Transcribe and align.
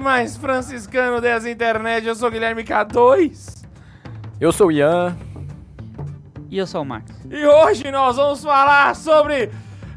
mais 0.00 0.36
franciscano 0.36 1.20
dessa 1.20 1.50
internet. 1.50 2.06
Eu 2.06 2.14
sou 2.14 2.30
Guilherme 2.30 2.64
K2. 2.64 3.64
Eu 4.40 4.50
sou 4.50 4.68
o 4.68 4.72
Ian. 4.72 5.16
E 6.50 6.58
eu 6.58 6.66
sou 6.66 6.82
o 6.82 6.84
Max. 6.84 7.12
E 7.30 7.46
hoje 7.46 7.90
nós 7.90 8.16
vamos 8.16 8.42
falar 8.42 8.96
sobre 8.96 9.50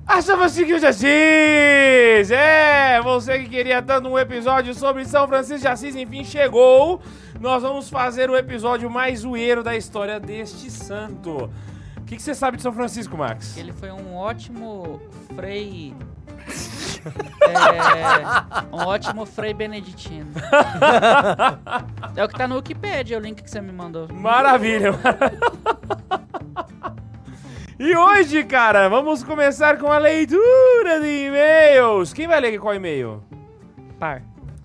a 0.05 0.21
São 0.21 0.38
Francisco 0.38 0.80
de 0.80 0.85
Assis. 0.85 2.30
É, 2.30 3.02
você 3.02 3.39
que 3.39 3.49
queria 3.49 3.81
tanto 3.81 4.09
um 4.09 4.20
episódio 4.20 4.73
sobre 4.75 5.05
São 5.05 5.27
Francisco 5.27 5.61
de 5.61 5.67
Assis, 5.67 5.95
enfim, 5.95 6.23
chegou. 6.23 7.02
Nós 7.39 7.63
vamos 7.63 7.89
fazer 7.89 8.30
o 8.30 8.38
episódio 8.38 8.89
mais 8.89 9.22
zoeiro 9.22 9.63
da 9.63 9.75
história 9.75 10.20
deste 10.20 10.70
santo. 10.70 11.49
O 11.97 12.05
que, 12.05 12.17
que 12.17 12.22
você 12.22 12.35
sabe 12.35 12.58
de 12.58 12.63
São 12.63 12.73
Francisco, 12.73 13.17
Max? 13.17 13.58
Ele 13.58 13.72
foi 13.72 13.91
um 13.91 14.16
ótimo 14.16 15.02
frei. 15.35 15.95
É, 17.05 18.75
um 18.75 18.85
ótimo 18.88 19.25
frei 19.25 19.53
beneditino. 19.53 20.31
é 22.16 22.23
o 22.23 22.27
que 22.27 22.38
tá 22.38 22.48
no 22.48 22.55
Wikipedia, 22.55 23.17
o 23.17 23.21
link 23.21 23.44
que 23.44 23.49
você 23.49 23.61
me 23.61 23.71
mandou. 23.71 24.07
Maravilha. 24.11 24.91
e 27.80 27.95
hoje, 27.95 28.44
cara, 28.44 28.88
vamos 28.89 29.23
começar 29.23 29.77
com 29.77 29.91
a 29.91 29.97
leitura 29.97 30.99
de 31.02 31.28
e-mails. 31.28 32.13
Quem 32.13 32.28
vai 32.28 32.39
ler 32.39 32.59
qual 32.59 32.75
e-mail? 32.75 33.23
Par. 34.00 34.22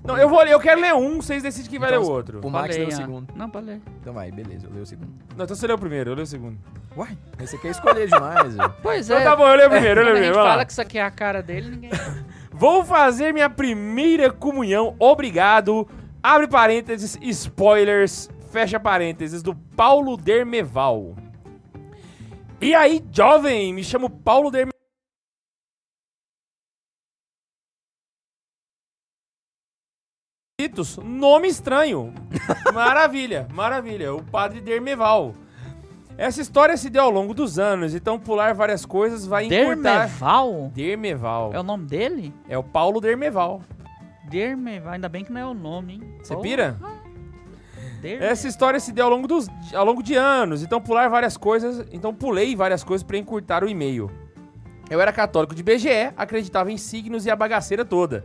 Não, 0.09 0.17
eu 0.19 0.29
vou 0.29 0.41
ler, 0.43 0.53
eu 0.53 0.61
quero 0.61 0.81
ler 0.81 0.95
um, 0.95 1.21
vocês 1.21 1.43
decidem 1.43 1.71
quem 1.71 1.79
vai 1.79 1.91
Então, 1.91 2.01
ler 2.03 2.09
o 2.09 2.11
outro. 2.11 2.41
O 2.43 2.51
Max 2.51 2.77
leu 2.77 2.89
o 2.89 2.91
segundo. 2.93 3.33
Não, 3.37 3.49
pode 3.51 3.67
ler. 3.67 3.81
Então 4.01 4.13
vai, 4.15 4.31
beleza, 4.33 4.67
eu 4.67 4.71
leio 4.71 4.83
o 4.83 4.87
segundo. 4.87 5.13
Não, 5.37 5.45
então 5.45 5.55
você 5.57 5.67
leu 5.67 5.77
o 5.77 5.79
primeiro, 5.79 6.11
eu 6.11 6.15
leio 6.15 6.25
o 6.25 6.27
segundo. 6.27 6.59
Uai, 6.97 7.17
mas 7.39 7.51
você 7.51 7.59
quer 7.59 7.69
escolher 7.69 8.09
demais, 8.09 8.57
velho. 8.57 8.75
Pois 8.83 9.07
Então 9.09 9.21
é. 9.21 9.25
tá 9.25 9.37
bom, 9.37 9.47
eu 9.47 9.55
leio 9.57 9.69
o 9.69 9.71
primeiro, 9.71 10.01
eu 10.01 10.05
leio 10.05 10.17
o 10.17 10.19
a 10.19 10.23
gente 10.23 10.33
primeiro. 10.33 10.35
vai 10.35 10.45
lá. 10.45 10.51
fala 10.51 10.65
que 10.65 10.73
isso 10.73 10.81
aqui 10.81 10.99
é 10.99 11.03
a 11.03 11.11
cara 11.11 11.43
dele, 11.43 11.71
ninguém. 11.71 11.91
Vou 12.51 12.85
fazer 12.85 13.33
minha 13.33 13.49
primeira 13.51 14.33
comunhão, 14.33 14.97
obrigado. 14.99 15.87
Abre 16.23 16.49
parênteses, 16.49 17.17
spoilers, 17.23 18.29
fecha 18.51 18.81
parênteses, 18.81 19.43
do 19.43 19.55
Paulo 19.55 20.17
Dermeval. 20.17 21.15
E 22.61 22.75
aí, 22.75 23.05
jovem, 23.13 23.73
me 23.73 23.85
chamo 23.85 24.11
Paulo 24.11 24.51
Dermeval. 24.51 24.78
Nome 31.03 31.49
estranho. 31.49 32.13
Maravilha, 32.73 33.49
maravilha. 33.53 34.15
O 34.15 34.23
padre 34.23 34.61
Dermeval. 34.61 35.35
Essa 36.17 36.41
história 36.41 36.77
se 36.77 36.91
deu 36.91 37.05
ao 37.05 37.11
longo 37.11 37.33
dos 37.33 37.59
anos, 37.59 37.95
então 37.95 38.19
pular 38.19 38.53
várias 38.53 38.85
coisas 38.85 39.25
vai 39.25 39.45
encurtar. 39.45 40.07
Dermeval? 40.07 40.73
Dermeval. 40.75 41.55
É 41.55 41.61
o 41.61 41.63
nome 41.63 41.87
dele? 41.87 42.35
É 42.49 42.59
o 42.59 42.63
Paulo 42.63 43.01
Dermeval. 43.01 43.63
Dermeval. 44.29 44.95
Ainda 44.95 45.09
bem 45.09 45.25
que 45.25 45.33
não 45.33 45.41
é 45.41 45.47
o 45.47 45.55
nome, 45.55 45.95
hein? 45.95 46.19
Você 46.21 46.37
pira? 46.37 46.77
Dermeval. 48.01 48.29
Essa 48.29 48.49
história 48.49 48.81
se 48.81 48.93
deu 48.93 49.05
ao 49.05 49.11
longo, 49.11 49.29
dos, 49.29 49.49
ao 49.73 49.85
longo 49.85 50.03
de 50.03 50.15
anos, 50.15 50.63
então 50.63 50.81
pular 50.81 51.09
várias 51.09 51.37
coisas, 51.37 51.87
então 51.93 52.13
pulei 52.15 52.57
várias 52.57 52.83
coisas 52.83 53.05
pra 53.05 53.17
encurtar 53.17 53.63
o 53.63 53.69
e-mail. 53.69 54.11
Eu 54.91 55.01
era 55.01 55.13
católico 55.13 55.55
de 55.55 55.63
BGE, 55.63 56.13
acreditava 56.17 56.73
em 56.73 56.77
signos 56.77 57.27
e 57.27 57.31
a 57.31 57.37
bagaceira 57.37 57.85
toda. 57.85 58.25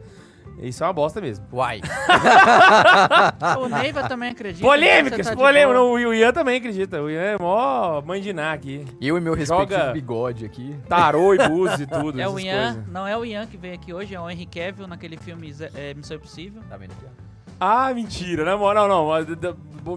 Isso 0.59 0.83
é 0.83 0.87
uma 0.87 0.93
bosta 0.93 1.19
mesmo. 1.19 1.45
Uai. 1.51 1.81
O 3.59 3.67
Neiva 3.67 4.07
também 4.07 4.29
acredita. 4.31 4.66
Polêmicas, 4.66 5.28
tá 5.28 5.35
polêmicas. 5.35 5.81
O 5.81 6.13
Ian 6.13 6.31
também 6.33 6.57
acredita. 6.57 7.01
O 7.01 7.09
Ian 7.09 7.22
é 7.22 7.38
mó 7.38 8.01
mandiná 8.01 8.53
aqui. 8.53 8.85
Eu 9.01 9.17
e 9.17 9.22
meu 9.22 9.33
respectivo 9.33 9.72
Joga- 9.79 9.91
bigode 9.94 10.45
aqui. 10.45 10.75
Tarô 10.88 11.33
e 11.33 11.47
búzios 11.47 11.81
e 11.81 11.88
tudo. 11.88 12.19
É 12.23 12.28
o 12.28 12.39
Ian, 12.39 12.73
coisas. 12.73 12.88
não 12.91 13.07
é 13.07 13.17
o 13.17 13.25
Ian 13.25 13.45
que 13.47 13.57
veio 13.57 13.73
aqui 13.75 13.94
hoje, 13.94 14.16
é 14.16 14.19
o 14.19 14.29
Henry 14.29 14.45
Cavill 14.45 14.88
naquele 14.88 15.17
filme 15.17 15.53
é, 15.75 15.94
Missão 15.94 16.16
Impossível. 16.17 16.61
Tá 16.69 16.78
vendo 16.78 16.91
aqui, 16.91 17.05
ó? 17.05 17.23
Ah, 17.59 17.94
mentira, 17.94 18.44
na 18.44 18.57
moral, 18.57 18.88
não. 18.88 19.09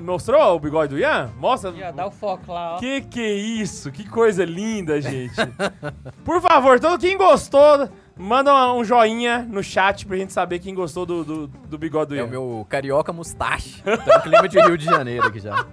Mostrou 0.00 0.56
o 0.56 0.60
bigode 0.60 0.94
do 0.94 0.98
Ian? 1.00 1.30
Mostra. 1.38 1.72
Já 1.72 1.90
dá 1.90 2.06
o 2.06 2.10
foco 2.10 2.52
lá, 2.52 2.74
ó. 2.76 2.78
Que 2.78 3.00
que 3.02 3.20
é 3.20 3.32
isso? 3.34 3.90
Que 3.92 4.08
coisa 4.08 4.44
linda, 4.44 5.00
gente. 5.00 5.34
Por 6.24 6.40
favor, 6.40 6.78
todo 6.80 6.98
quem 7.00 7.16
gostou, 7.16 7.88
manda 8.16 8.72
um 8.72 8.84
joinha 8.84 9.42
no 9.42 9.62
chat 9.62 10.06
pra 10.06 10.16
gente 10.16 10.32
saber 10.32 10.58
quem 10.58 10.74
gostou 10.74 11.04
do, 11.04 11.24
do, 11.24 11.46
do 11.46 11.78
bigode 11.78 12.14
do 12.14 12.18
É 12.18 12.22
o 12.22 12.28
meu 12.28 12.66
carioca 12.68 13.12
mustache. 13.12 13.82
Tá 13.82 14.16
no 14.16 14.22
clima 14.22 14.48
de 14.48 14.58
Rio 14.58 14.78
de 14.78 14.84
Janeiro 14.84 15.26
aqui 15.26 15.40
já. 15.40 15.66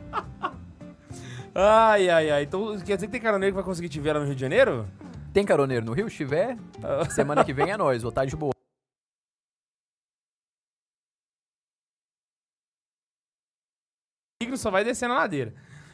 Ai, 1.55 2.09
ai, 2.09 2.29
ai. 2.31 2.43
Então 2.43 2.77
quer 2.79 2.95
dizer 2.95 3.07
que 3.07 3.11
tem 3.11 3.21
caroneiro 3.21 3.53
que 3.53 3.55
vai 3.55 3.63
conseguir 3.63 3.89
te 3.89 3.99
ver 3.99 4.13
lá 4.13 4.19
no 4.19 4.25
Rio 4.25 4.35
de 4.35 4.41
Janeiro? 4.41 4.87
Tem 5.31 5.45
caroneiro 5.45 5.85
no 5.85 5.93
Rio? 5.93 6.09
Se 6.09 6.17
tiver, 6.17 6.57
semana 7.09 7.43
que 7.43 7.53
vem 7.53 7.71
é 7.71 7.77
nós. 7.77 8.01
Vou 8.01 8.09
estar 8.09 8.25
de 8.25 8.35
boa. 8.35 8.53
só 14.57 14.69
vai 14.69 14.83
descendo 14.83 15.13
a 15.13 15.17
ladeira. 15.17 15.53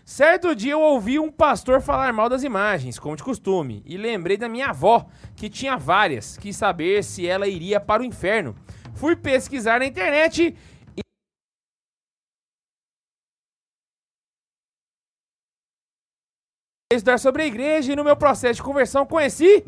Certo 0.10 0.56
dia 0.56 0.72
eu 0.72 0.82
ouvi 0.82 1.20
um 1.20 1.32
pastor 1.32 1.82
falar 1.82 2.12
mal 2.12 2.28
das 2.28 2.42
imagens, 2.42 2.98
como 2.98 3.16
de 3.16 3.22
costume, 3.22 3.84
e 3.86 3.96
lembrei 3.96 4.38
da 4.38 4.50
minha 4.50 4.70
avó, 4.70 5.08
que 5.36 5.48
tinha 5.48 5.78
várias, 5.78 6.36
quis 6.36 6.58
saber 6.58 7.04
se 7.04 7.28
ela 7.28 7.48
iria 7.48 7.80
para 7.80 8.02
o 8.02 8.06
inferno. 8.06 8.56
Fui 8.96 9.16
pesquisar 9.16 9.78
na 9.80 9.86
internet 9.86 10.58
e. 10.98 11.02
Estudar 16.92 17.20
sobre 17.20 17.44
a 17.44 17.46
igreja 17.46 17.94
e 17.94 17.96
no 17.96 18.04
meu 18.04 18.16
processo 18.16 18.56
de 18.56 18.64
conversão 18.64 19.06
conheci 19.06 19.64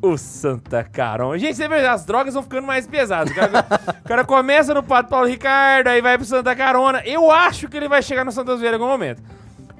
o 0.00 0.16
Santa 0.16 0.82
Carona. 0.82 1.38
Gente, 1.38 1.54
você 1.54 1.68
vê, 1.68 1.86
as 1.86 2.06
drogas 2.06 2.32
vão 2.32 2.42
ficando 2.42 2.66
mais 2.66 2.86
pesadas. 2.86 3.30
O 3.30 3.34
cara, 3.34 3.66
o 4.02 4.08
cara 4.08 4.24
começa 4.24 4.72
no 4.72 4.82
Pato 4.82 5.10
Paulo 5.10 5.26
Ricardo, 5.26 5.88
aí 5.88 6.00
vai 6.00 6.16
pro 6.16 6.26
Santa 6.26 6.56
Carona. 6.56 7.02
Eu 7.04 7.30
acho 7.30 7.68
que 7.68 7.76
ele 7.76 7.88
vai 7.88 8.02
chegar 8.02 8.24
no 8.24 8.32
Santa 8.32 8.56
Zoeira 8.56 8.78
em 8.78 8.80
algum 8.80 8.90
momento. 8.90 9.22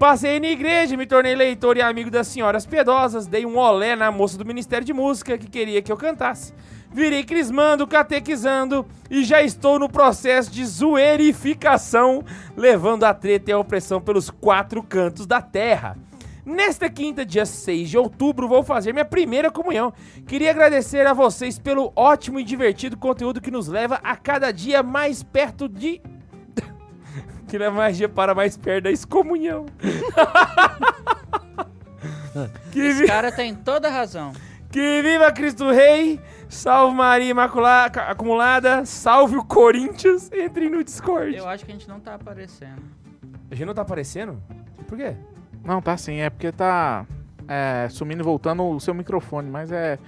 Passei 0.02 0.40
na 0.40 0.48
igreja, 0.48 0.96
me 0.96 1.06
tornei 1.06 1.32
leitor 1.32 1.76
e 1.76 1.80
amigo 1.80 2.10
das 2.10 2.26
senhoras 2.26 2.66
piedosas, 2.66 3.28
dei 3.28 3.46
um 3.46 3.56
olé 3.56 3.94
na 3.94 4.10
moça 4.10 4.36
do 4.36 4.44
Ministério 4.44 4.84
de 4.84 4.92
Música 4.92 5.38
que 5.38 5.46
queria 5.46 5.80
que 5.80 5.92
eu 5.92 5.96
cantasse. 5.96 6.52
Virei 6.92 7.22
crismando, 7.22 7.86
catequizando 7.86 8.84
e 9.08 9.22
já 9.22 9.40
estou 9.44 9.78
no 9.78 9.88
processo 9.88 10.50
de 10.50 10.66
zoeirificação, 10.66 12.24
levando 12.56 13.04
a 13.04 13.14
treta 13.14 13.52
e 13.52 13.54
a 13.54 13.58
opressão 13.60 14.00
pelos 14.00 14.28
quatro 14.28 14.82
cantos 14.82 15.24
da 15.24 15.40
terra. 15.40 15.96
Nesta 16.44 16.90
quinta, 16.90 17.24
dia 17.24 17.46
6 17.46 17.88
de 17.88 17.96
outubro, 17.96 18.48
vou 18.48 18.64
fazer 18.64 18.92
minha 18.92 19.04
primeira 19.04 19.52
comunhão. 19.52 19.92
Queria 20.26 20.50
agradecer 20.50 21.06
a 21.06 21.12
vocês 21.12 21.60
pelo 21.60 21.92
ótimo 21.94 22.40
e 22.40 22.44
divertido 22.44 22.96
conteúdo 22.96 23.40
que 23.40 23.52
nos 23.52 23.68
leva 23.68 24.00
a 24.02 24.16
cada 24.16 24.50
dia 24.50 24.82
mais 24.82 25.22
perto 25.22 25.68
de. 25.68 26.02
Que 27.52 27.58
leva 27.58 27.76
mais 27.76 27.98
dia 27.98 28.08
para 28.08 28.34
mais 28.34 28.56
perto 28.56 28.84
da 28.84 28.90
excomunhão. 28.90 29.66
que, 32.72 32.80
Esse 32.80 33.02
vi- 33.02 33.06
cara 33.06 33.30
tem 33.30 33.54
toda 33.54 33.88
a 33.88 33.90
razão. 33.90 34.32
que 34.70 35.02
viva 35.02 35.30
Cristo 35.30 35.70
Rei! 35.70 36.18
Salve 36.48 36.96
Maria 36.96 37.28
Imaculada, 37.30 38.02
acumulada, 38.04 38.86
salve 38.86 39.36
o 39.36 39.44
Corinthians, 39.44 40.30
entrem 40.32 40.70
no 40.70 40.82
Discord. 40.82 41.36
Eu 41.36 41.46
acho 41.46 41.64
que 41.66 41.70
a 41.72 41.74
gente 41.74 41.86
não 41.86 42.00
tá 42.00 42.14
aparecendo. 42.14 42.82
A 43.50 43.54
gente 43.54 43.66
não 43.66 43.74
tá 43.74 43.82
aparecendo? 43.82 44.42
Por 44.88 44.96
quê? 44.96 45.14
Não, 45.62 45.82
tá 45.82 45.94
sim, 45.98 46.20
é 46.20 46.30
porque 46.30 46.50
tá 46.52 47.04
é, 47.46 47.86
sumindo 47.90 48.22
e 48.22 48.24
voltando 48.24 48.64
o 48.66 48.80
seu 48.80 48.94
microfone, 48.94 49.50
mas 49.50 49.70
é 49.70 49.98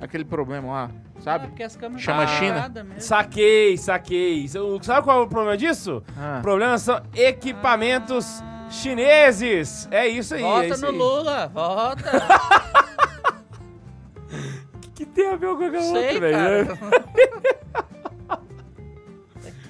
aquele 0.00 0.24
problema 0.24 0.68
lá, 0.68 0.90
sabe? 1.20 1.48
porque 1.48 1.62
as 1.62 1.76
câmeras 1.76 2.02
Chama 2.02 2.26
China. 2.26 2.72
Saquei, 2.98 3.76
saquei. 3.76 4.46
Sabe 4.82 5.02
qual 5.02 5.20
é 5.20 5.22
o 5.24 5.28
problema 5.28 5.56
disso? 5.56 6.02
Ah, 6.16 6.38
O 6.38 6.42
problema 6.42 6.78
são 6.78 7.00
equipamentos 7.14 8.42
chineses. 8.70 9.88
É 9.90 10.06
isso 10.06 10.34
aí. 10.34 10.42
é 10.42 10.44
Volta 10.44 10.66
isso 10.66 10.82
no 10.82 10.88
aí. 10.92 10.96
Lula, 10.98 11.46
volta. 11.48 12.10
O 14.74 14.78
que, 14.80 14.90
que 14.90 15.06
tem 15.06 15.28
a 15.30 15.36
ver 15.36 15.54
com 15.56 15.64
a 15.64 15.80
Sei, 15.82 16.14
outra, 16.14 16.20
velho? 16.20 16.78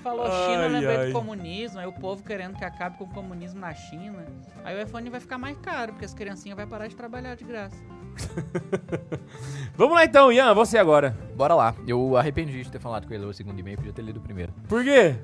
É 0.09 0.17
falou 0.17 0.27
China, 0.27 0.55
eu 0.55 0.63
Ai, 0.63 0.69
lembrei 0.69 0.97
ai. 0.97 1.07
do 1.07 1.13
comunismo, 1.13 1.79
aí 1.79 1.87
o 1.87 1.93
povo 1.93 2.23
querendo 2.23 2.57
que 2.57 2.65
acabe 2.65 2.97
com 2.97 3.05
o 3.05 3.09
comunismo 3.09 3.61
na 3.61 3.75
China. 3.75 4.25
Aí 4.65 4.77
o 4.77 4.83
iPhone 4.83 5.11
vai 5.11 5.21
ficar 5.21 5.39
mais 5.39 5.57
caro, 5.59 5.93
porque 5.93 6.05
as 6.05 6.15
criancinhas 6.15 6.57
vão 6.57 6.67
parar 6.67 6.89
de 6.89 6.97
trabalhar 6.97 7.35
de 7.35 7.45
graça. 7.45 7.77
Vamos 9.77 9.95
lá 9.95 10.05
então, 10.05 10.33
Ian, 10.33 10.55
você 10.55 10.79
agora. 10.79 11.17
Bora 11.37 11.55
lá. 11.55 11.75
Eu 11.87 12.17
arrependi 12.17 12.63
de 12.63 12.71
ter 12.71 12.81
falado 12.81 13.07
ia 13.13 13.19
ler 13.19 13.27
o 13.27 13.33
segundo 13.33 13.59
e-mail, 13.59 13.77
podia 13.77 13.93
ter 13.93 14.03
lido 14.03 14.19
o 14.19 14.23
primeiro. 14.23 14.53
Por 14.69 14.83
quê? 14.83 15.17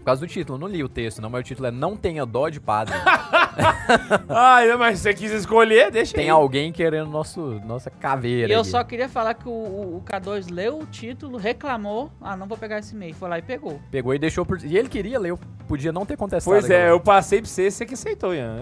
Por 0.00 0.04
causa 0.06 0.20
do 0.22 0.26
título, 0.26 0.56
eu 0.56 0.60
não 0.60 0.66
li 0.68 0.82
o 0.82 0.88
texto, 0.88 1.20
não, 1.22 1.28
mas 1.30 1.40
o 1.42 1.44
título 1.44 1.68
é 1.68 1.70
Não 1.70 1.94
Tenha 1.96 2.24
Dó 2.26 2.48
de 2.48 2.58
Padre. 2.58 2.94
Ai, 4.28 4.74
mas 4.76 4.98
se 4.98 5.02
você 5.04 5.14
quis 5.14 5.30
escolher, 5.30 5.90
deixa 5.90 6.14
Tem 6.14 6.24
aí. 6.24 6.30
alguém 6.30 6.72
querendo 6.72 7.10
nosso, 7.10 7.60
nossa 7.66 7.90
caveira. 7.90 8.48
E 8.50 8.54
eu 8.54 8.60
aqui. 8.60 8.70
só 8.70 8.82
queria 8.82 9.08
falar 9.08 9.34
que 9.34 9.48
o, 9.48 9.52
o- 9.52 9.96
o 9.98 10.02
K2 10.02 10.50
leu 10.50 10.78
o 10.80 10.86
título, 10.86 11.36
reclamou, 11.36 12.10
ah, 12.20 12.36
não 12.36 12.46
vou 12.46 12.56
pegar 12.56 12.78
esse 12.78 12.94
e-mail. 12.94 13.14
Foi 13.14 13.28
lá 13.28 13.38
e 13.38 13.42
pegou. 13.42 13.80
Pegou 13.90 14.14
e 14.14 14.18
deixou 14.18 14.44
por. 14.46 14.58
E 14.64 14.76
ele 14.76 14.88
queria 14.88 15.18
ler, 15.18 15.30
eu 15.30 15.38
podia 15.68 15.92
não 15.92 16.06
ter 16.06 16.16
contestado. 16.16 16.54
Pois 16.56 16.70
é, 16.70 16.90
eu 16.90 16.98
passei 17.00 17.40
pra 17.40 17.48
você, 17.50 17.70
você 17.70 17.84
que 17.84 17.94
aceitou, 17.94 18.34
Ian. 18.34 18.56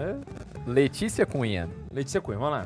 É. 0.65 0.69
Letícia 0.69 1.25
Cunha. 1.25 1.69
Letícia 1.91 2.19
Cunha, 2.21 2.37
vamos 2.37 2.53
lá. 2.53 2.65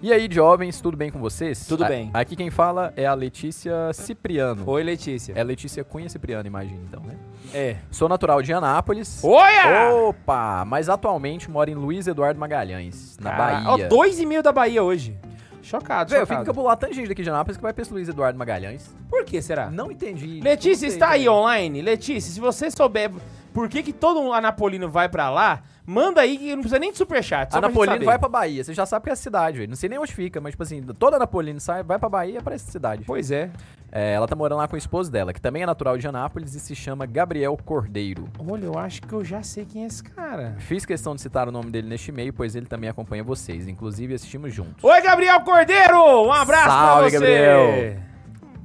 E 0.00 0.12
aí, 0.12 0.28
jovens, 0.30 0.80
tudo 0.80 0.96
bem 0.96 1.10
com 1.10 1.18
vocês? 1.18 1.66
Tudo 1.66 1.84
A- 1.84 1.88
bem. 1.88 2.10
Aqui 2.14 2.36
quem 2.36 2.50
fala 2.50 2.92
é 2.96 3.04
a 3.06 3.14
Letícia 3.14 3.92
Cipriano. 3.92 4.62
Oi, 4.66 4.82
Letícia. 4.82 5.32
É 5.36 5.42
Letícia 5.42 5.82
Cunha 5.84 6.08
Cipriano, 6.08 6.46
imagina 6.46 6.80
então, 6.88 7.02
né? 7.02 7.14
É. 7.54 7.76
Sou 7.90 8.08
natural 8.08 8.42
de 8.42 8.52
Anápolis. 8.52 9.22
Olha! 9.24 9.90
Opa! 9.94 10.64
Mas 10.66 10.88
atualmente 10.88 11.50
moro 11.50 11.70
em 11.70 11.74
Luiz 11.74 12.06
Eduardo 12.06 12.38
Magalhães, 12.38 13.16
na 13.20 13.32
Bahia. 13.32 13.68
Ó, 13.68 13.88
dois 13.88 14.18
e 14.20 14.26
meio 14.26 14.42
da 14.42 14.52
Bahia 14.52 14.82
hoje. 14.82 15.16
Chocado, 15.62 16.10
Véi, 16.10 16.20
eu 16.20 16.26
fico 16.26 16.34
chocado. 16.34 16.42
encabulado 16.50 16.80
tanta 16.80 16.94
gente 16.94 17.08
daqui 17.08 17.22
de 17.22 17.28
Anápolis 17.28 17.56
que 17.58 17.62
vai 17.62 17.72
pra 17.74 17.82
esse 17.82 17.92
Luiz 17.92 18.08
Eduardo 18.08 18.38
Magalhães. 18.38 18.94
Por 19.10 19.24
que 19.24 19.42
será? 19.42 19.70
Não 19.70 19.90
entendi. 19.90 20.40
Letícia, 20.40 20.70
Não 20.72 20.78
sei 20.78 20.88
está 20.88 21.10
aí 21.10 21.28
online? 21.28 21.82
Letícia, 21.82 22.32
se 22.32 22.40
você 22.40 22.70
souber 22.70 23.10
por 23.58 23.68
que, 23.68 23.82
que 23.82 23.92
todo 23.92 24.20
um 24.20 24.32
anapolino 24.32 24.88
vai 24.88 25.08
pra 25.08 25.28
lá, 25.28 25.64
manda 25.84 26.20
aí 26.20 26.38
que 26.38 26.50
não 26.50 26.60
precisa 26.60 26.78
nem 26.78 26.92
de 26.92 26.96
superchat. 26.96 27.50
Pra 27.50 27.58
Anapolino 27.58 28.04
vai 28.04 28.16
pra 28.16 28.28
Bahia. 28.28 28.62
Você 28.62 28.72
já 28.72 28.86
sabe 28.86 29.02
que 29.02 29.10
é 29.10 29.12
a 29.12 29.16
cidade, 29.16 29.58
velho. 29.58 29.68
Não 29.68 29.74
sei 29.74 29.88
nem 29.88 29.98
onde 29.98 30.14
fica, 30.14 30.40
mas, 30.40 30.52
tipo 30.52 30.62
assim, 30.62 30.80
toda 30.96 31.16
Anapolino 31.16 31.58
sai, 31.58 31.82
vai 31.82 31.98
pra 31.98 32.08
Bahia 32.08 32.40
pra 32.40 32.54
essa 32.54 32.70
cidade. 32.70 33.02
Pois 33.04 33.32
é. 33.32 33.50
É, 33.90 34.12
ela 34.12 34.28
tá 34.28 34.36
morando 34.36 34.58
lá 34.58 34.68
com 34.68 34.76
o 34.76 34.78
esposo 34.78 35.10
dela, 35.10 35.32
que 35.32 35.40
também 35.40 35.64
é 35.64 35.66
natural 35.66 35.98
de 35.98 36.06
Anápolis 36.06 36.54
e 36.54 36.60
se 36.60 36.76
chama 36.76 37.04
Gabriel 37.04 37.58
Cordeiro. 37.64 38.28
Olha, 38.48 38.66
eu 38.66 38.78
acho 38.78 39.02
que 39.02 39.12
eu 39.12 39.24
já 39.24 39.42
sei 39.42 39.64
quem 39.64 39.82
é 39.82 39.86
esse 39.88 40.04
cara. 40.04 40.54
Fiz 40.60 40.86
questão 40.86 41.16
de 41.16 41.20
citar 41.20 41.48
o 41.48 41.50
nome 41.50 41.72
dele 41.72 41.88
neste 41.88 42.12
e-mail, 42.12 42.32
pois 42.32 42.54
ele 42.54 42.66
também 42.66 42.88
acompanha 42.88 43.24
vocês. 43.24 43.66
Inclusive, 43.66 44.14
assistimos 44.14 44.54
juntos. 44.54 44.84
Oi, 44.84 45.00
Gabriel 45.00 45.40
Cordeiro! 45.40 45.98
Um 46.26 46.32
abraço 46.32 46.64
pra 46.64 46.72
Salve, 46.72 47.10
você! 47.10 47.18
Gabriel! 47.18 48.08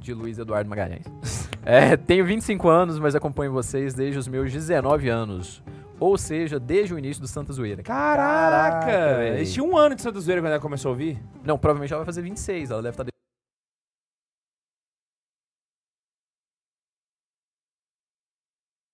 De 0.04 0.12
Luiz 0.12 0.38
Eduardo 0.38 0.68
Magalhães. 0.68 1.04
É, 1.66 1.96
tenho 1.96 2.26
25 2.26 2.68
anos, 2.68 2.98
mas 2.98 3.14
acompanho 3.14 3.50
vocês 3.50 3.94
desde 3.94 4.18
os 4.18 4.28
meus 4.28 4.52
19 4.52 5.08
anos. 5.08 5.62
Ou 5.98 6.18
seja, 6.18 6.60
desde 6.60 6.92
o 6.92 6.98
início 6.98 7.22
do 7.22 7.26
Santa 7.26 7.54
Zoeira. 7.54 7.82
Caraca! 7.82 8.86
Caraca, 8.86 9.62
um 9.62 9.74
ano 9.74 9.94
de 9.94 10.02
Santa 10.02 10.20
Zoeira 10.20 10.42
quando 10.42 10.52
ela 10.52 10.60
começou 10.60 10.90
a 10.90 10.92
ouvir. 10.92 11.18
Não, 11.42 11.56
provavelmente 11.56 11.90
ela 11.90 12.00
vai 12.00 12.04
fazer 12.04 12.20
26. 12.20 12.70
Ela 12.70 12.82
deve 12.82 12.92
estar. 12.92 13.06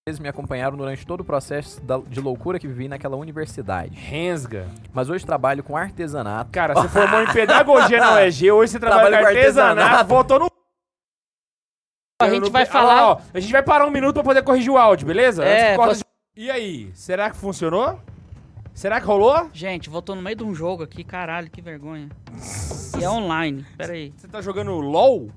Eles 0.07 0.21
me 0.21 0.29
acompanharam 0.29 0.77
durante 0.77 1.05
todo 1.05 1.23
o 1.23 1.25
processo 1.25 1.83
de 2.09 2.21
loucura 2.21 2.61
que 2.61 2.69
vivi 2.69 2.87
naquela 2.87 3.17
universidade. 3.17 3.97
Rensga. 3.97 4.69
Mas 4.93 5.11
hoje 5.11 5.27
trabalho 5.27 5.65
com 5.65 5.77
artesanato. 5.77 6.53
Cara, 6.53 6.75
você 6.75 6.89
formou 6.89 7.21
em 7.21 7.33
pedagogia 7.33 7.99
na 7.99 8.15
UEG, 8.23 8.53
hoje 8.53 8.71
você 8.73 8.79
trabalha 8.79 9.19
com 9.19 9.27
artesanato. 9.27 10.09
voltou 10.09 10.39
no... 10.39 10.60
A 12.21 12.29
gente 12.29 12.51
vai 12.51 12.63
Ah, 12.63 12.67
falar. 12.67 13.07
ó, 13.09 13.21
a 13.33 13.41
gente 13.41 13.51
vai 13.53 13.63
parar 13.63 13.87
um 13.87 13.91
minuto 13.91 14.15
pra 14.15 14.23
poder 14.23 14.43
corrigir 14.43 14.71
o 14.71 14.77
áudio, 14.79 15.07
beleza? 15.07 15.43
É, 15.45 15.49
Antes 15.53 15.71
que 15.71 15.77
corta- 15.77 16.07
E 16.37 16.51
aí, 16.51 16.91
será 16.95 17.31
que 17.31 17.37
funcionou? 17.37 17.99
Será 18.75 19.01
que 19.01 19.07
rolou? 19.07 19.49
Gente, 19.53 19.91
voltou 19.91 20.15
no 20.15 20.23
meio 20.23 20.37
de 20.37 20.45
um 20.45 20.55
jogo 20.55 20.83
aqui, 20.83 21.03
caralho, 21.03 21.51
que 21.51 21.61
vergonha. 21.61 22.09
E 22.99 23.03
é 23.05 23.11
online, 23.11 23.65
pera 23.77 23.93
aí. 23.95 24.13
Você 24.17 24.29
tá 24.29 24.41
jogando 24.41 24.73
LOL? 24.79 25.29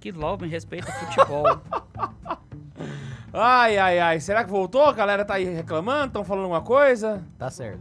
Que 0.00 0.12
LOL 0.12 0.36
me 0.38 0.46
respeita 0.48 0.90
futebol. 0.92 1.44
Ai, 3.32 3.76
ai, 3.76 3.98
ai. 3.98 4.20
Será 4.20 4.44
que 4.44 4.50
voltou? 4.50 4.84
A 4.86 4.92
galera 4.92 5.24
tá 5.24 5.34
aí 5.34 5.44
reclamando? 5.44 6.06
Estão 6.06 6.24
falando 6.24 6.44
alguma 6.44 6.62
coisa? 6.62 7.22
Tá 7.38 7.50
certo. 7.50 7.80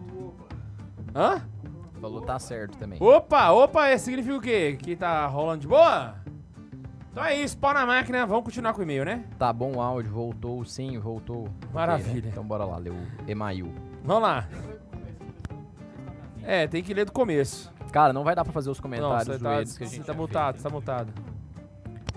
Hã? 1.15 1.41
Falou 2.01 2.19
tá 2.21 2.37
certo 2.39 2.77
também. 2.77 2.97
Opa, 3.01 3.51
opa, 3.51 3.87
é, 3.87 3.97
significa 3.97 4.35
o 4.35 4.41
quê? 4.41 4.77
Que 4.81 4.95
tá 4.97 5.25
rolando 5.27 5.61
de 5.61 5.67
boa? 5.67 6.15
Então 7.15 7.23
é 7.23 7.33
isso, 7.41 7.57
pau 7.57 7.73
na 7.73 7.85
máquina, 7.85 8.25
vamos 8.25 8.43
continuar 8.43 8.73
com 8.73 8.81
o 8.81 8.83
e-mail, 8.83 9.05
né? 9.05 9.23
Tá 9.39 9.53
bom 9.53 9.77
o 9.77 9.81
áudio, 9.81 10.11
voltou, 10.11 10.65
sim, 10.65 10.99
voltou. 10.99 11.43
Ok, 11.43 11.69
Maravilha. 11.73 12.23
né? 12.23 12.27
Então 12.29 12.43
bora 12.43 12.65
lá, 12.65 12.75
ler 12.77 12.91
o 12.91 13.07
email. 13.25 13.73
Vamos 14.03 14.23
lá. 14.23 14.45
É, 16.43 16.67
tem 16.67 16.83
que 16.83 16.93
ler 16.93 17.05
do 17.05 17.13
começo. 17.13 17.71
Cara, 17.93 18.11
não 18.11 18.25
vai 18.25 18.35
dar 18.35 18.43
pra 18.43 18.51
fazer 18.51 18.69
os 18.69 18.79
Não, 18.79 18.83
comentários 18.83 19.27
você 19.27 19.31
tá, 19.31 19.49
zoeiros 19.49 19.77
que 19.77 19.83
a 19.85 19.87
você 19.87 19.95
gente 19.95 20.05
tá 20.05 20.11
já 20.11 20.19
mutado, 20.19 20.57
você 20.57 20.63
tá 20.63 20.69
mutado. 20.69 21.13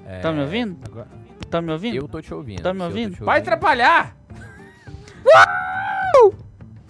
É, 0.04 0.18
Tá 0.18 0.32
me 0.32 0.40
ouvindo? 0.40 0.76
Agora... 0.90 1.06
Tá 1.48 1.62
me 1.62 1.70
ouvindo? 1.70 1.94
Eu 1.96 2.08
tô 2.08 2.20
te 2.20 2.34
ouvindo. 2.34 2.60
Tá 2.62 2.74
me 2.74 2.80
eu 2.80 2.86
tô 2.86 2.88
ouvindo? 2.88 3.24
Vai 3.24 3.38
atrapalhar! 3.38 4.16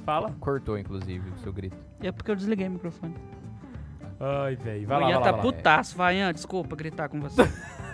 Fala. 0.07 0.35
Cortou, 0.41 0.79
inclusive, 0.79 1.29
o 1.29 1.39
seu 1.41 1.53
grito. 1.53 1.77
É 2.01 2.11
porque 2.11 2.31
eu 2.31 2.37
desliguei 2.37 2.69
o 2.69 2.71
microfone. 2.71 3.15
Ai, 4.19 4.57
velho. 4.57 4.87
Vai 4.89 4.97
o 4.97 5.01
lá, 5.03 5.11
Ian 5.11 5.15
vai 5.21 5.25
tá 5.25 5.31
lá, 5.33 5.37
vai 5.37 5.47
lá. 5.47 5.53
putaço, 5.53 5.95
vai, 5.95 6.17
Ian, 6.17 6.33
desculpa 6.33 6.75
gritar 6.75 7.11
com 7.11 7.21
você. 7.21 7.43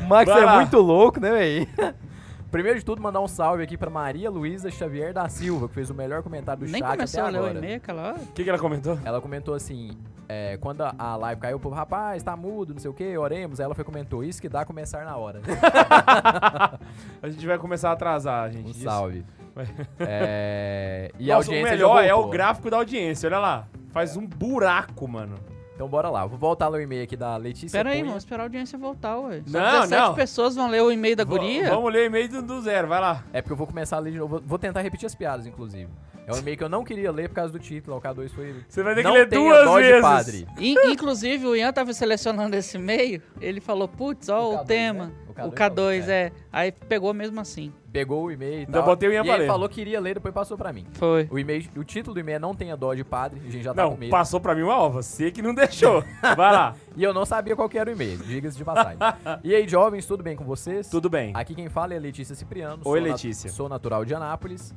O 0.00 0.04
Max 0.08 0.30
Vai 0.30 0.42
é 0.42 0.44
lá. 0.44 0.56
muito 0.56 0.78
louco, 0.78 1.20
né, 1.20 1.30
véi? 1.30 1.68
Primeiro 2.50 2.78
de 2.78 2.84
tudo, 2.84 3.02
mandar 3.02 3.20
um 3.20 3.28
salve 3.28 3.62
aqui 3.62 3.76
pra 3.76 3.90
Maria 3.90 4.30
Luísa 4.30 4.70
Xavier 4.70 5.12
da 5.12 5.28
Silva, 5.28 5.68
que 5.68 5.74
fez 5.74 5.90
o 5.90 5.94
melhor 5.94 6.22
comentário 6.22 6.64
do 6.64 6.70
Nem 6.70 6.80
chat 6.80 6.92
começou 6.92 7.20
até 7.20 7.28
a 7.28 7.30
ler 7.32 7.38
o 7.38 7.44
agora. 7.44 7.58
e-mail 7.58 7.76
aquela 7.76 8.02
hora. 8.08 8.16
O 8.18 8.26
que, 8.32 8.42
que 8.44 8.48
ela 8.48 8.58
comentou? 8.58 8.98
Ela 9.04 9.20
comentou 9.20 9.54
assim, 9.54 9.90
é, 10.26 10.56
quando 10.56 10.80
a- 10.80 10.94
a 10.98 11.14
live 11.16 11.40
caiu, 11.42 11.58
o 11.58 11.60
povo, 11.60 11.74
rapaz, 11.74 12.22
tá 12.22 12.34
mudo, 12.34 12.72
não 12.72 12.80
sei 12.80 12.90
o 12.90 12.94
que, 12.94 13.18
oremos. 13.18 13.60
Aí 13.60 13.64
ela 13.64 13.74
foi 13.74 13.84
comentou, 13.84 14.24
isso 14.24 14.40
que 14.40 14.48
dá 14.48 14.64
começar 14.64 15.04
na 15.04 15.14
hora. 15.16 15.42
A 17.22 17.28
gente 17.28 17.46
vai 17.46 17.58
começar 17.58 17.90
a 17.90 17.92
atrasar, 17.92 18.50
gente. 18.50 18.68
Um 18.68 18.70
Isso. 18.70 18.84
salve. 18.84 19.26
Vai. 19.54 19.66
É, 19.98 21.10
e 21.18 21.30
a 21.30 21.34
Nossa, 21.36 21.50
o 21.50 21.52
audiência 21.52 21.70
melhor 21.76 21.96
já 21.98 22.04
é 22.08 22.12
o 22.14 22.16
voltou. 22.16 22.32
gráfico 22.32 22.70
da 22.70 22.76
audiência, 22.78 23.26
olha 23.28 23.38
lá. 23.40 23.66
Faz 23.90 24.16
um 24.16 24.26
buraco, 24.26 25.06
mano. 25.06 25.34
Então 25.78 25.86
bora 25.86 26.10
lá, 26.10 26.26
vou 26.26 26.36
voltar 26.36 26.64
a 26.64 26.68
ler 26.70 26.78
o 26.78 26.82
e-mail 26.82 27.04
aqui 27.04 27.16
da 27.16 27.36
Letícia 27.36 27.78
Pera 27.78 27.90
aí, 27.90 27.98
Cunha. 27.98 28.06
vamos 28.08 28.24
esperar 28.24 28.42
a 28.42 28.46
audiência 28.46 28.76
voltar, 28.76 29.16
ué. 29.20 29.42
Só 29.46 29.58
Não, 29.60 29.80
17 29.82 30.02
não. 30.08 30.14
pessoas 30.16 30.56
vão 30.56 30.68
ler 30.68 30.82
o 30.82 30.90
e-mail 30.90 31.14
da 31.14 31.22
V- 31.22 31.30
guria? 31.30 31.70
Vamos 31.70 31.92
ler 31.92 32.02
o 32.02 32.06
e-mail 32.06 32.28
do, 32.28 32.42
do 32.42 32.60
zero, 32.62 32.88
vai 32.88 33.00
lá. 33.00 33.22
É 33.32 33.40
porque 33.40 33.52
eu 33.52 33.56
vou 33.56 33.64
começar 33.66 33.96
a 33.96 34.00
ler 34.00 34.10
de 34.10 34.18
novo. 34.18 34.38
Vou- 34.38 34.42
Vou 34.44 34.58
tentar 34.58 34.80
repetir 34.80 35.06
as 35.06 35.14
piadas, 35.14 35.46
inclusive. 35.46 35.88
É 36.26 36.32
um 36.34 36.38
e-mail 36.38 36.58
que 36.58 36.64
eu 36.64 36.68
não 36.68 36.82
queria 36.82 37.12
ler 37.12 37.28
por 37.28 37.36
causa 37.36 37.52
do 37.52 37.60
título. 37.60 37.96
O 37.96 38.00
K2 38.02 38.28
foi. 38.30 38.56
Você 38.68 38.82
vai 38.82 38.92
ter 38.96 39.02
que 39.02 39.06
não 39.06 39.14
ler 39.14 39.28
tenha 39.28 39.40
duas 39.40 39.64
dó 39.64 39.74
vezes. 39.76 40.44
de. 40.56 40.66
In- 40.66 40.90
inclusive, 40.90 41.46
o 41.46 41.54
Ian 41.54 41.72
tava 41.72 41.92
selecionando 41.92 42.56
esse 42.56 42.76
e-mail, 42.76 43.22
ele 43.40 43.60
falou, 43.60 43.86
putz, 43.86 44.28
ó 44.28 44.50
O 44.50 44.54
o, 44.54 44.58
K2, 44.58 44.66
tema. 44.66 45.12
O 45.44 45.48
O 45.48 45.52
K2 45.52 45.70
K2, 45.70 46.00
falou, 46.00 46.10
é. 46.14 46.32
Aí 46.52 46.72
pegou 46.72 47.14
mesmo 47.14 47.40
assim. 47.40 47.72
Pegou 47.92 48.24
o 48.24 48.30
e-mail 48.30 48.52
e 48.52 48.58
Ainda 48.60 48.72
tal. 48.72 48.84
botei 48.84 49.08
o 49.08 49.12
Ian 49.12 49.24
e 49.24 49.30
ele 49.30 49.46
falou 49.46 49.68
que 49.68 49.80
iria 49.80 49.98
ler, 50.00 50.14
depois 50.14 50.32
passou 50.34 50.56
pra 50.58 50.72
mim. 50.72 50.86
Foi. 50.92 51.26
O, 51.30 51.38
e-mail, 51.38 51.64
o 51.76 51.82
título 51.84 52.14
do 52.14 52.20
e-mail 52.20 52.36
é 52.36 52.38
Não 52.38 52.54
Tenha 52.54 52.76
Dó 52.76 52.92
de 52.94 53.02
Padre. 53.02 53.40
A 53.46 53.50
gente 53.50 53.62
já 53.64 53.72
tá 53.72 53.82
Não, 53.82 53.92
com 53.92 53.96
medo. 53.96 54.10
passou 54.10 54.40
pra 54.40 54.54
mim 54.54 54.62
uma 54.62 54.76
ó, 54.76 54.88
você 54.88 55.30
que 55.30 55.40
não 55.42 55.54
deixou. 55.54 56.02
Vai 56.36 56.52
lá. 56.52 56.74
E 56.96 57.02
eu 57.02 57.14
não 57.14 57.24
sabia 57.24 57.56
qual 57.56 57.68
que 57.68 57.78
era 57.78 57.88
o 57.88 57.92
e-mail, 57.92 58.18
diga-se 58.18 58.56
de 58.56 58.64
passagem. 58.64 58.98
e 59.42 59.54
aí, 59.54 59.66
jovens, 59.66 60.04
tudo 60.06 60.22
bem 60.22 60.36
com 60.36 60.44
vocês? 60.44 60.88
Tudo 60.88 61.08
bem. 61.08 61.32
Aqui 61.34 61.54
quem 61.54 61.68
fala 61.68 61.94
é 61.94 61.96
a 61.96 62.00
Letícia 62.00 62.34
Cipriano. 62.34 62.82
Oi, 62.84 62.98
sou 63.00 63.08
nat- 63.08 63.10
Letícia. 63.24 63.50
sou 63.50 63.68
natural 63.68 64.04
de 64.04 64.14
Anápolis, 64.14 64.74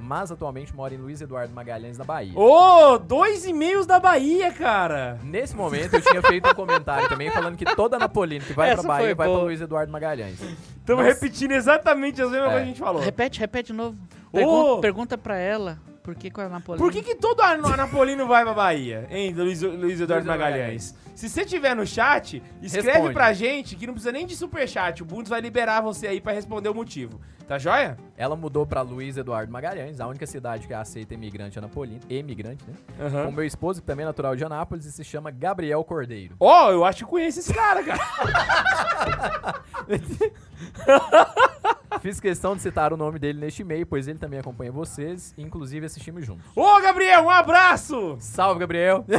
mas 0.00 0.32
atualmente 0.32 0.74
moro 0.74 0.94
em 0.94 0.96
Luiz 0.96 1.20
Eduardo 1.20 1.54
Magalhães, 1.54 1.98
na 1.98 2.04
Bahia. 2.04 2.32
Ô, 2.38 2.98
dois 2.98 3.44
e-mails 3.46 3.86
da 3.86 4.00
Bahia, 4.00 4.50
cara. 4.52 5.18
Nesse 5.22 5.54
momento 5.54 5.94
eu 5.94 6.00
tinha 6.00 6.22
feito 6.22 6.48
um 6.48 6.54
comentário 6.54 7.08
também 7.08 7.30
falando 7.30 7.56
que 7.56 7.64
toda 7.76 7.98
Napolina 7.98 8.44
que 8.44 8.52
vai 8.52 8.70
Essa 8.70 8.82
pra 8.82 8.88
Bahia 8.94 9.14
vai 9.14 9.28
pra. 9.28 9.36
Luiz 9.38 9.60
Eduardo 9.60 9.92
Magalhães. 9.92 10.38
Estamos 10.78 11.04
repetindo 11.04 11.52
exatamente 11.52 12.20
as 12.20 12.30
mesmas 12.30 12.48
É. 12.48 12.52
coisas 12.52 12.62
que 12.62 12.64
a 12.64 12.74
gente 12.74 12.80
falou. 12.80 13.02
Repete, 13.02 13.38
repete 13.38 13.66
de 13.72 13.72
novo. 13.78 13.96
Pergunta, 14.32 14.80
pergunta 14.80 15.18
pra 15.18 15.36
ela 15.36 15.78
por 16.02 16.14
que 16.14 16.30
com 16.30 16.40
a 16.40 16.48
Napolina. 16.48 16.84
Por 16.84 16.92
que, 16.92 17.02
que 17.02 17.14
todo 17.14 17.40
an- 17.42 17.72
Anapolino 17.74 18.26
vai 18.26 18.42
pra 18.44 18.54
Bahia, 18.54 19.06
hein, 19.10 19.32
Luiz, 19.34 19.60
Luiz 19.62 20.00
Eduardo 20.00 20.26
Luiz 20.26 20.38
Magalhães? 20.38 20.94
Se 21.20 21.28
você 21.28 21.44
tiver 21.44 21.76
no 21.76 21.86
chat, 21.86 22.42
escreve 22.62 22.92
Responde. 22.92 23.12
pra 23.12 23.34
gente 23.34 23.76
que 23.76 23.86
não 23.86 23.92
precisa 23.92 24.10
nem 24.10 24.26
de 24.26 24.34
superchat. 24.34 25.02
O 25.02 25.04
Bundes 25.04 25.28
vai 25.28 25.38
liberar 25.38 25.82
você 25.82 26.06
aí 26.06 26.18
pra 26.18 26.32
responder 26.32 26.70
o 26.70 26.74
motivo. 26.74 27.20
Tá 27.46 27.58
joia? 27.58 27.98
Ela 28.16 28.34
mudou 28.34 28.64
pra 28.64 28.80
Luiz 28.80 29.18
Eduardo 29.18 29.52
Magalhães, 29.52 30.00
a 30.00 30.06
única 30.06 30.24
cidade 30.24 30.66
que 30.66 30.72
aceita 30.72 31.12
imigrante 31.12 31.58
anapolino, 31.58 32.00
emigrante, 32.08 32.64
né? 32.66 32.74
Aham. 32.98 33.26
Com 33.26 33.32
meu 33.32 33.44
esposo, 33.44 33.82
que 33.82 33.86
também 33.86 34.04
é 34.04 34.06
natural 34.06 34.34
de 34.34 34.46
Anápolis, 34.46 34.86
e 34.86 34.92
se 34.92 35.04
chama 35.04 35.30
Gabriel 35.30 35.84
Cordeiro. 35.84 36.36
Ó, 36.40 36.70
eu 36.70 36.86
acho 36.86 37.04
que 37.04 37.10
conheço 37.10 37.40
esse 37.40 37.52
cara, 37.52 37.84
cara. 37.84 39.62
Fiz 42.00 42.18
questão 42.18 42.56
de 42.56 42.62
citar 42.62 42.94
o 42.94 42.96
nome 42.96 43.18
dele 43.18 43.38
neste 43.38 43.60
e-mail, 43.60 43.84
pois 43.84 44.08
ele 44.08 44.18
também 44.18 44.40
acompanha 44.40 44.72
vocês, 44.72 45.34
inclusive 45.36 45.84
assistimos 45.84 46.24
juntos. 46.24 46.46
Ô, 46.56 46.80
Gabriel, 46.80 47.24
um 47.24 47.30
abraço! 47.30 48.16
Salve, 48.20 48.60
Gabriel! 48.60 49.04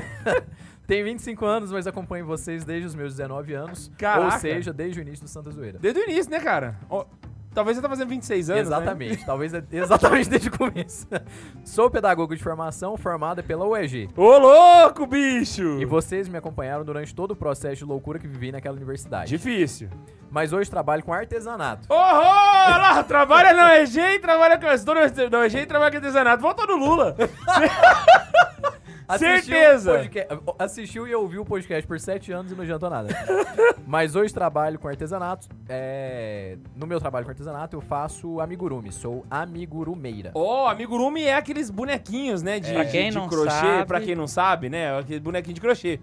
Tenho 0.91 1.05
25 1.05 1.45
anos, 1.45 1.71
mas 1.71 1.87
acompanho 1.87 2.25
vocês 2.25 2.65
desde 2.65 2.85
os 2.85 2.93
meus 2.93 3.15
19 3.15 3.53
anos. 3.53 3.89
Caraca. 3.97 4.25
Ou 4.25 4.31
seja, 4.41 4.73
desde 4.73 4.99
o 4.99 5.01
início 5.01 5.23
do 5.23 5.29
Santa 5.29 5.49
Zoeira. 5.49 5.79
Desde 5.79 6.01
o 6.01 6.03
início, 6.03 6.29
né, 6.29 6.37
cara? 6.37 6.75
Ó, 6.89 7.05
talvez 7.53 7.77
você 7.77 7.81
tá 7.81 7.87
fazendo 7.87 8.09
26 8.09 8.49
anos, 8.49 8.69
né? 8.69 8.75
Exatamente, 8.75 9.25
talvez 9.25 9.53
é- 9.53 9.63
exatamente 9.71 10.29
desde 10.29 10.49
o 10.49 10.57
começo. 10.57 11.07
Sou 11.63 11.89
pedagogo 11.89 12.35
de 12.35 12.43
formação, 12.43 12.97
formada 12.97 13.41
pela 13.41 13.65
UEG. 13.65 14.09
Ô, 14.17 14.37
louco, 14.37 15.07
bicho! 15.07 15.79
E 15.79 15.85
vocês 15.85 16.27
me 16.27 16.37
acompanharam 16.37 16.83
durante 16.83 17.15
todo 17.15 17.31
o 17.31 17.35
processo 17.37 17.77
de 17.77 17.85
loucura 17.85 18.19
que 18.19 18.27
vivi 18.27 18.51
naquela 18.51 18.75
universidade. 18.75 19.29
Difícil. 19.29 19.87
Mas 20.29 20.51
hoje 20.51 20.69
trabalho 20.69 21.05
com 21.05 21.13
artesanato. 21.13 21.87
Ô, 21.89 21.95
olha 21.95 22.77
lá, 22.77 23.01
trabalha 23.01 23.53
na 23.53 23.79
EG 23.79 23.97
e 23.97 24.19
trabalha 24.19 24.57
com... 24.57 24.67
Estou 24.67 24.93
na 24.93 25.05
EG 25.45 25.57
e 25.57 25.65
trabalha 25.65 25.89
com 25.89 25.97
artesanato. 25.97 26.41
Volta 26.41 26.65
no 26.65 26.75
Lula. 26.75 27.15
Assistiu 29.15 29.53
Certeza. 29.55 29.91
podca- 29.97 30.27
Assistiu 30.59 31.07
e 31.07 31.13
ouviu 31.15 31.41
o 31.41 31.45
podcast 31.45 31.87
por 31.87 31.99
sete 31.99 32.31
anos 32.31 32.51
e 32.51 32.55
não 32.55 32.63
adiantou 32.63 32.89
nada. 32.89 33.09
Mas 33.85 34.15
hoje 34.15 34.33
trabalho 34.33 34.77
com 34.79 34.87
artesanato. 34.87 35.47
é, 35.67 36.57
No 36.75 36.85
meu 36.87 36.99
trabalho 36.99 37.25
com 37.25 37.31
artesanato, 37.31 37.75
eu 37.75 37.81
faço 37.81 38.39
amigurumi. 38.39 38.91
Sou 38.91 39.25
amigurumeira. 39.29 40.31
Ó, 40.33 40.67
amigurumi 40.67 41.23
é 41.23 41.35
aqueles 41.35 41.69
bonequinhos, 41.69 42.41
né? 42.41 42.59
De, 42.59 42.71
Pra 42.73 42.85
quem 42.85 43.09
de 43.09 43.17
não 43.17 43.27
crochê, 43.27 43.49
sabe. 43.49 43.85
pra 43.85 44.01
quem 44.01 44.15
não 44.15 44.27
sabe, 44.27 44.69
né? 44.69 44.97
Aquele 44.97 45.19
bonequinho 45.19 45.55
de 45.55 45.61
crochê. 45.61 45.99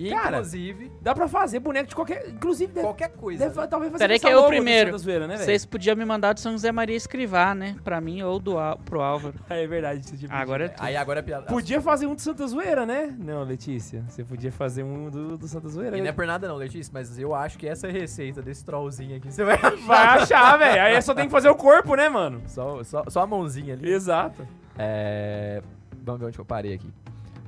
E, 0.00 0.08
Cara, 0.08 0.38
inclusive, 0.38 0.90
Dá 1.02 1.14
pra 1.14 1.28
fazer 1.28 1.60
boneco 1.60 1.86
de 1.86 1.94
qualquer. 1.94 2.26
Inclusive, 2.30 2.72
deve, 2.72 2.86
qualquer 2.86 3.10
coisa. 3.10 3.50
deve 3.50 3.68
talvez 3.68 3.92
fazer 3.92 4.04
Peraí 4.04 4.18
que 4.18 4.26
é 4.26 4.34
o 4.34 4.40
do 4.40 4.46
primeiro. 4.46 4.96
Zoeira, 4.96 5.26
né, 5.26 5.34
velho? 5.34 5.44
Vocês 5.44 5.66
podiam 5.66 5.94
me 5.94 6.06
mandar 6.06 6.32
do 6.32 6.40
São 6.40 6.52
José 6.52 6.72
Maria 6.72 6.96
escrivar, 6.96 7.54
né? 7.54 7.76
Pra 7.84 8.00
mim 8.00 8.22
ou 8.22 8.40
do, 8.40 8.54
pro 8.86 9.02
Álvaro. 9.02 9.34
É 9.50 9.66
verdade. 9.66 10.06
Você 10.06 10.16
tinha 10.16 10.32
Agora 10.32 10.66
é. 10.66 10.74
Aí 10.78 10.96
agora 10.96 11.18
é 11.18 11.22
piada. 11.22 11.44
Podia 11.44 11.82
fazer 11.82 12.06
um 12.06 12.14
do 12.14 12.20
Santa 12.22 12.46
Zoeira, 12.46 12.86
né? 12.86 13.14
Não, 13.18 13.42
Letícia. 13.42 14.02
Você 14.08 14.24
podia 14.24 14.50
fazer 14.50 14.82
um 14.84 15.10
do, 15.10 15.36
do 15.36 15.46
Santa 15.46 15.68
Zoeira. 15.68 15.98
E 15.98 16.00
não 16.00 16.08
é 16.08 16.12
por 16.12 16.26
nada 16.26 16.48
não, 16.48 16.56
Letícia, 16.56 16.90
mas 16.94 17.18
eu 17.18 17.34
acho 17.34 17.58
que 17.58 17.68
essa 17.68 17.88
receita 17.88 18.40
desse 18.40 18.64
trollzinho 18.64 19.16
aqui, 19.16 19.30
você 19.30 19.44
vai 19.44 19.56
achar. 19.56 19.76
Vai 19.86 20.06
achar, 20.06 20.56
velho. 20.56 20.82
Aí 20.82 21.02
só 21.02 21.12
tem 21.12 21.26
que 21.26 21.30
fazer 21.30 21.50
o 21.50 21.54
corpo, 21.54 21.94
né, 21.94 22.08
mano? 22.08 22.40
Só, 22.46 22.82
só, 22.84 23.04
só 23.06 23.20
a 23.20 23.26
mãozinha 23.26 23.74
ali. 23.74 23.90
Exato. 23.90 24.48
É... 24.78 25.62
Vamos 26.02 26.20
ver 26.20 26.26
onde 26.28 26.38
eu 26.38 26.44
parei 26.44 26.72
aqui. 26.72 26.90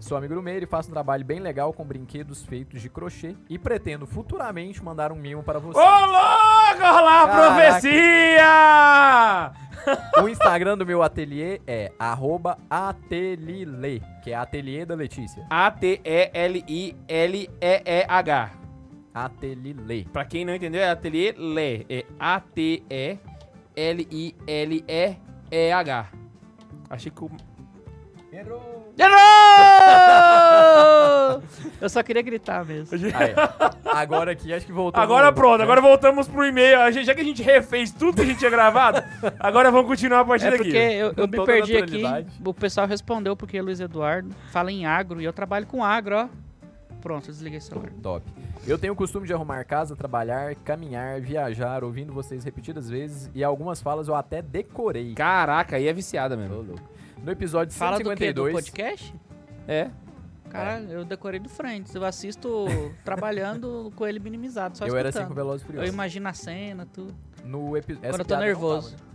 Sou 0.02 0.18
amigo 0.18 0.34
do 0.34 0.42
Meire 0.42 0.64
e 0.64 0.68
faço 0.68 0.88
um 0.88 0.92
trabalho 0.92 1.24
bem 1.24 1.38
legal 1.38 1.72
com 1.72 1.84
brinquedos 1.84 2.42
feitos 2.42 2.82
de 2.82 2.88
crochê 2.90 3.36
e 3.48 3.56
pretendo 3.56 4.04
futuramente 4.04 4.82
mandar 4.82 5.12
um 5.12 5.14
mimo 5.14 5.44
para 5.44 5.58
Ô, 5.58 5.60
você. 5.60 5.78
louco! 5.78 6.10
Olha 6.10 7.00
lá 7.00 7.22
a 7.22 7.26
Caraca. 7.28 7.54
profecia! 7.54 9.52
O 10.24 10.28
Instagram 10.28 10.76
do 10.76 10.84
meu 10.84 11.04
ateliê 11.04 11.60
é 11.68 11.92
arroba 12.00 12.58
atelile, 12.68 14.02
que 14.24 14.32
é 14.32 14.34
ateliê 14.34 14.84
da 14.84 14.96
Letícia. 14.96 15.46
A-T-E-L-I-L-E-E-H. 15.48 16.10
Atelile. 19.14 20.04
Pra 20.12 20.24
quem 20.24 20.44
não 20.44 20.52
entendeu, 20.54 20.80
é 20.82 20.90
ateliê 20.90 21.32
Lé. 21.38 21.84
É 21.88 22.04
A-T-E-L-I-L-E-E-H. 22.18 23.22
Achei 26.90 27.12
que 27.12 27.22
o. 27.24 27.30
Errou! 28.32 28.92
Errou! 28.98 29.12
Eu 31.80 31.88
só 31.88 32.02
queria 32.02 32.22
gritar 32.22 32.64
mesmo. 32.64 32.96
Aí, 33.14 33.34
agora 33.84 34.32
aqui 34.32 34.52
acho 34.52 34.64
que 34.64 34.72
voltou. 34.72 35.00
Agora 35.02 35.26
no- 35.30 35.34
pronto, 35.34 35.60
agora 35.62 35.80
voltamos 35.80 36.26
pro 36.28 36.44
e-mail. 36.46 36.90
Gente- 36.92 37.06
Já 37.06 37.14
que 37.14 37.20
a 37.20 37.24
gente 37.24 37.42
refez 37.42 37.92
tudo 37.92 38.16
que 38.16 38.22
a 38.22 38.24
gente 38.24 38.38
tinha 38.38 38.50
gravado, 38.50 39.02
agora 39.38 39.70
vamos 39.70 39.86
continuar 39.86 40.20
a 40.20 40.24
partir 40.24 40.46
É 40.46 40.50
daqui. 40.50 40.62
porque 40.64 40.76
eu, 40.78 41.12
eu 41.16 41.28
me 41.28 41.44
perdi 41.44 41.76
aqui. 41.76 42.02
O 42.44 42.54
pessoal 42.54 42.86
respondeu 42.86 43.36
porque 43.36 43.60
Luiz 43.60 43.80
Eduardo 43.80 44.30
fala 44.50 44.72
em 44.72 44.86
agro 44.86 45.20
e 45.20 45.24
eu 45.24 45.32
trabalho 45.32 45.66
com 45.66 45.84
agro, 45.84 46.16
ó. 46.16 46.28
Pronto, 47.02 47.28
eu 47.28 47.32
desliguei 47.32 47.58
o 47.58 47.62
celular. 47.62 47.90
Top. 48.00 48.24
Eu 48.64 48.78
tenho 48.78 48.92
o 48.92 48.96
costume 48.96 49.26
de 49.26 49.34
arrumar 49.34 49.64
casa, 49.64 49.96
trabalhar, 49.96 50.54
caminhar, 50.64 51.20
viajar, 51.20 51.82
ouvindo 51.82 52.12
vocês 52.12 52.44
repetidas 52.44 52.88
vezes 52.88 53.28
e 53.34 53.42
algumas 53.42 53.82
falas 53.82 54.06
eu 54.06 54.14
até 54.14 54.40
decorei. 54.40 55.12
Caraca, 55.14 55.74
aí 55.76 55.88
é 55.88 55.92
viciada 55.92 56.36
Tô 56.36 56.40
mesmo. 56.42 56.62
louco. 56.62 56.92
No 57.22 57.30
episódio 57.32 57.74
Fala 57.76 57.98
do 57.98 58.04
que? 58.16 58.32
Do 58.32 58.44
152, 58.44 58.52
podcast? 58.54 59.14
É. 59.68 59.90
Caralho, 60.50 60.90
eu 60.90 61.04
decorei 61.04 61.40
do 61.40 61.48
Friends. 61.48 61.94
Eu 61.94 62.04
assisto 62.04 62.66
trabalhando 63.04 63.90
com 63.96 64.06
ele 64.06 64.18
minimizado, 64.18 64.76
só 64.76 64.86
eu 64.86 64.96
era 64.96 65.08
assim 65.08 65.18
com 65.18 65.22
escutando. 65.24 65.36
Velozes 65.36 65.62
e 65.62 65.64
Eu 65.64 65.66
Furiosos. 65.68 65.94
imagino 65.94 66.28
a 66.28 66.32
cena, 66.32 66.86
tudo. 66.92 67.14
No 67.44 67.76
epi... 67.76 67.94
essa 68.02 68.10
Quando 68.10 68.20
eu 68.20 68.24
tô 68.26 68.36
nervoso. 68.36 68.90
tava, 68.96 69.02
né? 69.02 69.08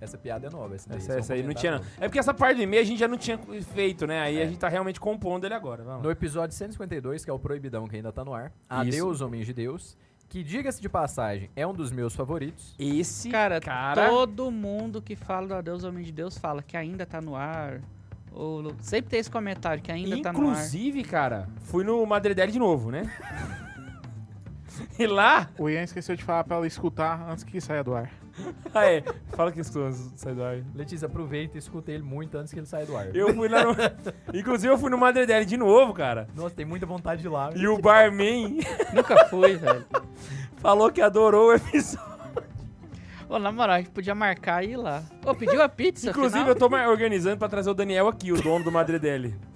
Essa 0.00 0.16
piada 0.16 0.46
é 0.46 0.50
nova. 0.50 0.74
Essa, 0.74 0.94
Essa, 0.94 1.12
essa 1.18 1.34
aí 1.34 1.42
não 1.42 1.52
tinha, 1.52 1.72
não. 1.72 1.84
É 2.00 2.08
porque 2.08 2.18
essa 2.18 2.32
parte 2.32 2.56
do 2.56 2.62
e-mail 2.62 2.80
a 2.82 2.86
gente 2.86 2.98
já 2.98 3.06
não 3.06 3.18
tinha 3.18 3.38
feito, 3.74 4.06
né? 4.06 4.20
Aí 4.22 4.38
É. 4.38 4.44
a 4.44 4.46
gente 4.46 4.58
tá 4.58 4.66
realmente 4.68 4.98
compondo 4.98 5.44
ele 5.44 5.52
agora. 5.52 5.84
Vamos. 5.84 6.02
No 6.02 6.10
episódio 6.10 6.56
152, 6.56 7.22
que 7.22 7.30
é 7.30 7.32
o 7.34 7.38
Proibidão, 7.38 7.86
que 7.86 7.96
ainda 7.96 8.10
tá 8.10 8.24
no 8.24 8.32
ar. 8.32 8.50
Adeus, 8.66 9.20
Homens 9.20 9.44
de 9.46 9.52
Deus. 9.52 9.98
Que, 10.30 10.44
diga-se 10.44 10.80
de 10.80 10.88
passagem, 10.88 11.50
é 11.56 11.66
um 11.66 11.74
dos 11.74 11.90
meus 11.90 12.14
favoritos. 12.14 12.72
Esse 12.78 13.28
Cara, 13.28 13.60
cara. 13.60 14.08
todo 14.08 14.48
mundo 14.48 15.02
que 15.02 15.16
fala 15.16 15.48
do 15.48 15.54
Adeus 15.54 15.82
Homem 15.82 16.04
de 16.04 16.12
Deus 16.12 16.38
fala 16.38 16.62
que 16.62 16.76
ainda 16.76 17.04
tá 17.04 17.20
no 17.20 17.34
ar. 17.34 17.80
Ou 18.32 18.72
sempre 18.80 19.10
tem 19.10 19.18
esse 19.18 19.28
comentário 19.28 19.82
que 19.82 19.90
ainda 19.90 20.22
tá 20.22 20.32
no 20.32 20.38
ar. 20.38 20.52
Inclusive, 20.52 21.02
cara, 21.02 21.48
fui 21.64 21.82
no 21.82 22.06
Madredele 22.06 22.52
de 22.52 22.60
novo, 22.60 22.92
né? 22.92 23.12
e 24.96 25.04
lá. 25.04 25.50
O 25.58 25.68
Ian 25.68 25.82
esqueceu 25.82 26.14
de 26.14 26.22
falar 26.22 26.44
pra 26.44 26.58
ela 26.58 26.66
escutar 26.66 27.28
antes 27.28 27.42
que 27.42 27.60
saia 27.60 27.82
do 27.82 27.92
ar. 27.92 28.08
Ah, 28.72 28.86
é. 28.86 29.02
Fala 29.30 29.50
que 29.50 29.60
estou 29.60 29.90
sai 30.14 30.32
do 30.34 30.42
ar. 30.44 30.58
Letícia, 30.74 31.06
aproveita 31.06 31.56
e 31.56 31.58
escuta 31.58 31.90
ele 31.90 32.02
muito 32.04 32.38
antes 32.38 32.52
que 32.52 32.58
ele 32.60 32.66
saia 32.66 32.86
do 32.86 32.96
ar. 32.96 33.14
Eu 33.14 33.34
fui 33.34 33.48
lá 33.48 33.64
no. 33.64 33.74
Inclusive, 34.32 34.72
eu 34.72 34.78
fui 34.78 34.90
no 34.90 34.96
Madredele 34.98 35.44
de 35.44 35.56
novo, 35.56 35.92
cara. 35.92 36.28
Nossa, 36.36 36.54
tem 36.54 36.64
muita 36.64 36.86
vontade 36.86 37.20
de 37.22 37.26
ir 37.26 37.30
lá. 37.30 37.50
E 37.56 37.66
o 37.66 37.78
barman 37.78 38.58
Nunca 38.94 39.24
fui, 39.26 39.56
velho. 39.56 39.84
falou 40.58 40.90
que 40.92 41.00
adorou 41.00 41.48
o 41.48 41.54
episódio. 41.54 42.08
Ô, 43.28 43.38
na 43.38 43.50
moral, 43.52 43.76
a 43.76 43.78
gente 43.78 43.90
podia 43.90 44.14
marcar 44.14 44.64
e 44.64 44.72
ir 44.72 44.76
lá. 44.76 45.02
Ô, 45.24 45.34
pediu 45.34 45.62
a 45.62 45.68
pizza, 45.68 46.10
Inclusive, 46.10 46.38
afinal? 46.50 46.70
eu 46.70 46.84
tô 46.84 46.90
organizando 46.90 47.38
pra 47.38 47.48
trazer 47.48 47.70
o 47.70 47.74
Daniel 47.74 48.08
aqui, 48.08 48.32
o 48.32 48.40
dono 48.42 48.64
do 48.64 48.72
Madredele. 48.72 49.28
Aí 49.28 49.49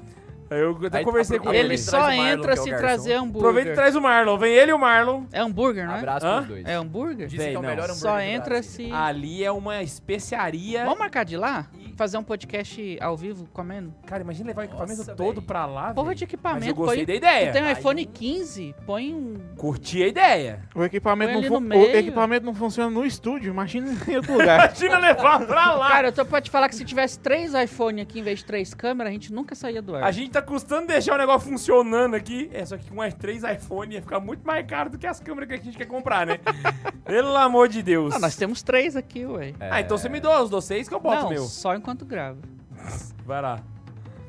eu 0.51 0.79
até 0.87 0.99
Aí, 0.99 1.05
conversei 1.05 1.39
com 1.39 1.49
ele. 1.51 1.59
Ele 1.59 1.79
só 1.79 1.99
Marlon, 2.01 2.27
entra 2.27 2.53
é 2.53 2.57
se 2.57 2.71
garçom. 2.71 2.87
trazer 2.87 3.13
hambúrguer. 3.15 3.41
Aproveita 3.41 3.71
e 3.71 3.75
traz 3.75 3.97
o 3.97 4.01
Marlon. 4.01 4.39
Vem 4.39 4.53
ele 4.55 4.71
e 4.71 4.75
o 4.75 4.79
Marlon. 4.79 5.25
É 5.33 5.41
hambúrguer, 5.41 5.87
não 5.87 5.95
é? 5.95 5.99
Abraço 5.99 6.27
Hã? 6.27 6.37
pros 6.37 6.49
dois. 6.49 6.67
É 6.67 6.75
hambúrguer? 6.75 7.27
Dizem 7.29 7.51
que 7.51 7.57
é 7.57 7.59
o 7.59 7.63
melhor 7.63 7.85
hambúrguer 7.85 7.95
Só 7.97 8.15
do 8.17 8.21
entra 8.21 8.49
Brasil. 8.55 8.87
se... 8.87 8.93
Ali 8.93 9.45
é 9.45 9.51
uma 9.51 9.83
especiaria. 9.83 10.85
Vamos 10.85 10.99
marcar 10.99 11.25
de 11.25 11.37
lá? 11.37 11.67
Fazer 11.97 12.19
um 12.19 12.25
podcast 12.25 12.99
ao 13.01 13.17
vivo 13.17 13.47
comendo? 13.53 13.95
Cara, 14.05 14.23
imagina 14.23 14.49
levar 14.49 14.63
o 14.63 14.65
equipamento 14.65 14.99
Nossa, 14.99 15.15
todo 15.15 15.37
véi. 15.37 15.47
pra 15.47 15.65
lá, 15.65 15.95
Porra 15.95 16.13
de 16.15 16.25
equipamento. 16.25 16.61
Mas 16.61 16.69
eu 16.69 16.75
gostei 16.75 16.97
põe- 16.99 17.07
da 17.07 17.15
ideia. 17.15 17.51
Tu 17.51 17.53
tem 17.53 17.63
um 17.63 17.67
Aí- 17.67 17.73
iPhone 17.73 18.05
15, 18.07 18.75
põe 18.85 19.15
um... 19.15 19.35
Curti 19.57 20.03
a 20.03 20.09
ideia. 20.09 20.63
O 20.75 20.83
equipamento, 20.83 21.33
Põe 21.33 21.35
não 21.35 21.39
ali 21.41 21.49
fu- 21.49 21.55
no 21.61 21.67
o 21.67 21.69
meio. 21.69 21.97
equipamento 21.97 22.45
não 22.47 22.55
funciona 22.55 22.91
no 22.91 23.05
estúdio, 23.07 23.51
imagina 23.51 23.97
em 24.09 24.17
outro 24.17 24.33
lugar. 24.33 24.71
Imagina 24.75 24.99
levar 24.99 25.47
pra 25.47 25.75
lá. 25.75 25.89
Cara, 25.89 26.09
eu 26.09 26.13
tô 26.13 26.25
pra 26.25 26.41
te 26.41 26.51
falar 26.51 26.69
que 26.69 26.75
se 26.75 26.85
tivesse 26.85 27.17
três 27.19 27.55
iPhone 27.55 28.01
aqui 28.01 28.19
em 28.19 28.23
vez 28.23 28.41
de 28.41 28.45
três 28.45 28.75
câmeras, 28.75 29.11
a 29.11 29.13
gente 29.13 29.33
nunca 29.33 29.55
saía 29.55 29.81
do 29.81 29.95
ar. 29.95 30.03
A 30.03 30.11
gente 30.11 30.33
tá 30.35 30.43
custando 30.43 30.87
deixar 30.87 31.15
o 31.15 31.19
negócio 31.19 31.49
funcionando 31.49 32.15
aqui. 32.15 32.51
É, 32.53 32.65
só 32.65 32.77
que 32.77 32.89
com 32.89 32.97
mais 32.97 33.15
três 33.15 33.43
iPhone 33.43 33.95
ia 33.95 34.03
ficar 34.03 34.21
muito 34.21 34.47
mais 34.47 34.67
caro 34.67 34.91
do 34.91 34.99
que 34.99 35.07
as 35.07 35.21
câmeras 35.21 35.49
que 35.49 35.55
a 35.55 35.59
gente 35.59 35.77
quer 35.77 35.87
comprar, 35.87 36.27
né? 36.27 36.39
Pelo 37.05 37.37
amor 37.37 37.69
de 37.69 37.83
Deus. 37.83 38.15
Ah, 38.15 38.19
nós 38.19 38.37
temos 38.37 38.63
três 38.63 38.97
aqui, 38.97 39.25
ué. 39.27 39.55
É, 39.61 39.71
Ah, 39.71 39.81
então 39.81 39.97
você 39.97 40.09
me 40.09 40.21
doa 40.21 40.43
os 40.43 40.51
dois 40.51 40.89
que 40.89 40.95
eu 40.95 41.01
boto 41.01 41.23
não, 41.23 41.27
o 41.27 41.31
meu. 41.31 41.45
só 41.45 41.75
enquanto 41.75 42.05
grava. 42.05 42.39
Vai 43.25 43.41
lá. 43.41 43.61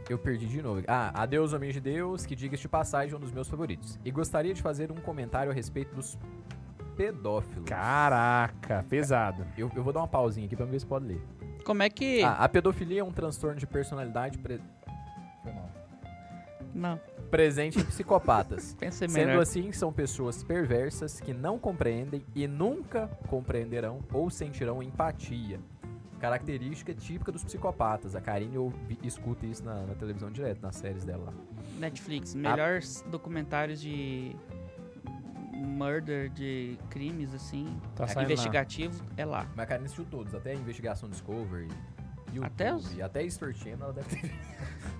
Eu 0.07 0.19
perdi 0.19 0.45
de 0.45 0.61
novo. 0.61 0.83
Ah, 0.87 1.23
Adeus, 1.23 1.51
Homens 1.51 1.73
de 1.73 1.81
Deus, 1.81 2.25
que 2.25 2.35
diga-se 2.35 2.61
de 2.61 2.69
passagem, 2.69 3.13
é 3.13 3.17
um 3.17 3.19
dos 3.19 3.31
meus 3.31 3.47
favoritos. 3.47 3.99
E 4.05 4.11
gostaria 4.11 4.53
de 4.53 4.61
fazer 4.61 4.91
um 4.91 4.95
comentário 4.95 5.51
a 5.51 5.53
respeito 5.53 5.95
dos 5.95 6.17
pedófilos. 6.95 7.67
Caraca, 7.67 8.85
pesado. 8.87 9.45
Eu, 9.57 9.71
eu 9.75 9.83
vou 9.83 9.91
dar 9.91 10.01
uma 10.01 10.07
pausinha 10.07 10.45
aqui 10.45 10.55
pra 10.55 10.65
ver 10.65 10.79
se 10.79 10.85
pode 10.85 11.05
ler. 11.05 11.21
Como 11.65 11.81
é 11.81 11.89
que... 11.89 12.21
Ah, 12.21 12.33
a 12.43 12.47
pedofilia 12.47 13.01
é 13.01 13.03
um 13.03 13.11
transtorno 13.11 13.57
de 13.57 13.65
personalidade 13.65 14.37
pre-. 14.37 14.61
Não, 16.75 16.99
presente 17.31 17.79
em 17.79 17.83
psicopatas. 17.85 18.75
pensei 18.79 19.07
Sendo 19.07 19.27
melhor. 19.27 19.41
assim, 19.41 19.71
são 19.71 19.93
pessoas 19.93 20.43
perversas 20.43 21.19
que 21.21 21.33
não 21.33 21.57
compreendem 21.57 22.21
e 22.35 22.47
nunca 22.47 23.07
compreenderão 23.29 23.99
ou 24.11 24.29
sentirão 24.29 24.83
empatia. 24.83 25.59
Característica 26.19 26.93
típica 26.93 27.31
dos 27.31 27.43
psicopatas. 27.43 28.15
A 28.15 28.21
Karine 28.21 28.57
escuta 29.03 29.45
isso 29.45 29.63
na, 29.63 29.83
na 29.83 29.93
televisão 29.95 30.29
direto, 30.31 30.61
nas 30.61 30.75
séries 30.75 31.03
dela. 31.05 31.25
lá. 31.25 31.33
Netflix, 31.79 32.33
melhores 32.35 33.03
documentários 33.09 33.79
de 33.81 34.35
murder, 35.53 36.29
de 36.29 36.77
crimes, 36.89 37.33
assim, 37.33 37.79
Tá 37.95 38.03
É 38.03 38.07
saindo 38.07 38.27
lá. 38.27 38.33
investigativo, 38.33 39.03
é 39.17 39.25
lá. 39.25 39.45
Mas 39.55 39.63
a 39.63 39.67
Karine 39.67 39.85
assistiu 39.85 40.05
todos, 40.05 40.33
até 40.35 40.51
a 40.51 40.55
Investigação 40.55 41.09
Discovery, 41.09 41.67
YouTube, 42.35 42.45
Até 42.53 42.73
os- 42.73 42.99
até 43.01 43.29
Channel, 43.53 43.77
ela 43.81 43.93
deve 43.93 44.15
ter 44.15 44.31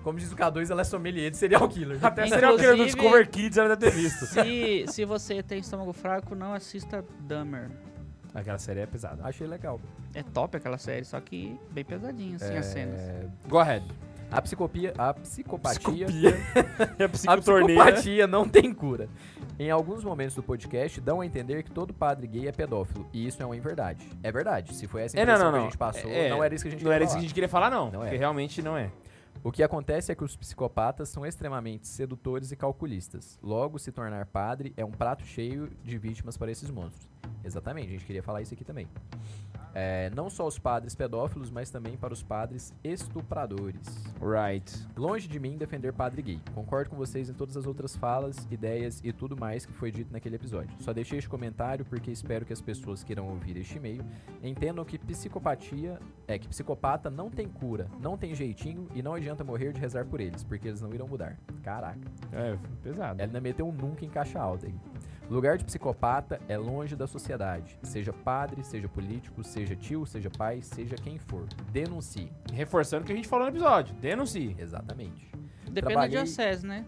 Como 0.02 0.18
diz 0.18 0.30
o 0.32 0.36
K2, 0.36 0.70
ela 0.70 0.80
é 0.82 0.84
sommelier 0.84 1.30
de 1.30 1.36
serial 1.36 1.68
killer. 1.68 1.98
Até 2.04 2.26
serial 2.26 2.56
killer 2.56 2.70
do 2.70 2.74
Inclusive- 2.82 2.96
Discover 3.00 3.28
Kids 3.30 3.58
ela 3.58 3.76
deve 3.76 3.90
ter 3.90 3.96
visto. 4.02 4.26
Se, 4.26 4.84
se 4.88 5.04
você 5.04 5.42
tem 5.42 5.58
estômago 5.58 5.92
fraco, 5.92 6.34
não 6.34 6.52
assista 6.54 7.04
Dahmer. 7.20 7.70
Aquela 8.34 8.58
série 8.58 8.80
é 8.80 8.86
pesada. 8.86 9.24
Achei 9.24 9.46
legal. 9.46 9.80
É 10.14 10.22
top 10.22 10.56
aquela 10.58 10.76
série, 10.78 11.04
só 11.04 11.18
que 11.20 11.58
bem 11.70 11.84
pesadinho, 11.84 12.36
assim, 12.36 12.56
as 12.56 12.66
cenas. 12.66 13.00
É, 13.00 13.26
Go 13.48 13.58
ahead. 13.58 13.84
A 14.30 14.42
psicopia, 14.42 14.92
a 14.98 15.14
psicopatia, 15.14 16.06
É 16.98 17.04
a 17.04 17.06
a 17.06 17.08
psicopatia 17.08 18.26
não 18.26 18.48
tem 18.48 18.72
cura. 18.74 19.08
Em 19.58 19.70
alguns 19.70 20.04
momentos 20.04 20.34
do 20.34 20.42
podcast, 20.42 21.00
dão 21.00 21.20
a 21.20 21.26
entender 21.26 21.62
que 21.62 21.70
todo 21.70 21.94
padre 21.94 22.26
gay 22.26 22.48
é 22.48 22.52
pedófilo. 22.52 23.06
E 23.12 23.26
isso 23.26 23.42
é 23.42 23.46
uma 23.46 23.56
inverdade. 23.56 24.06
É 24.22 24.30
verdade. 24.30 24.74
Se 24.74 24.86
foi 24.86 25.02
essa 25.02 25.16
É, 25.18 25.22
impressão 25.22 25.44
não, 25.46 25.52
não, 25.52 25.58
que 25.58 25.62
a 25.62 25.68
gente 25.70 25.78
passou, 25.78 26.10
É, 26.10 26.28
não 26.28 26.42
era 26.44 26.54
isso 26.54 26.64
que 26.64 26.68
a 26.68 26.70
gente 26.72 26.84
Não 26.84 26.92
era 26.92 27.04
queria 27.04 27.04
isso 27.06 27.12
que 27.12 27.16
a 27.16 27.18
falar. 27.18 27.22
gente 27.22 27.34
queria 27.34 27.48
falar, 27.48 27.70
não. 27.70 27.90
Não 27.90 28.00
é. 28.02 28.06
porque 28.06 28.16
realmente 28.18 28.60
não 28.60 28.76
é. 28.76 28.90
O 29.44 29.52
que 29.52 29.62
acontece 29.62 30.10
é 30.10 30.14
que 30.14 30.24
os 30.24 30.36
psicopatas 30.36 31.08
são 31.08 31.24
extremamente 31.24 31.86
sedutores 31.86 32.50
e 32.50 32.56
calculistas. 32.56 33.38
Logo, 33.42 33.78
se 33.78 33.92
tornar 33.92 34.26
padre 34.26 34.72
é 34.76 34.84
um 34.84 34.90
prato 34.90 35.24
cheio 35.24 35.70
de 35.84 35.96
vítimas 35.98 36.36
para 36.36 36.50
esses 36.50 36.70
monstros. 36.70 37.08
Exatamente, 37.44 37.88
a 37.88 37.90
gente 37.92 38.04
queria 38.04 38.22
falar 38.22 38.42
isso 38.42 38.52
aqui 38.54 38.64
também. 38.64 38.88
É, 39.78 40.08
não 40.16 40.30
só 40.30 40.46
os 40.46 40.58
padres 40.58 40.94
pedófilos, 40.94 41.50
mas 41.50 41.68
também 41.68 41.98
para 41.98 42.14
os 42.14 42.22
padres 42.22 42.72
estupradores. 42.82 43.86
Right. 44.18 44.72
Longe 44.96 45.28
de 45.28 45.38
mim 45.38 45.58
defender 45.58 45.92
padre 45.92 46.22
gay. 46.22 46.40
Concordo 46.54 46.88
com 46.88 46.96
vocês 46.96 47.28
em 47.28 47.34
todas 47.34 47.58
as 47.58 47.66
outras 47.66 47.94
falas, 47.94 48.48
ideias 48.50 49.02
e 49.04 49.12
tudo 49.12 49.36
mais 49.36 49.66
que 49.66 49.74
foi 49.74 49.90
dito 49.90 50.10
naquele 50.10 50.36
episódio. 50.36 50.74
Só 50.80 50.94
deixei 50.94 51.18
este 51.18 51.28
comentário 51.28 51.84
porque 51.84 52.10
espero 52.10 52.46
que 52.46 52.54
as 52.54 52.60
pessoas 52.62 53.04
que 53.04 53.12
irão 53.12 53.28
ouvir 53.28 53.58
este 53.58 53.76
e-mail 53.76 54.02
entendam 54.42 54.82
que 54.82 54.98
psicopatia 54.98 56.00
é 56.26 56.38
que 56.38 56.48
psicopata 56.48 57.10
não 57.10 57.28
tem 57.28 57.46
cura, 57.46 57.86
não 58.00 58.16
tem 58.16 58.34
jeitinho 58.34 58.88
e 58.94 59.02
não 59.02 59.12
adianta 59.12 59.44
morrer 59.44 59.74
de 59.74 59.80
rezar 59.80 60.06
por 60.06 60.22
eles, 60.22 60.42
porque 60.42 60.68
eles 60.68 60.80
não 60.80 60.94
irão 60.94 61.06
mudar. 61.06 61.36
Caraca. 61.62 62.10
É, 62.32 62.56
pesado. 62.82 63.20
Ela 63.20 63.28
ainda 63.28 63.42
meteu 63.42 63.68
um 63.68 63.72
nunca 63.72 64.06
em 64.06 64.08
caixa 64.08 64.40
alta 64.40 64.68
aí. 64.68 64.74
Lugar 65.28 65.58
de 65.58 65.64
psicopata 65.64 66.40
é 66.48 66.56
longe 66.56 66.94
da 66.94 67.06
sociedade. 67.06 67.76
Seja 67.82 68.12
padre, 68.12 68.62
seja 68.62 68.88
político, 68.88 69.42
seja 69.42 69.74
tio, 69.74 70.06
seja 70.06 70.30
pai, 70.30 70.62
seja 70.62 70.94
quem 70.94 71.18
for. 71.18 71.46
Denuncie. 71.72 72.30
Reforçando 72.52 73.02
o 73.02 73.06
que 73.06 73.12
a 73.12 73.16
gente 73.16 73.26
falou 73.26 73.46
no 73.46 73.50
episódio. 73.50 73.94
Denuncie. 73.96 74.54
Exatamente. 74.58 75.26
Depende 75.64 75.80
Trabalhei- 75.80 76.16
da 76.16 76.22
diocese, 76.22 76.66
né? 76.66 76.84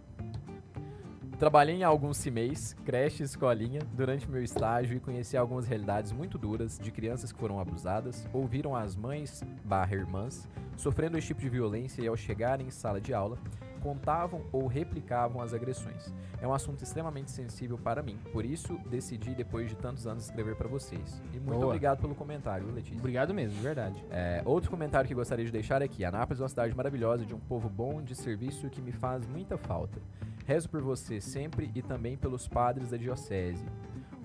Trabalhei 1.36 1.76
em 1.76 1.84
alguns 1.84 2.16
CIMEIs, 2.16 2.74
creche 2.84 3.22
e 3.22 3.26
escolinha, 3.26 3.80
durante 3.94 4.28
meu 4.28 4.42
estágio 4.42 4.96
e 4.96 5.00
conheci 5.00 5.36
algumas 5.36 5.68
realidades 5.68 6.10
muito 6.10 6.36
duras 6.36 6.78
de 6.80 6.90
crianças 6.90 7.30
que 7.30 7.38
foram 7.38 7.60
abusadas, 7.60 8.26
ouviram 8.32 8.74
as 8.74 8.96
mães 8.96 9.44
barra 9.64 9.94
irmãs 9.94 10.48
sofrendo 10.76 11.16
esse 11.16 11.28
tipo 11.28 11.40
de 11.40 11.48
violência 11.48 12.02
e 12.02 12.08
ao 12.08 12.16
chegarem 12.16 12.66
em 12.66 12.70
sala 12.70 13.00
de 13.00 13.12
aula, 13.14 13.38
contavam 13.78 14.42
ou 14.52 14.66
replicavam 14.66 15.40
as 15.40 15.54
agressões. 15.54 16.12
É 16.40 16.46
um 16.46 16.52
assunto 16.52 16.82
extremamente 16.82 17.30
sensível 17.30 17.78
para 17.78 18.02
mim, 18.02 18.18
por 18.32 18.44
isso 18.44 18.78
decidi 18.88 19.34
depois 19.34 19.68
de 19.68 19.76
tantos 19.76 20.06
anos 20.06 20.24
escrever 20.24 20.56
para 20.56 20.68
vocês. 20.68 21.22
E 21.32 21.38
muito 21.38 21.54
Boa. 21.54 21.66
obrigado 21.66 22.00
pelo 22.00 22.14
comentário, 22.14 22.70
Letícia. 22.70 22.98
Obrigado 22.98 23.34
mesmo, 23.34 23.56
de 23.56 23.62
verdade. 23.62 24.04
É, 24.10 24.42
outro 24.44 24.70
comentário 24.70 25.08
que 25.08 25.14
gostaria 25.14 25.44
de 25.44 25.52
deixar 25.52 25.82
é 25.82 25.88
que 25.88 26.04
Anápolis 26.04 26.40
é 26.40 26.42
uma 26.42 26.48
cidade 26.48 26.76
maravilhosa, 26.76 27.24
de 27.24 27.34
um 27.34 27.40
povo 27.40 27.68
bom, 27.68 28.02
de 28.02 28.14
serviço 28.14 28.68
que 28.70 28.80
me 28.80 28.92
faz 28.92 29.26
muita 29.26 29.56
falta. 29.56 30.00
Rezo 30.46 30.68
por 30.68 30.80
você 30.80 31.20
sempre 31.20 31.70
e 31.74 31.82
também 31.82 32.16
pelos 32.16 32.48
padres 32.48 32.90
da 32.90 32.96
diocese. 32.96 33.64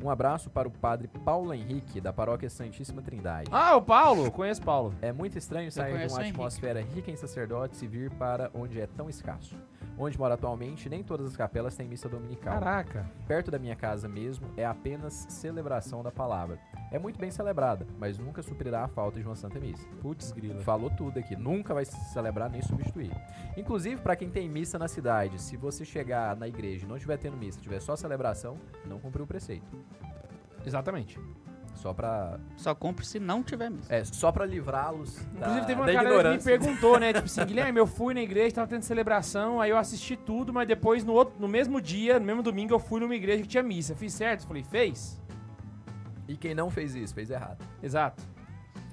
Um 0.04 0.10
abraço 0.10 0.50
para 0.50 0.68
o 0.68 0.72
padre 0.72 1.08
Paulo 1.08 1.54
Henrique, 1.54 2.02
da 2.02 2.12
paróquia 2.12 2.50
Santíssima 2.50 3.02
Trindade. 3.02 3.50
Ah, 3.50 3.78
o 3.78 3.82
Paulo. 3.82 4.30
Conheço 4.30 4.62
o 4.62 4.66
Paulo. 4.66 4.94
É 5.02 5.14
muito 5.14 5.38
estranho 5.38 5.72
sair 5.72 5.98
de 5.98 6.14
uma 6.14 6.22
atmosfera 6.22 6.82
rica 6.82 7.10
em 7.10 7.16
sacerdotes 7.16 7.82
e 7.82 7.88
vir 7.88 8.12
para 8.12 8.52
onde 8.54 8.82
é 8.82 8.86
tão 8.86 9.10
escasso. 9.10 9.56
Onde 9.98 10.20
moro 10.20 10.34
atualmente, 10.34 10.90
nem 10.90 11.02
todas 11.04 11.28
as 11.28 11.38
capelas 11.38 11.78
têm 11.78 11.88
missa 11.88 12.10
dominical. 12.10 12.56
Caraca. 12.56 13.10
Perto 13.26 13.50
da 13.50 13.58
minha 13.58 13.78
casa 13.78 14.10
mesmo, 14.10 14.46
é 14.58 14.66
apenas 14.66 15.26
celebração 15.30 16.04
da 16.04 16.12
palavra. 16.12 16.60
É 16.94 17.00
muito 17.00 17.20
bem 17.20 17.32
celebrada, 17.32 17.88
mas 17.98 18.20
nunca 18.20 18.44
suprirá 18.44 18.84
a 18.84 18.88
falta 18.88 19.20
de 19.20 19.26
uma 19.26 19.36
santa 19.36 19.60
missa. 19.60 19.84
Putz, 20.00 20.32
grila. 20.32 20.62
Falou 20.62 20.92
tudo 20.92 21.18
aqui. 21.18 21.36
Nunca 21.36 21.74
vai 21.74 21.84
se 21.86 21.96
celebrar 22.14 22.52
nem 22.52 22.62
substituir. 22.62 23.12
Inclusive, 23.58 24.00
pra 24.00 24.16
quem 24.16 24.30
tem 24.30 24.48
missa 24.48 24.78
na 24.78 24.88
cidade, 24.88 25.42
se 25.42 25.58
você 25.58 25.84
chegar 25.84 26.36
na 26.36 26.48
igreja 26.48 26.86
e 26.86 26.88
não 26.88 26.96
estiver 26.96 27.18
tendo 27.18 27.36
missa, 27.36 27.60
tiver 27.60 27.80
só 27.80 27.96
celebração, 27.96 28.60
não 28.86 29.00
cumpriu 29.00 29.26
o 29.26 29.28
preceito. 29.28 29.76
Exatamente. 30.64 31.20
Só 31.74 31.96
pra. 31.96 32.40
Só 32.56 32.76
compre 32.76 33.04
se 33.04 33.20
não 33.20 33.42
tiver 33.42 33.72
missa. 33.72 33.92
É, 33.92 34.04
só 34.06 34.32
pra 34.32 34.46
livrá-los 34.46 35.16
da, 35.16 35.48
Inclusive, 35.48 35.66
teve 35.66 35.82
uma 35.82 35.88
da 35.88 35.94
galera 35.94 36.12
que 36.12 36.14
me 36.14 36.20
ignorância. 36.36 36.60
perguntou, 36.60 37.00
né? 37.00 37.12
Tipo 37.12 37.26
assim, 37.26 37.44
Guilherme, 37.44 37.80
eu 37.80 37.88
fui 37.88 38.14
na 38.14 38.22
igreja, 38.22 38.54
tava 38.54 38.68
tendo 38.68 38.84
celebração, 38.84 39.60
aí 39.60 39.72
eu 39.72 39.78
assisti 39.80 40.16
tudo, 40.16 40.54
mas 40.54 40.68
depois, 40.68 41.04
no, 41.04 41.14
outro, 41.14 41.34
no 41.40 41.48
mesmo 41.48 41.82
dia, 41.82 42.20
no 42.20 42.26
mesmo 42.28 42.44
domingo, 42.44 42.72
eu 42.72 42.80
fui 42.80 43.02
numa 43.02 43.16
igreja 43.16 43.42
que 43.42 43.48
tinha 43.48 43.64
missa. 43.64 43.96
Fiz 43.96 44.14
certo? 44.14 44.42
Eu 44.42 44.48
falei, 44.48 44.64
fez? 44.64 45.20
E 46.28 46.36
quem 46.38 46.54
não 46.56 46.70
fez 46.70 46.96
isso, 46.96 47.14
fez 47.14 47.30
errado. 47.30 47.64
Exato. 47.82 48.24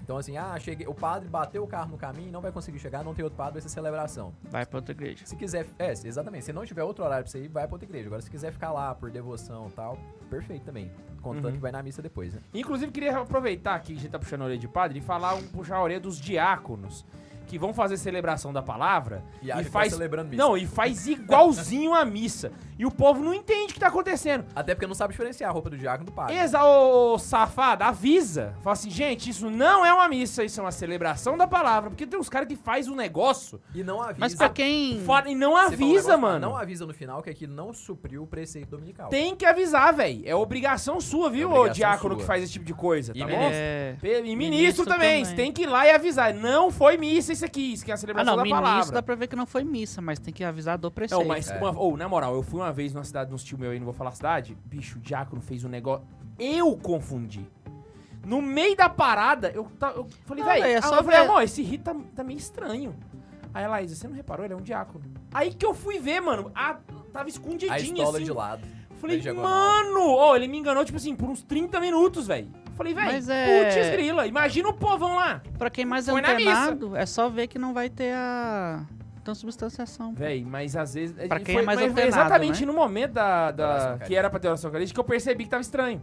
Então, 0.02 0.16
assim, 0.18 0.36
ah, 0.36 0.58
cheguei, 0.58 0.88
o 0.88 0.94
padre 0.94 1.28
bateu 1.28 1.62
o 1.62 1.68
carro 1.68 1.92
no 1.92 1.96
caminho, 1.96 2.32
não 2.32 2.40
vai 2.40 2.50
conseguir 2.50 2.80
chegar, 2.80 3.04
não 3.04 3.14
tem 3.14 3.22
outro 3.22 3.36
padre, 3.36 3.52
vai 3.54 3.62
ser 3.62 3.68
celebração. 3.68 4.34
Vai 4.50 4.66
pra 4.66 4.78
outra 4.78 4.90
igreja. 4.92 5.24
Se 5.24 5.36
quiser, 5.36 5.66
é, 5.78 5.92
exatamente, 5.92 6.44
se 6.46 6.52
não 6.52 6.66
tiver 6.66 6.82
outro 6.82 7.04
horário 7.04 7.22
pra 7.22 7.30
você 7.30 7.44
ir, 7.44 7.48
vai 7.48 7.64
pra 7.68 7.74
outra 7.76 7.86
igreja. 7.88 8.08
Agora, 8.08 8.20
se 8.20 8.28
quiser 8.28 8.50
ficar 8.50 8.72
lá 8.72 8.92
por 8.92 9.08
devoção 9.08 9.68
e 9.68 9.70
tal, 9.70 9.96
perfeito 10.28 10.64
também. 10.64 10.90
Contando 11.22 11.44
Uhum. 11.46 11.52
que 11.52 11.58
vai 11.58 11.70
na 11.70 11.80
missa 11.80 12.02
depois, 12.02 12.34
né? 12.34 12.40
Inclusive, 12.52 12.90
queria 12.90 13.16
aproveitar 13.18 13.76
aqui 13.76 13.92
que 13.92 13.98
a 14.00 14.02
gente 14.02 14.10
tá 14.10 14.18
puxando 14.18 14.40
a 14.42 14.44
orelha 14.46 14.58
de 14.58 14.66
padre 14.66 14.98
e 14.98 15.02
falar, 15.02 15.34
um, 15.34 15.46
puxar 15.46 15.76
a 15.76 15.82
orelha 15.82 16.00
dos 16.00 16.18
diáconos 16.20 17.04
que 17.46 17.58
vão 17.58 17.72
fazer 17.74 17.96
celebração 17.96 18.52
da 18.52 18.62
palavra 18.62 19.22
E, 19.42 19.50
e 19.50 19.64
faz. 19.64 19.96
tá 19.96 19.98
missa. 20.24 20.36
Não, 20.36 20.56
e 20.56 20.66
faz 20.66 21.06
igualzinho 21.06 21.94
a 21.94 22.04
missa. 22.04 22.50
E 22.80 22.86
o 22.86 22.90
povo 22.90 23.22
não 23.22 23.34
entende 23.34 23.72
o 23.72 23.74
que 23.74 23.78
tá 23.80 23.88
acontecendo. 23.88 24.42
Até 24.56 24.74
porque 24.74 24.86
não 24.86 24.94
sabe 24.94 25.12
diferenciar 25.12 25.50
a 25.50 25.52
roupa 25.52 25.68
do 25.68 25.76
diácono 25.76 26.06
do 26.06 26.12
padre. 26.12 26.34
Exa, 26.34 26.64
ô, 26.64 27.12
ô, 27.12 27.18
safado, 27.18 27.84
avisa. 27.84 28.54
Fala 28.62 28.72
assim, 28.72 28.88
gente, 28.88 29.28
isso 29.28 29.50
não 29.50 29.84
é 29.84 29.92
uma 29.92 30.08
missa, 30.08 30.42
isso 30.42 30.58
é 30.58 30.62
uma 30.64 30.72
celebração 30.72 31.36
da 31.36 31.46
palavra. 31.46 31.90
Porque 31.90 32.06
tem 32.06 32.18
uns 32.18 32.30
caras 32.30 32.48
que 32.48 32.56
faz 32.56 32.88
um 32.88 32.94
negócio 32.94 33.60
E 33.74 33.84
não 33.84 34.00
avisa. 34.00 34.16
Mas 34.18 34.34
pra 34.34 34.48
quem. 34.48 34.98
foda 35.04 35.28
e 35.28 35.34
não 35.34 35.50
Você 35.52 35.56
um 35.56 35.66
avisa, 35.66 35.84
negócio, 36.16 36.18
mano. 36.22 36.38
Não 36.40 36.56
avisa 36.56 36.86
no 36.86 36.94
final 36.94 37.22
que 37.22 37.28
aquilo 37.28 37.52
não 37.52 37.74
supriu 37.74 38.22
o 38.22 38.26
preceito 38.26 38.70
dominical. 38.70 39.10
Tem 39.10 39.36
que 39.36 39.44
avisar, 39.44 39.92
velho. 39.92 40.22
É 40.24 40.34
obrigação 40.34 41.02
sua, 41.02 41.28
viu, 41.28 41.50
É 41.50 41.52
ô 41.52 41.56
obrigação 41.58 41.74
diácono 41.74 42.14
sua. 42.14 42.20
que 42.22 42.26
faz 42.26 42.42
esse 42.44 42.52
tipo 42.54 42.64
de 42.64 42.72
coisa, 42.72 43.12
E 43.14 43.18
tá 43.20 43.26
ministro. 43.26 43.46
bom? 43.46 43.54
É... 43.54 43.96
E 44.02 44.34
ministro, 44.34 44.36
Ministro 44.36 44.86
também, 44.86 45.22
você 45.22 45.34
tem 45.34 45.52
que 45.52 45.64
ir 45.64 45.66
lá 45.66 45.86
e 45.86 45.90
avisar. 45.90 46.32
Não 46.32 46.70
foi 46.70 46.96
missa 46.96 47.30
isso 47.30 47.44
aqui, 47.44 47.74
isso 47.74 47.84
que 47.84 47.90
é 47.90 47.92
a 47.92 47.96
Ah, 47.96 47.98
celebração 47.98 48.30
não, 48.32 48.36
da 48.38 48.42
ministro 48.44 48.62
palavra. 48.64 48.92
dá 48.94 49.02
pra 49.02 49.14
ver 49.16 49.26
que 49.26 49.36
não 49.36 49.44
foi 49.44 49.64
missa, 49.64 50.00
mas 50.00 50.18
tem 50.18 50.32
que 50.32 50.42
avisar 50.42 50.78
do 50.78 50.90
preceito. 50.90 51.20
Não, 51.20 51.28
mas, 51.28 51.50
É. 51.50 51.58
uma, 51.58 51.78
ou, 51.78 51.94
na 51.94 52.08
moral, 52.08 52.34
eu 52.34 52.42
fui 52.42 52.58
uma 52.58 52.69
vez 52.72 52.92
numa 52.94 53.04
cidade, 53.04 53.30
num 53.30 53.36
tio 53.36 53.58
meu 53.58 53.70
aí, 53.70 53.78
não 53.78 53.84
vou 53.84 53.94
falar 53.94 54.10
a 54.10 54.14
cidade. 54.14 54.56
Bicho, 54.64 54.98
o 54.98 55.00
diácono 55.00 55.40
fez 55.40 55.64
um 55.64 55.68
negócio. 55.68 56.06
Eu 56.38 56.76
confundi. 56.76 57.46
No 58.24 58.40
meio 58.42 58.76
da 58.76 58.88
parada, 58.88 59.50
eu, 59.54 59.64
ta- 59.78 59.92
eu 59.96 60.06
falei, 60.26 60.42
Não, 60.44 60.50
velho. 60.50 60.62
véi, 60.62 60.72
é 60.74 60.82
só 60.82 60.96
eu 60.96 61.04
falei, 61.04 61.20
ver- 61.20 61.26
amor, 61.26 61.42
esse 61.42 61.62
rito 61.62 61.84
tá, 61.84 61.96
tá 62.16 62.22
meio 62.24 62.38
estranho. 62.38 62.94
Aí 63.52 63.64
a 63.64 63.68
Laísa, 63.68 63.94
você 63.96 64.06
não 64.06 64.14
reparou? 64.14 64.44
Ele 64.44 64.52
é 64.54 64.56
um 64.56 64.60
diácono. 64.62 65.04
Aí 65.32 65.52
que 65.54 65.64
eu 65.66 65.74
fui 65.74 65.98
ver, 65.98 66.20
mano. 66.20 66.50
Ah, 66.54 66.76
tava 67.12 67.28
escondidinho 67.28 67.72
A 67.72 67.78
estola 67.78 68.16
assim. 68.18 68.24
de 68.24 68.32
lado. 68.32 68.62
Falei, 68.96 69.16
da 69.16 69.22
diagonal. 69.22 69.50
mano! 69.50 70.10
Ó, 70.12 70.36
ele 70.36 70.46
me 70.46 70.58
enganou, 70.58 70.84
tipo 70.84 70.98
assim, 70.98 71.16
por 71.16 71.28
uns 71.30 71.42
30 71.42 71.80
minutos, 71.80 72.26
velho. 72.26 72.48
Falei, 72.76 72.92
velho, 72.94 73.06
Mas 73.12 73.28
é- 73.28 73.64
putz 73.74 73.90
grila. 73.90 74.26
Imagina 74.26 74.68
o 74.68 74.74
povão 74.74 75.16
lá. 75.16 75.42
Pra 75.58 75.70
quem 75.70 75.84
mais 75.86 76.06
é 76.06 76.12
Foi 76.12 76.20
na 76.20 76.32
antenado, 76.32 76.94
é 76.96 77.06
só 77.06 77.28
ver 77.28 77.46
que 77.46 77.58
não 77.58 77.72
vai 77.74 77.88
ter 77.90 78.12
a 78.14 78.84
transubstanciação. 79.32 80.12
Véi, 80.14 80.44
mas 80.44 80.76
às 80.76 80.94
vezes. 80.94 81.14
Pra 81.28 81.40
quem 81.40 81.58
é 81.58 81.62
mais 81.62 81.78
mas 81.80 81.92
foi 81.92 82.02
antenado, 82.02 82.08
exatamente 82.28 82.60
né? 82.60 82.66
no 82.66 82.72
momento 82.72 83.12
da, 83.12 83.50
da- 83.50 83.98
que 84.04 84.14
era 84.14 84.28
pra 84.30 84.38
ter 84.38 84.48
oração 84.48 84.68
eucarística 84.68 84.96
que 84.96 85.00
eu 85.00 85.04
percebi 85.08 85.44
que 85.44 85.50
tava 85.50 85.60
estranho. 85.62 86.00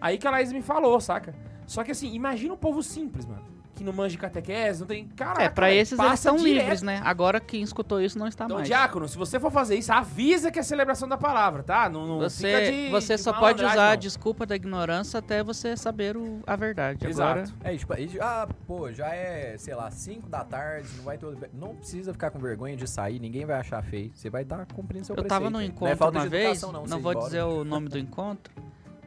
Aí 0.00 0.18
que 0.18 0.26
a 0.26 0.30
Laís 0.30 0.52
me 0.52 0.62
falou, 0.62 1.00
saca? 1.00 1.34
Só 1.66 1.82
que 1.84 1.92
assim, 1.92 2.12
imagina 2.12 2.52
um 2.54 2.56
povo 2.56 2.82
simples, 2.82 3.24
mano. 3.26 3.44
Que 3.82 3.86
não 3.86 3.92
manja 3.92 4.12
de 4.12 4.18
catequese, 4.18 4.78
não 4.80 4.86
tem. 4.86 5.08
Caraca, 5.08 5.42
É, 5.42 5.48
pra 5.48 5.72
esses 5.72 5.98
eles 5.98 6.20
são 6.20 6.36
direto. 6.36 6.54
livres, 6.62 6.82
né? 6.82 7.00
Agora 7.04 7.40
quem 7.40 7.62
escutou 7.62 8.00
isso 8.00 8.16
não 8.16 8.28
está 8.28 8.44
Então, 8.44 8.58
mais. 8.58 8.68
diácono, 8.68 9.08
se 9.08 9.18
você 9.18 9.40
for 9.40 9.50
fazer 9.50 9.74
isso, 9.76 9.92
avisa 9.92 10.52
que 10.52 10.58
é 10.58 10.62
a 10.62 10.64
celebração 10.64 11.08
da 11.08 11.18
palavra, 11.18 11.64
tá? 11.64 11.88
Não, 11.88 12.06
não 12.06 12.30
fica 12.30 12.30
Você, 12.30 12.70
de, 12.70 12.90
você 12.90 13.16
de 13.16 13.20
só 13.22 13.32
pode 13.32 13.64
usar 13.64 13.88
a 13.88 13.90
não. 13.90 13.96
desculpa 13.96 14.46
da 14.46 14.54
ignorância 14.54 15.18
até 15.18 15.42
você 15.42 15.76
saber 15.76 16.16
o- 16.16 16.40
a 16.46 16.54
verdade. 16.54 17.04
Agora, 17.08 17.40
Exato. 17.40 17.54
É, 17.64 17.76
tipo, 17.76 17.92
e, 17.98 18.20
ah, 18.20 18.48
pô, 18.68 18.92
já 18.92 19.08
é, 19.12 19.56
sei 19.58 19.74
lá, 19.74 19.90
5 19.90 20.28
da 20.28 20.44
tarde, 20.44 20.88
não 20.96 21.02
vai 21.04 21.18
ter. 21.18 21.26
outro- 21.26 21.48
Não 21.52 21.74
precisa 21.74 22.12
ficar 22.12 22.30
com 22.30 22.38
vergonha 22.38 22.76
de 22.76 22.86
sair, 22.88 23.18
ninguém 23.18 23.44
vai 23.44 23.58
achar 23.58 23.82
feio. 23.82 24.12
Você 24.14 24.30
vai 24.30 24.42
estar 24.44 24.64
cumprindo 24.66 25.04
seu 25.06 25.14
eu 25.14 25.22
preceito. 25.24 25.40
tava 25.40 25.50
no 25.50 25.60
encontro 25.60 25.86
não 25.86 25.92
é 25.92 25.96
falta 25.96 26.18
uma 26.18 26.24
de 26.24 26.30
vez, 26.30 26.44
educação, 26.62 26.70
não. 26.72 26.86
não 26.86 27.00
vou 27.00 27.10
embora. 27.12 27.26
dizer 27.26 27.42
o 27.42 27.64
nome 27.64 27.88
do 27.88 27.98
encontro, 27.98 28.52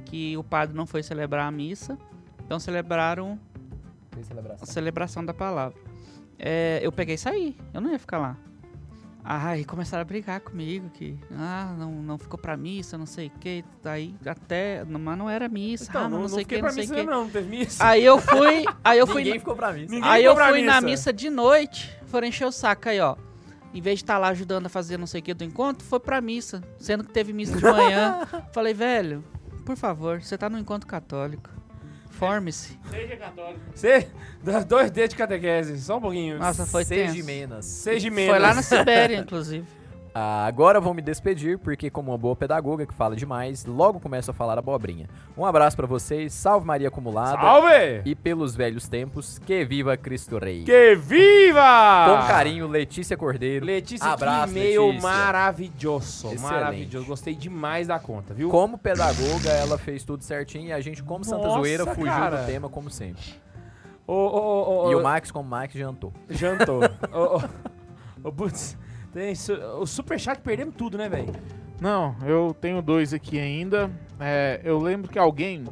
que 0.03 0.35
o 0.35 0.43
padre 0.43 0.75
não 0.75 0.85
foi 0.85 1.01
celebrar 1.01 1.47
a 1.47 1.51
missa, 1.51 1.97
então 2.45 2.59
celebraram 2.59 3.39
Fez 4.15 4.28
celebração. 4.28 4.63
a 4.63 4.65
celebração 4.65 5.25
da 5.25 5.34
palavra. 5.34 5.78
É, 6.39 6.80
eu 6.82 6.91
peguei 6.91 7.15
e 7.15 7.17
saí, 7.17 7.56
eu 7.73 7.80
não 7.80 7.91
ia 7.91 7.99
ficar 7.99 8.17
lá. 8.17 8.38
Aí 9.28 9.65
começaram 9.65 10.01
a 10.01 10.06
brigar 10.06 10.39
comigo, 10.39 10.88
que 10.91 11.17
ah, 11.32 11.73
não, 11.80 11.91
não 11.93 12.15
ficou 12.17 12.38
pra 12.38 12.56
missa, 12.56 12.95
não 12.95 13.08
sei 13.08 13.28
o 13.28 13.32
que, 13.39 13.65
aí 13.84 14.13
até, 14.23 14.84
mas 14.86 15.17
não 15.17 15.28
era 15.28 15.49
missa, 15.49 15.86
Então, 15.89 16.04
ah, 16.04 16.10
não, 16.10 16.19
não, 16.21 16.30
sei 16.30 16.43
o 16.43 16.45
que, 16.45 16.62
não 16.62 16.69
sei 16.69 16.78
o 16.78 16.82
missa, 16.82 16.95
que. 16.95 17.04
não, 17.04 17.23
não 17.23 17.30
teve 17.32 17.49
missa. 17.49 17.84
Aí 17.84 18.06
eu 18.06 18.19
fui, 18.19 18.65
aí 18.84 18.99
eu 18.99 19.08
fui, 19.08 19.23
Ninguém 19.23 19.39
ficou 19.39 19.56
pra 19.56 19.73
mim. 19.73 19.88
Ninguém 19.89 20.04
Aí 20.04 20.21
ficou 20.21 20.32
eu 20.32 20.36
pra 20.36 20.49
fui 20.49 20.62
na 20.62 20.73
missa. 20.75 20.86
missa 20.86 21.13
de 21.13 21.30
noite, 21.32 21.97
foram 22.06 22.28
encher 22.28 22.45
o 22.45 22.51
saco 22.51 22.88
aí, 22.88 22.99
ó. 22.99 23.15
Em 23.73 23.82
vez 23.82 23.97
de 23.97 24.04
estar 24.04 24.19
lá 24.19 24.28
ajudando 24.28 24.67
a 24.67 24.69
fazer 24.69 24.95
não 24.97 25.08
sei 25.08 25.21
o 25.21 25.23
que 25.23 25.34
do 25.34 25.43
encontro, 25.43 25.84
foi 25.86 25.99
pra 25.99 26.21
missa. 26.21 26.63
Sendo 26.78 27.04
que 27.04 27.12
teve 27.12 27.34
missa 27.34 27.58
de 27.58 27.63
manhã. 27.63 28.28
Falei, 28.54 28.75
velho, 28.75 29.23
por 29.65 29.75
favor, 29.75 30.21
você 30.21 30.38
tá 30.38 30.47
no 30.49 30.60
encontro 30.60 30.88
católico. 30.88 31.49
Forme-se. 32.17 32.80
Seja 32.89 33.17
católico. 33.17 33.60
Dá 34.41 34.60
dois 34.62 34.89
dedos 34.89 35.10
de 35.10 35.15
catequese, 35.17 35.80
só 35.82 35.97
um 35.97 36.01
pouquinho. 36.01 36.39
Nossa, 36.39 36.65
foi 36.65 36.86
Seja 36.86 37.12
tenso. 37.13 37.25
menos. 37.25 37.65
Seja 37.65 38.10
menos. 38.10 38.32
Foi 38.32 38.39
lá 38.39 38.54
na 38.54 38.62
Sibéria, 38.62 39.17
inclusive. 39.19 39.65
Ah, 40.17 40.45
agora 40.45 40.80
vou 40.80 40.93
me 40.93 41.01
despedir, 41.01 41.60
porque 41.60 41.89
como 41.89 42.10
uma 42.13 42.17
boa 42.17 42.38
pedagoga 42.38 42.86
que 42.86 42.93
fala 42.93 43.17
demais, 43.17 43.65
logo 43.65 43.99
começo 43.99 44.32
a 44.32 44.34
falar 44.34 44.58
abobrinha. 44.58 45.10
Um 45.38 45.45
abraço 45.45 45.75
pra 45.75 45.86
vocês, 45.86 46.32
salve 46.34 46.65
Maria 46.65 46.88
Acumulada. 46.88 47.38
Salve! 47.41 48.01
E 48.06 48.15
pelos 48.15 48.56
velhos 48.56 48.88
tempos, 48.88 49.38
que 49.39 49.65
viva 49.65 49.97
Cristo 49.97 50.38
Rei. 50.38 50.63
Que 50.63 50.95
viva! 50.95 52.06
Com 52.08 52.28
carinho, 52.30 52.65
Letícia 52.65 53.17
Cordeiro. 53.17 53.65
Letícia, 53.65 54.08
Abraço, 54.08 54.54
que 54.54 54.58
e-mail 54.60 54.86
Letícia. 54.88 55.10
maravilhoso. 55.10 56.28
Excelente. 56.28 56.41
Maravilhoso. 56.41 57.06
Gostei 57.08 57.36
demais 57.36 57.88
da 57.88 57.99
conta, 57.99 58.34
viu? 58.34 58.47
Como 58.47 58.78
pedagoga, 58.78 59.49
ela 59.49 59.78
fez 59.78 60.06
tudo 60.06 60.23
certinho 60.23 60.67
e 60.67 60.71
a 60.71 60.80
gente, 60.80 61.04
como 61.04 61.25
Santa 61.25 61.43
Nossa, 61.43 61.58
Zoeira, 61.60 61.86
fugiu 61.88 62.06
cara. 62.06 62.38
do 62.38 62.45
tema 62.45 62.69
como 62.69 62.89
sempre. 62.89 63.21
Ô, 64.08 64.13
ô, 64.13 64.86
ô, 64.86 64.91
E 64.91 64.95
o 64.95 65.04
Max, 65.04 65.30
como 65.30 65.49
Max, 65.49 65.73
jantou. 65.73 66.13
Jantou. 66.30 66.80
Ô, 67.12 67.38
ô, 67.38 67.41
ô, 68.30 68.32
Butz, 68.32 68.78
tem 69.15 69.34
su- 69.34 69.54
o 69.54 69.86
superchat 69.88 70.41
perdemos 70.41 70.75
tudo, 70.75 70.97
né, 70.97 71.08
velho? 71.10 71.34
Não, 71.80 72.15
eu 72.25 72.56
tenho 72.60 72.82
dois 72.82 73.13
aqui 73.13 73.39
ainda. 73.39 73.89
É, 74.19 74.60
eu 74.63 74.78
lembro 74.80 75.10
que 75.10 75.17
alguém 75.19 75.63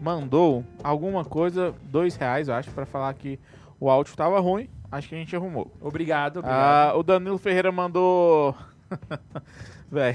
mandou 0.00 0.64
alguma 0.82 1.24
coisa, 1.24 1.74
dois 1.84 2.14
reais, 2.16 2.48
eu 2.48 2.54
acho, 2.54 2.70
pra 2.70 2.84
falar 2.86 3.12
que 3.14 3.38
o 3.80 3.88
áudio 3.90 4.14
tava 4.16 4.38
ruim. 4.40 4.68
Acho 4.92 5.08
que 5.08 5.14
a 5.14 5.18
gente 5.18 5.34
arrumou. 5.34 5.70
Obrigado, 5.80 6.38
obrigado. 6.38 6.92
Ah, 6.92 6.96
o 6.96 7.02
Danilo 7.02 7.38
Ferreira 7.38 7.72
mandou. 7.72 8.54
Véi, 9.90 10.14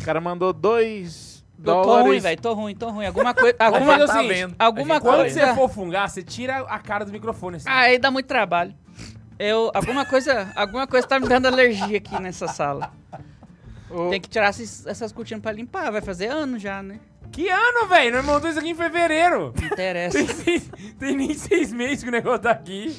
o 0.00 0.04
cara 0.04 0.20
mandou 0.20 0.52
dois 0.52 1.44
Eu 1.58 1.64
tô 1.64 1.82
dólares. 1.82 2.06
ruim, 2.06 2.20
velho. 2.20 2.40
Tô 2.40 2.52
ruim, 2.54 2.74
tô 2.74 2.90
ruim. 2.90 3.06
Alguma 3.06 3.32
coisa. 3.34 3.56
Vamos 3.58 3.76
Alguma, 3.88 4.06
tá 4.06 4.22
vendo. 4.22 4.54
alguma 4.58 4.94
A 4.94 4.96
gente 4.98 5.02
Quando 5.02 5.16
tá 5.16 5.22
coisa. 5.22 5.46
você 5.46 5.54
for 5.54 5.68
fungar, 5.68 6.08
você 6.08 6.22
tira 6.22 6.58
a 6.60 6.78
cara 6.78 7.04
do 7.04 7.12
microfone. 7.12 7.56
Assim. 7.56 7.68
Ah, 7.68 7.80
aí 7.80 7.98
dá 7.98 8.10
muito 8.10 8.26
trabalho. 8.26 8.74
Eu. 9.40 9.70
Alguma 9.74 10.04
coisa. 10.04 10.52
Alguma 10.54 10.86
coisa 10.86 11.06
tá 11.06 11.18
me 11.18 11.26
dando 11.28 11.46
alergia 11.46 11.96
aqui 11.98 12.20
nessa 12.20 12.46
sala. 12.48 12.92
O- 13.90 14.10
Tem 14.10 14.20
que 14.20 14.28
tirar 14.28 14.50
esses- 14.50 14.86
essas 14.86 15.10
cortinas 15.12 15.42
pra 15.42 15.50
limpar. 15.52 15.90
Vai 15.90 16.00
fazer 16.02 16.26
ano 16.28 16.58
já, 16.58 16.82
né? 16.82 17.00
Que 17.32 17.48
ano, 17.48 17.86
velho? 17.88 18.16
Nós 18.16 18.24
mandamos 18.24 18.50
isso 18.50 18.58
aqui 18.58 18.70
em 18.70 18.74
fevereiro. 18.74 19.52
Não 19.58 19.66
interessa. 19.66 20.18
Tem, 20.18 20.26
seis- 20.28 20.70
tem 20.98 21.16
nem 21.16 21.32
seis 21.34 21.72
meses 21.72 22.02
que 22.02 22.08
o 22.08 22.12
negócio 22.12 22.40
tá 22.40 22.50
aqui. 22.50 22.96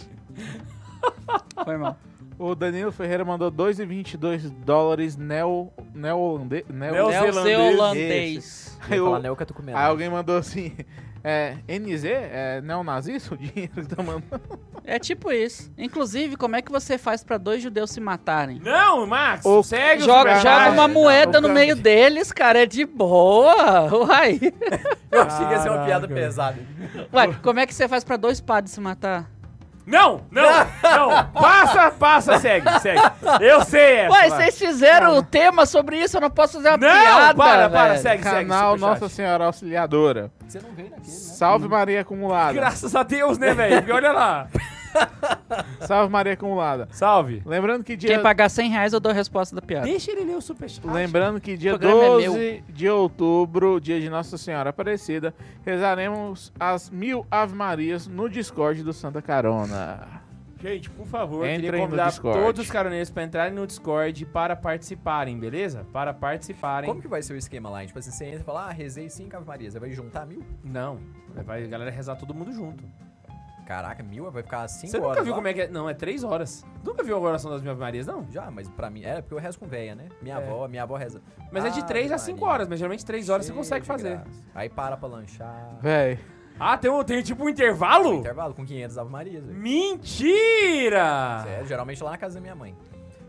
Foi 1.64 1.78
mal. 1.78 1.98
O 2.40 2.56
Danilo 2.56 2.92
Ferreira 2.92 3.24
mandou 3.24 3.52
2,22 3.52 4.50
dólares 4.50 5.16
neo, 5.16 5.72
neo-holandês. 5.94 6.66
Neo, 6.68 6.92
Neozelandês. 6.94 7.46
Neozelandês. 7.46 8.80
Eu 8.86 8.90
ia 8.90 8.96
Eu- 8.98 9.06
falar 9.06 9.20
Neo 9.20 9.36
Catucumena. 9.36 9.78
Aí 9.80 9.86
alguém 9.86 10.10
mandou 10.10 10.38
assim: 10.38 10.74
é, 11.24 11.56
NZ? 11.68 12.06
É 12.06 12.62
neonazista 12.62 13.34
o 13.34 13.38
dinheiro 13.38 13.72
que 13.76 13.96
tá 13.96 14.02
mandando? 14.02 14.26
É 14.84 14.98
tipo 14.98 15.32
isso. 15.32 15.72
Inclusive, 15.78 16.36
como 16.36 16.56
é 16.56 16.62
que 16.62 16.72
você 16.72 16.98
faz 16.98 17.24
pra 17.24 17.38
dois 17.38 17.62
judeus 17.62 17.92
se 17.92 18.00
matarem? 18.02 18.60
Não, 18.64 19.06
Max, 19.06 19.46
O- 19.46 19.62
segue 19.62 20.02
o 20.02 20.06
Joga, 20.06 20.36
joga 20.38 20.70
uma 20.72 20.88
moeda 20.88 21.38
o 21.38 21.42
no 21.42 21.50
meio 21.50 21.76
deles, 21.76 22.32
cara. 22.32 22.64
É 22.64 22.66
de 22.66 22.84
boa. 22.86 23.94
Uai. 24.06 24.40
Eu 25.12 25.22
achei 25.22 25.46
que 25.46 25.52
ia 25.54 25.60
ser 25.60 25.70
uma 25.70 25.86
piada 25.86 26.08
pesada. 26.08 26.58
Uai, 27.14 27.38
como 27.44 27.60
é 27.60 27.68
que 27.68 27.74
você 27.76 27.88
faz 27.88 28.04
pra 28.04 28.18
dois 28.18 28.42
padres 28.42 28.74
se 28.74 28.82
matar? 28.82 29.30
Não, 29.86 30.22
não, 30.32 30.44
não. 30.84 31.26
Passa, 31.34 31.92
passa, 31.92 32.40
segue, 32.40 32.80
segue. 32.80 33.02
Eu 33.40 33.64
sei 33.66 33.96
essa. 33.98 34.10
Vai. 34.10 34.30
vocês 34.30 34.58
fizeram 34.58 35.18
o 35.18 35.24
tema 35.24 35.66
sobre 35.66 35.98
isso, 35.98 36.18
eu 36.18 36.22
não 36.22 36.30
posso 36.30 36.54
fazer 36.54 36.70
uma 36.70 36.78
Não, 36.78 36.88
piada. 36.88 37.36
para, 37.36 37.70
para, 37.70 37.88
velho. 37.90 38.02
segue, 38.02 38.24
segue. 38.24 38.36
Canal. 38.50 38.78
Nossa 38.78 39.10
Senhora 39.10 39.46
Auxiliadora. 39.46 40.32
Você 40.48 40.60
não 40.60 40.72
veio 40.72 40.90
naquele, 40.90 41.08
né? 41.12 41.14
Salve 41.14 41.68
Maria 41.68 42.02
Acumulada. 42.02 42.54
Graças 42.54 42.96
a 42.96 43.04
Deus, 43.04 43.38
né, 43.38 43.54
velho? 43.54 43.78
Porque 43.78 43.92
olha 43.92 44.12
lá. 44.12 44.48
Salve 45.82 46.12
Maria 46.12 46.34
Acumulada. 46.34 46.88
Salve. 46.92 47.42
Lembrando 47.46 47.84
que 47.84 47.96
dia. 47.96 48.10
Quem 48.10 48.22
pagar 48.22 48.50
100 48.50 48.70
reais, 48.70 48.94
eu 48.94 49.00
dou 49.00 49.12
a 49.12 49.16
resposta 49.16 49.56
da 49.56 49.62
piada. 49.62 49.86
Deixa 49.86 50.12
ele 50.12 50.24
ler 50.26 50.36
o 50.36 50.42
superchat. 50.42 50.86
Lembrando 50.88 51.40
que 51.40 51.58
dia 51.58 51.76
O 51.76 51.80
programa 51.80 52.22
é 52.22 52.26
12 52.28 52.64
de 52.70 52.90
outubro, 52.90 53.80
dia 53.80 54.00
de 54.00 54.10
Nossa 54.10 54.38
Senhora 54.38 54.70
Aparecida, 54.70 55.34
rezaremos 55.66 56.52
as 56.60 56.90
mil 56.90 57.26
Ave 57.30 57.56
Marias 57.56 58.08
no 58.08 58.30
Discord 58.30 58.84
do 58.84 58.94
Santa 58.94 59.22
Carona. 59.22 60.22
Gente, 60.62 60.92
por 60.92 61.08
favor, 61.08 61.44
Entrem 61.44 61.56
queria 61.62 61.72
no 61.72 61.86
convidar 61.86 62.10
Discord. 62.10 62.40
todos 62.40 62.62
os 62.62 62.70
caroneiros 62.70 63.10
pra 63.10 63.24
entrarem 63.24 63.52
no 63.52 63.66
Discord 63.66 64.26
para 64.28 64.56
participarem, 64.56 65.40
beleza? 65.40 65.88
Para 65.92 66.14
participarem. 66.14 66.88
Como 66.88 67.02
que 67.02 67.08
vai 67.08 67.24
ser 67.24 67.34
o 67.34 67.36
esquema 67.36 67.68
lá? 67.68 67.84
Tipo 67.84 67.98
assim, 67.98 68.12
você 68.12 68.26
entra 68.26 68.42
e 68.42 68.44
fala, 68.44 68.68
ah, 68.68 68.72
rezei 68.72 69.10
cinco 69.10 69.36
Ave 69.36 69.48
Marias. 69.48 69.74
Vai 69.74 69.90
juntar 69.92 70.24
mil? 70.28 70.44
Não, 70.64 71.00
vai 71.44 71.64
a 71.64 71.68
galera 71.68 71.90
rezar 71.90 72.16
todo 72.16 72.32
mundo 72.32 72.52
junto. 72.54 72.84
Caraca, 73.66 74.04
mil? 74.04 74.30
Vai 74.32 74.44
ficar 74.44 74.68
cinco 74.68 74.92
Você 74.92 74.98
horas 74.98 75.10
nunca 75.10 75.24
viu 75.24 75.32
lá? 75.32 75.36
como 75.38 75.48
é 75.48 75.54
que 75.54 75.62
é? 75.62 75.68
Não, 75.70 75.90
é 75.90 75.94
três 75.94 76.24
horas. 76.24 76.66
Nunca 76.84 77.04
viu 77.04 77.16
a 77.16 77.20
oração 77.20 77.50
das 77.52 77.62
mil 77.62 77.72
Ave 77.72 77.80
Marias, 77.80 78.06
não? 78.08 78.26
Já, 78.30 78.52
mas 78.52 78.68
pra 78.70 78.90
mim... 78.90 79.04
É, 79.04 79.22
porque 79.22 79.34
eu 79.34 79.38
rezo 79.40 79.58
com 79.60 79.68
véia, 79.68 79.96
né? 79.96 80.10
Minha 80.22 80.40
É. 80.40 80.44
avó, 80.46 80.68
minha 80.68 80.84
avó 80.84 80.96
reza. 80.98 81.22
Mas 81.52 81.64
é 81.64 81.70
de 81.70 81.80
Ave 81.80 81.88
três 81.88 82.12
a 82.12 82.18
cinco 82.18 82.46
horas, 82.46 82.68
mas 82.68 82.80
geralmente 82.80 83.06
três 83.06 83.30
horas 83.30 83.46
você 83.46 83.52
cheia 83.54 83.58
consegue 83.60 83.86
fazer. 83.86 84.18
graça. 84.18 84.44
Aí 84.54 84.68
para 84.70 84.98
pra 84.98 85.08
lanchar. 85.08 85.78
Véi, 85.82 86.20
Ah, 86.60 86.78
tem, 86.78 86.92
um, 86.92 87.04
tem 87.04 87.22
tipo 87.24 87.44
um 87.46 87.50
intervalo? 87.50 88.16
Intervalo 88.16 88.54
com 88.54 88.66
500 88.66 88.98
Ave 88.98 89.10
Marias, 89.10 89.46
velho. 89.46 89.58
Mentira! 89.60 91.42
Sério, 91.44 91.66
geralmente 91.68 92.04
lá 92.04 92.12
na 92.12 92.18
casa 92.18 92.36
da 92.36 92.42
minha 92.42 92.56
mãe. 92.56 92.76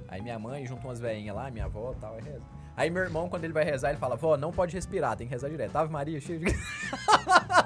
Aí 0.08 0.20
minha 0.20 0.38
mãe 0.38 0.66
junta 0.66 0.86
umas 0.86 1.00
veinhas 1.00 1.34
lá, 1.34 1.50
minha 1.50 1.64
avó 1.66 1.92
e 1.96 2.00
tal, 2.00 2.14
aí 2.14 2.20
reza. 2.22 2.42
Aí 2.76 2.90
meu 2.90 3.02
irmão, 3.02 3.28
quando 3.28 3.44
ele 3.44 3.52
vai 3.52 3.64
rezar, 3.64 3.90
ele 3.90 3.98
fala, 3.98 4.16
vó, 4.16 4.36
não 4.36 4.50
pode 4.50 4.74
respirar, 4.74 5.14
tem 5.16 5.26
que 5.26 5.32
rezar 5.32 5.48
direto. 5.48 5.76
Ave 5.76 5.92
Maria, 5.92 6.20
cheio 6.20 6.40
de... 6.40 6.46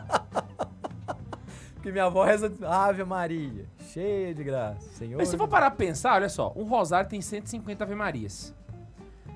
Porque 1.86 1.92
minha 1.92 2.06
avó 2.06 2.24
reza 2.24 2.52
Ave 2.62 3.04
Maria, 3.04 3.64
cheia 3.92 4.34
de 4.34 4.42
graça. 4.42 4.80
Senhor... 4.94 5.18
Mas 5.18 5.28
se 5.28 5.36
for 5.36 5.46
parar 5.46 5.70
pra 5.70 5.86
pensar, 5.86 6.14
olha 6.14 6.28
só, 6.28 6.52
um 6.56 6.64
rosário 6.64 7.08
tem 7.08 7.20
150 7.20 7.84
Ave 7.84 7.94
Marias. 7.94 8.52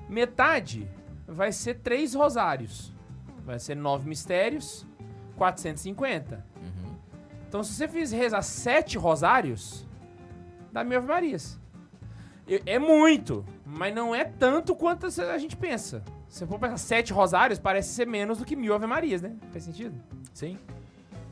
Metade 0.09 0.85
vai 1.25 1.53
ser 1.53 1.75
três 1.75 2.13
rosários. 2.13 2.93
Vai 3.45 3.57
ser 3.57 3.75
nove 3.75 4.05
mistérios, 4.05 4.85
450. 5.37 6.45
Uhum. 6.57 6.95
Então 7.47 7.63
se 7.63 7.71
você 7.71 7.87
fizer 7.87 8.17
rezar 8.17 8.41
sete 8.41 8.97
rosários, 8.97 9.87
dá 10.73 10.83
mil 10.83 10.97
Ave 10.97 11.07
Marias. 11.07 11.57
É 12.65 12.77
muito, 12.77 13.45
mas 13.65 13.95
não 13.95 14.13
é 14.13 14.25
tanto 14.25 14.75
quanto 14.75 15.05
a 15.05 15.37
gente 15.37 15.55
pensa. 15.55 16.03
Se 16.27 16.45
for 16.45 16.59
pensar 16.59 16.77
sete 16.77 17.13
rosários, 17.13 17.59
parece 17.59 17.93
ser 17.93 18.05
menos 18.05 18.39
do 18.39 18.43
que 18.43 18.57
mil 18.57 18.73
Ave 18.73 18.87
Marias, 18.87 19.21
né? 19.21 19.37
Faz 19.53 19.63
sentido? 19.63 19.95
Sim. 20.33 20.59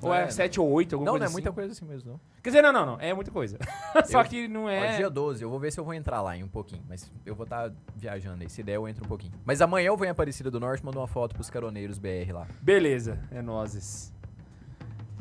Ou 0.02 0.14
é, 0.14 0.30
sete 0.30 0.60
ou 0.60 0.70
oito, 0.72 0.96
alguma 0.96 1.06
Não, 1.06 1.14
coisa 1.14 1.20
não 1.20 1.26
é 1.26 1.28
assim. 1.28 1.34
muita 1.34 1.52
coisa 1.52 1.72
assim 1.72 1.86
mesmo, 1.86 2.12
não. 2.12 2.20
Quer 2.42 2.50
dizer, 2.50 2.62
não, 2.62 2.72
não, 2.72 2.86
não. 2.86 2.98
É 3.00 3.14
muita 3.14 3.32
coisa. 3.32 3.58
Só 4.06 4.22
Eu- 4.22 4.26
que 4.26 4.48
não 4.48 4.66
Ó, 4.66 4.70
é... 4.70 4.96
dia 4.98 5.10
12, 5.10 5.44
eu 5.44 5.50
vou 5.50 5.60
ver 5.60 5.72
se 5.72 5.80
eu 5.80 5.84
vou 5.84 5.94
entrar 5.94 6.22
lá 6.22 6.36
em 6.38 6.44
um 6.44 6.48
pouquinho, 6.48 6.84
mas 6.88 7.12
eu 7.26 7.36
vou 7.36 7.44
estar 7.44 7.72
viajando 7.96 8.42
aí. 8.44 8.50
Se 8.50 8.64
der, 8.64 8.76
eu 8.76 8.88
entro 8.88 9.04
um 9.04 9.08
pouquinho. 9.08 9.34
Mas 9.46 9.62
amanhã 9.62 9.88
eu 9.88 9.98
vou 9.98 10.06
em 10.06 10.10
Aparecida 10.10 10.50
do 10.50 10.60
Norte, 10.60 10.84
mando 10.86 11.00
uma 11.00 11.08
foto 11.08 11.34
pros 11.36 11.50
caroneiros 11.50 11.98
BR 11.98 12.32
lá. 12.34 12.48
Beleza, 12.62 13.20
é 13.32 13.42
nozes. 13.42 14.14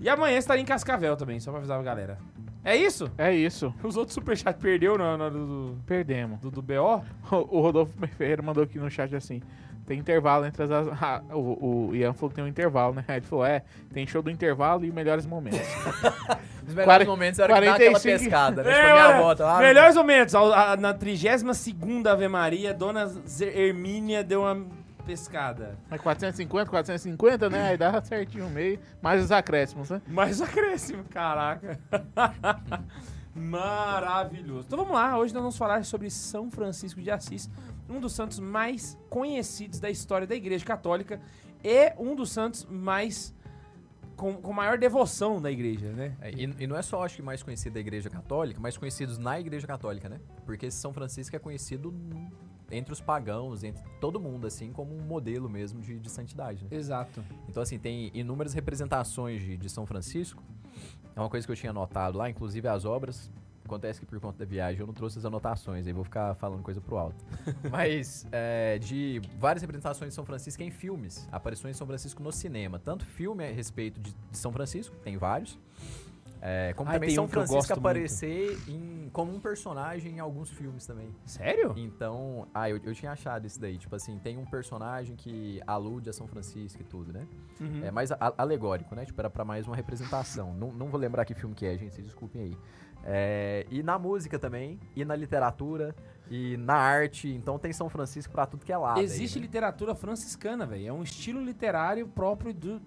E 0.01 0.09
amanhã 0.09 0.38
estarei 0.38 0.62
em 0.62 0.67
Cascavel 0.67 1.17
também, 1.17 1.41
só 1.41 1.51
pra 1.51 1.59
avisar 1.59 1.79
a 1.79 1.83
galera. 1.83 2.19
É 2.64 2.77
isso? 2.77 3.11
é 3.17 3.35
isso. 3.35 3.73
Os 3.83 3.97
outros 3.97 4.14
superchat 4.14 4.59
perdeu 4.61 4.99
na 4.99 5.12
hora 5.12 5.31
do, 5.31 5.77
Perdemos. 5.87 6.38
do, 6.41 6.51
do 6.51 6.61
BO? 6.62 7.03
O, 7.31 7.59
o 7.59 7.61
Rodolfo 7.61 7.93
Ferreira 8.17 8.43
mandou 8.43 8.62
aqui 8.64 8.79
no 8.79 8.91
chat 8.91 9.14
assim: 9.14 9.41
tem 9.88 9.98
intervalo 9.98 10.44
entre 10.44 10.62
as. 10.62 10.70
ah, 10.70 11.22
o, 11.33 11.88
o 11.88 11.96
Ian 11.96 12.12
falou 12.12 12.29
que 12.29 12.37
tem 12.37 12.44
um 12.44 12.48
intervalo, 12.48 12.94
né? 12.94 13.05
Ele 13.09 13.22
falou: 13.22 13.44
é, 13.44 13.62
tem 13.92 14.07
show 14.07 14.20
do 14.22 14.31
intervalo 14.31 14.85
e 14.85 14.92
melhores 14.92 15.24
momentos. 15.27 15.59
Os 16.68 16.74
melhores 16.74 17.07
momentos 17.09 17.40
era 17.40 17.55
que 17.55 17.61
dá 17.64 17.72
aquela 17.74 17.90
45 17.92 18.18
pescada, 18.24 18.62
né? 18.62 18.70
É, 18.70 18.74
Tipo, 18.74 18.87
a 18.87 18.92
minha 18.92 19.07
olha, 19.07 19.16
avó, 19.16 19.35
tá 19.35 19.44
lá. 19.46 19.59
Melhores 19.61 19.96
momentos. 19.96 20.35
ao- 20.35 20.53
a- 20.53 20.77
na 20.77 20.92
32 20.92 22.07
Ave 22.07 22.29
Maria, 22.29 22.74
Dona 22.74 23.11
Hermínia 23.40 24.22
deu 24.22 24.42
uma 24.42 24.66
pescada. 25.07 25.79
Mas 25.88 25.98
450, 26.03 26.68
450, 26.70 27.48
né? 27.48 27.68
Aí 27.70 27.77
dá 27.79 28.03
certinho 28.03 28.46
o 28.46 28.51
meio, 28.51 28.79
mais 29.01 29.24
os 29.24 29.33
acréscimos, 29.33 29.88
né? 29.88 30.03
Mais 30.07 30.40
acréscimo, 30.42 31.03
caraca. 31.05 31.79
Maravilhoso. 33.35 34.64
Então 34.66 34.79
vamos 34.79 34.92
lá, 34.94 35.16
hoje 35.16 35.33
nós 35.33 35.42
vamos 35.42 35.57
falar 35.57 35.85
sobre 35.85 36.11
São 36.11 36.51
Francisco 36.51 37.01
de 37.01 37.11
Assis, 37.11 37.48
um 37.88 38.01
dos 38.01 38.12
santos 38.12 38.38
mais 38.38 38.98
conhecidos 39.09 39.81
da 39.81 39.90
história 39.90 40.27
da 40.27 40.35
Igreja 40.35 40.64
Católica 40.64 41.20
e 41.62 41.92
um 41.98 42.14
dos 42.14 42.31
santos 42.31 42.64
mais 42.64 43.35
com, 44.18 44.35
com 44.35 44.53
maior 44.53 44.77
devoção 44.77 45.40
da 45.40 45.51
igreja, 45.51 45.92
né? 45.92 46.16
É, 46.20 46.31
e, 46.33 46.42
e 46.59 46.66
não 46.66 46.77
é 46.77 46.83
só, 46.83 47.05
acho 47.05 47.16
que, 47.16 47.22
mais 47.22 47.42
conhecido 47.42 47.74
da 47.74 47.81
Igreja 47.81 48.11
Católica, 48.11 48.61
mas 48.61 48.77
conhecidos 48.77 49.16
na 49.16 49.38
Igreja 49.38 49.66
Católica, 49.66 50.09
né? 50.09 50.20
Porque 50.44 50.70
São 50.72 50.92
Francisco 50.92 51.35
é 51.37 51.38
conhecido 51.38 51.94
entre 52.70 52.92
os 52.92 53.01
pagãos, 53.01 53.62
entre 53.62 53.83
todo 54.01 54.20
mundo, 54.20 54.46
assim, 54.46 54.72
como 54.72 54.94
um 54.94 55.03
modelo 55.03 55.48
mesmo 55.48 55.81
de, 55.81 55.98
de 56.01 56.11
santidade, 56.11 56.64
né? 56.64 56.77
Exato. 56.77 57.24
Então, 57.48 57.62
assim, 57.62 57.79
tem 57.79 58.11
inúmeras 58.12 58.53
representações 58.53 59.40
de, 59.40 59.57
de 59.57 59.70
São 59.70 59.87
Francisco. 59.87 60.42
É 61.14 61.20
uma 61.20 61.31
coisa 61.31 61.46
que 61.46 61.53
eu 61.53 61.57
tinha 61.57 61.70
anotado 61.70 62.18
lá, 62.18 62.29
inclusive 62.29 62.66
as 62.66 62.85
obras. 62.85 63.31
Acontece 63.69 64.01
que 64.01 64.07
por 64.07 64.19
conta 64.19 64.39
da 64.39 64.45
viagem 64.47 64.81
eu 64.81 64.87
não 64.87 64.95
trouxe 64.95 65.19
as 65.19 65.25
anotações, 65.27 65.87
aí 65.87 65.93
vou 65.93 66.03
ficar 66.05 66.35
falando 66.37 66.63
coisa 66.63 66.81
pro 66.81 66.97
alto. 66.97 67.23
Mas 67.71 68.27
é, 68.33 68.79
de 68.79 69.21
várias 69.39 69.61
representações 69.61 70.09
de 70.11 70.15
São 70.15 70.25
Francisco 70.25 70.63
em 70.63 70.71
filmes, 70.71 71.29
aparições 71.31 71.75
de 71.75 71.79
São 71.79 71.87
Francisco 71.87 72.23
no 72.23 72.33
cinema. 72.33 72.79
Tanto 72.79 73.05
filme 73.05 73.45
a 73.47 73.53
respeito 73.53 74.01
de, 74.01 74.15
de 74.31 74.39
São 74.39 74.51
Francisco, 74.53 74.97
tem 75.05 75.19
vários. 75.19 75.59
é, 76.41 76.73
como 76.75 76.89
Ai, 76.89 76.97
também 76.97 77.09
tem 77.09 77.17
São 77.17 77.25
um 77.25 77.29
Francisco 77.29 77.73
aparecer 77.75 78.59
em- 78.69 79.11
como 79.13 79.35
um 79.35 79.41
personagem 79.41 80.13
em 80.17 80.21
alguns 80.21 80.51
filmes 80.51 80.87
também. 80.87 81.09
Sério? 81.25 81.73
Então, 81.77 82.47
ah, 82.55 82.69
eu, 82.71 82.77
eu 82.85 82.95
tinha 82.95 83.11
achado 83.13 83.47
isso 83.47 83.59
daí. 83.61 83.77
Tipo 83.79 83.97
assim, 83.97 84.19
tem 84.19 84.37
um 84.39 84.45
personagem 84.45 85.17
que 85.17 85.61
alude 85.67 86.09
a 86.09 86.13
São 86.13 86.27
Francisco 86.29 86.81
e 86.81 86.85
tudo, 86.85 87.13
né? 87.13 87.27
Uhum. 87.61 87.85
É 87.85 87.91
mais 87.91 88.13
a- 88.13 88.35
alegórico, 88.39 88.95
né? 88.95 89.05
Tipo, 89.05 89.21
era 89.21 89.29
pra 89.31 89.45
mais 89.45 89.67
uma 89.67 89.75
representação. 89.75 90.55
não, 90.55 90.71
não 90.73 90.89
vou 90.89 90.99
lembrar 91.01 91.25
que 91.25 91.35
filme 91.35 91.55
que 91.55 91.67
é, 91.67 91.77
gente, 91.77 91.95
se 91.95 92.03
desculpem 92.03 92.41
aí. 92.43 92.57
É, 93.05 93.67
e 93.71 93.83
na 93.83 93.99
música 93.99 94.39
também, 94.39 94.79
e 94.95 95.05
na 95.05 95.15
literatura, 95.17 95.95
e 96.31 96.57
na 96.59 96.75
arte. 96.75 97.29
Então 97.29 97.59
tem 97.59 97.73
São 97.73 97.89
Francisco 97.89 98.33
pra 98.33 98.45
tudo 98.47 98.65
que 98.65 98.73
é 98.73 98.77
lado. 98.77 98.99
aí, 98.99 99.05
Existe 99.05 99.39
né? 99.39 99.43
literatura 99.47 99.95
franciscana, 99.95 100.67
velho. 100.67 100.89
É 100.89 100.93
um 100.93 101.03
estilo 101.03 101.43
literário 101.43 102.07
próprio 102.09 102.53
do- 102.53 102.83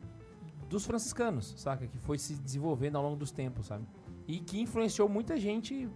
dos 0.70 0.86
franciscanos, 0.86 1.54
saca? 1.58 1.88
Que 1.88 1.98
foi 1.98 2.18
se 2.18 2.36
desenvolvendo 2.36 2.98
ao 2.98 3.04
longo 3.04 3.16
dos 3.18 3.32
tempos, 3.32 3.68
sabe? 3.68 3.86
e 4.28 4.40
que 4.40 4.62
influenciou 4.62 5.10
muita 5.10 5.36
gente 5.38 5.90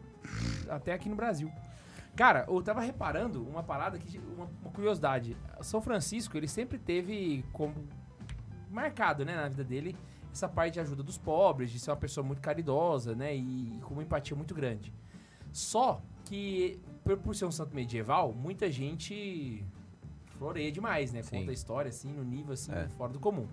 até 0.68 0.92
aqui 0.94 1.08
no 1.08 1.16
Brasil. 1.16 1.50
Cara, 2.18 2.44
eu 2.50 2.62
tava 2.62 2.82
reparando 2.82 3.48
uma 3.48 3.62
parada 3.64 3.98
que 4.00 4.18
uma, 4.36 4.50
uma 4.62 4.72
curiosidade. 4.72 5.38
São 5.62 5.80
Francisco, 5.82 6.36
ele 6.36 6.48
sempre 6.48 6.78
teve 6.78 7.46
como 7.54 7.76
marcado, 8.70 9.24
né, 9.24 9.36
na 9.36 9.48
vida 9.48 9.64
dele, 9.64 9.96
essa 10.36 10.50
parte 10.50 10.74
de 10.74 10.80
ajuda 10.82 11.02
dos 11.02 11.18
pobres, 11.18 11.72
de 11.72 11.80
ser 11.80 11.92
uma 11.92 11.98
pessoa 11.98 12.26
muito 12.26 12.42
caridosa, 12.42 13.16
né, 13.16 13.34
e, 13.34 13.80
com 13.84 13.94
uma 13.94 14.04
empatia 14.04 14.36
muito 14.36 14.54
grande. 14.54 14.94
Só 15.54 16.02
que 16.26 16.78
por, 17.06 17.18
por 17.18 17.34
ser 17.34 17.46
um 17.46 17.52
santo 17.52 17.74
medieval, 17.74 18.34
muita 18.34 18.70
gente 18.70 19.64
floreia 20.38 20.70
demais, 20.70 21.14
né? 21.14 21.24
Sim. 21.24 21.40
Conta 21.40 21.52
a 21.52 21.54
história 21.54 21.90
assim 21.90 22.12
no 22.12 22.24
nível 22.24 22.54
assim 22.54 22.74
É. 22.74 22.90
fora 22.90 23.14
do 23.14 23.20
comum. 23.20 23.48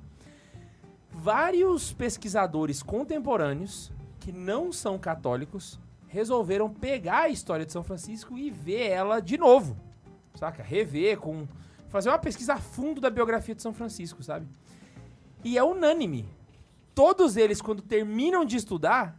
Vários 1.12 1.92
pesquisadores 1.92 2.82
contemporâneos 2.82 3.92
que 4.18 4.32
não 4.32 4.72
são 4.72 4.98
católicos 4.98 5.78
resolveram 6.08 6.68
pegar 6.68 7.22
a 7.22 7.28
história 7.28 7.64
de 7.64 7.72
São 7.72 7.84
Francisco 7.84 8.36
e 8.36 8.50
ver 8.50 8.88
ela 8.90 9.20
de 9.20 9.38
novo. 9.38 9.76
Saca? 10.34 10.62
Rever 10.64 11.18
com 11.20 11.46
fazer 11.88 12.08
uma 12.08 12.18
pesquisa 12.18 12.54
a 12.54 12.58
fundo 12.58 13.00
da 13.00 13.10
biografia 13.10 13.54
de 13.54 13.62
São 13.62 13.72
Francisco, 13.72 14.22
sabe? 14.22 14.48
E 15.44 15.56
é 15.56 15.62
unânime. 15.62 16.26
Todos 16.94 17.36
eles 17.36 17.60
quando 17.62 17.82
terminam 17.82 18.44
de 18.44 18.56
estudar, 18.56 19.18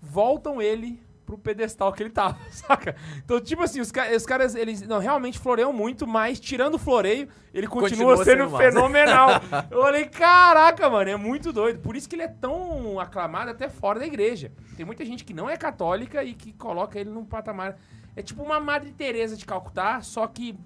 voltam 0.00 0.60
ele 0.60 1.00
pro 1.24 1.36
pedestal 1.36 1.92
que 1.92 2.02
ele 2.04 2.10
tava, 2.10 2.38
saca? 2.52 2.94
Então, 3.24 3.40
tipo 3.40 3.60
assim, 3.62 3.80
os, 3.80 3.90
ca- 3.90 4.08
os 4.14 4.24
caras, 4.24 4.54
eles 4.54 4.82
não, 4.82 4.98
realmente 5.00 5.38
floreiam 5.40 5.72
muito, 5.72 6.06
mas 6.06 6.38
tirando 6.38 6.74
o 6.74 6.78
floreio, 6.78 7.28
ele 7.52 7.66
continua, 7.66 8.14
Continua 8.16 8.24
sendo, 8.24 8.44
sendo 8.48 8.56
fenomenal. 8.56 9.30
Eu 9.68 9.82
falei, 9.82 10.04
caraca, 10.06 10.88
mano, 10.88 11.10
é 11.10 11.16
muito 11.16 11.52
doido. 11.52 11.80
Por 11.80 11.96
isso 11.96 12.08
que 12.08 12.14
ele 12.14 12.22
é 12.22 12.28
tão 12.28 13.00
aclamado 13.00 13.50
até 13.50 13.68
fora 13.68 13.98
da 13.98 14.06
igreja. 14.06 14.52
Tem 14.76 14.86
muita 14.86 15.04
gente 15.04 15.24
que 15.24 15.34
não 15.34 15.50
é 15.50 15.56
católica 15.56 16.22
e 16.22 16.32
que 16.32 16.52
coloca 16.52 16.98
ele 16.98 17.10
num 17.10 17.24
patamar. 17.24 17.76
É 18.14 18.22
tipo 18.22 18.42
uma 18.42 18.60
Madre 18.60 18.92
Teresa 18.92 19.36
de 19.36 19.44
Calcutá, 19.44 20.00
só 20.02 20.26
que 20.28 20.56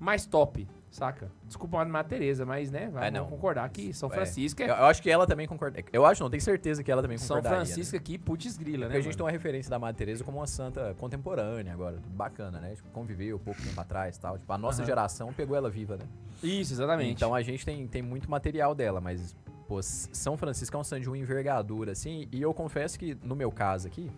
mais 0.00 0.24
top, 0.24 0.66
saca? 0.96 1.30
Desculpa 1.44 1.80
a 1.80 1.84
Madre 1.84 2.10
Teresa, 2.18 2.44
mas 2.46 2.70
né, 2.70 2.88
vai, 2.88 3.08
É, 3.08 3.10
não. 3.10 3.26
concordar 3.26 3.68
que 3.68 3.92
São 3.92 4.08
É. 4.10 4.12
Francisco 4.14 4.62
é, 4.62 4.64
Eu, 4.64 4.74
eu 4.74 4.84
acho 4.86 5.02
que 5.02 5.10
ela 5.10 5.26
também 5.26 5.46
concorda. 5.46 5.82
Eu 5.92 6.04
acho, 6.06 6.22
não, 6.22 6.30
tenho 6.30 6.42
certeza 6.42 6.82
que 6.82 6.90
ela 6.90 7.02
também 7.02 7.18
São 7.18 7.36
concordaria. 7.36 7.66
Francisco 7.66 7.94
né? 7.94 8.00
aqui, 8.00 8.18
putz 8.18 8.56
grila, 8.56 8.78
né? 8.78 8.84
Porque 8.86 8.96
a 8.96 9.00
gente 9.00 9.06
mano? 9.12 9.16
tem 9.16 9.24
uma 9.24 9.30
referência 9.30 9.70
da 9.70 9.78
Madre 9.78 9.98
Teresa 9.98 10.24
como 10.24 10.38
uma 10.38 10.46
santa 10.46 10.94
contemporânea 10.98 11.72
agora, 11.72 11.98
bacana, 12.08 12.58
né? 12.60 12.74
Tipo, 12.74 12.88
conviveu 12.90 13.38
pouco 13.38 13.60
tempo 13.62 13.80
atrás 13.80 14.16
e 14.16 14.20
tal. 14.20 14.38
Tipo, 14.38 14.52
a 14.52 14.58
nossa 14.58 14.80
Aham. 14.80 14.86
geração 14.86 15.32
pegou 15.32 15.56
ela 15.56 15.68
viva, 15.70 15.96
né? 15.96 16.04
Isso, 16.42 16.72
exatamente. 16.72 17.12
Então 17.12 17.34
a 17.34 17.42
gente 17.42 17.64
tem, 17.64 17.86
tem 17.86 18.02
muito 18.02 18.30
material 18.30 18.74
dela, 18.74 19.00
mas, 19.00 19.36
pô, 19.68 19.82
São 19.82 20.36
Francisco 20.36 20.76
é 20.76 20.80
um 20.80 20.84
santo 20.84 21.02
de 21.02 21.08
uma 21.08 21.18
envergadura, 21.18 21.92
assim, 21.92 22.26
e 22.32 22.40
eu 22.40 22.52
confesso 22.54 22.98
que, 22.98 23.16
no 23.22 23.36
meu 23.36 23.50
caso 23.52 23.86
aqui, 23.86 24.10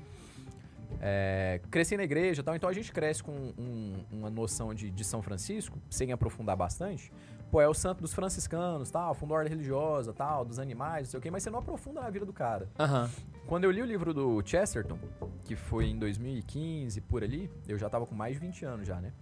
é, 1.00 1.60
cresci 1.70 1.96
na 1.96 2.02
igreja 2.04 2.40
e 2.40 2.44
tal, 2.44 2.54
então 2.56 2.68
a 2.68 2.72
gente 2.72 2.92
cresce 2.92 3.22
com 3.22 3.32
um- 3.32 4.04
uma 4.10 4.30
noção 4.30 4.74
de, 4.74 4.90
de 4.90 5.04
São 5.04 5.22
Francisco, 5.22 5.78
sem 5.90 6.12
aprofundar 6.12 6.56
bastante. 6.56 7.12
Pô, 7.50 7.60
é 7.62 7.68
o 7.68 7.72
santo 7.72 8.02
dos 8.02 8.12
franciscanos, 8.12 8.90
tal, 8.90 9.14
fundou 9.14 9.34
a 9.34 9.38
ordem 9.38 9.50
religiosa, 9.50 10.12
tal, 10.12 10.44
dos 10.44 10.58
animais, 10.58 11.06
não 11.08 11.10
sei 11.12 11.18
o 11.18 11.20
quê, 11.22 11.30
mas 11.30 11.42
você 11.42 11.48
não 11.50 11.60
aprofunda 11.60 12.00
na 12.00 12.10
vida 12.10 12.26
do 12.26 12.32
cara. 12.32 12.68
Aham. 12.78 13.08
Quando 13.46 13.64
eu 13.64 13.70
li 13.70 13.80
o 13.80 13.86
livro 13.86 14.12
do 14.12 14.42
Chesterton, 14.44 14.98
que 15.44 15.56
foi 15.56 15.86
em 15.86 15.98
2015, 15.98 17.00
por 17.02 17.24
ali, 17.24 17.50
eu 17.66 17.78
já 17.78 17.88
tava 17.88 18.04
com 18.06 18.14
mais 18.14 18.34
de 18.34 18.40
20 18.40 18.64
anos 18.66 18.86
já, 18.86 19.00
né? 19.00 19.12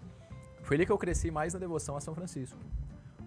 Foi 0.62 0.76
ali 0.76 0.84
que 0.84 0.90
eu 0.90 0.98
cresci 0.98 1.30
mais 1.30 1.54
na 1.54 1.60
devoção 1.60 1.96
a 1.96 2.00
São 2.00 2.12
Francisco. 2.16 2.58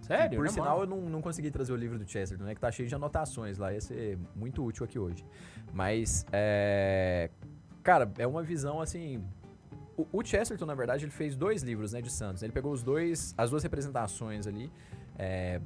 Sério? 0.02 0.36
Por 0.38 0.44
Na 0.44 0.50
sinal, 0.50 0.78
moral? 0.78 0.80
eu 0.82 0.86
não, 1.02 1.08
não 1.08 1.22
consegui 1.22 1.50
trazer 1.50 1.72
o 1.72 1.76
livro 1.76 1.98
do 1.98 2.06
Chesterton, 2.06 2.44
né? 2.44 2.54
Que 2.54 2.60
tá 2.60 2.70
cheio 2.70 2.86
de 2.86 2.94
anotações 2.94 3.56
lá. 3.56 3.72
Ia 3.72 3.80
ser 3.80 4.18
muito 4.36 4.62
útil 4.62 4.84
aqui 4.84 4.98
hoje. 4.98 5.24
Mas, 5.72 6.26
é... 6.32 7.30
Cara, 7.82 8.10
é 8.18 8.26
uma 8.26 8.42
visão, 8.42 8.80
assim... 8.80 9.22
O, 9.96 10.06
o 10.12 10.24
Chesterton, 10.24 10.64
na 10.66 10.74
verdade, 10.74 11.04
ele 11.04 11.12
fez 11.12 11.36
dois 11.36 11.62
livros, 11.62 11.92
né? 11.92 12.00
De 12.00 12.10
Santos. 12.10 12.42
Ele 12.42 12.52
pegou 12.52 12.72
os 12.72 12.82
dois... 12.82 13.34
As 13.36 13.50
duas 13.50 13.62
representações 13.62 14.46
ali. 14.46 14.70
é, 15.18 15.60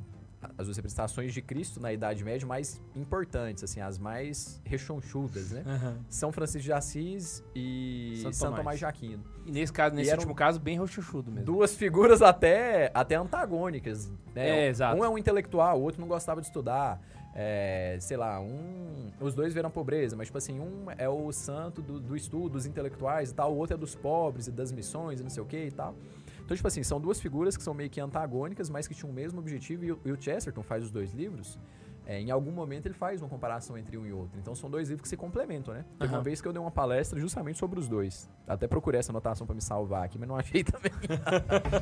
As 0.59 0.67
duas 0.67 0.77
representações 0.77 1.33
de 1.33 1.41
Cristo 1.41 1.81
na 1.81 1.93
Idade 1.93 2.25
Média 2.25 2.47
mais 2.47 2.83
importantes, 2.97 3.63
assim. 3.63 3.81
As 3.81 3.99
mais 3.99 4.61
rechonchudas, 4.65 5.53
né? 5.53 5.63
Aham. 5.67 5.99
São 6.09 6.33
Francisco 6.33 6.65
de 6.65 6.73
Assis 6.73 7.45
e 7.55 8.19
Santo 8.23 8.37
Santo 8.37 8.57
Tomás. 8.57 8.79
De 8.79 8.85
Aquino. 8.85 9.23
E 9.47 9.53
nesse 9.53 9.73
caso, 9.73 9.95
nesse 9.95 10.13
último 10.13 10.35
caso, 10.35 10.59
bem 10.59 10.79
rochuchudo 10.79 11.31
mesmo. 11.31 11.47
Duas 11.47 11.75
figuras 11.77 12.21
até, 12.21 12.91
até 12.93 13.15
antagônicas. 13.15 14.11
Né? 14.35 14.67
É, 14.67 14.69
exato. 14.69 14.99
Um 14.99 15.05
é 15.05 15.09
um 15.09 15.17
intelectual, 15.17 15.79
o 15.79 15.83
outro 15.83 16.01
não 16.01 16.09
gostava 16.09 16.41
de 16.41 16.47
estudar. 16.49 17.01
É, 17.35 17.97
sei 18.01 18.17
lá, 18.17 18.41
um. 18.41 19.11
Os 19.21 19.35
dois 19.35 19.53
viram 19.53 19.69
pobreza, 19.71 20.15
mas, 20.15 20.29
tipo 20.29 20.39
assim, 20.39 20.61
um 20.61 20.87
é 20.97 21.09
o 21.09 21.33
santo 21.33 21.83
do, 21.83 21.99
do 21.99 22.15
estudo, 22.15 22.51
dos 22.51 22.65
intelectuais 22.65 23.31
e 23.31 23.35
tal, 23.35 23.53
o 23.53 23.57
outro 23.57 23.75
é 23.75 23.79
dos 23.79 23.95
pobres 23.95 24.47
e 24.47 24.53
das 24.53 24.71
missões 24.71 25.19
e 25.19 25.23
não 25.23 25.31
sei 25.31 25.43
o 25.43 25.47
que 25.47 25.65
e 25.65 25.71
tal. 25.71 25.97
Então, 26.45 26.55
tipo 26.55 26.69
assim, 26.69 26.83
são 26.83 27.01
duas 27.01 27.21
figuras 27.21 27.57
que 27.57 27.63
são 27.63 27.75
meio 27.75 27.91
que 27.91 28.01
antagônicas, 28.01 28.71
mas 28.71 28.87
que 28.87 28.95
tinham 28.95 29.11
o 29.11 29.15
mesmo 29.15 29.41
objetivo, 29.41 29.85
e 29.85 29.93
o, 29.93 30.01
e 30.05 30.13
o 30.13 30.21
Chesterton 30.21 30.63
faz 30.63 30.85
os 30.85 30.91
dois 30.91 31.13
livros. 31.13 31.59
É, 32.07 32.21
em 32.21 32.31
algum 32.31 32.51
momento 32.51 32.87
ele 32.87 32.95
faz 32.95 33.23
uma 33.23 33.29
comparação 33.29 33.79
entre 33.79 33.97
um 33.97 34.07
e 34.07 34.13
outro. 34.13 34.39
Então 34.39 34.55
são 34.55 34.71
dois 34.71 34.89
livros 34.89 35.03
que 35.03 35.09
se 35.09 35.17
complementam, 35.17 35.73
né? 35.73 35.85
Teve 35.99 36.15
uma 36.15 36.23
vez 36.23 36.41
que 36.41 36.49
eu 36.49 36.53
dei 36.53 36.61
uma 36.61 36.71
palestra 36.71 37.19
justamente 37.19 37.59
sobre 37.59 37.79
os 37.79 37.89
dois. 37.89 38.29
Até 38.47 38.67
procurei 38.67 39.01
essa 39.01 39.11
anotação 39.13 39.47
pra 39.47 39.55
me 39.55 39.63
salvar 39.63 40.05
aqui, 40.05 40.19
mas 40.19 40.29
não 40.29 40.37
achei 40.37 40.63
também. 40.65 40.93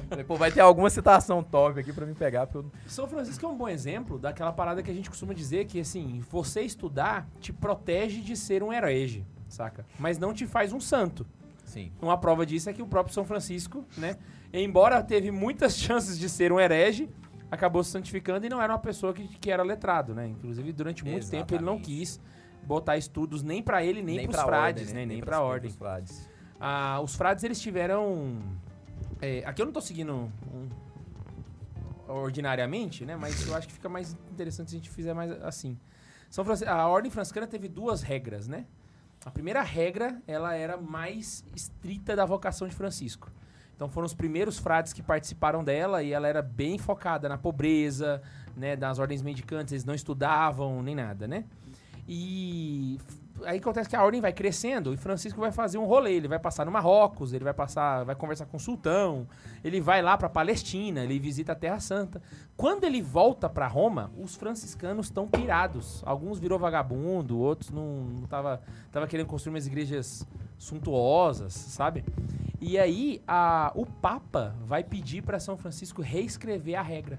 Falei, 0.09 0.25
pô, 0.25 0.37
vai 0.37 0.53
ter 0.53 0.61
alguma 0.61 0.91
citação 0.91 1.43
top 1.43 1.81
aqui 1.81 1.93
pra 1.93 2.07
me 2.07 2.15
pegar, 2.15 2.49
eu 2.55 2.71
São 2.87 3.09
Francisco 3.09 3.45
é 3.45 3.49
um 3.49 3.57
bom 3.57 3.69
exemplo 3.69 4.19
daquela 4.19 4.53
parada 4.53 4.83
que 4.83 4.91
a 4.91 4.95
gente 4.95 5.11
costuma 5.11 5.35
dizer 5.35 5.65
que, 5.67 5.81
assim, 5.81 6.21
você 6.31 6.63
estudar 6.63 7.29
te 7.41 7.53
protege 7.53 8.21
de 8.21 8.37
ser 8.37 8.63
um 8.63 8.73
herege, 8.73 9.25
saca? 9.49 9.85
Mas 9.99 10.19
não 10.19 10.33
te 10.33 10.47
faz 10.47 10.73
um 10.73 10.81
santo. 10.81 11.27
Sim. 11.65 11.91
Uma 12.01 12.19
prova 12.19 12.45
disso 12.45 12.69
é 12.69 12.73
que 12.73 12.83
o 12.83 12.87
próprio 12.87 13.15
São 13.15 13.25
Francisco, 13.25 13.85
né? 13.97 14.17
Embora 14.53 15.03
teve 15.03 15.31
muitas 15.31 15.75
chances 15.79 16.19
de 16.19 16.29
ser 16.29 16.53
um 16.53 16.61
herege, 16.61 17.09
acabou 17.53 17.85
se 17.85 17.91
santificando 17.91 18.47
e 18.47 18.49
não 18.49 18.61
era 18.63 18.73
uma 18.73 18.79
pessoa 18.79 19.13
que, 19.13 19.29
que 19.29 19.51
era 19.51 19.63
letrado, 19.63 20.15
né? 20.15 20.27
Inclusive, 20.29 20.73
durante 20.73 21.05
muito 21.05 21.29
tempo 21.29 21.55
ele 21.55 21.63
não 21.63 21.75
Exatamente. 21.75 21.99
quis 21.99 22.21
botar 22.65 22.97
estudos 22.97 23.43
nem 23.43 23.63
pra 23.63 23.85
ele, 23.85 24.01
nem, 24.03 24.23
pros 24.25 24.35
pra 24.37 24.45
frades, 24.47 24.85
ordem, 24.89 24.95
né? 24.95 25.07
Nem, 25.07 25.19
pras- 25.21 25.29
pra 25.29 25.41
ordem. 25.43 25.71
pros 25.71 25.77
frades. 25.79 26.31
Ah, 26.59 26.99
os 27.03 27.15
frades, 27.15 27.45
eles 27.45 27.61
tiveram... 27.61 28.39
é, 29.21 29.43
aqui 29.45 29.61
eu 29.61 29.67
não 29.67 29.73
tô 29.73 29.83
seguindo 29.83 30.15
um- 30.15 30.69
ordinariamente, 32.09 33.05
né? 33.05 33.17
Mas 33.17 33.47
eu 33.47 33.55
acho 33.55 33.67
que 33.69 33.75
fica 33.75 33.89
mais 33.89 34.17
interessante 34.31 34.71
se 34.71 34.77
a 34.77 34.79
gente 34.79 34.89
fizer 34.91 35.13
mais 35.13 35.31
assim. 35.43 35.79
São 36.31 36.45
a 36.67 36.89
ordem 36.89 37.11
franciscana 37.11 37.47
teve 37.47 37.69
duas 37.69 38.01
regras, 38.03 38.49
né? 38.49 38.65
A 39.27 39.31
primeira 39.31 39.61
regra, 39.63 40.21
ela 40.27 40.55
era 40.55 40.77
mais 40.79 41.45
estrita 41.55 42.17
da 42.17 42.25
vocação 42.25 42.67
de 42.67 42.75
Francisco. 42.75 43.31
Então 43.75 43.89
foram 43.89 44.07
os 44.07 44.15
primeiros 44.15 44.59
frades 44.59 44.93
que 44.93 45.03
participaram 45.03 45.65
dela 45.65 46.03
e 46.03 46.13
ela 46.13 46.29
era 46.29 46.43
bem 46.43 46.79
focada 46.79 47.29
na 47.29 47.37
pobreza, 47.37 48.23
né, 48.57 48.77
das 48.77 48.99
ordens 48.99 49.23
mendicantes, 49.23 49.73
eles 49.73 49.85
não 49.85 49.95
estudavam 49.95 50.83
nem 50.83 50.95
nada, 50.95 51.27
né? 51.27 51.45
E 52.07 52.99
aí 53.45 53.59
acontece 53.59 53.89
que 53.89 53.97
a 53.97 54.03
ordem 54.03 54.21
vai 54.21 54.33
crescendo 54.33 54.93
e 54.93 54.97
Francisco 54.97 55.41
vai 55.41 55.53
fazer 55.53 55.79
um 55.79 55.85
rolê, 55.85 56.15
ele 56.15 56.29
vai 56.29 56.39
passar 56.39 56.65
no 56.65 56.73
Marrocos, 56.73 57.33
ele 57.33 57.45
vai 57.45 57.55
passar, 57.55 58.05
vai 58.05 58.15
conversar 58.15 58.47
com 58.47 58.57
o 58.57 58.61
sultão, 58.61 59.27
ele 59.63 59.81
vai 59.81 60.03
lá 60.03 60.17
para 60.19 60.29
Palestina, 60.29 61.03
ele 61.03 61.19
visita 61.19 61.53
a 61.53 61.55
Terra 61.55 61.81
Santa. 61.81 62.21
Quando 62.57 62.85
ele 62.85 63.01
volta 63.01 63.49
para 63.49 63.67
Roma, 63.67 64.11
os 64.19 64.35
franciscanos 64.35 65.07
estão 65.07 65.27
pirados. 65.29 66.03
Alguns 66.05 66.39
virou 66.39 66.59
vagabundo, 66.59 67.39
outros 67.39 67.71
não, 67.71 68.05
não 68.05 68.27
tava, 68.27 68.61
tava 68.91 69.07
querendo 69.07 69.27
construir 69.27 69.55
umas 69.55 69.67
igrejas 69.67 70.27
suntuosas, 70.59 71.53
sabe? 71.53 72.05
E 72.65 72.79
aí 72.79 73.21
a, 73.27 73.73
o 73.75 73.85
Papa 73.85 74.55
vai 74.65 74.85
pedir 74.85 75.21
para 75.21 75.41
São 75.41 75.57
Francisco 75.57 76.01
reescrever 76.01 76.79
a 76.79 76.83
regra. 76.83 77.19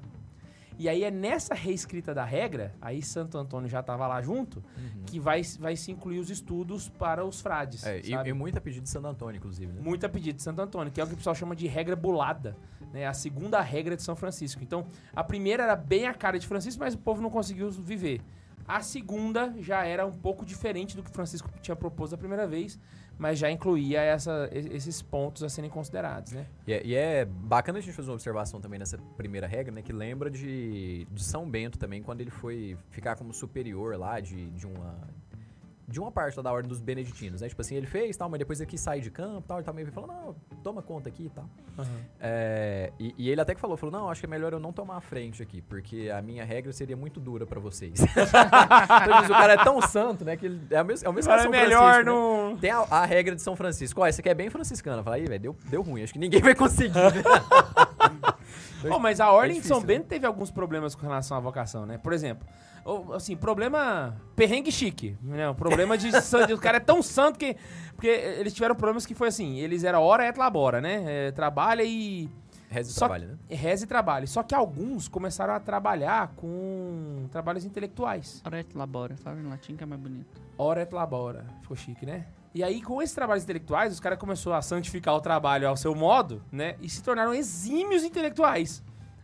E 0.80 0.88
aí 0.88 1.04
é 1.04 1.12
nessa 1.12 1.54
reescrita 1.54 2.14
da 2.14 2.24
regra, 2.24 2.74
aí 2.82 3.02
Santo 3.02 3.38
Antônio 3.38 3.70
já 3.70 3.82
estava 3.82 4.08
lá 4.08 4.22
junto, 4.22 4.64
que 5.06 5.20
vai, 5.20 5.42
vai 5.60 5.76
se 5.76 5.92
incluir 5.92 6.18
os 6.20 6.30
estudos 6.30 6.88
para 6.88 7.26
os 7.26 7.42
frades. 7.42 7.86
É, 7.86 8.00
e, 8.00 8.14
e 8.14 8.34
muito 8.34 8.58
a 8.58 8.62
pedido 8.62 8.84
de 8.84 8.90
Santo 8.90 9.06
Antônio, 9.06 9.38
inclusive, 9.38 9.72
né? 9.72 9.82
Muito 9.82 10.06
a 10.06 10.10
pedido 10.10 10.38
de 10.38 10.42
Santo 10.42 10.62
Antônio, 10.62 10.92
que 10.92 11.02
é 11.02 11.04
o 11.04 11.08
que 11.08 11.14
o 11.14 11.18
pessoal 11.18 11.36
chama 11.36 11.56
de 11.56 11.68
regra 11.68 11.96
bulada, 11.96 12.56
né? 12.94 13.06
A 13.06 13.14
segunda 13.14 13.60
regra 13.60 13.98
de 13.98 14.02
São 14.02 14.16
Francisco. 14.16 14.64
Então, 14.64 14.88
a 15.14 15.26
primeira 15.26 15.64
era 15.64 15.76
bem 15.76 16.08
a 16.08 16.14
cara 16.14 16.40
de 16.40 16.48
Francisco, 16.48 16.80
mas 16.80 16.96
o 16.96 17.00
povo 17.00 17.22
não 17.22 17.30
conseguiu 17.30 17.70
viver. 17.70 18.22
A 18.66 18.82
segunda 18.82 19.54
já 19.60 19.86
era 19.86 20.06
um 20.06 20.12
pouco 20.14 20.46
diferente 20.46 20.96
do 20.96 21.04
que 21.04 21.12
Francisco 21.12 21.50
tinha 21.62 21.76
proposto 21.76 22.16
a 22.16 22.18
primeira 22.18 22.48
vez, 22.48 22.80
mas 23.18 23.38
já 23.40 23.50
incluía 23.52 24.02
essa- 24.02 24.50
esses 24.52 25.02
pontos 25.02 25.44
a 25.44 25.50
serem 25.50 25.70
considerados, 25.70 26.32
né? 26.34 26.46
E 26.68 26.74
é, 26.74 26.86
e 26.86 26.96
é 26.96 27.26
bacana 27.26 27.80
a 27.80 27.82
gente 27.82 27.94
fazer 27.94 28.10
uma 28.10 28.16
observação 28.16 28.60
também 28.60 28.80
nessa 28.80 28.98
primeira 29.18 29.48
regra, 29.48 29.72
né? 29.74 29.82
Que 29.82 29.94
lembra 29.94 30.30
de, 30.30 31.06
de 31.12 31.24
São 31.24 31.50
Bento 31.50 31.78
também, 31.78 32.02
quando 32.02 32.22
ele 32.22 32.32
foi 32.32 32.78
ficar 32.90 33.16
como 33.16 33.34
superior 33.34 33.98
lá 33.98 34.20
de, 34.20 34.50
de 34.52 34.66
uma. 34.68 34.96
De 35.94 36.00
uma 36.00 36.12
parte 36.12 36.36
lá 36.36 36.42
da 36.42 36.52
ordem 36.52 36.68
dos 36.68 36.82
beneditinos, 36.82 37.42
né? 37.42 37.48
Tipo 37.48 37.62
assim, 37.62 37.76
ele 37.76 37.86
fez 37.86 38.18
tal, 38.18 38.28
mas 38.28 38.40
depois 38.40 38.60
ele 38.60 38.68
quis 38.68 38.82
sair 38.82 39.00
de 39.00 39.12
campo 39.12 39.44
tal, 39.48 39.62
e 39.62 39.64
tal, 39.64 39.74
meio 39.76 39.92
falou, 39.92 40.10
não, 40.12 40.36
toma 40.64 40.82
conta 40.82 41.08
aqui 41.08 41.26
e 41.26 41.30
tal. 41.30 41.46
É, 42.20 42.92
e, 43.00 43.14
e 43.16 43.30
ele 43.30 43.40
até 43.40 43.54
que 43.54 43.62
falou, 43.62 43.78
falou, 43.78 43.94
não, 43.94 44.10
acho 44.10 44.20
que 44.20 44.26
é 44.26 44.30
melhor 44.30 44.52
eu 44.54 44.60
não 44.60 44.74
tomar 44.74 44.98
a 44.98 45.02
frente 45.02 45.44
aqui, 45.44 45.62
porque 45.62 46.10
a 46.10 46.20
minha 46.20 46.44
regra 46.44 46.74
seria 46.74 46.98
muito 46.98 47.20
dura 47.20 47.46
pra 47.46 47.60
vocês. 47.60 48.02
então, 48.02 49.22
diz, 49.22 49.30
o 49.30 49.34
cara 49.34 49.54
é 49.54 49.64
tão 49.64 49.80
santo, 49.84 50.26
né, 50.26 50.36
que 50.36 50.48
ele, 50.48 50.62
é 50.72 50.82
o 50.82 50.86
mesmo, 50.86 51.06
é 51.06 51.10
o 51.10 51.14
mesmo 51.14 51.30
Cara, 51.30 51.42
que 51.42 51.48
é 51.48 51.52
São 51.52 51.62
melhor 51.62 52.04
Francisco, 52.04 52.54
né? 52.54 52.58
Tem 52.60 52.72
a, 52.72 52.80
a 52.90 53.06
regra 53.06 53.36
de 53.36 53.42
São 53.44 53.56
Francisco. 53.56 54.02
Ó, 54.02 54.08
essa 54.08 54.20
aqui 54.20 54.30
é 54.30 54.34
bem 54.34 54.50
franciscana. 54.50 55.04
Fala 55.04 55.18
aí, 55.18 55.26
velho, 55.26 55.40
deu, 55.40 55.56
deu 55.66 55.84
ruim. 55.84 56.02
Acho 56.02 56.14
que 56.14 56.20
ninguém 56.20 56.42
vai 56.44 56.56
conseguir. 56.56 56.94
Oh, 58.92 59.00
mas 59.00 59.20
a 59.20 59.32
Ordem 59.32 59.52
de 59.52 59.56
difícil, 59.58 59.76
São 59.76 59.82
né? 59.82 59.88
Bento 59.88 60.08
teve 60.08 60.26
alguns 60.26 60.50
problemas 60.52 60.96
com 60.96 61.02
relação 61.04 61.38
à 61.38 61.40
vocação, 61.40 61.86
né? 61.86 61.98
Por 61.98 62.12
exemplo, 62.14 62.48
o- 62.86 63.14
assim, 63.14 63.36
problema 63.36 64.16
perrengue 64.36 64.72
chique, 64.72 65.18
né? 65.22 65.48
O 65.50 65.56
problema 65.56 65.98
de 65.98 66.10
o 66.54 66.58
cara 66.58 66.78
é 66.78 66.80
tão 66.80 67.02
santo 67.02 67.38
que 67.40 67.56
porque 67.96 68.08
eles 68.08 68.54
tiveram 68.54 68.76
problemas 68.76 69.06
que 69.06 69.14
foi 69.14 69.28
assim, 69.30 69.58
eles 69.60 69.84
eram 69.84 70.02
hora 70.02 70.28
et 70.28 70.38
labora, 70.38 70.82
né? 70.82 71.04
É, 71.28 71.32
trabalha 71.32 71.84
e 71.84 72.30
Reza 72.70 72.90
do 72.90 72.94
Só- 72.94 73.00
trabalho, 73.08 73.28
né? 73.28 73.38
reza 73.56 73.84
e 73.84 73.88
trabalha. 73.88 74.26
Só 74.26 74.42
que 74.42 74.56
alguns 74.56 75.08
começaram 75.08 75.54
a 75.54 75.60
trabalhar 75.60 76.30
com 76.36 77.28
trabalhos 77.32 77.64
intelectuais. 77.66 78.42
Ora 78.44 78.60
et 78.62 78.74
labora, 78.76 79.16
fala 79.16 79.40
em 79.40 79.44
latim 79.48 79.76
que 79.76 79.84
é 79.84 79.86
mais 79.86 80.02
bonito. 80.02 80.42
Hora 80.58 80.82
et 80.82 80.92
labora. 80.92 81.46
Ficou 81.62 81.78
chique, 81.78 82.04
né? 82.04 82.26
E 82.56 82.64
aí, 82.64 82.82
com 82.82 83.02
esses 83.02 83.16
trabalhos 83.16 83.44
intelectuais, 83.44 83.92
os 83.94 84.00
caras 84.00 84.20
começaram 84.20 84.56
a 84.56 84.62
santificar 84.62 85.16
o 85.16 85.22
trabalho 85.22 85.68
ao 85.68 85.76
seu 85.76 85.96
modo, 85.96 86.42
né? 86.52 86.76
E 86.82 86.88
se 86.88 87.02
tornaram 87.02 87.34
exímios 87.34 88.04
intelectuais. 88.04 88.84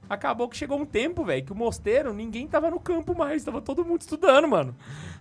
Acabou 0.09 0.49
que 0.49 0.57
chegou 0.57 0.79
um 0.79 0.85
tempo, 0.87 1.23
velho, 1.23 1.45
que 1.45 1.51
o 1.51 1.55
mosteiro, 1.55 2.11
ninguém 2.11 2.47
tava 2.47 2.71
no 2.71 2.79
campo 2.79 3.15
mais, 3.15 3.43
tava 3.43 3.61
todo 3.61 3.85
mundo 3.85 4.01
estudando, 4.01 4.47
mano. 4.47 4.75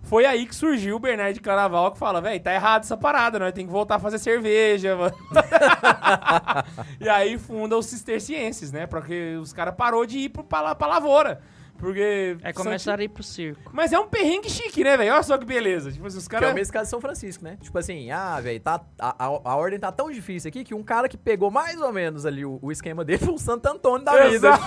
Foi 0.05 0.25
aí 0.25 0.47
que 0.47 0.55
surgiu 0.57 0.97
o 0.97 0.99
Bernardo 0.99 1.35
de 1.35 1.41
Claraval 1.41 1.93
que 1.93 1.99
fala, 1.99 2.23
velho, 2.23 2.41
tá 2.43 2.55
errado 2.55 2.85
essa 2.85 2.97
parada, 2.97 3.39
nós 3.39 3.53
tem 3.53 3.67
que 3.67 3.71
voltar 3.73 3.97
a 3.97 3.99
fazer 3.99 4.19
cerveja, 4.19 4.97
mano. 4.97 5.15
e 6.99 7.07
aí 7.09 7.37
funda 7.37 7.77
os 7.77 7.85
cistercienses, 7.85 8.73
né? 8.73 8.87
Porque 8.87 9.37
os 9.41 9.53
caras 9.53 9.75
parou 9.75 10.07
de 10.07 10.21
ir 10.21 10.29
pra, 10.31 10.63
la- 10.63 10.75
pra 10.75 10.87
lavoura. 10.87 11.43
Porque. 11.79 12.37
É 12.43 12.53
começar 12.53 12.99
a 12.99 13.03
ir 13.03 13.09
pro 13.09 13.23
circo. 13.23 13.71
Mas 13.73 13.93
é 13.93 13.99
um 13.99 14.09
perrengue 14.09 14.51
chique, 14.51 14.83
né, 14.83 14.97
velho? 14.97 15.13
Olha 15.13 15.23
só 15.23 15.39
que 15.39 15.45
beleza. 15.45 15.93
Tipo, 15.93 16.07
assim, 16.07 16.19
os 16.19 16.29
Que 16.29 16.37
é 16.37 16.41
caras. 16.41 16.53
o 16.53 16.57
mesmo 16.57 16.73
caso 16.73 16.85
de 16.85 16.91
São 16.91 17.01
Francisco, 17.01 17.45
né? 17.45 17.57
Tipo 17.61 17.79
assim, 17.79 18.11
ah, 18.11 18.41
velho, 18.41 18.61
tá, 18.61 18.81
a, 18.99 19.25
a, 19.25 19.27
a 19.27 19.57
ordem 19.57 19.79
tá 19.79 19.93
tão 19.93 20.11
difícil 20.11 20.49
aqui 20.49 20.65
que 20.65 20.75
um 20.75 20.83
cara 20.83 21.09
que 21.09 21.17
pegou 21.17 21.51
mais 21.51 21.81
ou 21.81 21.93
menos 21.93 22.27
ali 22.27 22.45
o, 22.45 22.59
o 22.61 22.73
esquema 22.73 23.05
dele 23.05 23.19
foi 23.19 23.35
o 23.35 23.39
Santo 23.39 23.67
Antônio 23.67 24.05
da 24.05 24.29
vida. 24.29 24.51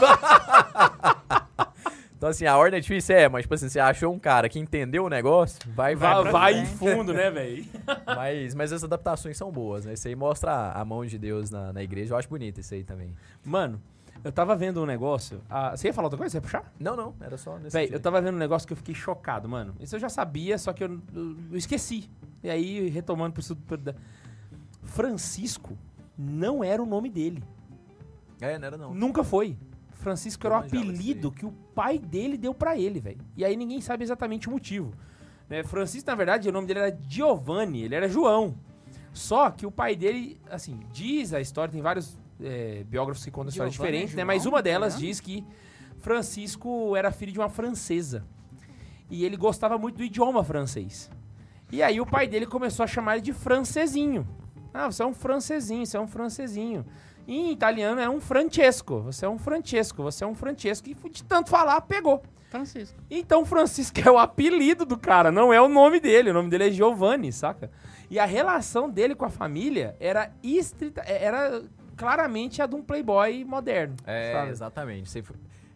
então, 2.15 2.29
assim, 2.29 2.45
a 2.45 2.57
ordem 2.57 2.77
é 2.77 2.81
difícil, 2.81 3.15
é, 3.15 3.27
mas, 3.27 3.43
tipo 3.43 3.55
assim, 3.55 3.67
você 3.67 3.79
achou 3.79 4.13
um 4.13 4.19
cara 4.19 4.47
que 4.47 4.57
entendeu 4.57 5.05
o 5.05 5.09
negócio, 5.09 5.59
vai, 5.75 5.95
vai. 5.95 6.23
Vai, 6.23 6.31
vai 6.31 6.53
em 6.59 6.65
fundo, 6.65 7.13
né, 7.13 7.29
velho? 7.29 7.65
Mas, 8.05 8.53
mas 8.53 8.71
as 8.71 8.83
adaptações 8.83 9.37
são 9.37 9.51
boas, 9.51 9.85
né? 9.85 9.93
Isso 9.93 10.07
aí 10.07 10.15
mostra 10.15 10.51
a, 10.51 10.81
a 10.81 10.85
mão 10.85 11.05
de 11.05 11.17
Deus 11.17 11.49
na, 11.49 11.73
na 11.73 11.83
igreja. 11.83 12.13
Eu 12.13 12.17
acho 12.17 12.29
bonito 12.29 12.59
isso 12.59 12.73
aí 12.73 12.83
também. 12.83 13.15
Mano, 13.43 13.81
eu 14.23 14.31
tava 14.31 14.55
vendo 14.55 14.81
um 14.81 14.85
negócio. 14.85 15.41
ah, 15.49 15.75
você 15.75 15.87
ia 15.87 15.93
falar 15.93 16.05
outra 16.07 16.17
coisa? 16.17 16.31
Você 16.31 16.37
ia 16.37 16.41
puxar? 16.41 16.73
Não, 16.79 16.95
não, 16.95 17.13
era 17.21 17.37
só 17.37 17.57
nesse 17.57 17.75
Véi, 17.75 17.89
eu 17.91 17.99
tava 17.99 18.21
vendo 18.21 18.35
um 18.35 18.39
negócio 18.39 18.67
que 18.67 18.73
eu 18.73 18.77
fiquei 18.77 18.93
chocado, 18.95 19.47
mano. 19.49 19.75
Isso 19.79 19.95
eu 19.95 19.99
já 19.99 20.09
sabia, 20.09 20.57
só 20.57 20.71
que 20.73 20.83
eu, 20.83 20.99
eu- 21.13 21.35
eu 21.51 21.57
esqueci. 21.57 22.09
E 22.43 22.49
aí, 22.49 22.89
retomando 22.89 23.33
pro 23.33 23.41
estudo. 23.41 23.61
pro- 23.67 23.95
Francisco 24.83 25.77
não 26.17 26.63
era 26.63 26.81
o 26.81 26.85
nome 26.85 27.09
dele. 27.09 27.43
É, 28.39 28.57
não 28.57 28.67
era 28.67 28.77
não. 28.77 28.93
Nunca 28.93 29.23
foi. 29.23 29.57
Francisco 29.93 30.45
era 30.47 30.55
o 30.55 30.57
apelido 30.59 31.31
que 31.31 31.45
o 31.45 31.51
pai 31.75 31.99
dele 31.99 32.37
deu 32.37 32.53
pra 32.53 32.77
ele, 32.77 32.99
velho. 32.99 33.21
E 33.37 33.45
aí 33.45 33.55
ninguém 33.55 33.79
sabe 33.81 34.03
exatamente 34.03 34.47
o 34.47 34.51
motivo. 34.51 34.93
Né? 35.47 35.63
Francisco, 35.63 36.09
na 36.09 36.15
verdade, 36.15 36.49
o 36.49 36.51
nome 36.51 36.65
dele 36.65 36.79
era 36.79 36.97
Giovanni, 37.07 37.83
ele 37.83 37.93
era 37.95 38.09
João. 38.09 38.55
Só 39.13 39.51
que 39.51 39.65
o 39.65 39.71
pai 39.71 39.95
dele, 39.95 40.39
assim, 40.49 40.79
diz 40.91 41.33
a 41.33 41.39
história, 41.41 41.71
tem 41.71 41.81
vários 41.81 42.17
é, 42.43 42.83
biógrafos 42.83 43.23
que 43.23 43.31
contam 43.31 43.49
histórias 43.49 43.73
é 43.73 43.77
diferentes, 43.77 44.15
né? 44.15 44.21
João? 44.23 44.27
Mas 44.27 44.45
uma 44.45 44.61
delas 44.61 44.95
É? 44.95 44.97
diz 44.97 45.19
que 45.19 45.45
Francisco 45.99 46.95
era 46.95 47.11
filho 47.11 47.31
de 47.31 47.39
uma 47.39 47.49
francesa. 47.49 48.25
E 49.09 49.23
ele 49.25 49.37
gostava 49.37 49.77
muito 49.77 49.97
do 49.97 50.03
idioma 50.03 50.43
francês. 50.43 51.09
E 51.71 51.81
aí 51.83 52.01
o 52.01 52.05
pai 52.05 52.27
dele 52.27 52.45
começou 52.45 52.83
a 52.83 52.87
chamar 52.87 53.13
ele 53.13 53.21
de 53.21 53.33
francesinho. 53.33 54.27
Ah, 54.73 54.89
você 54.91 55.03
é 55.03 55.05
um 55.05 55.13
francesinho, 55.13 55.85
você 55.85 55.97
é 55.97 55.99
um 55.99 56.07
francesinho. 56.07 56.85
E 57.27 57.35
em 57.37 57.51
italiano 57.51 58.01
é 58.01 58.09
um 58.09 58.19
Francesco. 58.19 59.01
Você 59.01 59.25
é 59.25 59.29
um 59.29 59.37
Francesco, 59.37 60.01
você 60.01 60.23
é 60.23 60.27
um 60.27 60.33
Francesco. 60.33 60.89
E 60.89 60.93
de 61.09 61.23
tanto 61.23 61.49
falar, 61.49 61.79
pegou. 61.81 62.23
Francisco. 62.49 62.99
Então 63.09 63.45
Francisco 63.45 63.97
é 64.03 64.11
o 64.11 64.17
apelido 64.17 64.85
do 64.85 64.97
cara, 64.97 65.31
não 65.31 65.53
é 65.53 65.61
o 65.61 65.69
nome 65.69 65.99
dele. 66.01 66.31
O 66.31 66.33
nome 66.33 66.49
dele 66.49 66.67
é 66.67 66.71
Giovanni, 66.71 67.31
saca? 67.31 67.71
E 68.09 68.19
a 68.19 68.25
relação 68.25 68.89
dele 68.89 69.15
com 69.15 69.23
a 69.23 69.29
família 69.29 69.95
era 69.99 70.31
estrita, 70.43 71.01
era 71.01 71.63
claramente 72.01 72.61
a 72.61 72.65
de 72.65 72.75
um 72.75 72.81
playboy 72.81 73.43
moderno. 73.45 73.95
É, 74.05 74.31
sabe? 74.33 74.49
exatamente. 74.51 75.23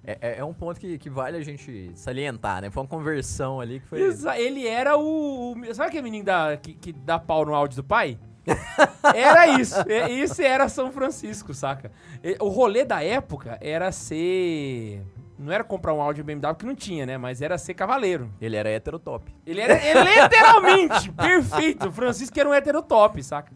É, 0.03 0.17
é- 0.21 0.37
é 0.39 0.43
um 0.43 0.53
ponto 0.53 0.79
que, 0.79 0.97
que 0.97 1.09
vale 1.09 1.37
a 1.37 1.41
gente 1.41 1.91
salientar, 1.95 2.61
né? 2.61 2.69
Foi 2.71 2.81
uma 2.83 2.89
conversão 2.89 3.59
ali 3.61 3.79
que 3.79 3.87
foi. 3.87 4.01
Exa- 4.01 4.37
Ele 4.39 4.67
era 4.67 4.97
o. 4.97 5.53
o- 5.53 5.73
Sabe 5.75 5.89
aquele 5.89 6.03
menino 6.03 6.25
da, 6.25 6.57
que, 6.57 6.73
que 6.73 6.91
dá 6.91 7.17
pau 7.19 7.45
no 7.45 7.53
áudio 7.53 7.77
do 7.77 7.83
pai? 7.83 8.17
Era 9.15 9.47
isso. 9.59 9.75
É- 9.89 10.09
Isso 10.11 10.39
era 10.41 10.69
São 10.69 10.91
Francisco, 10.91 11.51
saca? 11.53 11.91
O 12.39 12.49
rolê 12.49 12.85
da 12.85 13.03
época 13.03 13.57
era 13.61 13.91
ser. 13.91 15.01
Não 15.37 15.51
era 15.51 15.63
comprar 15.63 15.93
um 15.93 16.01
áudio 16.01 16.23
BMW 16.23 16.55
que 16.55 16.65
não 16.65 16.75
tinha, 16.75 17.05
né? 17.05 17.17
Mas 17.17 17.41
era 17.41 17.57
ser 17.57 17.73
cavaleiro. 17.73 18.31
Ele 18.39 18.55
era 18.55 18.69
heterotop. 18.69 19.33
Ele 19.45 19.59
era 19.59 19.73
ele, 19.73 20.21
literalmente 20.21 21.11
perfeito. 21.13 21.89
O 21.89 21.91
Francisco 21.91 22.39
era 22.39 22.47
um 22.47 22.53
heterotop, 22.53 23.21
saca? 23.21 23.51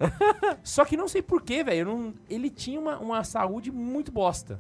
Só 0.62 0.84
que 0.84 0.98
não 0.98 1.08
sei 1.08 1.22
porquê, 1.22 1.64
velho. 1.64 2.14
Ele 2.30 2.50
tinha 2.50 2.80
uma, 2.80 2.98
uma 2.98 3.24
saúde 3.24 3.72
muito 3.72 4.12
bosta. 4.12 4.60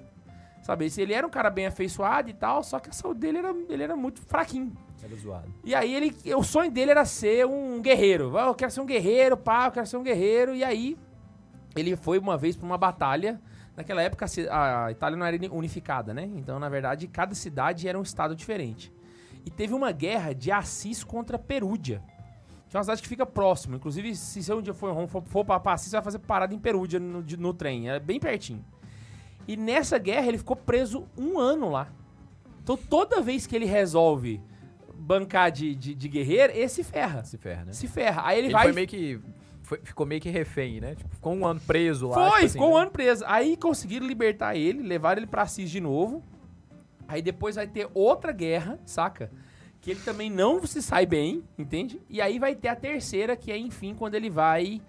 Sabe? 0.61 0.87
Ele 0.97 1.13
era 1.13 1.25
um 1.25 1.29
cara 1.29 1.49
bem 1.49 1.65
afeiçoado 1.65 2.29
e 2.29 2.33
tal, 2.33 2.63
só 2.63 2.79
que 2.79 2.89
a 2.89 2.93
saúde 2.93 3.19
dele 3.21 3.39
era, 3.39 3.55
ele 3.69 3.83
era 3.83 3.95
muito 3.95 4.21
fraquinho. 4.21 4.71
Era 5.03 5.15
zoado. 5.15 5.53
E 5.63 5.73
aí 5.73 5.93
ele, 5.93 6.15
o 6.35 6.43
sonho 6.43 6.69
dele 6.69 6.91
era 6.91 7.05
ser 7.05 7.45
um 7.45 7.81
guerreiro. 7.81 8.37
Eu 8.37 8.53
quero 8.53 8.71
ser 8.71 8.81
um 8.81 8.85
guerreiro, 8.85 9.35
pá, 9.35 9.67
eu 9.67 9.71
quero 9.71 9.87
ser 9.87 9.97
um 9.97 10.03
guerreiro. 10.03 10.53
E 10.53 10.63
aí 10.63 10.97
ele 11.75 11.95
foi 11.95 12.19
uma 12.19 12.37
vez 12.37 12.55
pra 12.55 12.65
uma 12.65 12.77
batalha. 12.77 13.41
Naquela 13.79 14.01
época 14.01 14.25
a 14.51 14.91
Itália 14.91 15.17
não 15.17 15.25
era 15.25 15.37
uni- 15.37 15.47
unificada, 15.49 16.13
né? 16.13 16.29
Então, 16.35 16.59
na 16.59 16.67
verdade, 16.67 17.07
cada 17.07 17.33
cidade 17.33 17.87
era 17.87 17.97
um 17.97 18.01
estado 18.01 18.35
diferente. 18.35 18.91
E 19.45 19.49
teve 19.49 19.73
uma 19.73 19.89
guerra 19.93 20.33
de 20.33 20.51
Assis 20.51 21.01
contra 21.01 21.39
Perúdia. 21.39 22.03
Que 22.69 22.75
é 22.75 22.77
uma 22.77 22.83
cidade 22.83 23.01
que 23.01 23.07
fica 23.07 23.25
próximo. 23.25 23.77
Inclusive, 23.77 24.13
se 24.17 24.43
você 24.43 24.53
um 24.53 24.61
dia 24.61 24.73
for, 24.73 25.07
for, 25.07 25.23
for 25.23 25.45
pra 25.45 25.61
pra 25.61 25.71
Assis, 25.73 25.89
você 25.91 25.95
vai 25.95 26.03
fazer 26.03 26.19
parada 26.19 26.53
em 26.53 26.59
Perúdia 26.59 26.99
no, 26.99 27.23
de- 27.23 27.37
no 27.37 27.53
trem. 27.53 27.89
É 27.89 28.01
bem 28.01 28.19
pertinho. 28.19 28.65
E 29.47 29.55
nessa 29.55 29.97
guerra 29.97 30.27
ele 30.27 30.37
ficou 30.37 30.57
preso 30.57 31.07
um 31.17 31.39
ano 31.39 31.69
lá. 31.71 31.87
Então 32.61 32.75
toda 32.75 33.21
vez 33.21 33.47
que 33.47 33.55
ele 33.55 33.65
resolve 33.65 34.41
bancar 34.93 35.51
de, 35.53 35.73
de, 35.73 35.95
de 35.95 36.09
guerreiro, 36.09 36.51
esse 36.53 36.83
ferra. 36.83 37.23
Se 37.23 37.37
ferra, 37.37 37.63
né? 37.63 37.71
Se 37.71 37.87
ferra. 37.87 38.23
Aí 38.25 38.37
ele, 38.39 38.47
Ele 38.47 38.53
vai. 38.53 38.63
foi 38.65 38.73
meio 38.73 38.87
que. 38.89 39.19
Foi- 39.69 39.79
ficou 39.83 40.03
meio 40.03 40.19
que 40.19 40.29
refém, 40.29 40.81
né? 40.81 40.95
Tipo, 40.95 41.09
ficou 41.13 41.35
um 41.35 41.45
ano 41.45 41.59
preso 41.59 42.07
lá. 42.07 42.15
Foi, 42.15 42.23
tipo 42.25 42.35
assim, 42.37 42.49
ficou 42.53 42.71
um 42.71 42.75
né? 42.75 42.81
ano 42.81 42.91
preso. 42.91 43.23
Aí 43.27 43.55
conseguiram 43.55 44.07
libertar 44.07 44.55
ele, 44.55 44.81
levaram 44.81 45.19
ele 45.19 45.27
pra 45.27 45.43
Assis 45.43 45.69
de 45.69 45.79
novo. 45.79 46.23
Aí 47.07 47.21
depois 47.21 47.55
vai 47.55 47.67
ter 47.67 47.87
outra 47.93 48.31
guerra, 48.31 48.79
saca? 48.83 49.31
Que 49.79 49.91
ele 49.91 49.99
também 49.99 50.27
não 50.29 50.65
se 50.65 50.81
sai 50.81 51.05
bem, 51.05 51.43
entende? 51.57 52.01
E 52.09 52.19
aí 52.19 52.39
vai 52.39 52.55
ter 52.55 52.69
a 52.69 52.75
terceira, 52.75 53.35
que 53.35 53.51
é, 53.51 53.57
enfim, 53.57 53.93
quando 53.93 54.15
ele 54.15 54.29
vai. 54.29 54.81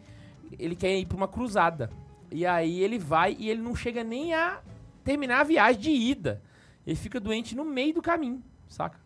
Ele 0.59 0.75
quer 0.75 0.97
ir 0.99 1.05
pra 1.05 1.17
uma 1.17 1.29
cruzada. 1.29 1.91
E 2.31 2.47
aí 2.47 2.81
ele 2.81 2.99
vai 2.99 3.37
e 3.39 3.51
ele 3.51 3.61
não 3.61 3.77
chega 3.77 4.03
nem 4.03 4.33
a 4.33 4.61
terminar 5.05 5.41
a 5.41 5.45
viagem 5.45 5.81
de 5.81 5.91
ida. 5.91 6.43
Ele 6.87 6.97
fica 6.97 7.21
doente 7.21 7.55
no 7.55 7.67
meio 7.67 7.93
do 7.93 8.01
caminho, 8.01 8.43
saca? 8.67 8.99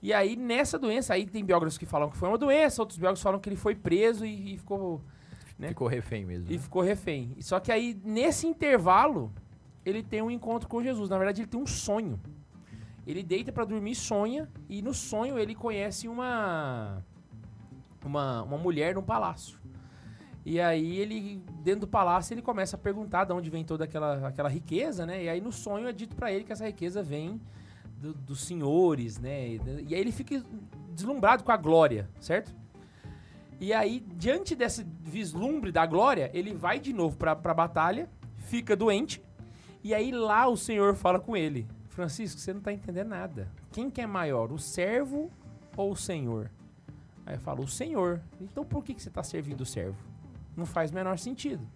E 0.00 0.12
aí, 0.12 0.36
nessa 0.36 0.78
doença, 0.78 1.14
aí 1.14 1.26
tem 1.26 1.44
biógrafos 1.44 1.76
que 1.76 1.86
falam 1.86 2.08
que 2.08 2.16
foi 2.16 2.28
uma 2.28 2.38
doença, 2.38 2.80
outros 2.82 2.98
biógrafos 2.98 3.22
falam 3.22 3.40
que 3.40 3.48
ele 3.48 3.56
foi 3.56 3.74
preso 3.74 4.24
e, 4.24 4.54
e 4.54 4.58
ficou 4.58 5.02
né? 5.58 5.68
Ficou 5.68 5.88
refém 5.88 6.24
mesmo. 6.24 6.46
e 6.48 6.52
né? 6.54 6.58
ficou 6.58 6.82
refém. 6.82 7.34
Só 7.40 7.58
que 7.58 7.72
aí, 7.72 8.00
nesse 8.04 8.46
intervalo, 8.46 9.32
ele 9.84 10.02
tem 10.02 10.22
um 10.22 10.30
encontro 10.30 10.68
com 10.68 10.82
Jesus. 10.82 11.10
Na 11.10 11.18
verdade, 11.18 11.40
ele 11.40 11.48
tem 11.48 11.60
um 11.60 11.66
sonho. 11.66 12.20
Ele 13.06 13.22
deita 13.22 13.50
pra 13.50 13.64
dormir, 13.64 13.94
sonha, 13.94 14.48
e 14.68 14.82
no 14.82 14.92
sonho 14.92 15.38
ele 15.38 15.54
conhece 15.54 16.06
uma, 16.06 17.02
uma, 18.04 18.42
uma 18.42 18.58
mulher 18.58 18.94
num 18.94 19.02
palácio. 19.02 19.58
E 20.44 20.60
aí 20.60 20.98
ele, 20.98 21.42
dentro 21.62 21.80
do 21.80 21.88
palácio, 21.88 22.34
ele 22.34 22.42
começa 22.42 22.76
a 22.76 22.78
perguntar 22.78 23.24
de 23.24 23.32
onde 23.32 23.50
vem 23.50 23.64
toda 23.64 23.84
aquela, 23.84 24.28
aquela 24.28 24.48
riqueza, 24.48 25.06
né? 25.06 25.24
E 25.24 25.28
aí 25.28 25.40
no 25.40 25.50
sonho 25.50 25.88
é 25.88 25.92
dito 25.92 26.14
pra 26.14 26.30
ele 26.30 26.44
que 26.44 26.52
essa 26.52 26.66
riqueza 26.66 27.02
vem 27.02 27.40
do- 28.00 28.14
dos 28.14 28.40
senhores, 28.40 29.18
né? 29.18 29.48
E, 29.86 29.94
aí 29.94 30.00
ele 30.00 30.12
fica 30.12 30.42
deslumbrado 30.94 31.42
com 31.44 31.52
a 31.52 31.56
glória, 31.56 32.08
certo? 32.20 32.54
E 33.60 33.72
aí, 33.72 34.04
diante 34.16 34.54
desse 34.54 34.84
vislumbre 35.02 35.72
da 35.72 35.84
glória, 35.84 36.30
ele 36.32 36.54
vai 36.54 36.78
de 36.78 36.92
novo 36.92 37.16
pra, 37.16 37.34
pra 37.34 37.52
batalha, 37.52 38.08
fica 38.36 38.76
doente, 38.76 39.20
e 39.82 39.92
aí 39.92 40.12
lá 40.12 40.46
o 40.48 40.56
Senhor 40.56 40.94
fala 40.94 41.18
com 41.18 41.36
ele: 41.36 41.66
Francisco, 41.88 42.40
você 42.40 42.52
não 42.54 42.60
tá 42.60 42.72
entendendo 42.72 43.08
nada. 43.08 43.50
Quem 43.72 43.90
que 43.90 44.00
é 44.00 44.06
maior, 44.06 44.52
o 44.52 44.58
servo 44.58 45.30
ou 45.76 45.92
o 45.92 45.96
Senhor? 45.96 46.50
Aí 47.26 47.34
eu 47.34 47.40
falo, 47.40 47.64
o 47.64 47.68
Senhor. 47.68 48.20
Então 48.40 48.64
por 48.64 48.82
que, 48.84 48.94
que 48.94 49.02
você 49.02 49.08
está 49.08 49.22
servindo 49.22 49.60
o 49.62 49.66
servo? 49.66 49.98
Não 50.56 50.64
faz 50.64 50.90
o 50.90 50.94
menor 50.94 51.18
sentido. 51.18 51.66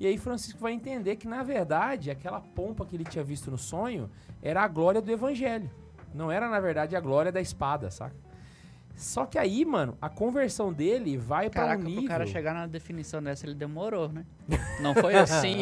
E 0.00 0.06
aí 0.06 0.16
Francisco 0.16 0.60
vai 0.60 0.72
entender 0.72 1.16
que, 1.16 1.26
na 1.26 1.42
verdade, 1.42 2.10
aquela 2.10 2.40
pompa 2.40 2.86
que 2.86 2.94
ele 2.94 3.04
tinha 3.04 3.24
visto 3.24 3.50
no 3.50 3.58
sonho 3.58 4.08
era 4.40 4.62
a 4.62 4.68
glória 4.68 5.02
do 5.02 5.10
evangelho. 5.10 5.70
Não 6.14 6.30
era, 6.30 6.48
na 6.48 6.60
verdade, 6.60 6.96
a 6.96 7.00
glória 7.00 7.32
da 7.32 7.40
espada, 7.40 7.90
saca? 7.90 8.14
Só 8.98 9.26
que 9.26 9.38
aí, 9.38 9.64
mano, 9.64 9.96
a 10.02 10.08
conversão 10.08 10.72
dele 10.72 11.16
vai 11.16 11.48
para 11.48 11.76
um 11.76 11.82
nível... 11.82 12.02
pro 12.02 12.08
cara 12.08 12.26
chegar 12.26 12.52
na 12.52 12.66
definição 12.66 13.22
dessa, 13.22 13.46
ele 13.46 13.54
demorou, 13.54 14.08
né? 14.08 14.26
Não 14.80 14.92
foi 14.92 15.14
assim. 15.18 15.58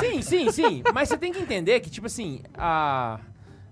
Sim, 0.00 0.22
sim, 0.22 0.50
sim. 0.50 0.82
Mas 0.94 1.10
você 1.10 1.18
tem 1.18 1.30
que 1.30 1.38
entender 1.38 1.80
que, 1.80 1.90
tipo 1.90 2.06
assim, 2.06 2.42
a. 2.54 3.20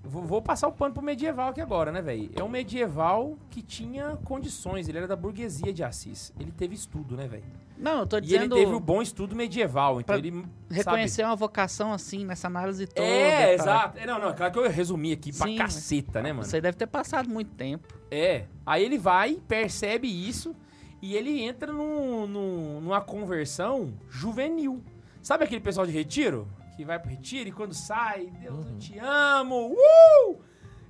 Vou 0.05 0.23
vou 0.23 0.43
passar 0.43 0.69
o 0.69 0.73
pano 0.73 0.93
pro 0.93 1.03
medieval 1.03 1.49
aqui 1.49 1.61
agora, 1.61 1.91
né, 1.91 2.03
velho? 2.03 2.31
É 2.37 2.45
um 2.45 2.49
medieval 2.49 3.39
que 3.51 3.63
tinha 3.63 4.19
condições. 4.23 4.87
Ele 4.87 4.99
era 4.99 5.09
da 5.09 5.17
burguesia 5.17 5.73
de 5.73 5.83
Assis. 5.83 6.33
Ele 6.39 6.53
teve 6.53 6.75
estudo, 6.75 7.17
né, 7.17 7.27
velho? 7.27 7.45
Não, 7.79 8.01
eu 8.01 8.07
tô 8.07 8.17
E 8.17 8.19
ele 8.21 8.27
dizendo 8.27 8.55
teve 8.57 8.73
o 8.73 8.81
bom 8.81 9.03
estudo 9.03 9.37
medieval. 9.37 10.01
Então 10.01 10.19
Pra 10.19 10.27
ele. 10.27 10.45
reconhecer 10.71 11.25
uma 11.25 11.37
vocação 11.37 11.93
assim, 11.93 12.25
nessa 12.25 12.47
análise 12.47 12.87
toda. 12.87 13.01
Sabe? 13.07 13.13
É, 13.13 13.45
tal. 13.57 13.67
exato. 13.67 13.99
É, 13.99 14.07
não, 14.07 14.19
não. 14.19 14.31
é 14.31 14.33
Claro 14.33 14.53
que 14.53 14.59
eu 14.59 14.71
resumi 14.71 15.13
aqui 15.13 15.33
pra 15.33 15.47
Sim, 15.47 15.57
mas- 15.59 15.75
caceta, 15.75 16.23
né, 16.23 16.33
mano? 16.33 16.45
Você 16.45 16.61
deve 16.61 16.77
ter 16.77 16.87
passado 16.87 17.29
muito 17.29 17.51
tempo. 17.55 17.87
É. 18.11 18.45
Aí 18.65 18.85
ele 18.85 18.99
vai, 18.99 19.35
percebe 19.47 20.09
isso 20.09 20.55
e 21.03 21.15
ele 21.15 21.43
entra 21.43 21.73
num, 21.73 22.27
num- 22.27 22.81
numa 22.81 23.01
conversão 23.01 23.93
juvenil. 24.09 24.83
Sabe 25.23 25.45
aquele 25.45 25.61
pessoal 25.61 25.87
de 25.87 25.93
retiro? 25.93 26.49
Que 26.77 26.85
vai 26.85 26.99
pro 26.99 27.11
retiro 27.11 27.49
e 27.49 27.53
quando 27.53 27.73
sai, 27.75 28.27
Deus, 28.41 28.67
eu 28.67 28.79
te 28.79 28.99
amo, 28.99 29.73
uh! 29.75 30.37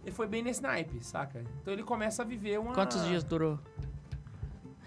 Ele 0.05 0.13
foi 0.15 0.27
bem 0.29 0.43
nesse 0.43 0.63
naipe, 0.63 1.05
saca? 1.05 1.43
Então 1.63 1.73
ele 1.73 1.83
começa 1.83 2.23
a 2.23 2.25
viver 2.25 2.59
uma... 2.61 2.73
Quantos 2.75 3.05
dias 3.07 3.25
durou? 3.25 3.59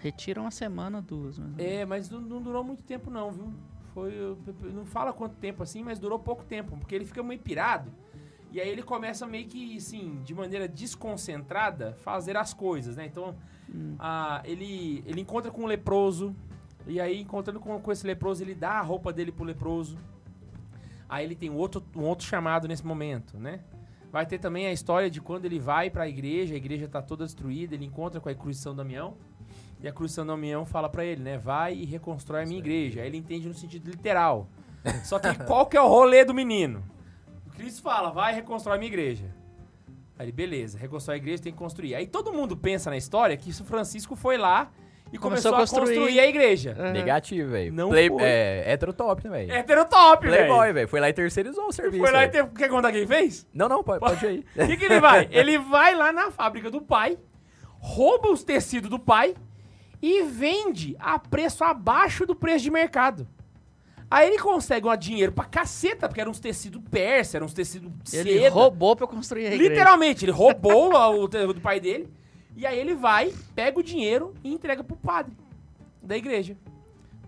Retira 0.00 0.40
uma 0.40 0.50
semana, 0.50 1.00
duas. 1.00 1.38
Mas... 1.38 1.58
É, 1.58 1.84
mas 1.84 2.10
não, 2.10 2.20
não 2.20 2.42
durou 2.42 2.64
muito 2.64 2.82
tempo 2.82 3.10
não, 3.10 3.30
viu? 3.30 3.52
Foi, 3.94 4.36
não 4.72 4.84
fala 4.84 5.12
quanto 5.12 5.36
tempo 5.36 5.62
assim, 5.62 5.82
mas 5.82 5.98
durou 5.98 6.18
pouco 6.18 6.44
tempo, 6.44 6.76
porque 6.76 6.94
ele 6.94 7.04
fica 7.04 7.22
meio 7.22 7.40
pirado. 7.40 7.92
E 8.52 8.60
aí 8.60 8.68
ele 8.68 8.82
começa 8.82 9.26
meio 9.26 9.46
que, 9.46 9.76
assim, 9.76 10.20
de 10.24 10.34
maneira 10.34 10.66
desconcentrada, 10.66 11.94
fazer 12.02 12.36
as 12.36 12.52
coisas, 12.52 12.96
né? 12.96 13.06
Então, 13.06 13.36
ah, 13.98 14.42
ele, 14.44 15.04
ele 15.06 15.20
encontra 15.20 15.50
com 15.50 15.62
um 15.62 15.66
leproso, 15.66 16.34
e 16.86 17.00
aí, 17.00 17.20
encontrando 17.20 17.60
com, 17.60 17.78
com 17.80 17.92
esse 17.92 18.06
leproso, 18.06 18.42
ele 18.42 18.54
dá 18.54 18.72
a 18.72 18.80
roupa 18.80 19.12
dele 19.12 19.30
pro 19.30 19.44
leproso. 19.44 19.98
Aí 21.08 21.24
ele 21.24 21.34
tem 21.34 21.50
outro, 21.50 21.84
um 21.94 22.02
outro 22.02 22.26
chamado 22.26 22.66
nesse 22.66 22.86
momento, 22.86 23.38
né? 23.38 23.60
Vai 24.10 24.26
ter 24.26 24.38
também 24.38 24.66
a 24.66 24.72
história 24.72 25.10
de 25.10 25.20
quando 25.20 25.44
ele 25.44 25.58
vai 25.58 25.90
pra 25.90 26.08
igreja, 26.08 26.54
a 26.54 26.56
igreja 26.56 26.88
tá 26.88 27.00
toda 27.00 27.24
destruída, 27.24 27.74
ele 27.74 27.84
encontra 27.84 28.20
com 28.20 28.28
a 28.28 28.34
cruz 28.34 28.56
de 28.56 28.62
São 28.62 28.74
Damião. 28.74 29.16
E 29.82 29.88
a 29.88 29.92
cruz 29.92 30.10
de 30.10 30.14
São 30.14 30.26
Damião 30.26 30.66
fala 30.66 30.88
pra 30.88 31.04
ele, 31.04 31.22
né? 31.22 31.38
Vai 31.38 31.74
e 31.74 31.84
reconstrói 31.84 32.42
a 32.42 32.46
minha 32.46 32.58
igreja. 32.58 33.00
Aí 33.00 33.06
ele 33.06 33.16
entende 33.16 33.48
no 33.48 33.54
sentido 33.54 33.90
literal. 33.90 34.46
Só 35.04 35.18
que 35.18 35.32
qual 35.44 35.66
que 35.66 35.76
é 35.76 35.80
o 35.80 35.88
rolê 35.88 36.24
do 36.24 36.34
menino? 36.34 36.82
O 37.46 37.50
Cristo 37.50 37.82
fala, 37.82 38.10
vai 38.10 38.32
e 38.32 38.36
reconstrói 38.36 38.76
a 38.76 38.78
minha 38.78 38.90
igreja. 38.90 39.24
Aí 40.18 40.26
ele, 40.26 40.32
beleza, 40.32 40.78
reconstrói 40.78 41.16
a 41.16 41.18
igreja, 41.18 41.42
tem 41.42 41.52
que 41.52 41.58
construir. 41.58 41.94
Aí 41.94 42.06
todo 42.06 42.30
mundo 42.32 42.56
pensa 42.56 42.90
na 42.90 42.96
história 42.96 43.34
que 43.36 43.48
isso 43.48 43.64
Francisco 43.64 44.14
foi 44.14 44.36
lá 44.36 44.70
e 45.12 45.18
começou, 45.18 45.50
Começou 45.50 45.52
a 45.52 45.56
a 45.56 45.60
construir. 45.60 45.96
construir 45.96 46.20
a 46.20 46.26
igreja. 46.26 46.76
Aham. 46.78 46.92
Negativo, 46.92 47.50
velho. 47.50 47.72
Não 47.72 47.88
Play, 47.88 48.08
foi. 48.08 48.22
É, 48.22 48.70
heterotop, 48.72 49.24
né, 49.24 49.30
velho? 49.30 49.52
Heterotop, 49.52 50.26
Playboy, 50.26 50.60
velho. 50.60 50.74
velho. 50.74 50.88
Foi 50.88 51.00
lá 51.00 51.08
e 51.08 51.12
terceirizou 51.14 51.68
o 51.68 51.72
serviço. 51.72 52.02
Foi 52.04 52.12
lá 52.12 52.24
e 52.24 52.28
velho. 52.28 52.44
teve... 52.46 52.58
Quer 52.58 52.68
contar 52.68 52.92
quem 52.92 53.06
fez? 53.06 53.46
Não, 53.52 53.66
não, 53.68 53.82
pode, 53.82 54.00
pode 54.00 54.24
ir 54.24 54.28
aí. 54.28 54.44
O 54.64 54.68
que, 54.68 54.76
que 54.76 54.84
ele 54.84 55.00
vai? 55.00 55.26
Ele 55.32 55.58
vai 55.58 55.94
lá 55.94 56.12
na 56.12 56.30
fábrica 56.30 56.70
do 56.70 56.82
pai, 56.82 57.18
rouba 57.78 58.30
os 58.30 58.44
tecidos 58.44 58.90
do 58.90 58.98
pai 58.98 59.34
e 60.02 60.22
vende 60.24 60.96
a 60.98 61.18
preço 61.18 61.62
abaixo 61.64 62.24
do 62.26 62.34
preço 62.34 62.64
de 62.64 62.70
mercado. 62.70 63.26
Aí 64.10 64.26
ele 64.26 64.38
consegue 64.38 64.88
um 64.88 64.96
dinheiro 64.96 65.30
pra 65.30 65.44
caceta, 65.44 66.08
porque 66.08 66.20
eram 66.20 66.32
uns 66.32 66.40
tecidos 66.40 66.82
persa, 66.90 67.36
eram 67.36 67.46
uns 67.46 67.54
tecidos 67.54 67.92
Ele 68.12 68.40
seda. 68.40 68.50
roubou 68.50 68.96
pra 68.96 69.06
construir 69.06 69.46
a 69.46 69.54
igreja. 69.54 69.70
Literalmente, 69.70 70.24
ele 70.24 70.32
roubou 70.32 70.92
o 71.22 71.28
do 71.28 71.60
pai 71.60 71.78
dele. 71.78 72.12
E 72.56 72.66
aí 72.66 72.76
ele 72.78 72.94
vai, 72.94 73.32
pega 73.54 73.78
o 73.78 73.82
dinheiro 73.82 74.34
e 74.42 74.52
entrega 74.52 74.82
pro 74.82 74.96
padre 74.96 75.36
da 76.02 76.16
igreja. 76.16 76.56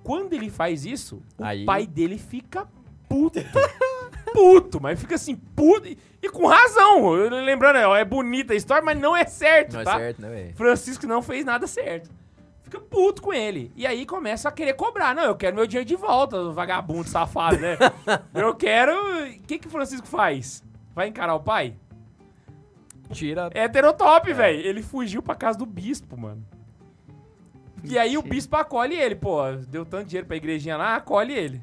Quando 0.03 0.33
ele 0.33 0.51
faz 0.51 0.85
isso, 0.85 1.23
o 1.39 1.45
Aí- 1.45 1.65
pai 1.65 1.87
dele 1.87 2.19
fica 2.19 2.67
puto. 3.09 3.39
puto, 4.33 4.81
mas 4.81 4.99
fica 4.99 5.15
assim, 5.15 5.37
puto. 5.37 5.87
E, 6.21 6.29
com 6.29 6.47
razão. 6.47 7.11
Lembrando, 7.13 7.77
ó, 7.89 7.97
é 7.97 8.05
bonita 8.05 8.55
a 8.55 8.57
história, 8.57 8.83
mas 8.85 8.99
não 8.99 9.17
é 9.17 9.25
certo, 9.25 9.75
Não 9.75 9.81
é 9.83 9.85
tá? 9.85 9.97
certo, 9.99 10.23
né, 10.23 10.29
velho? 10.29 10.57
Francisco 10.57 11.07
não 11.07 11.23
fez 11.23 11.45
nada 11.45 11.67
certo. 11.69 12.11
Fica 12.73 12.81
puto 12.81 13.21
com 13.21 13.35
ele. 13.35 13.71
E 13.77 13.87
aí 13.87 14.07
começa 14.07 14.49
a 14.49 14.53
querer 14.53 14.73
cobrar. 14.73 15.15
Não, 15.15 15.25
eu 15.25 15.37
quero 15.37 15.55
meu 15.55 15.67
dinheiro 15.67 15.87
de 15.87 15.95
volta, 15.95 16.51
vagabundo 16.53 17.07
safado, 17.07 17.59
né? 17.59 17.77
eu 18.33 18.55
quero. 18.55 18.95
O 19.27 19.41
que 19.41 19.59
que 19.59 19.67
o 19.67 19.71
Francisco 19.71 20.07
faz? 20.07 20.65
Vai 20.95 21.09
encarar 21.09 21.35
o 21.35 21.41
pai? 21.41 21.77
Tira. 23.11 23.51
É 23.53 23.65
heterotop, 23.65 24.33
velho. 24.33 24.59
Ele 24.59 24.83
fugiu 24.83 25.23
pra 25.23 25.35
casa 25.35 25.59
do 25.59 25.67
bispo, 25.67 26.19
mano. 26.19 26.43
E 27.85 27.99
aí 27.99 28.17
o 28.17 28.23
bispo 28.23 28.57
acolhe 28.57 28.97
ele, 28.97 29.17
pô. 29.17 29.43
Deu 29.69 29.85
tanto 29.85 30.07
dinheiro 30.07 30.27
pra 30.27 30.37
igrejinha 30.37 30.79
lá, 30.79 30.97
acolhe 30.97 31.35
ele. 31.35 31.63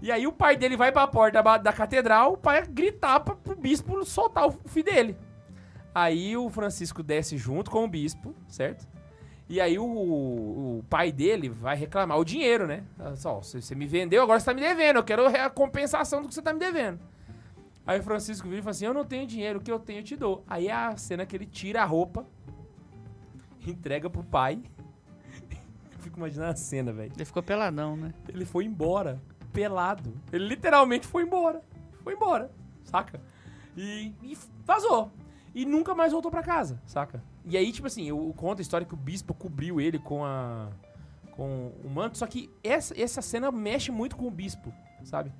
E 0.00 0.10
aí 0.10 0.26
o 0.26 0.32
pai 0.32 0.56
dele 0.56 0.76
vai 0.76 0.90
pra 0.90 1.06
porta 1.06 1.40
da, 1.40 1.56
da 1.56 1.72
catedral 1.72 2.36
pra 2.36 2.62
gritar 2.62 3.20
pra, 3.20 3.36
pro 3.36 3.54
bispo 3.54 4.04
soltar 4.04 4.48
o 4.48 4.58
filho 4.66 4.86
dele. 4.86 5.16
Aí 5.94 6.36
o 6.36 6.50
Francisco 6.50 7.00
desce 7.00 7.38
junto 7.38 7.70
com 7.70 7.84
o 7.84 7.88
bispo, 7.88 8.34
certo? 8.48 8.90
E 9.52 9.60
aí 9.60 9.78
o, 9.78 9.84
o 9.84 10.84
pai 10.88 11.12
dele 11.12 11.50
vai 11.50 11.76
reclamar 11.76 12.18
o 12.18 12.24
dinheiro, 12.24 12.66
né? 12.66 12.84
Só, 13.16 13.42
você 13.42 13.60
você 13.60 13.74
me 13.74 13.84
vendeu, 13.84 14.22
agora 14.22 14.40
você 14.40 14.46
tá 14.46 14.54
me 14.54 14.62
devendo. 14.62 14.96
Eu 14.96 15.04
quero 15.04 15.26
a 15.26 15.50
compensação 15.50 16.22
do 16.22 16.28
que 16.28 16.32
você 16.32 16.40
tá 16.40 16.54
me 16.54 16.58
devendo. 16.58 16.98
Aí 17.86 18.00
o 18.00 18.02
Francisco 18.02 18.48
vira 18.48 18.60
e 18.60 18.62
fala 18.62 18.70
assim: 18.70 18.86
Eu 18.86 18.94
não 18.94 19.04
tenho 19.04 19.26
dinheiro, 19.26 19.58
o 19.58 19.62
que 19.62 19.70
eu 19.70 19.78
tenho 19.78 19.98
eu 19.98 20.04
te 20.04 20.16
dou. 20.16 20.42
Aí 20.48 20.68
é 20.68 20.72
a 20.72 20.96
cena 20.96 21.26
que 21.26 21.36
ele 21.36 21.44
tira 21.44 21.82
a 21.82 21.84
roupa, 21.84 22.24
entrega 23.66 24.08
pro 24.08 24.24
pai. 24.24 24.58
Eu 25.92 25.98
fico 25.98 26.18
imaginando 26.18 26.52
a 26.52 26.56
cena, 26.56 26.90
velho. 26.90 27.12
Ele 27.14 27.24
ficou 27.26 27.42
peladão, 27.42 27.94
né? 27.94 28.14
Ele 28.30 28.46
foi 28.46 28.64
embora, 28.64 29.20
pelado. 29.52 30.14
Ele 30.32 30.46
literalmente 30.46 31.06
foi 31.06 31.24
embora. 31.24 31.60
Foi 32.02 32.14
embora, 32.14 32.50
saca? 32.84 33.20
E, 33.76 34.14
e 34.22 34.38
vazou. 34.64 35.12
E 35.54 35.66
nunca 35.66 35.94
mais 35.94 36.10
voltou 36.10 36.30
pra 36.30 36.42
casa, 36.42 36.80
saca? 36.86 37.22
E 37.44 37.56
aí, 37.56 37.72
tipo 37.72 37.86
assim, 37.86 38.04
eu, 38.04 38.24
eu 38.26 38.32
conto 38.34 38.60
a 38.60 38.62
história 38.62 38.86
que 38.86 38.94
o 38.94 38.96
bispo 38.96 39.34
cobriu 39.34 39.80
ele 39.80 39.98
com 39.98 40.24
a. 40.24 40.68
com 41.32 41.72
o 41.84 41.88
manto, 41.90 42.18
só 42.18 42.26
que 42.26 42.48
essa, 42.62 43.00
essa 43.00 43.20
cena 43.22 43.50
mexe 43.50 43.90
muito 43.90 44.16
com 44.16 44.26
o 44.26 44.30
bispo, 44.30 44.72
sabe? 45.04 45.32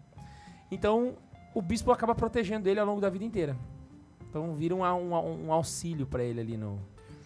Então, 0.70 1.14
o 1.54 1.62
bispo 1.62 1.92
acaba 1.92 2.14
protegendo 2.14 2.68
ele 2.68 2.80
ao 2.80 2.86
longo 2.86 3.00
da 3.00 3.08
vida 3.10 3.24
inteira. 3.24 3.56
Então 4.28 4.54
vira 4.54 4.74
um, 4.74 4.82
um, 4.82 5.46
um 5.46 5.52
auxílio 5.52 6.06
pra 6.06 6.24
ele 6.24 6.40
ali 6.40 6.56
no. 6.56 6.78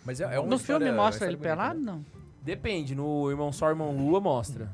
Mas 0.05 0.21
é, 0.21 0.25
é 0.25 0.29
no 0.43 0.57
história- 0.57 0.87
filme 0.87 0.93
mostra 0.93 1.27
ele 1.27 1.35
história 1.37 1.55
bonita, 1.57 1.73
pelado, 1.73 1.81
né? 1.81 1.93
não? 1.93 2.05
Depende, 2.43 2.95
no 2.95 3.31
Irmão 3.31 3.51
Sol, 3.53 3.71
Irmão 3.71 3.97
Lua 3.97 4.21
mostra. 4.21 4.71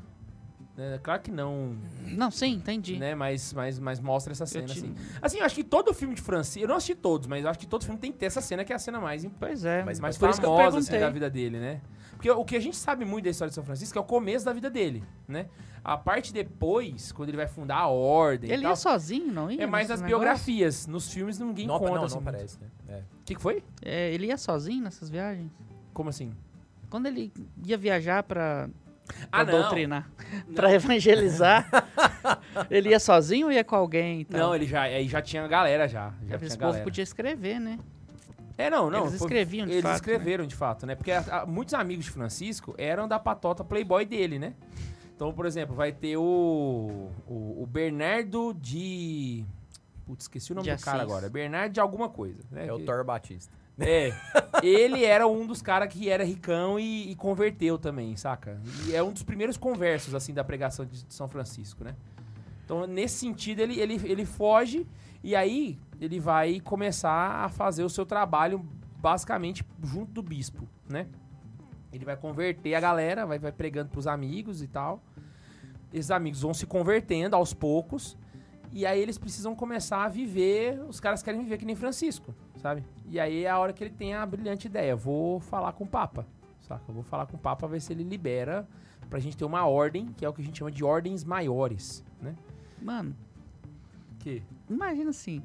É, 0.75 0.97
claro 1.03 1.21
que 1.21 1.29
não, 1.29 1.75
Não, 2.07 2.31
sim, 2.31 2.53
entendi. 2.53 2.97
né? 2.97 3.13
Mas, 3.13 3.53
mas, 3.53 3.77
mas 3.77 3.99
mostra 3.99 4.33
essa 4.33 4.45
cena, 4.45 4.65
te- 4.65 4.71
assim. 4.79 4.95
Assim, 5.21 5.37
eu 5.37 5.45
acho 5.45 5.53
que 5.53 5.63
todo 5.63 5.93
filme 5.93 6.15
de 6.15 6.21
Francisco. 6.21 6.63
Eu 6.63 6.67
não 6.67 6.75
assisti 6.77 6.95
todos, 6.95 7.27
mas 7.27 7.43
eu 7.43 7.49
acho 7.49 7.59
que 7.59 7.67
todo 7.67 7.83
filme 7.85 7.99
tem 7.99 8.11
que 8.11 8.17
ter 8.17 8.25
essa 8.25 8.41
cena 8.41 8.65
que 8.65 8.73
é 8.73 8.75
a 8.75 8.79
cena 8.79 8.99
mais, 8.99 9.23
Pois 9.39 9.63
é, 9.65 9.83
mais 9.83 9.99
por 10.17 10.29
eu 10.29 10.33
famosa 10.33 10.79
assim, 10.79 10.99
da 10.99 11.09
vida 11.11 11.29
dele, 11.29 11.59
né? 11.59 11.79
Porque 12.13 12.31
o 12.31 12.43
que 12.43 12.55
a 12.55 12.59
gente 12.59 12.75
sabe 12.77 13.05
muito 13.05 13.25
da 13.25 13.29
história 13.31 13.49
de 13.49 13.55
São 13.55 13.63
Francisco 13.63 13.97
é 13.97 14.01
o 14.01 14.03
começo 14.03 14.45
da 14.45 14.53
vida 14.53 14.69
dele, 14.69 15.03
né? 15.27 15.47
A 15.83 15.97
parte 15.97 16.31
depois, 16.33 17.11
quando 17.11 17.29
ele 17.29 17.37
vai 17.37 17.47
fundar 17.47 17.77
a 17.79 17.87
ordem 17.87 18.49
e 18.49 18.53
Ele 18.53 18.61
tal, 18.63 18.71
ia 18.71 18.75
sozinho, 18.75 19.31
não 19.31 19.51
ia? 19.51 19.61
é 19.63 19.67
mais 19.67 19.89
nas 19.89 20.01
biografias. 20.01 20.87
Nos 20.87 21.11
filmes 21.11 21.37
ninguém 21.37 21.67
Não, 21.67 21.77
conta 21.77 21.95
não, 21.95 22.03
assim. 22.05 22.15
não 22.15 22.23
parece, 22.23 22.57
né? 22.59 22.67
É. 22.87 22.97
O 22.99 23.23
que, 23.25 23.35
que 23.35 23.41
foi? 23.41 23.61
É, 23.81 24.11
ele 24.13 24.27
ia 24.27 24.37
sozinho 24.37 24.81
nessas 24.83 25.09
viagens? 25.09 25.51
Como 25.93 26.09
assim? 26.09 26.31
Quando 26.89 27.07
ele 27.07 27.31
ia 27.65 27.77
viajar 27.77 28.23
pra, 28.23 28.69
pra 29.05 29.15
Ah, 29.31 29.43
não. 29.43 29.51
doutrinar, 29.61 30.09
pra 30.55 30.73
evangelizar, 30.73 31.67
ele 32.69 32.89
ia 32.89 32.99
sozinho 32.99 33.47
ou 33.47 33.51
ia 33.51 33.63
com 33.63 33.75
alguém 33.75 34.21
e 34.21 34.25
tal? 34.25 34.39
Não, 34.39 34.55
ele 34.55 34.65
já, 34.65 34.83
aí 34.83 35.07
já 35.07 35.21
tinha 35.21 35.47
galera 35.47 35.87
já. 35.87 36.13
Já 36.27 36.37
tinha 36.37 36.47
Esse 36.47 36.57
povo 36.57 36.69
galera. 36.71 36.83
podia 36.83 37.03
escrever, 37.03 37.59
né? 37.59 37.79
É, 38.57 38.69
não, 38.69 38.89
não. 38.89 39.01
Eles 39.07 39.15
escreviam, 39.15 39.65
de 39.65 39.73
Eles 39.73 39.81
fato, 39.83 39.95
escreveram, 39.95 40.45
de 40.45 40.55
fato, 40.55 40.85
né? 40.85 40.93
Porque 40.95 41.11
a- 41.11 41.41
a- 41.41 41.45
muitos 41.45 41.73
amigos 41.73 42.05
de 42.05 42.11
Francisco 42.11 42.75
eram 42.77 43.07
da 43.07 43.17
patota 43.17 43.63
Playboy 43.63 44.05
dele, 44.05 44.37
né? 44.37 44.53
Então, 45.15 45.33
por 45.33 45.45
exemplo, 45.45 45.75
vai 45.75 45.91
ter 45.91 46.17
o, 46.17 47.09
o, 47.27 47.63
o 47.63 47.67
Bernardo 47.67 48.53
de... 48.53 49.43
Putz, 50.05 50.25
esqueci 50.25 50.51
o 50.51 50.55
nome 50.55 50.67
De 50.69 50.75
do 50.75 50.81
cara 50.83 51.01
agora. 51.01 51.29
Bernardo 51.29 51.71
de 51.73 51.79
alguma 51.79 52.09
coisa. 52.09 52.39
Né? 52.51 52.67
É 52.67 52.73
o 52.73 52.77
Que- 52.77 52.83
Thor 52.83 53.03
Batista. 53.05 53.53
É. 53.79 54.13
Ele 54.61 55.03
era 55.03 55.27
um 55.27 55.45
dos 55.47 55.61
caras 55.61 55.91
que 55.91 56.09
era 56.09 56.23
ricão 56.23 56.79
e, 56.79 57.11
e 57.11 57.15
converteu 57.15 57.77
também, 57.77 58.15
saca? 58.15 58.61
E 58.87 58.95
é 58.95 59.01
um 59.01 59.11
dos 59.11 59.23
primeiros 59.23 59.57
conversos, 59.57 60.13
assim, 60.13 60.33
da 60.33 60.43
pregação 60.43 60.85
de 60.85 61.05
São 61.09 61.27
Francisco, 61.27 61.83
né? 61.83 61.95
Então, 62.63 62.87
nesse 62.87 63.15
sentido, 63.15 63.59
ele, 63.59 63.79
ele, 63.79 63.99
ele 64.03 64.25
foge 64.25 64.87
e 65.23 65.35
aí 65.35 65.79
ele 65.99 66.19
vai 66.19 66.59
começar 66.59 67.43
a 67.43 67.49
fazer 67.49 67.83
o 67.83 67.89
seu 67.89 68.05
trabalho 68.05 68.65
basicamente 68.97 69.65
junto 69.81 70.11
do 70.11 70.21
bispo, 70.21 70.67
né? 70.87 71.07
Ele 71.91 72.05
vai 72.05 72.15
converter 72.15 72.73
a 72.73 72.79
galera, 72.79 73.25
vai, 73.25 73.37
vai 73.37 73.51
pregando 73.51 73.89
pros 73.89 74.07
amigos 74.07 74.61
e 74.61 74.67
tal. 74.67 75.01
Esses 75.93 76.09
amigos 76.09 76.41
vão 76.41 76.53
se 76.53 76.65
convertendo 76.65 77.35
aos 77.35 77.53
poucos. 77.53 78.17
E 78.71 78.85
aí 78.85 78.99
eles 78.99 79.17
precisam 79.17 79.55
começar 79.55 80.03
a 80.03 80.07
viver. 80.07 80.81
Os 80.89 80.99
caras 80.99 81.21
querem 81.21 81.41
viver 81.41 81.57
que 81.57 81.65
nem 81.65 81.75
Francisco, 81.75 82.33
sabe? 82.63 82.81
E 83.09 83.19
aí 83.19 83.43
é 83.43 83.49
a 83.49 83.59
hora 83.59 83.73
que 83.73 83.83
ele 83.83 83.93
tem 83.93 84.15
a 84.15 84.25
brilhante 84.25 84.67
ideia. 84.67 84.95
Vou 84.95 85.41
falar 85.41 85.73
com 85.73 85.83
o 85.83 85.87
Papa, 85.87 86.25
saca? 86.61 86.81
Eu 86.87 86.93
vou 86.93 87.03
falar 87.03 87.25
com 87.27 87.35
o 87.35 87.39
Papa, 87.39 87.67
ver 87.67 87.81
se 87.81 87.91
ele 87.91 88.03
libera 88.03 88.65
pra 89.09 89.19
gente 89.19 89.35
ter 89.35 89.43
uma 89.43 89.65
ordem, 89.67 90.07
que 90.17 90.23
é 90.25 90.29
o 90.29 90.33
que 90.33 90.41
a 90.41 90.45
gente 90.45 90.57
chama 90.57 90.71
de 90.71 90.83
ordens 90.83 91.25
maiores, 91.25 92.03
né? 92.21 92.33
Mano, 92.81 93.13
Que? 94.19 94.41
imagina 94.69 95.09
assim, 95.09 95.43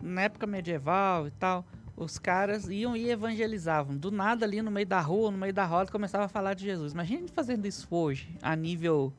na 0.00 0.22
época 0.22 0.46
medieval 0.46 1.26
e 1.26 1.30
tal, 1.32 1.64
os 1.96 2.18
caras 2.18 2.68
iam 2.68 2.94
e 2.94 3.10
evangelizavam. 3.10 3.96
Do 3.96 4.10
nada 4.10 4.44
ali 4.44 4.60
no 4.62 4.70
meio 4.70 4.86
da 4.86 5.00
rua, 5.00 5.30
no 5.30 5.38
meio 5.38 5.52
da 5.54 5.64
roda, 5.64 5.90
começava 5.90 6.26
a 6.26 6.28
falar 6.28 6.52
de 6.54 6.64
Jesus. 6.64 6.92
Imagina 6.92 7.26
fazendo 7.34 7.66
isso 7.66 7.88
hoje, 7.90 8.36
a 8.42 8.54
nível 8.54 9.12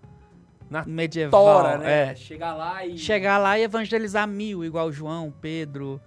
Na 0.69 0.85
medieval. 0.85 1.43
Tora, 1.43 1.77
né? 1.79 2.11
É. 2.11 2.15
Chegar 2.15 2.53
lá 2.53 2.85
e. 2.85 2.95
Chegar 2.97 3.37
lá 3.39 3.57
e 3.59 3.63
evangelizar 3.63 4.27
mil, 4.27 4.63
igual 4.63 4.91
João, 4.91 5.33
Pedro, 5.41 5.99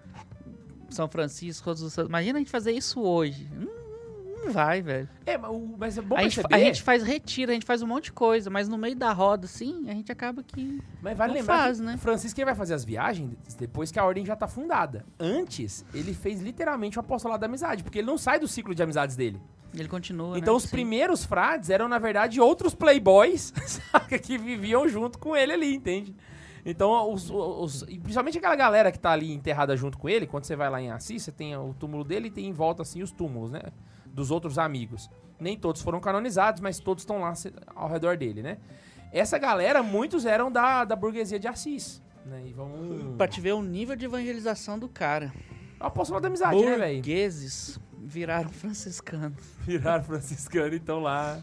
São 0.94 1.08
Francisco. 1.08 1.72
Imagina 2.06 2.38
a 2.38 2.40
gente 2.40 2.50
fazer 2.50 2.72
isso 2.72 3.00
hoje. 3.00 3.48
Não, 3.54 4.44
não 4.44 4.52
vai, 4.52 4.82
velho. 4.82 5.08
É, 5.24 5.38
mas, 5.38 5.98
é 5.98 6.02
bom 6.02 6.16
A 6.16 6.22
gente, 6.22 6.40
a 6.50 6.58
gente 6.58 6.82
faz 6.82 7.02
retiro, 7.02 7.50
a 7.50 7.54
gente 7.54 7.66
faz 7.66 7.82
um 7.82 7.86
monte 7.86 8.04
de 8.04 8.12
coisa, 8.12 8.50
mas 8.50 8.68
no 8.68 8.76
meio 8.76 8.96
da 8.96 9.12
roda, 9.12 9.46
assim, 9.46 9.88
a 9.88 9.92
gente 9.92 10.10
acaba 10.10 10.42
que. 10.42 10.82
Mas 11.00 11.16
vale 11.16 11.34
lembrar 11.34 11.58
faz, 11.58 11.78
que 11.78 11.84
né? 11.84 11.96
Francisco 11.96 12.38
ele 12.40 12.46
vai 12.46 12.54
fazer 12.54 12.74
as 12.74 12.84
viagens 12.84 13.36
depois 13.58 13.92
que 13.92 13.98
a 13.98 14.04
ordem 14.04 14.24
já 14.24 14.34
tá 14.34 14.48
fundada. 14.48 15.04
Antes, 15.18 15.84
ele 15.94 16.12
fez 16.12 16.40
literalmente 16.40 16.98
o 16.98 17.00
apostolado 17.00 17.40
da 17.40 17.46
amizade, 17.46 17.82
porque 17.82 17.98
ele 17.98 18.06
não 18.06 18.18
sai 18.18 18.38
do 18.40 18.48
ciclo 18.48 18.74
de 18.74 18.82
amizades 18.82 19.16
dele. 19.16 19.40
Ele 19.74 19.88
continua. 19.88 20.38
Então 20.38 20.54
né? 20.54 20.58
os 20.58 20.64
Sim. 20.64 20.70
primeiros 20.70 21.24
frades 21.24 21.70
eram, 21.70 21.88
na 21.88 21.98
verdade, 21.98 22.40
outros 22.40 22.74
playboys 22.74 23.52
que 24.22 24.36
viviam 24.36 24.86
junto 24.88 25.18
com 25.18 25.34
ele 25.34 25.52
ali, 25.52 25.74
entende? 25.74 26.14
Então, 26.64 27.12
os, 27.12 27.28
os- 27.30 27.82
principalmente 27.82 28.38
aquela 28.38 28.54
galera 28.54 28.92
que 28.92 28.98
tá 28.98 29.10
ali 29.10 29.32
enterrada 29.32 29.76
junto 29.76 29.98
com 29.98 30.08
ele, 30.08 30.26
quando 30.26 30.44
você 30.44 30.54
vai 30.54 30.70
lá 30.70 30.80
em 30.80 30.90
Assis, 30.90 31.22
você 31.22 31.32
tem 31.32 31.56
o 31.56 31.74
túmulo 31.74 32.04
dele 32.04 32.28
e 32.28 32.30
tem 32.30 32.46
em 32.46 32.52
volta, 32.52 32.82
assim, 32.82 33.02
os 33.02 33.10
túmulos, 33.10 33.50
né? 33.50 33.62
Dos 34.06 34.30
outros 34.30 34.58
amigos. 34.58 35.10
Nem 35.40 35.56
todos 35.58 35.82
foram 35.82 35.98
canonizados, 35.98 36.60
mas 36.60 36.78
todos 36.78 37.02
estão 37.02 37.20
lá 37.20 37.34
se- 37.34 37.52
ao 37.74 37.88
redor 37.88 38.16
dele, 38.16 38.42
né? 38.42 38.58
Essa 39.12 39.38
galera, 39.38 39.82
muitos 39.82 40.24
eram 40.24 40.50
da, 40.52 40.84
da 40.84 40.94
burguesia 40.94 41.38
de 41.38 41.48
Assis, 41.48 42.00
né? 42.24 42.42
E 42.46 42.52
vão... 42.52 43.14
Pra 43.18 43.26
te 43.26 43.40
ver 43.40 43.52
o 43.54 43.62
nível 43.62 43.96
de 43.96 44.04
evangelização 44.04 44.78
do 44.78 44.88
cara. 44.88 45.32
O 45.80 45.84
apostolado 45.86 46.22
da 46.22 46.28
amizade, 46.28 46.64
né, 46.64 46.76
velho? 46.78 46.94
Burgueses 46.96 47.80
viraram 47.98 48.50
franciscanos. 48.50 49.36
Viraram 49.66 50.04
franciscano, 50.04 50.74
então 50.76 51.00
lá... 51.00 51.42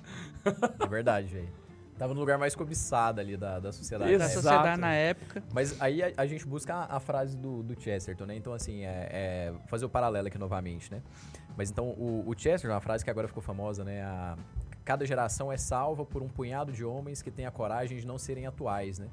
É 0.79 0.87
verdade, 0.87 1.27
velho. 1.27 1.58
Tava 1.99 2.13
no 2.13 2.21
lugar 2.21 2.37
mais 2.37 2.55
cobiçado 2.55 3.19
ali 3.19 3.35
da, 3.35 3.59
da 3.59 3.73
sociedade. 3.73 4.13
Da 4.13 4.19
na 4.19 4.25
Exato. 4.25 4.39
época. 4.39 4.51
sociedade 4.51 4.81
na 4.81 4.93
época. 4.93 5.43
Mas 5.53 5.81
aí 5.81 6.01
a, 6.01 6.13
a 6.15 6.25
gente 6.25 6.47
busca 6.47 6.73
a, 6.73 6.95
a 6.95 6.99
frase 7.01 7.35
do, 7.35 7.61
do 7.61 7.79
Chesterton, 7.79 8.25
né? 8.25 8.37
Então, 8.37 8.53
assim, 8.53 8.85
é, 8.85 9.09
é 9.11 9.53
fazer 9.67 9.83
o 9.83 9.89
paralelo 9.89 10.29
aqui 10.29 10.37
novamente, 10.37 10.89
né? 10.89 11.01
Mas 11.57 11.69
então, 11.69 11.89
o, 11.89 12.23
o 12.25 12.33
Chesterton, 12.33 12.73
uma 12.73 12.79
frase 12.79 13.03
que 13.03 13.09
agora 13.11 13.27
ficou 13.27 13.43
famosa, 13.43 13.83
né? 13.83 14.01
A, 14.01 14.37
cada 14.85 15.05
geração 15.05 15.51
é 15.51 15.57
salva 15.57 16.05
por 16.05 16.23
um 16.23 16.29
punhado 16.29 16.71
de 16.71 16.85
homens 16.85 17.21
que 17.21 17.29
têm 17.29 17.45
a 17.45 17.51
coragem 17.51 17.97
de 17.97 18.07
não 18.07 18.17
serem 18.17 18.47
atuais, 18.47 18.97
né? 18.97 19.09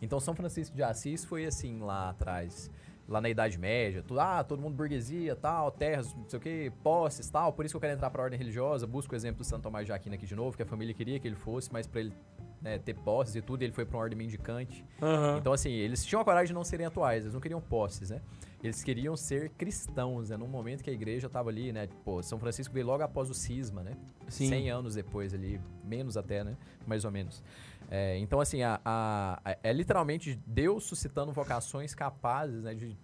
Então, 0.00 0.18
São 0.18 0.34
Francisco 0.34 0.74
de 0.74 0.82
Assis 0.82 1.26
foi 1.26 1.44
assim 1.44 1.80
lá 1.80 2.08
atrás. 2.08 2.70
Lá 3.10 3.20
na 3.20 3.28
Idade 3.28 3.58
Média, 3.58 4.04
tudo, 4.06 4.20
ah, 4.20 4.44
todo 4.44 4.62
mundo 4.62 4.76
burguesia, 4.76 5.34
tal, 5.34 5.72
terras, 5.72 6.14
não 6.14 6.28
sei 6.28 6.38
o 6.38 6.40
que, 6.40 6.72
posses, 6.80 7.28
tal. 7.28 7.52
Por 7.52 7.64
isso 7.64 7.72
que 7.72 7.76
eu 7.76 7.80
quero 7.80 7.94
entrar 7.94 8.08
pra 8.08 8.22
ordem 8.22 8.38
religiosa. 8.38 8.86
Busco 8.86 9.12
o 9.12 9.16
exemplo 9.16 9.38
do 9.38 9.44
Santo 9.44 9.64
Tomás 9.64 9.84
de 9.84 9.92
Aquino 9.92 10.14
aqui 10.14 10.26
de 10.26 10.36
novo, 10.36 10.56
que 10.56 10.62
a 10.62 10.66
família 10.66 10.94
queria 10.94 11.18
que 11.18 11.26
ele 11.26 11.34
fosse, 11.34 11.72
mas 11.72 11.88
pra 11.88 12.02
ele 12.02 12.12
né, 12.62 12.78
ter 12.78 12.94
posses 12.94 13.34
e 13.34 13.42
tudo, 13.42 13.62
ele 13.62 13.72
foi 13.72 13.84
pra 13.84 13.96
uma 13.96 14.04
ordem 14.04 14.16
mendicante. 14.16 14.84
Aham. 15.02 15.38
Então, 15.38 15.52
assim, 15.52 15.70
eles 15.70 16.04
tinham 16.04 16.22
a 16.22 16.24
coragem 16.24 16.48
de 16.48 16.52
não 16.54 16.62
serem 16.62 16.86
atuais, 16.86 17.24
eles 17.24 17.34
não 17.34 17.40
queriam 17.40 17.60
posses, 17.60 18.10
né? 18.10 18.20
Eles 18.62 18.82
queriam 18.84 19.16
ser 19.16 19.48
cristãos, 19.50 20.28
né? 20.30 20.36
Num 20.36 20.46
momento 20.46 20.84
que 20.84 20.90
a 20.90 20.92
igreja 20.92 21.28
tava 21.30 21.48
ali, 21.48 21.72
né? 21.72 21.88
Pô, 22.04 22.22
São 22.22 22.38
Francisco 22.38 22.74
veio 22.74 22.84
logo 22.86 23.02
após 23.02 23.30
o 23.30 23.34
cisma, 23.34 23.82
né? 23.82 23.96
Sim. 24.28 24.48
100 24.48 24.70
anos 24.70 24.94
depois 24.94 25.32
ali, 25.32 25.58
menos 25.82 26.16
até, 26.16 26.44
né? 26.44 26.56
Mais 26.86 27.04
ou 27.04 27.10
menos. 27.10 27.42
É, 27.90 28.18
então, 28.18 28.38
assim, 28.40 28.62
a, 28.62 28.78
a- 28.84 29.40
a- 29.44 29.56
é 29.62 29.72
literalmente 29.72 30.38
Deus 30.46 30.84
suscitando 30.84 31.32
vocações 31.32 31.94
capazes, 31.94 32.62
né? 32.62 32.74
De 32.74 32.96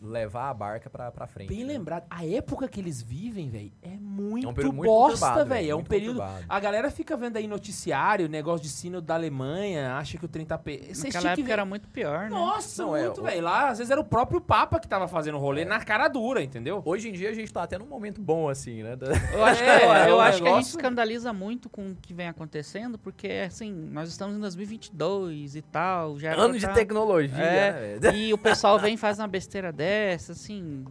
levar 0.00 0.50
a 0.50 0.54
barca 0.54 0.90
pra, 0.90 1.10
pra 1.10 1.26
frente. 1.26 1.48
Bem 1.48 1.64
né? 1.64 1.72
lembrado. 1.72 2.04
A 2.10 2.24
época 2.24 2.68
que 2.68 2.78
eles 2.80 3.00
vivem, 3.00 3.48
velho, 3.48 3.72
é 3.82 3.96
muito, 3.98 4.46
É 4.46 4.50
um 4.50 4.54
período 4.54 4.74
muito 4.76 4.86
bosta, 4.88 5.44
velho. 5.44 5.70
É 5.70 5.74
um 5.74 5.78
muito 5.78 5.88
período. 5.88 6.18
conturbado. 6.20 6.44
A 6.48 6.60
galera 6.60 6.90
fica 6.90 7.16
vendo 7.16 7.36
aí 7.36 7.46
noticiário, 7.46 8.28
negócio 8.28 8.62
de 8.62 8.68
sino 8.68 9.00
da 9.00 9.14
Alemanha, 9.14 9.94
acha 9.96 10.18
que 10.18 10.24
o 10.24 10.28
30p. 10.28 10.86
Vocês 10.94 10.98
Naquela 11.04 11.10
tinham 11.20 11.22
que 11.22 11.40
época 11.40 11.46
ver. 11.46 11.52
era 11.52 11.64
muito 11.64 11.88
pior, 11.88 12.20
né? 12.24 12.28
Nossa, 12.28 12.82
Não, 12.84 12.96
é, 12.96 13.04
muito, 13.04 13.20
o- 13.20 13.24
velho. 13.24 13.42
Lá, 13.42 13.68
às 13.70 13.78
vezes 13.78 13.90
era 13.90 14.00
o 14.00 14.04
próprio 14.04 14.40
Papa 14.40 14.78
que 14.78 14.86
tava 14.86 15.08
fazendo 15.08 15.36
o 15.36 15.40
rolê 15.40 15.64
na 15.64 15.80
cara 15.80 16.08
dura, 16.08 16.42
entendeu? 16.42 16.82
Hoje 16.84 17.08
em 17.08 17.12
dia 17.12 17.30
a 17.30 17.34
gente 17.34 17.52
tá 17.52 17.62
até 17.62 17.78
num 17.78 17.86
momento 17.86 18.20
bom, 18.20 18.48
assim, 18.48 18.82
né? 18.82 18.96
Da- 18.96 19.06
Eu 19.32 19.44
acho, 19.44 19.62
que, 19.62 19.68
É, 19.68 19.84
eu, 19.86 19.90
é 19.90 20.14
um 20.14 20.20
acho 20.20 20.36
que 20.38 20.42
a 20.42 20.44
gente 20.44 20.44
negócio- 20.44 20.76
escandaliza 20.76 21.32
muito 21.32 21.68
com 21.68 21.90
o 21.90 21.94
que 21.96 22.12
vem 22.14 22.28
acontecendo, 22.28 22.98
porque, 22.98 23.28
assim, 23.46 23.72
nós 23.72 24.08
estamos 24.08 24.36
em 24.36 24.40
2022 24.40 25.56
e 25.56 25.62
tal, 25.62 26.18
já 26.18 26.34
Ano 26.34 26.58
de 26.58 26.66
tá- 26.66 26.72
tecnologia, 26.72 27.42
É, 27.42 27.98
né? 28.00 28.16
E 28.16 28.32
o 28.32 28.38
pessoal 28.38 28.78
vem 28.78 28.94
e 28.94 28.96
faz 28.96 29.18
uma 29.18 29.28
besteira 29.28 29.72
dessa, 29.86 30.32
assim, 30.32 30.84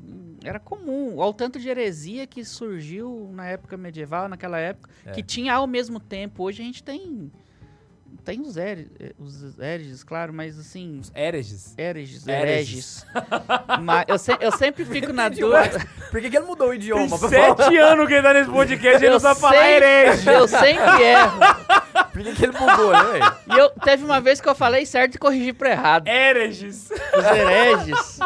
era 0.44 0.60
comum. 0.60 1.18
Olha 1.18 1.30
o 1.30 1.34
tanto 1.34 1.60
de 1.60 1.68
heresia 1.70 2.26
que 2.26 2.44
surgiu 2.46 3.30
na 3.34 3.46
época 3.48 3.76
medieval, 3.78 4.30
naquela 4.30 4.58
época, 4.58 4.90
É. 5.06 5.12
que 5.12 5.22
tinha 5.24 5.54
ao 5.54 5.68
mesmo 5.68 6.00
tempo. 6.00 6.44
Hoje 6.44 6.62
a 6.62 6.66
gente 6.66 6.84
tem 6.84 7.32
tem 8.24 8.42
os, 8.42 8.56
here- 8.58 8.88
os 9.20 9.60
hereges, 9.60 10.04
claro, 10.04 10.34
mas 10.34 10.58
assim, 10.58 11.00
Hereges. 11.14 11.76
hereges, 11.78 12.26
Hereges. 12.28 13.06
hereges. 13.06 13.06
mas 13.84 14.06
eu, 14.08 14.18
se- 14.18 14.38
eu 14.40 14.52
sempre 14.54 14.84
fico 14.86 15.12
na 15.14 15.30
dúvida. 15.30 15.86
Por 16.10 16.20
que, 16.22 16.30
que 16.32 16.38
ele 16.38 16.46
mudou 16.46 16.68
o 16.68 16.72
Tem 16.72 16.80
idioma? 16.80 17.08
pra 17.20 17.30
falar? 17.30 17.56
sete 17.58 17.78
anos 17.78 18.08
que 18.08 18.14
ele 18.14 18.24
tá 18.24 18.34
nesse 18.34 18.50
podcast 18.50 19.04
e 19.04 19.06
ele 19.06 19.14
não 19.14 19.20
sabe 19.20 19.40
falar 19.40 19.68
herege. 19.70 20.28
Eu 20.30 20.48
sempre 20.48 21.04
erro. 21.04 21.40
Por 22.16 22.24
que, 22.24 22.34
que 22.34 22.46
ele 22.46 22.58
mudou, 22.58 22.92
né, 22.94 23.04
velho? 23.04 23.36
E 23.54 23.60
eu 23.60 23.70
teve 23.72 24.04
uma 24.06 24.22
vez 24.22 24.40
que 24.40 24.48
eu 24.48 24.56
falei 24.56 24.86
certo 24.86 25.16
e 25.16 25.18
corrigi 25.20 25.52
pro 25.52 25.68
errado. 25.68 26.08
Hereges. 26.08 26.90
Os 26.90 27.26
hereges. 27.26 28.20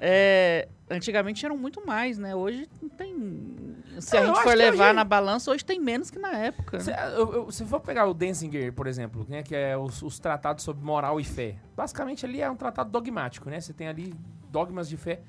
É, 0.00 0.66
antigamente 0.88 1.44
eram 1.44 1.56
muito 1.58 1.84
mais, 1.86 2.16
né? 2.18 2.34
Hoje 2.34 2.66
não 2.80 2.88
tem. 2.88 3.76
Se 4.00 4.16
a 4.16 4.20
Eu 4.22 4.26
gente 4.28 4.42
for 4.42 4.54
levar 4.56 4.86
hoje- 4.86 4.92
na 4.94 5.04
balança, 5.04 5.50
hoje 5.50 5.64
tem 5.64 5.78
menos 5.78 6.10
que 6.10 6.18
na 6.18 6.32
época. 6.32 6.80
Se, 6.80 6.90
eu- 6.90 7.32
eu- 7.34 7.50
se 7.50 7.64
for 7.66 7.80
pegar 7.80 8.06
o 8.06 8.14
Denzinger, 8.14 8.72
por 8.72 8.86
exemplo, 8.86 9.26
né, 9.28 9.42
que 9.42 9.54
é 9.54 9.76
os, 9.76 10.00
os 10.02 10.18
tratados 10.18 10.64
sobre 10.64 10.82
moral 10.84 11.20
e 11.20 11.24
fé, 11.24 11.56
basicamente 11.76 12.24
ali 12.24 12.40
é 12.40 12.50
um 12.50 12.56
tratado 12.56 12.90
dogmático, 12.90 13.50
né? 13.50 13.60
Você 13.60 13.72
tem 13.74 13.88
ali 13.88 14.14
dogmas 14.50 14.88
de 14.88 14.96
fé. 14.96 15.20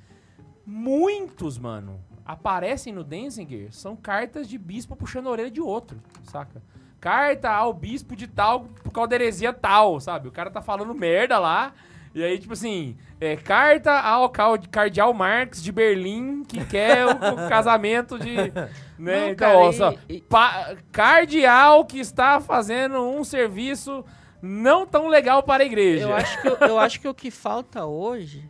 Muitos, 0.66 1.58
mano, 1.58 2.00
aparecem 2.26 2.94
no 2.94 3.04
Denzinger, 3.04 3.74
são 3.74 3.96
cartas 3.96 4.48
de 4.48 4.58
bispo 4.58 4.96
puxando 4.96 5.28
a 5.28 5.32
orelha 5.32 5.52
de 5.52 5.60
outro, 5.60 6.00
saca? 6.24 6.62
Carta 7.00 7.50
ao 7.50 7.74
bispo 7.74 8.16
de 8.16 8.28
tal, 8.28 8.62
por 8.84 8.92
causa 8.92 9.10
da 9.10 9.16
heresia 9.16 9.52
tal, 9.52 10.00
sabe? 10.00 10.28
O 10.28 10.32
cara 10.32 10.52
tá 10.52 10.62
falando 10.62 10.94
merda 10.94 11.40
lá, 11.40 11.74
e 12.14 12.24
aí, 12.24 12.38
tipo 12.40 12.54
assim, 12.54 12.98
é, 13.20 13.36
carta 13.38 13.92
ao 14.00 14.30
cardeal 14.70 15.14
Marx 15.14 15.64
de 15.64 15.72
Berlim, 15.72 16.44
que 16.44 16.64
quer 16.66 17.06
o, 17.06 17.10
o 17.12 17.48
casamento 17.50 18.20
de... 18.20 18.36
Né? 18.36 18.70
Não, 19.00 19.30
então, 19.30 19.36
cara, 19.36 19.58
ó, 19.58 19.72
só, 19.72 19.94
e- 20.10 20.22
pa- 20.22 20.76
cardeal 20.92 21.86
que 21.86 22.00
está 22.00 22.40
fazendo 22.42 23.00
um 23.02 23.24
serviço 23.24 24.04
não 24.42 24.86
tão 24.86 25.08
legal 25.08 25.42
para 25.44 25.64
a 25.64 25.66
igreja. 25.66 26.04
Eu 26.06 26.16
acho, 26.16 26.42
que, 26.42 26.48
eu, 26.48 26.58
eu 26.62 26.80
acho 26.80 27.00
que 27.00 27.08
o 27.08 27.14
que 27.14 27.32
falta 27.32 27.86
hoje. 27.86 28.50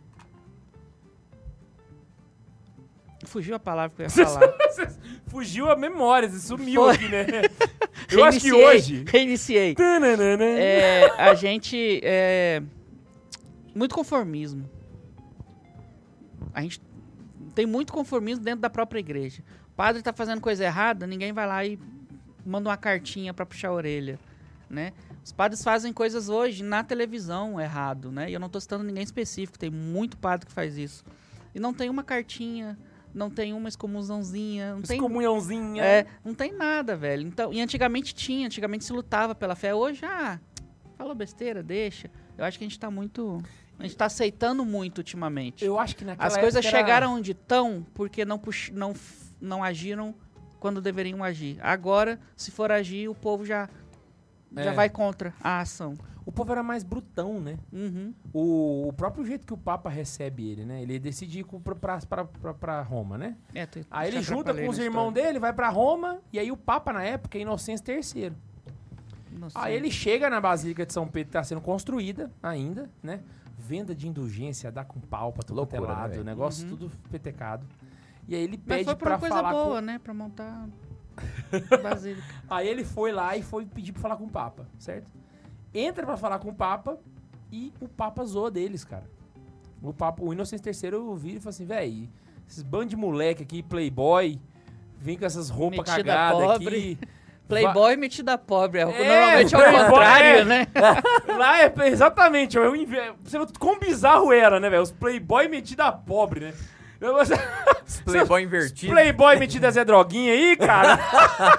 Fugiu 3.25 3.55
a 3.55 3.59
palavra 3.59 3.95
que 3.95 4.01
eu 4.01 4.05
ia 4.05 4.09
falar. 4.27 4.53
Fugiu 5.27 5.69
a 5.69 5.75
memória, 5.75 6.27
você 6.27 6.39
sumiu 6.39 6.83
Foi. 6.83 6.95
aqui, 6.95 7.07
né? 7.07 7.25
Eu 8.11 8.25
acho 8.25 8.41
que 8.41 8.51
hoje. 8.51 9.05
Reiniciei. 9.07 9.73
Tananana. 9.75 10.43
É, 10.43 11.09
a 11.17 11.33
gente. 11.33 12.01
É, 12.03 12.61
muito 13.73 13.95
conformismo. 13.95 14.69
A 16.53 16.61
gente 16.61 16.81
tem 17.55 17.65
muito 17.65 17.93
conformismo 17.93 18.43
dentro 18.43 18.61
da 18.61 18.69
própria 18.69 18.99
igreja. 18.99 19.43
O 19.67 19.75
padre 19.75 20.01
tá 20.01 20.13
fazendo 20.13 20.41
coisa 20.41 20.63
errada, 20.63 21.07
ninguém 21.07 21.31
vai 21.33 21.47
lá 21.47 21.65
e 21.65 21.79
manda 22.45 22.69
uma 22.69 22.77
cartinha 22.77 23.33
pra 23.33 23.45
puxar 23.45 23.69
a 23.69 23.73
orelha, 23.73 24.19
né? 24.69 24.93
Os 25.23 25.31
padres 25.31 25.63
fazem 25.63 25.93
coisas 25.93 26.29
hoje 26.29 26.63
na 26.63 26.83
televisão 26.83 27.59
errado, 27.59 28.11
né? 28.11 28.29
E 28.29 28.33
eu 28.33 28.39
não 28.39 28.49
tô 28.49 28.59
citando 28.59 28.83
ninguém 28.83 29.03
específico, 29.03 29.57
tem 29.57 29.69
muito 29.69 30.17
padre 30.17 30.47
que 30.47 30.51
faz 30.51 30.77
isso. 30.77 31.03
E 31.53 31.59
não 31.59 31.73
tem 31.73 31.89
uma 31.89 32.03
cartinha, 32.03 32.77
não 33.13 33.29
tem 33.29 33.53
uma 33.53 33.69
excomungãozinha, 33.69 34.73
não 34.75 34.81
tem 34.81 34.97
Excomunhãozinha. 34.97 35.83
é, 35.83 36.05
não 36.23 36.33
tem 36.33 36.53
nada, 36.53 36.95
velho. 36.95 37.27
Então, 37.27 37.53
e 37.53 37.61
antigamente 37.61 38.15
tinha, 38.15 38.47
antigamente 38.47 38.83
se 38.83 38.93
lutava 38.93 39.35
pela 39.35 39.55
fé. 39.55 39.75
Hoje, 39.75 40.03
ah, 40.05 40.39
falou 41.01 41.15
besteira, 41.15 41.63
deixa. 41.63 42.09
Eu 42.37 42.45
acho 42.45 42.57
que 42.57 42.63
a 42.63 42.67
gente 42.67 42.79
tá 42.79 42.89
muito. 42.91 43.41
A 43.79 43.83
gente 43.83 43.97
tá 43.97 44.05
aceitando 44.05 44.63
muito 44.63 44.99
ultimamente. 44.99 45.65
Eu 45.65 45.79
acho 45.79 45.95
que 45.95 46.05
naquela 46.05 46.27
As 46.27 46.37
coisas 46.37 46.63
era- 46.63 46.77
chegaram 46.77 47.15
onde 47.15 47.31
estão 47.31 47.85
porque 47.95 48.23
não, 48.23 48.37
pux... 48.37 48.69
não, 48.71 48.93
não 49.39 49.63
agiram 49.63 50.13
quando 50.59 50.79
deveriam 50.79 51.23
agir. 51.23 51.57
Agora, 51.61 52.19
se 52.35 52.51
for 52.51 52.71
agir, 52.71 53.09
o 53.09 53.15
povo 53.15 53.43
já, 53.43 53.67
já 54.55 54.71
É. 54.71 54.73
vai 54.73 54.89
contra 54.89 55.33
a 55.41 55.59
ação. 55.61 55.95
O 56.23 56.31
povo 56.31 56.51
era 56.51 56.61
mais 56.61 56.83
brutão, 56.83 57.41
né? 57.41 57.57
Uhum. 57.73 58.13
O, 58.31 58.87
o 58.89 58.93
próprio 58.93 59.25
jeito 59.25 59.47
que 59.47 59.53
o 59.53 59.57
Papa 59.57 59.89
recebe 59.89 60.47
ele, 60.51 60.63
né? 60.63 60.83
Ele 60.83 60.99
decide 60.99 61.39
ir 61.39 61.45
pra 62.59 62.81
Roma, 62.83 63.17
né? 63.17 63.35
É, 63.55 63.67
Aí 63.89 64.09
ele 64.11 64.21
junta 64.21 64.53
com 64.53 64.69
os 64.69 64.77
irmãos 64.77 65.11
dele, 65.11 65.39
vai 65.39 65.51
pra 65.51 65.69
Roma, 65.69 66.21
e 66.31 66.37
aí 66.37 66.51
o 66.51 66.57
Papa, 66.57 66.93
na 66.93 67.03
época, 67.03 67.39
é 67.39 67.41
Inocêncio 67.41 67.83
III. 67.91 68.31
Nossa. 69.31 69.59
Aí 69.59 69.75
ele 69.75 69.89
chega 69.89 70.29
na 70.29 70.39
Basílica 70.41 70.85
de 70.85 70.93
São 70.93 71.07
Pedro, 71.07 71.27
que 71.29 71.33
tá 71.33 71.43
sendo 71.43 71.61
construída 71.61 72.31
ainda, 72.41 72.89
né? 73.01 73.21
Venda 73.57 73.95
de 73.95 74.07
indulgência, 74.07 74.71
dá 74.71 74.83
com 74.83 74.99
pau 74.99 75.31
pra 75.31 75.43
tudo 75.43 75.61
quanto 75.61 75.75
é 75.75 75.79
Loucura, 75.79 75.95
né, 75.95 76.01
lado, 76.01 76.09
velho? 76.11 76.21
o 76.21 76.25
negócio 76.25 76.63
Uhum. 76.63 76.69
tudo 76.75 76.91
petecado. 77.09 77.65
E 78.27 78.35
aí 78.35 78.43
ele 78.43 78.57
Mas 78.57 78.65
pede 78.65 78.85
foi 78.85 78.95
por 78.95 79.03
pra 79.03 79.13
uma 79.13 79.19
coisa 79.19 79.35
falar 79.35 79.51
boa, 79.51 79.75
com... 79.79 79.81
né? 79.81 79.99
Pra 79.99 80.13
montar 80.13 80.67
basílica. 81.83 82.23
Aí 82.49 82.67
ele 82.67 82.83
foi 82.83 83.11
lá 83.11 83.35
e 83.37 83.43
foi 83.43 83.65
pedir 83.65 83.91
pra 83.91 84.01
falar 84.01 84.17
com 84.17 84.25
o 84.25 84.29
Papa, 84.29 84.67
certo? 84.77 85.09
Entra 85.73 86.05
pra 86.05 86.17
falar 86.17 86.39
com 86.39 86.49
o 86.49 86.53
Papa 86.53 86.97
e 87.51 87.73
o 87.79 87.87
Papa 87.87 88.23
zoa 88.25 88.49
deles, 88.51 88.83
cara. 88.83 89.09
O 89.81 89.93
Papa, 89.93 90.23
o 90.23 90.31
Inocêncio 90.33 90.69
III 90.69 91.17
vira 91.17 91.37
e 91.37 91.39
fala 91.39 91.49
assim, 91.49 91.65
véi, 91.65 92.09
esses 92.47 92.61
bandos 92.63 92.89
de 92.89 92.95
moleque 92.95 93.43
aqui, 93.43 93.63
playboy, 93.63 94.39
vem 94.99 95.17
com 95.17 95.25
essas 95.25 95.49
roupas 95.49 95.85
cagadas 95.85 96.51
aqui. 96.51 96.97
Playboy 97.51 97.95
metida 97.95 98.37
pobre. 98.37 98.79
É, 98.79 98.81
É, 98.83 98.85
normalmente 98.85 99.55
é 99.55 99.57
o 99.57 99.85
contrário, 99.85 100.39
é. 100.39 100.45
né? 100.45 100.67
Lá 101.37 101.61
é 101.61 101.73
exatamente, 101.87 102.57
é 102.57 102.61
o 102.61 102.73
você 103.23 103.37
vê 103.39 103.45
quão 103.59 103.79
bizarro 103.79 104.31
era, 104.31 104.59
né, 104.59 104.69
velho? 104.69 104.81
Os 104.83 104.91
playboy 104.91 105.47
metidos 105.47 105.85
a 105.85 105.91
pobre, 105.91 106.39
né? 106.41 106.53
Eu- 106.99 107.15
Playboy 108.05 108.43
invertido. 108.43 108.91
Playboy 108.93 109.35
metido 109.37 109.65
a 109.65 109.71
Zé 109.71 109.83
Droguinha 109.83 110.33
aí, 110.33 110.55
cara. 110.55 110.99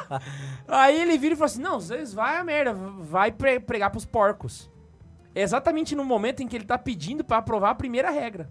aí 0.68 1.01
ele 1.01 1.18
vira 1.18 1.34
e 1.34 1.36
fala 1.36 1.47
assim: 1.47 1.61
Não, 1.61 1.80
vocês 1.80 2.14
vai 2.14 2.36
a 2.38 2.45
merda, 2.45 2.72
vai 2.72 3.32
pre- 3.32 3.61
pregar 3.61 3.90
pros 3.90 4.05
porcos. 4.05 4.70
É 5.34 5.43
exatamente 5.43 5.97
no 5.97 6.05
momento 6.05 6.43
em 6.43 6.49
que 6.49 6.55
ele 6.57 6.64
tá 6.64 6.78
pedindo 6.78 7.24
pra 7.24 7.38
aprovar 7.38 7.70
a 7.70 7.74
primeira 7.74 8.11
regra. 8.11 8.49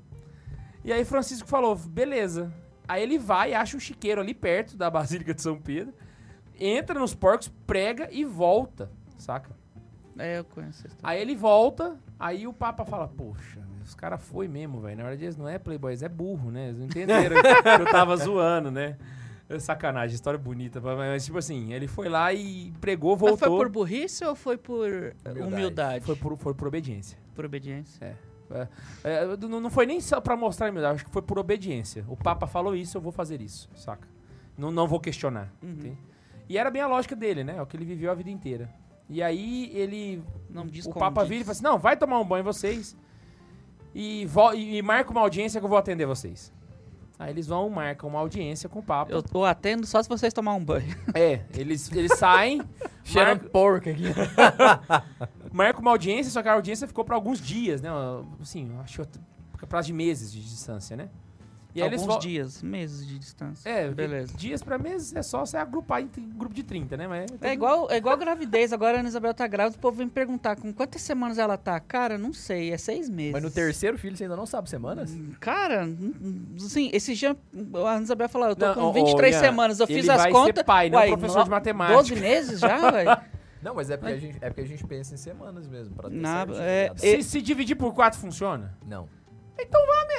E 0.84 0.92
aí 0.92 1.06
Francisco 1.06 1.48
falou: 1.48 1.76
Beleza. 1.76 2.52
Aí 2.88 3.02
ele 3.04 3.18
vai, 3.18 3.54
acha 3.54 3.78
um 3.78 3.80
chiqueiro 3.80 4.20
ali 4.20 4.34
perto 4.34 4.76
da 4.76 4.89
Basílica 4.89 5.34
de 5.34 5.42
São 5.42 5.56
Pedro, 5.58 5.94
entra 6.66 6.99
nos 6.99 7.14
porcos, 7.14 7.47
prega 7.66 8.07
e 8.12 8.24
volta, 8.24 8.89
saca? 9.18 9.51
É, 10.18 10.39
eu 10.39 10.43
conheço 10.45 10.80
essa 10.80 10.88
história. 10.88 11.16
Aí 11.16 11.22
ele 11.22 11.36
volta, 11.36 11.97
aí 12.20 12.45
o 12.47 12.53
Papa 12.53 12.86
fala, 12.86 13.07
poxa, 13.07 13.59
os 13.84 13.95
caras 13.95 14.22
foi 14.22 14.47
mesmo, 14.47 14.80
velho. 14.82 14.97
Na 14.97 15.03
verdade 15.03 15.24
eles 15.26 15.38
não 15.38 15.47
é 15.47 15.57
playboys, 15.57 16.03
é 16.03 16.09
burro, 16.09 16.51
né? 16.51 16.68
Eles 16.68 16.78
não 16.78 16.86
entenderam 16.86 17.36
que 17.41 17.82
eu 17.82 17.86
tava 17.91 18.16
zoando, 18.18 18.70
né? 18.70 18.97
É 19.49 19.59
sacanagem, 19.59 20.14
história 20.16 20.38
bonita. 20.39 20.80
Mas 20.80 21.26
tipo 21.26 21.38
assim, 21.38 21.74
ele 21.74 21.88
foi 21.88 22.07
lá 22.07 22.32
e 22.34 22.72
pregou, 22.80 23.12
Mas 23.18 23.20
foi 23.20 23.30
voltou. 23.49 23.57
por 23.57 23.70
burrice 23.70 24.24
ou 24.24 24.36
foi 24.36 24.57
por 24.57 24.88
Humildade. 25.26 25.39
humildade? 25.41 26.05
Foi 26.05 26.16
por, 26.16 26.38
foi 26.38 26.53
por 26.53 26.68
obediência. 26.68 27.18
por 27.36 27.45
obediência. 27.45 28.16
É, 29.03 29.26
não, 29.38 29.59
não 29.62 29.70
foi 29.70 29.86
nem 29.86 29.99
só 30.01 30.20
pra 30.20 30.36
mostrar 30.36 30.70
humildade, 30.70 30.95
acho 30.95 31.05
que 31.05 31.12
foi 31.12 31.22
por 31.22 31.39
obediência. 31.39 32.05
O 32.07 32.16
Papa 32.18 32.45
falou 32.47 32.76
isso, 32.76 32.97
eu 32.97 33.01
vou 33.01 33.12
fazer 33.12 33.41
isso, 33.41 33.70
saca? 33.76 34.07
Não, 34.57 34.70
não 34.72 34.88
vou 34.88 34.99
questionar. 34.99 35.51
Uhum. 35.64 35.95
E 36.52 36.58
era 36.58 36.70
bem 36.70 36.82
a 36.82 36.88
lógica 36.88 37.16
dele, 37.16 37.45
né? 37.45 37.56
É 37.56 37.62
o 37.62 37.66
que 37.66 37.78
ele 37.78 37.86
viveu 37.86 38.12
a 38.12 38.14
vida 38.14 38.30
inteira. 38.30 38.70
E 39.08 39.24
aí 39.24 39.72
ele 39.74 40.22
Não 40.49 40.68
diz 40.68 40.86
o 40.86 40.91
Papa 40.91 41.24
vira 41.24 41.39
e 41.39 41.43
fala 41.45 41.54
assim: 41.54 41.64
não, 41.64 41.80
vai 41.80 41.95
tomar 41.95 42.20
um 42.20 42.26
banho 42.26 42.43
vocês 42.43 42.93
e, 43.95 44.28
e 44.54 44.82
marca 44.82 45.12
uma 45.12 45.22
audiência 45.22 45.62
que 45.62 45.66
eu 45.66 45.70
vou 45.70 45.78
atender 45.78 46.06
vocês. 46.06 46.52
Aí 47.18 47.32
eles 47.32 47.47
vão, 47.47 47.70
marcam 47.70 48.10
uma 48.10 48.20
audiência 48.20 48.68
com 48.68 48.80
o 48.80 48.84
Papa. 48.84 49.10
Eu, 49.14 49.24
eu 49.34 49.45
atendo 49.45 49.88
só 49.88 50.04
se 50.04 50.10
vocês 50.10 50.34
tomar 50.34 50.54
um 50.56 50.66
banho. 50.66 50.93
É, 51.16 51.41
eles, 51.56 51.89
eles 51.93 52.18
saem, 52.18 52.62
Cheirando 53.02 53.43
marca, 53.43 53.49
porco 53.49 53.89
aqui. 53.89 54.04
marca 55.54 55.80
uma 55.80 55.91
audiência, 55.91 56.34
só 56.34 56.41
que 56.41 56.49
a 56.49 56.54
audiência 56.54 56.86
ficou 56.86 57.06
para 57.06 57.16
alguns 57.16 57.39
dias, 57.39 57.82
né? 57.82 57.89
Assim, 58.41 58.76
acho 58.84 59.04
que 59.58 59.66
prazo 59.66 59.88
de 59.88 59.93
meses 59.93 60.34
de 60.34 60.41
distância, 60.41 60.97
né? 60.97 61.10
E 61.74 61.82
aí 61.82 61.88
Alguns 61.94 62.04
eles 62.08 62.20
dias, 62.20 62.62
meses 62.62 63.08
de 63.08 63.18
distância. 63.18 63.70
É, 63.70 63.90
Beleza. 63.90 64.34
dias 64.36 64.62
pra 64.62 64.78
meses 64.78 65.16
é 65.16 65.22
só 65.22 65.46
você 65.46 65.56
agrupar 65.56 66.02
em 66.02 66.10
grupo 66.36 66.54
de 66.54 66.64
30, 66.64 66.98
né? 66.98 67.08
Mas 67.08 67.32
É 67.42 67.54
igual, 67.54 67.90
é 67.90 67.96
igual 67.96 68.18
gravidez. 68.18 68.74
Agora 68.74 68.98
a 68.98 69.00
Ana 69.00 69.08
Isabel 69.08 69.34
tá 69.34 69.48
grávida, 69.48 69.78
o 69.78 69.80
povo 69.80 69.96
vem 69.98 70.06
me 70.08 70.12
perguntar 70.12 70.58
com 70.58 70.74
quantas 70.74 71.02
semanas 71.02 71.38
ela 71.38 71.58
tá. 71.58 71.80
Cara, 71.80 72.18
não 72.18 72.34
sei, 72.34 72.74
é 72.74 72.78
seis 72.78 73.10
meses. 73.10 73.32
Mas 73.32 73.42
no 73.44 73.50
terceiro 73.50 73.98
filho 73.98 74.18
você 74.18 74.24
ainda 74.24 74.36
não 74.36 74.46
sabe 74.46 74.70
semanas? 74.70 75.16
Cara, 75.40 75.86
hum, 75.86 76.14
hum, 76.22 76.46
assim, 76.58 76.90
esse 76.94 77.14
dia 77.16 77.38
a 77.86 77.90
Ana 77.92 78.04
Isabel 78.04 78.28
falou, 78.28 78.50
eu 78.50 78.56
tô 78.56 78.66
Não, 78.66 78.74
com 78.76 78.82
ô, 78.82 78.90
ô, 78.90 78.94
23 78.94 79.34
Ian, 79.36 79.40
semanas, 79.42 79.80
eu 79.80 79.86
ele 79.88 80.00
fiz 80.02 80.10
as 80.10 80.18
vai 80.24 80.32
contas. 80.32 80.56
ser 80.58 80.64
pai, 80.66 80.90
não 80.90 80.98
Uai, 81.00 81.08
professor 81.08 81.38
no- 81.40 81.44
de 81.46 81.50
matemática. 81.52 81.96
12 81.98 82.16
meses 82.18 82.60
já, 82.60 82.92
velho? 82.92 83.10
Não, 83.64 83.76
mas 83.76 83.92
é 83.92 83.96
porque, 83.96 84.14
a 84.14 84.18
gente, 84.18 84.38
é 84.42 84.50
porque 84.50 84.62
a 84.62 84.66
gente 84.66 84.84
pensa 84.88 85.14
em 85.14 85.18
semanas 85.18 85.68
mesmo. 85.68 85.94
Pra 85.96 86.10
ter 86.10 86.16
Na- 86.16 86.42
é- 86.42 86.88
tá 86.88 86.94
ligado? 86.96 87.00
Se, 87.00 87.22
se 87.24 87.42
dividir 87.44 87.76
por 87.76 87.94
4 87.94 88.20
funciona? 88.20 88.76
Não. 88.88 89.08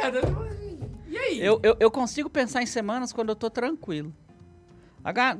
Merda. 0.01 0.21
E 1.13 1.19
aí? 1.19 1.41
Eu, 1.45 1.61
eu, 1.63 1.77
eu 1.79 1.91
consigo 1.91 2.31
pensar 2.31 2.63
em 2.63 2.67
semanas 2.67 3.13
quando 3.13 3.29
eu 3.29 3.37
tô 3.37 3.51
tranquilo. 3.51 4.15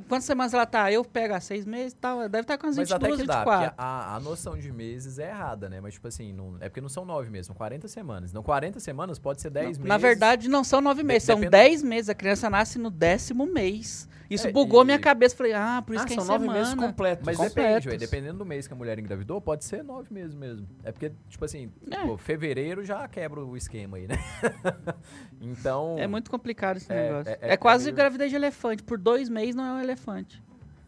Quantas 0.09 0.25
semanas 0.25 0.53
ela 0.55 0.67
tá? 0.67 0.91
Eu 0.91 1.05
pego 1.05 1.35
as 1.35 1.45
seis 1.45 1.65
meses 1.65 1.93
e 1.93 1.97
tal. 1.97 2.21
Deve 2.29 2.41
estar 2.41 2.59
com 2.59 2.67
as 2.67 2.77
Mas 2.77 2.91
até 2.91 3.07
22, 3.07 3.21
que 3.21 3.27
dá, 3.27 3.39
24. 3.45 3.69
porque 3.71 3.75
a, 3.81 4.17
a 4.17 4.21
noção 4.21 4.57
de 4.59 4.73
meses 4.73 5.19
é 5.19 5.29
errada, 5.29 5.69
né? 5.69 5.81
Mas, 5.81 5.95
tipo 5.95 6.09
assim, 6.09 6.33
não, 6.33 6.57
é 6.61 6.69
porque 6.69 6.81
não 6.81 6.89
são 6.89 7.05
nove 7.05 7.31
meses, 7.31 7.47
são 7.47 7.55
40 7.55 7.87
semanas. 7.89 8.33
Não, 8.33 8.43
40 8.43 8.81
semanas 8.81 9.19
pode 9.19 9.41
ser 9.41 9.51
10 9.51 9.67
meses. 9.79 9.85
Na 9.85 9.99
verdade, 9.99 10.49
não 10.49 10.65
são 10.65 10.81
nove 10.81 11.03
meses, 11.03 11.25
são 11.25 11.37
depende- 11.37 11.51
dez 11.51 11.83
meses. 11.83 12.09
A 12.09 12.15
criança 12.15 12.51
nasce 12.51 12.79
no 12.79 12.91
décimo 12.91 13.47
mês. 13.47 14.09
Isso 14.31 14.49
É, 14.49 14.51
bugou 14.53 14.81
e- 14.83 14.87
minha 14.87 14.99
cabeça. 14.99 15.37
Falei, 15.37 15.53
ah, 15.53 15.83
por 15.87 15.95
isso 15.95 16.05
ah, 16.05 16.07
que 16.07 16.15
é 16.15 16.17
são 16.17 16.25
9 16.25 16.41
semana. 16.45 16.59
meses 16.59 16.75
completos. 16.75 17.27
Mas 17.27 17.37
completos. 17.37 17.55
depende, 17.85 17.89
ué, 17.91 17.97
dependendo 17.99 18.39
do 18.39 18.47
mês 18.47 18.67
que 18.67 18.73
a 18.73 18.77
mulher 18.77 18.99
engravidou, 18.99 19.41
pode 19.43 19.63
ser 19.65 19.85
nove 19.85 20.07
meses 20.11 20.35
mesmo. 20.35 20.67
É 20.83 20.91
porque, 20.91 21.13
tipo 21.29 21.45
assim, 21.45 21.71
É. 21.91 21.99
pô, 22.07 22.17
fevereiro 22.17 22.83
já 22.83 23.07
quebra 23.09 23.45
o 23.45 23.55
esquema 23.57 23.99
aí, 23.99 24.07
né? 24.09 24.17
então. 25.41 25.97
É 25.99 26.07
muito 26.07 26.31
complicado 26.31 26.77
esse 26.79 26.91
É, 26.93 27.11
negócio. 27.11 27.31
é- 27.33 27.39
É, 27.43 27.53
é- 27.53 27.57
quase 27.57 27.85
é 27.85 27.87
meio- 27.87 27.97
gravidez 27.97 28.31
de 28.31 28.37
elefante. 28.37 28.83
Por 28.83 28.97
dois 28.99 29.29
meses 29.29 29.52
não 29.55 29.65
é 29.65 29.73
um 29.73 29.81
elefante. 29.81 30.43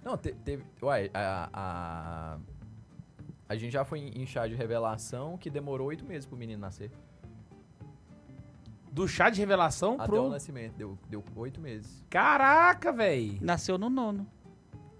Não, 0.04 0.16
te- 0.16 0.34
teve. 0.44 0.64
Uai, 0.82 1.10
a, 1.14 1.48
a. 1.52 2.38
A 3.48 3.56
gente 3.56 3.72
já 3.72 3.84
foi 3.84 4.00
em 4.00 4.26
chá 4.26 4.46
de 4.46 4.54
revelação 4.54 5.36
que 5.36 5.50
demorou 5.50 5.88
oito 5.88 6.04
meses 6.04 6.26
pro 6.26 6.36
menino 6.36 6.60
nascer. 6.60 6.90
Do 8.90 9.08
chá 9.08 9.28
de 9.28 9.40
revelação 9.40 9.94
Até 9.94 10.06
pro... 10.06 10.24
o 10.24 10.30
nascimento. 10.30 10.74
Deu, 10.76 10.98
deu 11.08 11.22
oito 11.36 11.60
meses. 11.60 12.02
Caraca, 12.08 12.92
véi. 12.92 13.38
Nasceu 13.40 13.76
no 13.76 13.90
nono. 13.90 14.26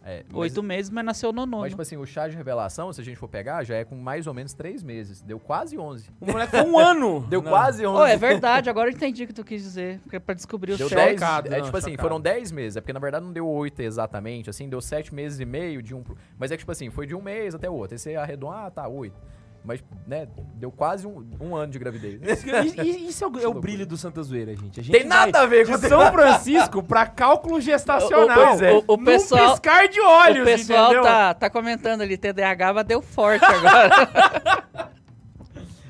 É, 0.07 0.23
mas- 0.29 0.37
Oito 0.39 0.63
meses, 0.63 0.91
mas 0.91 1.03
nasceu 1.05 1.33
no 1.33 1.47
nono. 1.47 1.63
Mas, 1.63 1.71
tipo 1.71 1.81
assim, 1.81 1.97
o 1.97 2.05
chá 2.05 2.29
de 2.29 2.37
revelação, 2.37 2.93
se 2.93 3.01
a 3.01 3.05
gente 3.05 3.17
for 3.17 3.27
pegar, 3.27 3.65
já 3.65 3.75
é 3.77 3.85
com 3.85 3.95
mais 3.97 4.27
ou 4.27 4.35
menos 4.35 4.53
três 4.53 4.83
meses. 4.83 5.23
Deu 5.23 5.41
quase 5.41 5.79
11. 5.79 6.11
O 6.21 6.27
moleque 6.27 6.51
foi 6.51 6.61
um 6.63 6.79
ano. 6.79 7.21
Deu 7.31 7.41
Não. 7.41 7.51
quase 7.51 7.87
11. 7.87 7.99
Oh, 8.01 8.05
é 8.05 8.15
verdade, 8.17 8.69
agora 8.69 8.91
eu 8.91 8.95
entendi 8.95 9.25
o 9.25 9.27
que 9.27 9.33
tu 9.33 9.43
quis 9.43 9.63
dizer. 9.63 10.01
Porque 10.01 10.17
é 10.17 10.21
pra 10.21 10.35
descobrir 10.35 10.73
o 10.75 10.77
Deu 10.77 10.89
certo. 10.91 11.05
10, 11.07 11.21
Chocado, 11.21 11.49
é 11.49 11.57
não, 11.59 11.65
tipo 11.65 11.77
assim, 11.79 11.91
chocado. 11.93 12.09
foram 12.09 12.21
10 12.21 12.53
meses. 12.53 12.77
É 12.77 12.81
porque 12.83 12.93
na 12.93 13.01
verdade 13.01 13.25
não 13.25 13.33
deu 13.33 13.49
8 13.49 13.81
exatamente, 13.81 14.51
assim, 14.51 14.69
deu 14.69 14.81
7 14.81 15.15
meses 15.15 15.41
e 15.41 15.45
meio 15.47 15.83
de 15.83 15.95
um. 15.95 16.03
pro- 16.03 16.17
Mas 16.39 16.51
é 16.51 16.57
que, 16.57 16.61
tipo 16.61 16.73
assim, 16.73 16.91
foi 16.91 17.07
de 17.07 17.15
um 17.15 17.23
mês 17.23 17.55
até 17.55 17.71
o 17.71 17.73
outro. 17.73 17.95
Aí 17.95 17.99
você 17.99 18.15
arredondou, 18.15 18.51
ah, 18.53 18.71
tá, 18.71 18.87
8. 18.87 19.17
Mas, 19.65 19.83
né, 20.07 20.29
deu 20.57 20.71
quase 20.71 21.07
um, 21.07 21.27
um 21.41 21.57
ano 21.57 21.73
de 21.73 21.79
gravidez. 21.79 22.21
Isso, 22.23 23.25
é 23.25 23.27
o, 23.27 23.39
é 23.41 23.49
o 23.49 23.55
brilho 23.55 23.87
do 23.87 23.97
Santa 23.97 24.23
Zoeira, 24.23 24.55
gente. 24.55 24.79
A 24.79 24.83
gente 24.83 24.93
Tem 24.93 25.05
nada 25.07 25.41
a 25.41 25.47
ver 25.47 25.67
com 25.67 25.79
de 25.79 25.89
São 25.89 26.01
Francisco 26.13 26.83
pra 26.83 27.07
cálculo 27.07 27.61
gestacional. 27.63 28.49
Pois 28.49 28.61
é. 28.63 28.73
O- 28.75 28.85
o 28.87 28.97
Num 28.99 29.05
pessoal- 29.05 29.53
piscar 29.53 29.89
de 29.89 30.01
olhos, 30.01 30.43
o 30.43 30.45
pessoal 30.45 30.85
entendeu? 30.85 31.03
tá, 31.03 31.33
tá 31.35 31.49
comentando 31.51 32.03
ali, 32.03 32.19
TDAH 32.19 32.73
bateu 32.75 33.01
forte 33.01 33.45
agora. 33.45 34.89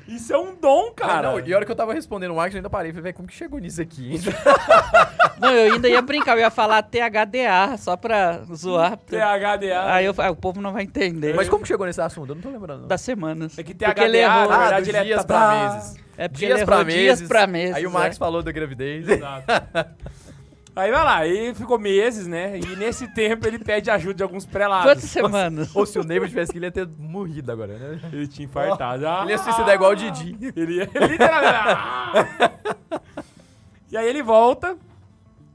Isso 0.07 0.31
é 0.33 0.37
um 0.37 0.55
dom, 0.55 0.91
Cara, 0.91 1.13
cara. 1.13 1.31
não, 1.31 1.39
e 1.39 1.51
a 1.53 1.55
hora 1.55 1.65
que 1.65 1.71
eu 1.71 1.75
tava 1.75 1.93
respondendo 1.93 2.31
o 2.31 2.35
Marcos, 2.35 2.53
eu 2.55 2.59
ainda 2.59 2.69
parei. 2.69 2.91
Falei, 2.91 3.03
velho, 3.03 3.15
como 3.15 3.27
que 3.27 3.33
chegou 3.33 3.59
nisso 3.59 3.81
aqui? 3.81 4.19
não, 5.39 5.49
eu 5.51 5.73
ainda 5.73 5.89
ia 5.89 6.01
brincar, 6.01 6.33
eu 6.35 6.41
ia 6.41 6.51
falar 6.51 6.83
THDA, 6.83 7.75
só 7.77 7.97
pra 7.97 8.41
zoar. 8.53 8.97
THDA. 8.97 9.93
Aí 9.93 10.05
eu, 10.05 10.13
ah, 10.17 10.31
o 10.31 10.35
povo 10.35 10.61
não 10.61 10.71
vai 10.73 10.83
entender. 10.83 11.33
Mas 11.35 11.49
como 11.49 11.61
que 11.63 11.67
chegou 11.67 11.85
nesse 11.87 12.01
assunto? 12.01 12.29
Eu 12.31 12.35
não 12.35 12.41
tô 12.41 12.49
lembrando. 12.49 12.81
não. 12.81 12.87
Das 12.87 13.01
semanas. 13.01 13.57
É 13.57 13.63
que 13.63 13.73
Porque 13.73 14.01
ele 14.01 14.19
THDA, 14.19 14.37
errou. 14.37 14.49
na 14.49 14.57
verdade, 14.59 14.89
ele 14.89 14.97
é 14.97 15.03
dias 15.03 15.25
tá- 15.25 15.33
pra 15.33 15.73
meses. 15.73 15.95
É 16.17 16.27
porque 16.29 16.45
dias 16.45 16.57
ele 16.59 16.65
pra 16.65 16.75
errou 16.75 16.85
dias 16.85 17.19
meses. 17.19 17.27
pra 17.27 17.47
meses. 17.47 17.75
Aí 17.75 17.85
o 17.85 17.89
é. 17.89 17.93
Max 17.93 18.17
falou 18.17 18.41
da 18.43 18.51
gravidez. 18.51 19.07
Exato. 19.09 19.45
Aí 20.75 20.91
vai 20.91 21.03
lá, 21.05 21.17
aí 21.19 21.55
ficou 21.55 21.79
meses, 21.79 22.27
né? 22.27 22.59
E 22.59 22.75
nesse 22.75 23.07
tempo 23.07 23.47
ele 23.47 23.57
pede 23.57 23.89
ajuda 23.89 24.15
de 24.15 24.23
alguns 24.23 24.45
prelados. 24.45 24.91
Quantas 24.91 25.09
semanas? 25.09 25.73
Ou 25.73 25.85
se 25.85 25.97
o 25.97 26.03
Neighbor 26.03 26.27
tivesse 26.27 26.51
que 26.51 26.57
ele 26.57 26.65
ia 26.65 26.71
ter 26.71 26.85
morrido 26.97 27.49
agora, 27.49 27.77
né? 27.77 27.99
Ele 28.11 28.27
tinha 28.27 28.45
infartado. 28.45 29.07
Ah! 29.07 29.21
Ele 29.21 29.31
ia 29.31 29.37
suicidar 29.37 29.73
igual 29.73 29.91
o 29.91 29.95
Didi. 29.95 30.37
Ele 30.53 30.75
ia 30.79 30.83
literalmente. 31.07 31.55
ah! 31.55 32.51
e 33.89 33.95
aí 33.95 34.05
ele 34.05 34.21
volta. 34.21 34.77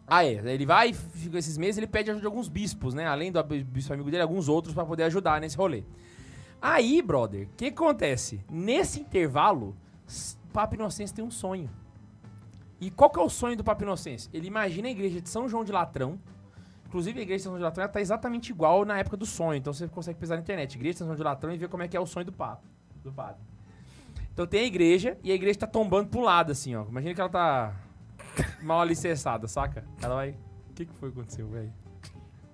Ah, 0.06 0.24
é. 0.24 0.40
Ele 0.42 0.64
vai, 0.64 0.94
fica 0.94 1.38
esses 1.38 1.58
meses, 1.58 1.76
ele 1.76 1.86
pede 1.86 2.10
ajuda 2.10 2.22
de 2.22 2.26
alguns 2.26 2.48
bispos, 2.48 2.94
né? 2.94 3.06
Além 3.06 3.30
do 3.30 3.42
bispo 3.44 3.92
amigo 3.92 4.10
dele, 4.10 4.22
alguns 4.22 4.48
outros 4.48 4.72
pra 4.72 4.86
poder 4.86 5.02
ajudar 5.02 5.38
nesse 5.38 5.56
rolê. 5.56 5.84
Aí, 6.62 7.02
brother, 7.02 7.46
o 7.46 7.56
que 7.58 7.66
acontece? 7.66 8.40
Nesse 8.50 9.00
intervalo, 9.00 9.76
Papa 10.50 10.74
Inocêncio 10.74 11.14
tem 11.14 11.24
um 11.24 11.30
sonho. 11.30 11.68
E 12.80 12.90
qual 12.90 13.10
que 13.10 13.18
é 13.18 13.22
o 13.22 13.28
sonho 13.28 13.56
do 13.56 13.62
Papa 13.62 13.82
Inocêncio? 13.82 14.30
Ele 14.32 14.46
imagina 14.46 14.88
a 14.88 14.90
igreja 14.90 15.20
de 15.20 15.28
São 15.28 15.48
João 15.48 15.64
de 15.64 15.72
Latrão, 15.72 16.18
Inclusive, 16.90 17.20
a 17.20 17.22
igreja 17.22 17.36
de 17.36 17.42
São 17.44 17.52
João 17.52 17.58
de 17.58 17.64
Latrão 17.64 17.84
ela 17.84 17.92
tá 17.92 18.00
exatamente 18.00 18.50
igual 18.50 18.84
na 18.84 18.98
época 18.98 19.16
do 19.16 19.24
sonho. 19.24 19.58
Então 19.58 19.72
você 19.72 19.86
consegue 19.86 20.18
pesquisar 20.18 20.34
na 20.34 20.42
internet. 20.42 20.74
Igreja 20.74 20.94
de 20.94 20.98
São 20.98 21.06
João 21.06 21.16
de 21.16 21.22
Latrão 21.22 21.54
e 21.54 21.56
ver 21.56 21.68
como 21.68 21.84
é 21.84 21.88
que 21.88 21.96
é 21.96 22.00
o 22.00 22.06
sonho 22.06 22.26
do 22.26 22.32
Papa. 22.32 22.64
Do 23.04 23.12
padre. 23.12 23.40
Então 24.32 24.44
tem 24.44 24.62
a 24.62 24.66
igreja 24.66 25.16
e 25.22 25.30
a 25.30 25.34
igreja 25.34 25.60
tá 25.60 25.66
tombando 25.68 26.08
pro 26.08 26.20
lado, 26.20 26.50
assim, 26.50 26.74
ó. 26.74 26.84
Imagina 26.84 27.14
que 27.14 27.20
ela 27.20 27.30
tá 27.30 27.76
mal 28.60 28.80
alicerçada, 28.80 29.46
saca? 29.46 29.84
Ela 30.02 30.16
vai. 30.16 30.30
O 30.70 30.74
que, 30.74 30.84
que 30.84 30.92
foi 30.94 31.12
que 31.12 31.18
aconteceu, 31.20 31.46
velho? 31.46 31.72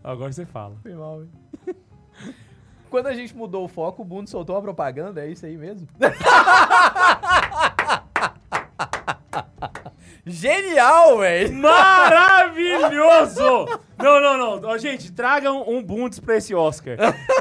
Agora 0.04 0.30
você 0.30 0.44
fala. 0.44 0.76
Foi 0.82 0.94
mal, 0.94 1.22
hein? 1.22 1.30
Quando 2.90 3.06
a 3.06 3.14
gente 3.14 3.34
mudou 3.34 3.64
o 3.64 3.68
foco, 3.68 4.02
o 4.02 4.04
Bundo 4.04 4.28
soltou 4.28 4.54
uma 4.54 4.62
propaganda, 4.62 5.24
é 5.24 5.30
isso 5.30 5.46
aí 5.46 5.56
mesmo? 5.56 5.88
Genial, 10.28 11.18
velho! 11.18 11.54
Maravilhoso! 11.54 13.40
Não, 13.96 14.20
não, 14.20 14.36
não. 14.60 14.68
Ó, 14.68 14.76
gente, 14.76 15.12
tragam 15.12 15.64
um 15.68 15.80
Bundes 15.80 16.18
pra 16.18 16.36
esse 16.36 16.52
Oscar. 16.52 16.96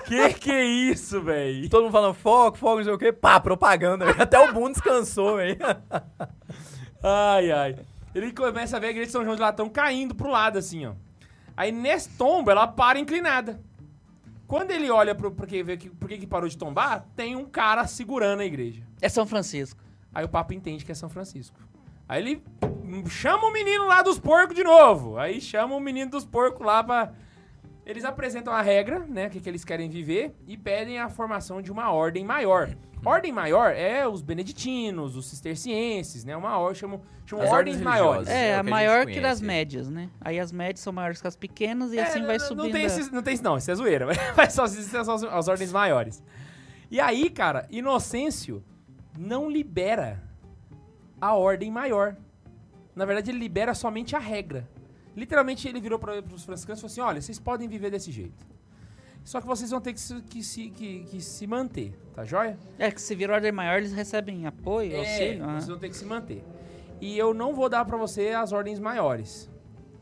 que 0.05 0.33
que 0.35 0.51
é 0.51 0.63
isso, 0.63 1.19
velho? 1.19 1.67
Todo 1.67 1.83
mundo 1.85 1.91
falando 1.91 2.13
foco, 2.13 2.57
foco, 2.59 2.77
não 2.77 2.83
sei 2.83 2.93
o 2.93 2.97
quê. 2.97 3.11
Pá, 3.11 3.39
propaganda. 3.39 4.05
véi. 4.05 4.15
Até 4.19 4.39
o 4.39 4.53
Bundo 4.53 4.73
descansou, 4.73 5.37
velho. 5.37 5.57
Ai, 7.01 7.51
ai. 7.51 7.75
Ele 8.13 8.31
começa 8.31 8.77
a 8.77 8.79
ver 8.79 8.87
a 8.87 8.89
igreja 8.91 9.07
de 9.07 9.11
São 9.11 9.23
João 9.23 9.35
de 9.35 9.41
Latão 9.41 9.67
caindo 9.67 10.13
pro 10.13 10.29
lado, 10.29 10.59
assim, 10.59 10.85
ó. 10.85 10.93
Aí 11.57 11.71
nesse 11.71 12.09
tombo, 12.09 12.51
ela 12.51 12.67
para 12.67 12.99
inclinada. 12.99 13.59
Quando 14.47 14.69
ele 14.69 14.91
olha 14.91 15.15
pro, 15.15 15.31
porque 15.31 15.63
vê 15.63 15.75
que, 15.75 15.89
por 15.89 16.07
que 16.07 16.19
que 16.19 16.27
parou 16.27 16.47
de 16.47 16.57
tombar, 16.57 17.07
tem 17.15 17.35
um 17.35 17.45
cara 17.45 17.87
segurando 17.87 18.41
a 18.41 18.45
igreja. 18.45 18.83
É 19.01 19.09
São 19.09 19.25
Francisco. 19.25 19.81
Aí 20.13 20.23
o 20.23 20.29
Papa 20.29 20.53
entende 20.53 20.85
que 20.85 20.91
é 20.91 20.95
São 20.95 21.09
Francisco. 21.09 21.59
Aí 22.07 22.21
ele 22.21 22.43
chama 23.09 23.47
o 23.47 23.51
menino 23.53 23.85
lá 23.87 24.01
dos 24.01 24.19
porcos 24.19 24.55
de 24.55 24.63
novo. 24.63 25.17
Aí 25.17 25.41
chama 25.41 25.75
o 25.75 25.79
menino 25.79 26.11
dos 26.11 26.25
porcos 26.25 26.65
lá 26.65 26.83
pra. 26.83 27.11
Eles 27.85 28.03
apresentam 28.03 28.51
a 28.51 28.61
regra, 28.61 28.99
né? 28.99 29.27
O 29.27 29.29
que, 29.29 29.39
que 29.39 29.47
eles 29.47 29.63
querem 29.63 29.89
viver 29.89 30.35
e 30.47 30.57
pedem 30.57 30.99
a 30.99 31.07
formação 31.07 31.61
de 31.61 31.71
uma 31.71 31.91
ordem 31.91 32.25
maior. 32.25 32.69
Ordem 33.05 33.31
maior 33.31 33.71
é 33.71 34.07
os 34.07 34.23
beneditinos, 34.23 35.15
os 35.15 35.27
cistercienses, 35.27 36.25
né? 36.25 36.35
Uma 36.35 36.57
ordem, 36.57 36.79
chamam, 36.79 37.01
chamam 37.27 37.45
As 37.45 37.51
ordens 37.51 37.75
ordens 37.75 37.81
maiores. 37.83 38.27
É, 38.27 38.47
é 38.49 38.55
a 38.55 38.59
a 38.61 38.63
maior 38.63 39.05
gente 39.05 39.13
que 39.13 39.21
das 39.21 39.39
médias, 39.39 39.87
né? 39.91 40.09
Aí 40.19 40.39
as 40.39 40.51
médias 40.51 40.79
são 40.79 40.91
maiores 40.91 41.21
que 41.21 41.27
as 41.27 41.35
pequenas 41.35 41.93
e 41.93 41.99
É, 41.99 42.03
assim 42.03 42.25
vai 42.25 42.39
subindo. 42.39 42.63
Não 42.63 42.71
tem, 42.71 42.81
a- 42.81 42.85
esses, 42.87 43.11
não 43.11 43.21
tem 43.21 43.33
isso 43.35 43.43
não, 43.43 43.57
isso 43.57 43.69
é 43.69 43.75
zoeira. 43.75 44.07
Mas 44.35 44.53
só 44.53 44.65
existem 44.65 44.99
as, 44.99 45.07
as 45.07 45.47
ordens 45.47 45.71
maiores. 45.71 46.23
E 46.89 46.99
aí, 46.99 47.29
cara, 47.29 47.67
Inocêncio 47.69 48.63
não 49.15 49.47
libera 49.47 50.23
a 51.19 51.33
ordem 51.35 51.71
maior. 51.71 52.15
Na 52.95 53.05
verdade, 53.05 53.31
ele 53.31 53.39
libera 53.39 53.73
somente 53.73 54.15
a 54.15 54.19
regra. 54.19 54.67
Literalmente, 55.15 55.67
ele 55.67 55.79
virou 55.79 55.97
para 55.97 56.19
os 56.19 56.43
franciscanos 56.43 56.79
e 56.79 56.81
falou 56.81 56.91
assim, 56.91 57.01
olha, 57.01 57.21
vocês 57.21 57.39
podem 57.39 57.67
viver 57.67 57.89
desse 57.89 58.11
jeito. 58.11 58.45
Só 59.23 59.41
que 59.41 59.47
vocês 59.47 59.71
vão 59.71 59.81
ter 59.81 59.93
que 59.93 59.99
se, 59.99 60.21
que 60.21 60.43
se, 60.43 60.69
que, 60.69 61.03
que 61.05 61.21
se 61.21 61.47
manter, 61.47 61.93
tá 62.13 62.23
joia? 62.23 62.59
É 62.77 62.91
que 62.91 63.01
se 63.01 63.15
vir 63.15 63.31
ordem 63.31 63.51
maior, 63.51 63.77
eles 63.77 63.91
recebem 63.91 64.45
apoio, 64.45 64.97
auxílio. 64.97 65.43
ah. 65.43 65.53
vocês 65.53 65.67
vão 65.67 65.79
ter 65.79 65.89
que 65.89 65.95
se 65.97 66.05
manter. 66.05 66.43
E 67.01 67.17
eu 67.17 67.33
não 67.33 67.53
vou 67.53 67.67
dar 67.67 67.83
pra 67.85 67.97
você 67.97 68.29
as 68.29 68.51
ordens 68.51 68.79
maiores. 68.79 69.49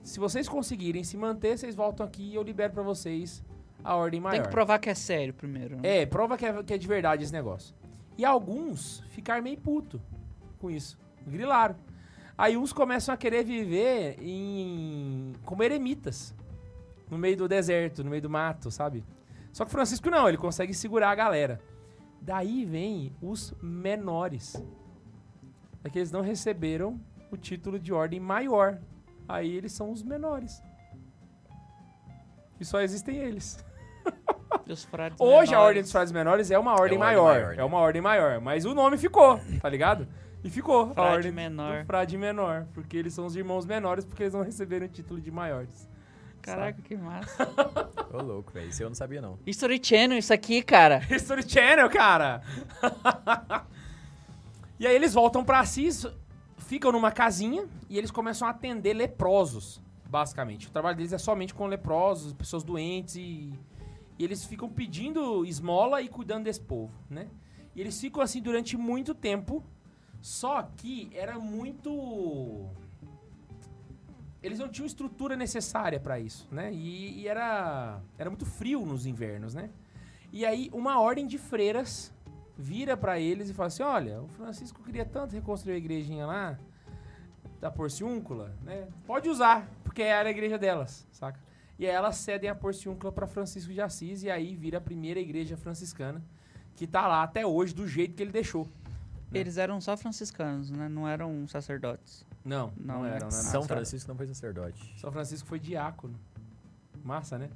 Se 0.03 0.20
vocês 0.20 0.49
conseguirem 0.49 1.03
se 1.03 1.16
manter, 1.16 1.57
vocês 1.57 1.74
voltam 1.74 2.05
aqui 2.05 2.32
e 2.32 2.36
eu 2.36 2.43
libero 2.43 2.74
pra 2.74 2.84
vocês 2.84 3.41
a 3.82 3.95
ordem 3.95 4.20
maior. 4.20 4.34
Tem 4.34 4.43
que 4.43 4.49
provar 4.49 4.78
que 4.78 4.89
é 4.89 4.93
sério 4.95 5.34
primeiro. 5.34 5.78
né? 5.78 6.01
É, 6.01 6.05
prova 6.05 6.38
que 6.38 6.45
é, 6.45 6.61
que 6.64 6.74
é 6.74 6.78
de 6.78 6.88
verdade 6.88 7.24
esse 7.24 7.32
negócio. 7.32 7.74
E 8.18 8.26
alguns 8.26 9.01
ficaram 9.09 9.41
meio 9.41 9.57
puto 9.57 10.01
com 10.59 10.70
isso. 10.70 10.99
Grilaram. 11.28 11.76
Aí 12.38 12.57
uns 12.57 12.74
começam 12.74 13.13
a 13.13 13.17
querer 13.17 13.43
viver 13.43 14.17
em 14.19 15.34
como 15.45 15.63
eremitas. 15.63 16.34
No 17.09 17.17
meio 17.17 17.38
do 17.38 17.47
deserto, 17.47 18.03
no 18.03 18.09
meio 18.09 18.21
do 18.21 18.30
mato, 18.30 18.71
sabe? 18.71 19.03
Só 19.51 19.65
que 19.65 19.71
Francisco 19.71 20.09
não, 20.09 20.28
ele 20.28 20.38
consegue 20.38 20.74
segurar 20.74 21.11
a 21.11 21.15
galera. 21.15 21.61
Daí 22.19 22.65
vem 22.65 23.13
os 23.21 23.53
menores. 23.61 24.55
É 25.84 25.89
que 25.89 25.99
eles 25.99 26.11
não 26.11 26.21
receberam 26.21 26.99
o 27.30 27.38
título 27.38 27.78
de 27.78 27.93
ordem 27.93 28.19
maior. 28.19 28.80
Aí 29.28 29.55
eles 29.55 29.74
são 29.74 29.91
os 29.91 30.01
menores. 30.01 30.61
E 32.59 32.65
só 32.65 32.82
existem 32.82 33.17
eles. 33.17 33.63
Os 34.67 34.86
frades 34.86 35.19
Hoje 35.19 35.30
a 35.30 35.57
menores. 35.57 35.67
Ordem 35.67 35.82
dos 35.82 35.91
Frades 35.91 36.11
Menores 36.13 36.51
é 36.51 36.57
uma 36.57 36.71
ordem 36.71 36.97
uma 36.97 37.05
ordem 37.05 37.21
maior. 37.21 37.34
maior, 37.34 37.55
né? 37.55 37.61
É 37.61 37.65
uma 37.65 37.78
ordem 37.80 38.01
maior. 38.01 38.39
Mas 38.39 38.65
o 38.65 38.74
nome 38.74 38.97
ficou, 38.97 39.39
tá 39.61 39.67
ligado? 39.67 40.07
E 40.44 40.50
ficou 40.50 40.91
a 40.91 40.94
Frade 40.94 41.16
ordem 41.16 41.32
menor. 41.32 41.80
do 41.82 41.86
Frade 41.86 42.18
Menor. 42.18 42.68
Porque 42.74 42.98
eles 42.98 43.14
são 43.14 43.26
os 43.26 43.36
irmãos 43.36 43.66
menores, 43.66 44.04
porque 44.04 44.24
eles 44.24 44.34
não 44.34 44.41
receberam 44.41 44.86
o 44.86 44.89
título 44.89 45.22
de 45.22 45.32
maiores. 45.32 45.88
Caraca, 46.41 46.82
que 46.82 46.98
massa. 46.98 47.50
Ô, 48.12 48.22
louco, 48.22 48.52
velho. 48.52 48.70
Isso 48.70 48.84
eu 48.84 48.89
não 48.89 48.96
sabia, 48.96 49.22
não. 49.22 49.39
History 49.46 49.80
Channel, 49.82 50.18
isso 50.18 50.34
aqui, 50.34 50.62
cara. 50.62 51.02
History 51.10 51.48
Channel, 51.48 51.89
cara! 51.89 52.41
e 54.78 54.86
aí 54.86 54.94
eles 54.94 55.14
voltam 55.14 55.46
pra 55.46 55.62
Assis, 55.62 56.06
ficam 56.58 56.91
numa 56.91 57.12
casinha 57.12 57.66
e 57.89 57.98
eles 57.98 58.12
começam 58.12 58.46
a 58.46 58.52
atender 58.52 58.94
leprosos, 58.94 59.82
basicamente. 60.10 60.68
O 60.68 60.72
trabalho 60.72 60.98
deles 60.98 61.14
é 61.14 61.18
somente 61.18 61.54
com 61.54 61.66
leprosos, 61.66 62.34
pessoas 62.34 62.62
doentes 62.62 63.16
e, 63.16 63.54
e 64.20 64.24
eles 64.26 64.44
ficam 64.44 64.68
pedindo 64.68 65.46
esmola 65.46 66.02
e 66.02 66.10
cuidando 66.10 66.44
desse 66.44 66.60
povo, 66.60 66.91
né? 67.10 67.30
E 67.74 67.80
eles 67.80 68.00
ficam 68.02 68.22
assim 68.22 68.41
durante 68.41 68.76
muito 68.76 69.16
tempo, 69.16 69.64
só 70.24 70.63
que 70.78 71.11
era 71.13 71.38
muito... 71.38 72.69
Eles 74.41 74.57
não 74.57 74.69
tinham 74.69 74.86
estrutura 74.86 75.36
necessária 75.36 75.99
pra 75.99 76.17
isso, 76.17 76.47
né? 76.49 76.71
E, 76.74 77.19
e 77.19 77.28
era, 77.28 77.99
era 78.17 78.30
muito 78.30 78.45
frio 78.45 78.86
nos 78.86 79.05
invernos, 79.05 79.53
né? 79.53 79.69
E 80.32 80.45
aí 80.45 80.69
uma 80.71 81.01
ordem 81.01 81.28
de 81.28 81.38
freiras 81.38 82.13
vira 82.57 82.95
pra 82.95 83.19
eles 83.19 83.49
e 83.49 83.53
fala 83.53 83.67
assim: 83.67 83.84
"Olha, 83.84 84.21
o 84.21 84.28
Francisco 84.30 84.82
queria 84.82 85.05
tanto 85.05 85.36
reconstruir 85.36 85.74
a 85.74 85.78
igrejinha 85.78 86.26
lá 86.26 86.57
da 87.59 87.69
Porciúncula, 87.69 88.55
né? 88.63 88.88
Pode 89.05 89.28
usar, 89.28 89.69
porque 89.84 90.01
era 90.01 90.30
a 90.30 90.32
igreja 90.32 90.57
delas, 90.57 91.05
saca? 91.11 91.39
E 91.78 91.86
aí 91.86 91.91
elas 91.91 92.15
cedem 92.15 92.49
a 92.49 92.55
Porciúncula 92.55 93.11
pra 93.11 93.28
Francisco 93.28 93.74
de 93.74 93.82
Assis 93.82 94.24
e 94.24 94.32
aí 94.32 94.55
vira 94.55 94.78
a 94.78 94.82
primeira 94.82 95.19
igreja 95.19 95.57
franciscana 95.57 96.24
que 96.78 96.88
tá 96.88 97.07
lá 97.07 97.24
até 97.24 97.45
hoje 97.45 97.74
do 97.74 97.86
jeito 97.86 98.15
que 98.15 98.24
ele 98.24 98.32
deixou. 98.32 98.69
Né? 99.34 99.40
Eles 99.40 99.58
eram 99.58 99.82
só 99.82 99.98
franciscanos, 99.98 100.70
né? 100.70 100.88
Não 100.88 101.08
eram 101.08 101.48
sacerdotes. 101.48 102.26
Não, 102.46 102.74
não, 102.78 103.00
Não, 103.00 103.06
eram, 103.06 103.28
né? 103.28 103.32
São 103.32 103.64
Francisco 103.64 104.10
não 104.10 104.18
foi 104.18 104.28
sacerdote. 104.28 104.94
São 104.98 105.12
Francisco 105.12 105.48
foi 105.48 105.60
diácono. 105.60 106.14
Massa, 107.04 107.38
né? 107.38 107.50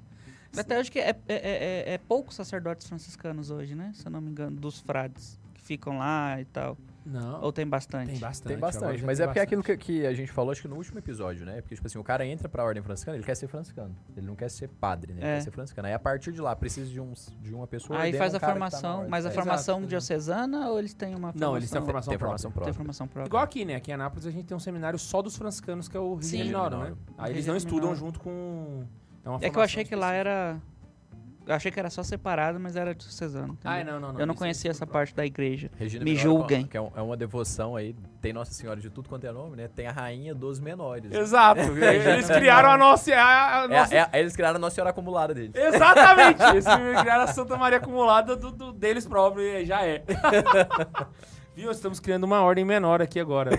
Até 0.58 0.80
hoje 0.80 0.90
que 0.90 1.00
é, 1.00 1.10
é, 1.28 1.36
é, 1.36 1.94
é 1.94 1.98
poucos 1.98 2.36
sacerdotes 2.36 2.88
franciscanos 2.88 3.52
hoje, 3.52 3.76
né? 3.76 3.92
Se 3.94 4.08
eu 4.08 4.12
não 4.12 4.22
me 4.22 4.32
engano, 4.32 4.60
dos 4.60 4.80
frades 4.80 5.40
que 5.54 5.62
ficam 5.62 5.98
lá 5.98 6.40
e 6.40 6.46
tal. 6.46 6.78
Não. 7.10 7.41
Ou 7.41 7.53
tem 7.53 7.66
bastante? 7.66 8.12
Tem 8.12 8.20
bastante. 8.20 8.47
Tem 8.49 8.58
bastante, 8.60 9.03
mas 9.05 9.18
tem 9.18 9.24
é 9.24 9.28
porque 9.28 9.39
é 9.39 9.43
bastante. 9.43 9.62
aquilo 9.62 9.64
que, 9.64 9.78
que 9.78 10.05
a 10.05 10.14
gente 10.14 10.30
falou, 10.32 10.51
acho 10.51 10.62
que 10.62 10.68
no 10.68 10.76
último 10.76 10.99
episódio, 10.99 11.45
né? 11.45 11.62
Porque, 11.62 11.74
tipo 11.74 11.88
assim, 11.88 11.97
o 11.97 12.03
cara 12.03 12.26
entra 12.26 12.49
pra 12.49 12.64
ordem 12.66 12.84
franciscana, 12.84 13.16
ele 13.18 13.24
quer 13.24 13.36
ser 13.36 13.47
franciscano. 13.47 13.95
Ele 14.16 14.28
não 14.28 14.36
quer 14.36 14.49
ser 14.49 14.68
padre, 14.68 15.14
né? 15.14 15.22
Ele 15.22 15.30
É. 15.30 15.36
quer 15.36 15.41
ser 15.41 15.51
franciscano. 15.51 15.88
Aí, 15.88 15.93
a 15.93 15.99
partir 15.99 16.34
de 16.34 16.41
lá, 16.41 16.53
precisa 16.55 16.89
de, 16.91 16.99
um, 16.99 17.14
de 17.41 17.53
uma 17.55 17.66
pessoa... 17.66 17.97
Aí 17.99 18.12
faz 18.14 18.34
um 18.34 18.38
a 18.38 18.39
tá 18.41 18.47
formação, 18.49 18.93
ordem. 18.97 19.10
mas 19.10 19.26
a 19.26 19.30
É, 19.30 19.32
formação 19.32 19.78
exato. 19.78 19.88
diocesana 19.89 20.70
ou 20.70 20.80
eles 20.80 20.93
têm 20.93 21.10
uma 21.16 21.32
formação? 21.32 21.47
Não, 21.49 21.55
eles 21.58 21.70
têm 21.72 21.82
a 21.82 21.86
formação 21.86 22.12
Tem 22.12 22.18
própria. 22.18 22.38
formação 22.38 22.51
Tem 22.51 22.55
própria. 22.55 22.74
formação 22.74 23.08
própria. 23.08 23.30
Igual 23.30 23.43
aqui, 23.43 23.64
né? 23.64 23.76
Aqui 23.76 23.91
em 23.91 23.93
Anápolis 23.93 24.26
a 24.26 24.32
gente 24.32 24.45
tem 24.45 24.58
um 24.58 24.60
seminário 24.60 24.99
só 24.99 25.22
dos 25.22 25.38
franciscanos, 25.38 25.88
que 25.88 25.95
é 25.95 25.99
o 25.99 26.16
Regina 26.16 26.43
Sim. 26.43 26.49
Minoro, 26.49 26.78
né? 26.80 26.93
Aí 27.18 27.32
eles 27.34 27.45
não 27.47 27.55
estudam 27.55 27.95
junto 27.95 28.20
com... 28.20 28.84
É, 29.24 29.30
uma 29.30 29.38
É 29.38 29.39
que 29.39 29.45
eu 29.45 29.51
formação 29.51 29.64
achei 29.64 29.84
que 29.86 29.95
lá 29.95 30.12
era... 30.14 30.58
Eu 31.48 31.56
achei 31.56 31.72
que 31.72 31.80
era 31.80 31.89
só 31.89 32.04
separado, 32.04 32.60
mas 32.60 32.76
era 32.76 32.93
diocesano. 32.93 33.58
Ah, 33.64 33.78
entendeu? 33.78 33.93
não, 33.93 34.08
não, 34.08 34.14
não. 34.14 34.20
eu 34.20 34.28
não 34.28 34.36
conhecia 34.36 34.70
é 34.70 34.72
essa 34.72 34.86
parte 34.86 35.16
da 35.16 35.26
igreja. 35.26 35.72
Regina 35.78 36.04
Me 36.04 36.14
julguem. 36.16 36.68
Que 36.68 36.76
é, 36.76 36.82
um- 36.82 36.91
é 36.93 37.02
uma 37.02 37.16
devoção 37.16 37.76
aí. 37.78 37.95
Tem 38.22 38.34
Nossa 38.34 38.52
Senhora 38.52 38.80
de 38.82 38.89
tudo 38.89 39.08
quanto 39.08 39.26
é 39.26 39.32
nome, 39.32 39.56
né? 39.56 39.70
Tem 39.74 39.88
a 39.88 39.91
Rainha 39.93 40.36
dos 40.36 40.60
Menores. 40.60 41.10
né? 41.10 41.18
Exato. 41.18 41.62
eles 41.80 42.28
criaram 42.28 42.70
a 42.70 42.78
nossa... 42.78 43.16
A, 43.16 43.62
a 43.62 43.64
É, 43.64 43.68
nossa... 43.70 43.95
é- 43.95 44.10
eles 44.20 44.36
criaram 44.36 44.58
a 44.58 44.60
Nossa 44.60 44.76
Senhora 44.76 44.89
acumulada 44.89 45.34
deles. 45.34 45.56
Exatamente. 45.56 46.41
Eles 46.52 46.66
criaram 46.66 47.24
a 47.24 47.28
Santa 47.28 47.56
Maria 47.56 47.78
acumulada 47.78 48.36
do, 48.36 48.52
do- 48.52 48.74
deles 48.74 49.06
próprios 49.08 49.45
e 49.48 49.66
já 49.66 49.86
é. 49.86 50.04
Viu? 51.56 51.72
Estamos 51.72 52.00
criando 52.00 52.26
uma 52.26 52.41
ordem 52.41 52.66
menor 52.66 53.02
aqui 53.02 53.20
agora. 53.20 53.52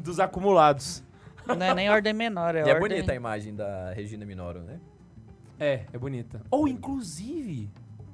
dos 0.00 0.18
acumulados. 0.18 1.04
Não 1.46 1.66
é 1.66 1.74
nem 1.74 1.90
ordem 1.90 2.12
menor, 2.12 2.54
é 2.54 2.58
e 2.58 2.70
é 2.70 2.74
ordem... 2.74 2.80
bonita 2.80 3.12
a 3.12 3.14
imagem 3.14 3.54
da 3.54 3.92
Regina 3.92 4.24
Minoro, 4.24 4.60
né? 4.60 4.78
É, 5.60 5.84
é 5.92 5.98
bonita. 5.98 6.40
Ou, 6.50 6.66
inclusive... 6.66 7.70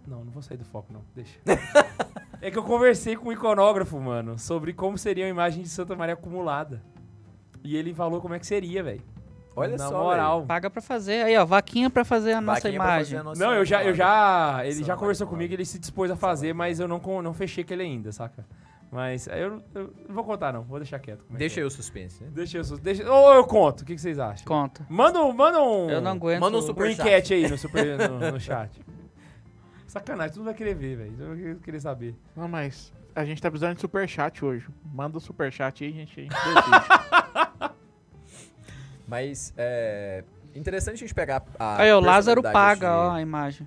Não, 0.07 0.25
não 0.25 0.33
vou 0.33 0.43
sair 0.43 0.57
do 0.57 0.65
foco, 0.65 0.93
não. 0.93 1.03
Deixa. 1.15 1.39
é 2.43 2.51
que 2.51 2.59
eu 2.59 2.63
conversei 2.63 3.17
com 3.17 3.29
um 3.29 3.33
iconógrafo, 3.33 3.99
mano, 4.01 4.39
sobre 4.39 4.73
como 4.73 4.99
seria 4.99 5.25
a 5.25 5.29
imagem 5.29 5.63
de 5.63 5.69
Santa 5.69 5.97
Maria 5.97 6.15
acumulada. 6.15 6.83
E 7.65 7.77
ele 7.77 7.95
falou 7.95 8.21
como 8.21 8.35
é 8.35 8.39
que 8.39 8.47
seria, 8.47 8.83
velho. 8.83 9.03
Olha 9.57 9.77
Na 9.77 9.89
só, 9.89 10.03
moral. 10.03 10.45
Paga 10.45 10.69
pra 10.69 10.83
fazer. 10.83 11.25
Aí, 11.25 11.37
ó, 11.37 11.45
vaquinha 11.45 11.89
pra 11.89 12.05
fazer 12.05 12.35
a 12.35 12.41
nossa 12.43 12.61
Vaquinha 12.61 12.75
imagem. 12.75 13.19
a 13.19 13.23
Nossa 13.23 13.43
Não, 13.43 13.55
eu 13.55 13.65
já, 13.65 13.83
eu 13.83 13.95
já. 13.95 14.61
Ele 14.65 14.75
Santa 14.75 14.85
já 14.85 14.95
conversou 14.95 15.27
Maria 15.27 15.33
comigo, 15.33 15.55
ele 15.55 15.65
se 15.65 15.79
dispôs 15.79 16.11
a 16.11 16.17
fazer, 16.17 16.53
mas 16.53 16.79
eu 16.79 16.87
não, 16.87 17.01
não 17.23 17.33
fechei 17.33 17.65
com 17.65 17.73
ele 17.73 17.83
ainda, 17.83 18.13
saca? 18.13 18.45
Mas 18.91 19.27
eu, 19.27 19.63
eu 19.75 19.95
não 20.09 20.15
vou 20.15 20.25
contar, 20.25 20.53
não. 20.53 20.63
Vou 20.63 20.79
deixar 20.79 20.99
quieto. 20.99 21.25
como 21.25 21.37
é 21.37 21.39
Deixa 21.39 21.55
que 21.55 21.61
aí 21.61 21.67
o 21.67 21.71
suspense, 21.71 22.23
né? 22.23 22.29
é. 22.31 22.35
Deixa 22.35 22.59
eu... 22.59 22.79
Deixa... 22.79 23.11
Ou 23.11 23.35
eu 23.35 23.45
conto. 23.45 23.81
O 23.81 23.85
que, 23.85 23.95
que 23.95 24.01
vocês 24.01 24.19
acham? 24.19 24.47
Conta. 24.47 24.87
Manda 24.89 25.21
um... 25.23 25.33
Manda 25.33 25.61
um... 25.61 25.91
Eu 25.91 26.01
não 26.01 26.13
aguento. 26.13 26.41
Manda 26.41 26.57
um 26.57 26.61
um 26.61 26.63
super 26.63 26.91
enquete 26.91 27.35
aí 27.35 27.49
no, 27.49 27.59
super, 27.59 27.99
no, 28.09 28.33
no 28.33 28.41
chat. 28.41 28.81
Sacanagem, 29.87 30.35
tu 30.35 30.39
não 30.39 30.45
vai 30.45 30.55
querer 30.55 30.75
ver, 30.75 30.97
velho. 30.97 31.13
Tu 31.17 31.23
não 31.23 31.37
vai 31.37 31.55
querer 31.63 31.81
saber. 31.81 32.15
Não, 32.37 32.49
mas 32.49 32.93
a 33.15 33.25
gente 33.25 33.41
tá 33.41 33.51
precisando 33.51 33.75
de 33.75 33.81
superchat 33.81 34.45
hoje. 34.45 34.69
Manda 34.85 35.19
o 35.19 35.21
superchat 35.21 35.85
aí, 35.85 35.93
gente. 35.93 36.21
A 36.21 36.23
gente 36.23 36.35
decide. 36.55 37.75
Mas 39.09 39.55
é 39.57 40.25
interessante 40.55 40.97
a 40.97 40.99
gente 40.99 41.15
pegar 41.15 41.43
a. 41.59 41.83
Aí, 41.83 41.93
o 41.93 42.01
Lázaro 42.01 42.43
paga, 42.43 42.95
ó, 42.95 43.11
a 43.13 43.23
imagem. 43.23 43.67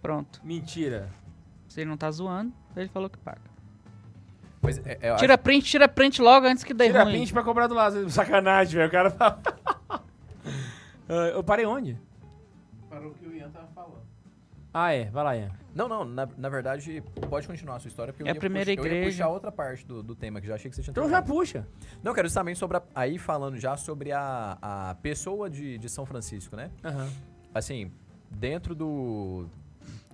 Pronto. 0.00 0.40
Mentira. 0.42 1.10
Se 1.68 1.80
ele 1.80 1.90
não 1.90 1.96
tá 1.96 2.10
zoando, 2.10 2.52
ele 2.76 2.88
falou 2.88 3.10
que 3.10 3.18
paga. 3.18 3.42
É- 4.84 4.98
é- 5.08 5.10
eu 5.12 5.16
Tira 5.16 5.38
print, 5.38 5.64
tira 5.66 5.88
print 5.88 6.20
logo 6.20 6.46
antes 6.46 6.62
que 6.64 6.74
dê 6.74 6.86
Tira 6.86 7.04
ruim. 7.04 7.12
print 7.14 7.32
pra 7.32 7.42
cobrar 7.42 7.66
do 7.66 7.74
Lázaro. 7.74 8.08
Sacanagem, 8.10 8.74
velho. 8.76 8.88
O 8.88 8.92
cara 8.92 9.10
tá... 9.10 9.38
Ah, 11.08 11.26
eu 11.34 11.42
parei 11.42 11.66
onde? 11.66 11.98
Para 12.88 13.06
o 13.06 13.12
que 13.14 13.26
o 13.26 13.34
Ian 13.34 13.50
tava 13.50 13.66
falando. 13.74 14.02
Ah, 14.72 14.92
é. 14.92 15.06
Vai 15.06 15.24
lá, 15.24 15.36
Ian. 15.36 15.50
Não, 15.74 15.88
não, 15.88 16.04
na, 16.04 16.28
na 16.36 16.48
verdade, 16.48 17.02
pode 17.28 17.46
continuar 17.48 17.76
a 17.76 17.80
sua 17.80 17.88
história, 17.88 18.12
porque 18.12 18.22
eu 18.22 18.26
É 18.28 18.30
a 18.30 18.34
ia 18.34 18.38
primeira 18.40 18.70
puxar, 18.70 18.80
eu 18.80 18.92
ia 18.92 18.98
igreja. 18.98 19.16
puxar 19.24 19.28
outra 19.28 19.50
parte 19.50 19.84
do, 19.84 20.02
do 20.04 20.14
tema, 20.14 20.40
que 20.40 20.46
já 20.46 20.54
achei 20.54 20.70
que 20.70 20.76
você 20.76 20.82
tinha 20.82 20.92
Então 20.92 21.08
já 21.08 21.20
puxa. 21.20 21.66
Não, 22.02 22.14
quero 22.14 22.28
justamente 22.28 22.58
sobre 22.60 22.76
a, 22.76 22.82
aí 22.94 23.18
falando 23.18 23.56
já 23.58 23.76
sobre 23.76 24.12
a, 24.12 24.56
a 24.62 24.94
pessoa 25.02 25.50
de, 25.50 25.78
de 25.78 25.88
São 25.88 26.06
Francisco, 26.06 26.54
né? 26.54 26.70
Aham. 26.84 27.08
Assim, 27.52 27.90
dentro 28.30 28.72
do. 28.74 29.46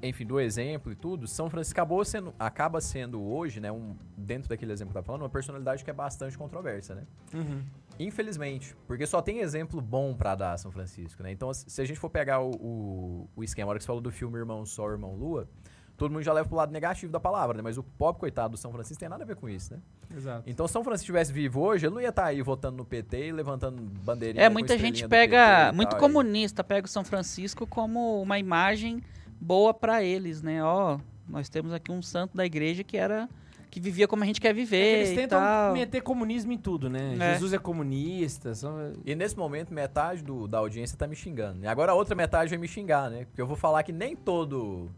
Enfim, 0.02 0.26
do 0.26 0.38
exemplo 0.38 0.92
e 0.92 0.94
tudo, 0.94 1.26
São 1.26 1.48
Francisco 1.48 1.78
acabou 1.78 2.04
sendo, 2.04 2.34
acaba 2.38 2.80
sendo 2.80 3.22
hoje, 3.22 3.60
né, 3.60 3.72
um, 3.72 3.96
dentro 4.16 4.48
daquele 4.48 4.70
exemplo 4.72 4.90
que 4.90 4.94
tava 4.94 5.06
falando, 5.06 5.22
uma 5.22 5.30
personalidade 5.30 5.82
que 5.82 5.90
é 5.90 5.92
bastante 5.92 6.36
controversa, 6.36 6.94
né? 6.94 7.02
Uhum. 7.32 7.62
Infelizmente, 7.98 8.76
porque 8.86 9.06
só 9.06 9.22
tem 9.22 9.40
exemplo 9.40 9.80
bom 9.80 10.14
pra 10.14 10.34
dar 10.34 10.58
São 10.58 10.70
Francisco, 10.70 11.22
né? 11.22 11.32
Então, 11.32 11.52
se 11.54 11.80
a 11.80 11.84
gente 11.84 11.98
for 11.98 12.10
pegar 12.10 12.40
o, 12.40 12.50
o, 12.50 13.30
o 13.34 13.42
esquema, 13.42 13.68
a 13.68 13.70
hora 13.70 13.78
que 13.78 13.84
você 13.84 13.86
falou 13.86 14.02
do 14.02 14.12
filme 14.12 14.38
Irmão 14.38 14.66
Sol, 14.66 14.90
Irmão 14.90 15.14
Lua, 15.14 15.48
todo 15.96 16.12
mundo 16.12 16.22
já 16.22 16.32
leva 16.32 16.46
pro 16.46 16.56
lado 16.56 16.72
negativo 16.72 17.10
da 17.10 17.18
palavra, 17.18 17.56
né? 17.56 17.62
Mas 17.62 17.78
o 17.78 17.82
pobre 17.82 18.20
coitado 18.20 18.50
do 18.50 18.56
São 18.56 18.70
Francisco 18.70 19.00
tem 19.00 19.08
nada 19.08 19.24
a 19.24 19.26
ver 19.26 19.36
com 19.36 19.48
isso, 19.48 19.72
né? 19.72 19.80
Exato. 20.14 20.42
Então, 20.46 20.66
se 20.66 20.72
São 20.72 20.84
Francisco 20.84 21.04
estivesse 21.04 21.32
vivo 21.32 21.60
hoje, 21.60 21.86
ele 21.86 21.94
não 21.94 22.00
ia 22.00 22.10
estar 22.10 22.26
aí 22.26 22.42
votando 22.42 22.76
no 22.76 22.84
PT 22.84 23.28
e 23.28 23.32
levantando 23.32 23.82
bandeirinha 23.82 24.44
É, 24.44 24.48
muita 24.48 24.76
gente 24.78 25.08
pega, 25.08 25.72
muito 25.72 25.90
tal, 25.90 26.00
comunista, 26.00 26.62
pega 26.62 26.86
o 26.86 26.90
São 26.90 27.02
Francisco 27.02 27.66
como 27.66 28.20
uma 28.20 28.38
imagem 28.38 29.02
boa 29.40 29.72
pra 29.74 30.02
eles, 30.02 30.42
né? 30.42 30.62
Ó, 30.62 30.98
nós 31.28 31.48
temos 31.48 31.72
aqui 31.72 31.90
um 31.92 32.02
santo 32.02 32.36
da 32.36 32.44
igreja 32.46 32.82
que 32.84 32.96
era 32.96 33.28
que 33.70 33.80
vivia 33.80 34.08
como 34.08 34.22
a 34.22 34.26
gente 34.26 34.40
quer 34.40 34.48
É 34.48 34.54
que 34.54 34.60
viver 34.60 34.76
eles 34.98 35.10
e 35.10 35.14
tentam 35.16 35.38
tal. 35.38 35.72
meter 35.74 36.00
comunismo 36.00 36.50
em 36.52 36.56
tudo, 36.56 36.88
né? 36.88 37.14
É. 37.20 37.32
Jesus 37.34 37.52
é 37.52 37.58
comunista. 37.58 38.54
São... 38.54 38.92
E 39.04 39.14
nesse 39.14 39.36
momento, 39.36 39.74
metade 39.74 40.22
do- 40.22 40.48
da 40.48 40.58
audiência 40.58 40.96
tá 40.96 41.06
me 41.06 41.14
xingando. 41.14 41.62
E 41.62 41.66
agora 41.66 41.92
a 41.92 41.94
outra 41.94 42.14
metade 42.14 42.48
vai 42.48 42.58
me 42.58 42.66
xingar, 42.68 43.10
né? 43.10 43.26
Porque 43.26 43.40
eu 43.40 43.46
vou 43.46 43.56
falar 43.56 43.82
que 43.82 43.92
nem 43.92 44.16
todo. 44.16 44.90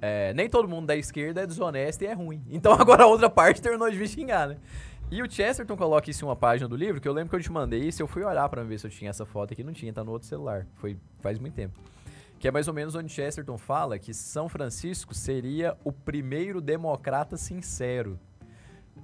é, 0.00 0.34
nem 0.34 0.48
todo 0.48 0.66
mundo 0.68 0.86
da 0.86 0.96
esquerda 0.96 1.42
é 1.42 1.46
desonesto 1.46 2.02
e 2.02 2.06
é 2.06 2.14
ruim. 2.14 2.42
Então 2.50 2.72
agora 2.72 3.04
a 3.04 3.06
outra 3.06 3.30
parte 3.30 3.62
terminou 3.62 3.88
de 3.90 3.96
me 3.98 4.08
xingar, 4.08 4.48
né? 4.48 4.56
E 5.08 5.22
o 5.22 5.30
Chesterton 5.30 5.76
coloca 5.76 6.10
isso 6.10 6.24
em 6.24 6.28
uma 6.28 6.34
página 6.34 6.66
do 6.68 6.74
livro, 6.74 7.00
que 7.00 7.06
eu 7.06 7.12
lembro 7.12 7.30
que 7.30 7.36
eu 7.36 7.40
te 7.40 7.52
mandei 7.52 7.80
isso, 7.80 8.02
eu 8.02 8.08
fui 8.08 8.24
olhar 8.24 8.48
pra 8.48 8.64
ver 8.64 8.76
se 8.80 8.88
eu 8.88 8.90
tinha 8.90 9.08
essa 9.10 9.24
foto 9.24 9.52
aqui, 9.52 9.62
não 9.62 9.72
tinha, 9.72 9.92
tá 9.92 10.02
no 10.02 10.10
outro 10.10 10.26
celular. 10.26 10.66
Foi 10.74 10.96
faz 11.20 11.38
muito 11.38 11.54
tempo. 11.54 11.78
Que 12.38 12.48
é 12.48 12.50
mais 12.50 12.68
ou 12.68 12.74
menos 12.74 12.94
onde 12.94 13.10
Chesterton 13.10 13.56
fala 13.56 13.98
que 13.98 14.12
São 14.12 14.48
Francisco 14.48 15.14
seria 15.14 15.76
o 15.84 15.90
primeiro 15.92 16.60
democrata 16.60 17.36
sincero. 17.36 18.18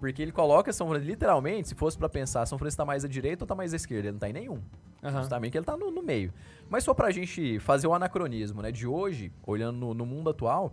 Porque 0.00 0.20
ele 0.20 0.32
coloca 0.32 0.72
São 0.72 0.86
Francisco, 0.88 1.10
literalmente, 1.10 1.68
se 1.68 1.74
fosse 1.74 1.96
pra 1.96 2.08
pensar, 2.08 2.44
São 2.46 2.58
Francisco 2.58 2.78
tá 2.78 2.84
mais 2.84 3.04
à 3.04 3.08
direita 3.08 3.44
ou 3.44 3.46
tá 3.48 3.54
mais 3.54 3.72
à 3.72 3.76
esquerda? 3.76 4.08
Ele 4.08 4.12
não 4.12 4.18
tá 4.18 4.28
em 4.28 4.32
nenhum. 4.32 4.58
Aham. 5.02 5.18
Justamente 5.20 5.52
que 5.52 5.58
ele 5.58 5.64
tá 5.64 5.76
no, 5.76 5.90
no 5.90 6.02
meio. 6.02 6.32
Mas 6.68 6.84
só 6.84 6.92
pra 6.94 7.10
gente 7.10 7.58
fazer 7.60 7.86
o 7.86 7.94
anacronismo, 7.94 8.62
né? 8.62 8.70
De 8.72 8.86
hoje, 8.86 9.32
olhando 9.46 9.78
no, 9.78 9.94
no 9.94 10.06
mundo 10.06 10.30
atual, 10.30 10.72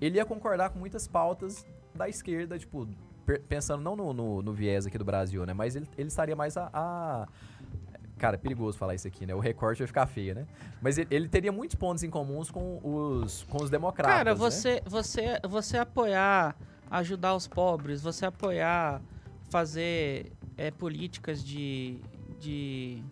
ele 0.00 0.16
ia 0.16 0.24
concordar 0.24 0.70
com 0.70 0.78
muitas 0.78 1.06
pautas 1.08 1.66
da 1.94 2.08
esquerda, 2.08 2.58
tipo, 2.58 2.86
pensando 3.48 3.82
não 3.82 3.96
no, 3.96 4.12
no- 4.12 4.42
no 4.42 4.52
viés 4.52 4.86
aqui 4.86 4.98
do 4.98 5.04
Brasil, 5.04 5.44
né? 5.46 5.52
Mas 5.54 5.74
ele, 5.76 5.88
ele 5.96 6.08
estaria 6.08 6.36
mais 6.36 6.56
a, 6.56 6.68
a- 6.72 7.28
Cara, 8.18 8.36
é 8.36 8.38
perigoso 8.38 8.78
falar 8.78 8.94
isso 8.94 9.06
aqui, 9.06 9.26
né? 9.26 9.34
O 9.34 9.38
recorte 9.40 9.78
vai 9.80 9.86
ficar 9.86 10.06
feio, 10.06 10.34
né? 10.34 10.46
Mas 10.80 10.96
ele, 10.96 11.08
ele 11.10 11.28
teria 11.28 11.52
muitos 11.52 11.76
pontos 11.76 12.02
em 12.02 12.08
comuns 12.10 12.50
com 12.50 12.80
os, 12.82 13.42
com 13.44 13.62
os 13.62 13.68
democratas. 13.68 14.16
Cara, 14.16 14.30
né? 14.30 14.36
você, 14.36 14.82
você, 14.86 15.38
você 15.46 15.76
apoiar, 15.76 16.56
ajudar 16.90 17.34
os 17.34 17.46
pobres, 17.46 18.00
você 18.00 18.24
apoiar, 18.24 19.02
fazer 19.50 20.32
é, 20.56 20.70
políticas 20.70 21.44
de. 21.44 21.98
de... 22.40 23.02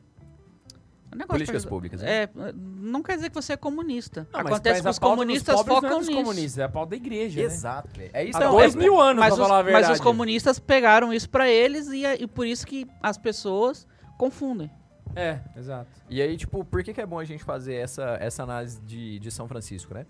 negócio 1.10 1.28
Políticas 1.28 1.64
pra- 1.64 1.70
públicas, 1.70 2.00
né? 2.00 2.22
É, 2.22 2.30
não 2.56 3.02
quer 3.02 3.16
dizer 3.16 3.28
que 3.28 3.34
você 3.34 3.52
é 3.52 3.56
comunista. 3.58 4.26
Não, 4.32 4.40
Acontece 4.40 4.82
que 4.82 4.88
os 4.88 4.98
comunistas 4.98 5.54
pobres 5.54 5.74
não 5.74 5.82
focam 5.82 5.96
é 5.96 5.98
dos 5.98 6.08
nisso. 6.08 6.20
comunistas, 6.22 6.58
é 6.58 6.62
a 6.64 6.68
pauta 6.70 6.90
da 6.90 6.96
igreja, 6.96 7.40
né? 7.40 7.46
Exato, 7.46 7.90
velho. 7.94 8.10
É 8.14 8.24
isso 8.24 8.38
Há 8.38 8.44
é- 8.44 8.48
dois 8.48 8.74
é- 8.74 8.78
mil 8.78 8.98
anos, 8.98 9.20
mas, 9.20 9.34
pra 9.34 9.42
os, 9.42 9.48
falar 9.48 9.68
a 9.68 9.72
mas 9.72 9.90
os 9.90 10.00
comunistas 10.00 10.58
pegaram 10.58 11.12
isso 11.12 11.28
pra 11.28 11.46
eles 11.46 11.88
e, 11.88 12.04
e 12.06 12.26
por 12.26 12.46
isso 12.46 12.66
que 12.66 12.86
as 13.02 13.18
pessoas 13.18 13.86
confundem. 14.16 14.70
É, 15.16 15.40
exato. 15.56 15.90
E 16.08 16.20
aí, 16.20 16.36
tipo, 16.36 16.64
por 16.64 16.82
que, 16.82 16.92
que 16.92 17.00
é 17.00 17.06
bom 17.06 17.18
a 17.18 17.24
gente 17.24 17.44
fazer 17.44 17.74
essa, 17.74 18.16
essa 18.20 18.42
análise 18.42 18.80
de, 18.82 19.18
de 19.18 19.30
São 19.30 19.48
Francisco, 19.48 19.94
né? 19.94 20.06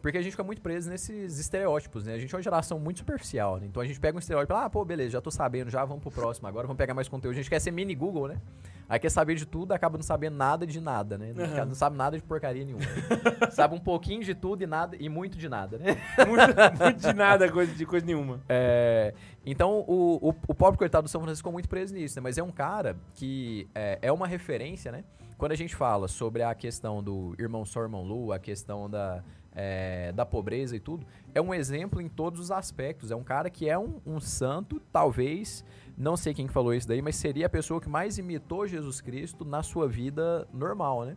Porque 0.00 0.16
a 0.16 0.22
gente 0.22 0.32
fica 0.32 0.44
muito 0.44 0.62
preso 0.62 0.88
nesses 0.88 1.38
estereótipos, 1.38 2.04
né? 2.04 2.14
A 2.14 2.18
gente 2.18 2.32
é 2.32 2.36
uma 2.36 2.42
geração 2.42 2.78
muito 2.78 2.98
superficial, 2.98 3.58
né? 3.58 3.66
Então 3.66 3.82
a 3.82 3.86
gente 3.86 3.98
pega 3.98 4.16
um 4.16 4.20
estereótipo, 4.20 4.54
ah, 4.54 4.70
pô, 4.70 4.84
beleza, 4.84 5.10
já 5.10 5.20
tô 5.20 5.30
sabendo, 5.30 5.70
já 5.70 5.84
vamos 5.84 6.02
pro 6.02 6.10
próximo, 6.10 6.46
agora 6.46 6.66
vamos 6.66 6.78
pegar 6.78 6.94
mais 6.94 7.08
conteúdo. 7.08 7.34
A 7.34 7.36
gente 7.36 7.50
quer 7.50 7.60
ser 7.60 7.70
mini 7.70 7.94
Google, 7.94 8.28
né? 8.28 8.40
Aí 8.88 8.98
quer 8.98 9.10
saber 9.10 9.34
de 9.34 9.44
tudo, 9.44 9.72
acaba 9.72 9.98
não 9.98 10.02
sabendo 10.02 10.36
nada 10.36 10.66
de 10.66 10.80
nada, 10.80 11.18
né? 11.18 11.32
Não, 11.34 11.44
Aham. 11.44 11.66
não 11.66 11.74
sabe 11.74 11.96
nada 11.96 12.16
de 12.16 12.22
porcaria 12.22 12.64
nenhuma. 12.64 12.84
sabe 13.52 13.74
um 13.74 13.80
pouquinho 13.80 14.24
de 14.24 14.34
tudo 14.34 14.62
e 14.62 14.66
nada 14.66 14.96
e 14.98 15.08
muito 15.10 15.36
de 15.36 15.48
nada, 15.48 15.76
né? 15.76 15.96
muito, 16.26 16.82
muito 16.82 17.00
de 17.00 17.12
nada, 17.12 17.50
coisa, 17.52 17.74
de 17.74 17.84
coisa 17.84 18.06
nenhuma. 18.06 18.40
É, 18.48 19.12
então, 19.44 19.84
o, 19.86 20.30
o, 20.30 20.34
o 20.48 20.54
pobre 20.54 20.78
coitado 20.78 21.04
do 21.04 21.10
São 21.10 21.20
Francisco 21.20 21.42
ficou 21.42 21.52
muito 21.52 21.68
preso 21.68 21.92
nisso, 21.92 22.16
né? 22.16 22.22
Mas 22.22 22.38
é 22.38 22.42
um 22.42 22.50
cara 22.50 22.96
que 23.12 23.68
é, 23.74 23.98
é 24.00 24.12
uma 24.12 24.26
referência, 24.26 24.90
né? 24.90 25.04
Quando 25.36 25.52
a 25.52 25.56
gente 25.56 25.76
fala 25.76 26.08
sobre 26.08 26.42
a 26.42 26.54
questão 26.54 27.02
do 27.02 27.34
irmão 27.38 27.64
só, 27.64 27.82
irmão 27.82 28.02
Lu, 28.02 28.32
a 28.32 28.38
questão 28.38 28.90
da, 28.90 29.22
é, 29.60 30.12
da 30.12 30.24
pobreza 30.24 30.76
e 30.76 30.80
tudo, 30.80 31.04
é 31.34 31.40
um 31.42 31.52
exemplo 31.52 32.00
em 32.00 32.08
todos 32.08 32.38
os 32.38 32.52
aspectos. 32.52 33.10
É 33.10 33.16
um 33.16 33.24
cara 33.24 33.50
que 33.50 33.68
é 33.68 33.76
um, 33.76 34.00
um 34.06 34.20
santo, 34.20 34.80
talvez, 34.92 35.64
não 35.96 36.16
sei 36.16 36.32
quem 36.32 36.46
falou 36.46 36.72
isso 36.72 36.86
daí, 36.86 37.02
mas 37.02 37.16
seria 37.16 37.46
a 37.46 37.48
pessoa 37.48 37.80
que 37.80 37.88
mais 37.88 38.18
imitou 38.18 38.68
Jesus 38.68 39.00
Cristo 39.00 39.44
na 39.44 39.64
sua 39.64 39.88
vida 39.88 40.46
normal, 40.52 41.04
né? 41.04 41.16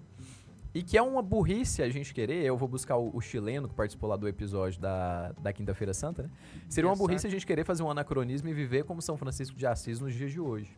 E 0.73 0.81
que 0.81 0.97
é 0.97 1.01
uma 1.01 1.21
burrice 1.21 1.83
a 1.83 1.89
gente 1.89 2.13
querer, 2.13 2.43
eu 2.43 2.57
vou 2.57 2.67
buscar 2.67 2.97
o, 2.97 3.15
o 3.15 3.21
chileno 3.21 3.67
que 3.67 3.75
participou 3.75 4.09
lá 4.09 4.15
do 4.15 4.27
episódio 4.27 4.81
da, 4.81 5.33
da 5.33 5.53
Quinta-feira 5.53 5.93
Santa, 5.93 6.23
né? 6.23 6.29
Seria 6.67 6.89
uma 6.89 6.95
burrice 6.95 7.27
a 7.27 7.29
gente 7.29 7.45
querer 7.45 7.63
fazer 7.63 7.83
um 7.83 7.91
anacronismo 7.91 8.49
e 8.49 8.53
viver 8.53 8.85
como 8.85 9.03
São 9.03 9.17
Francisco 9.17 9.55
de 9.55 9.67
Assis 9.67 9.99
nos 9.99 10.15
dias 10.15 10.31
de 10.31 10.39
hoje. 10.39 10.75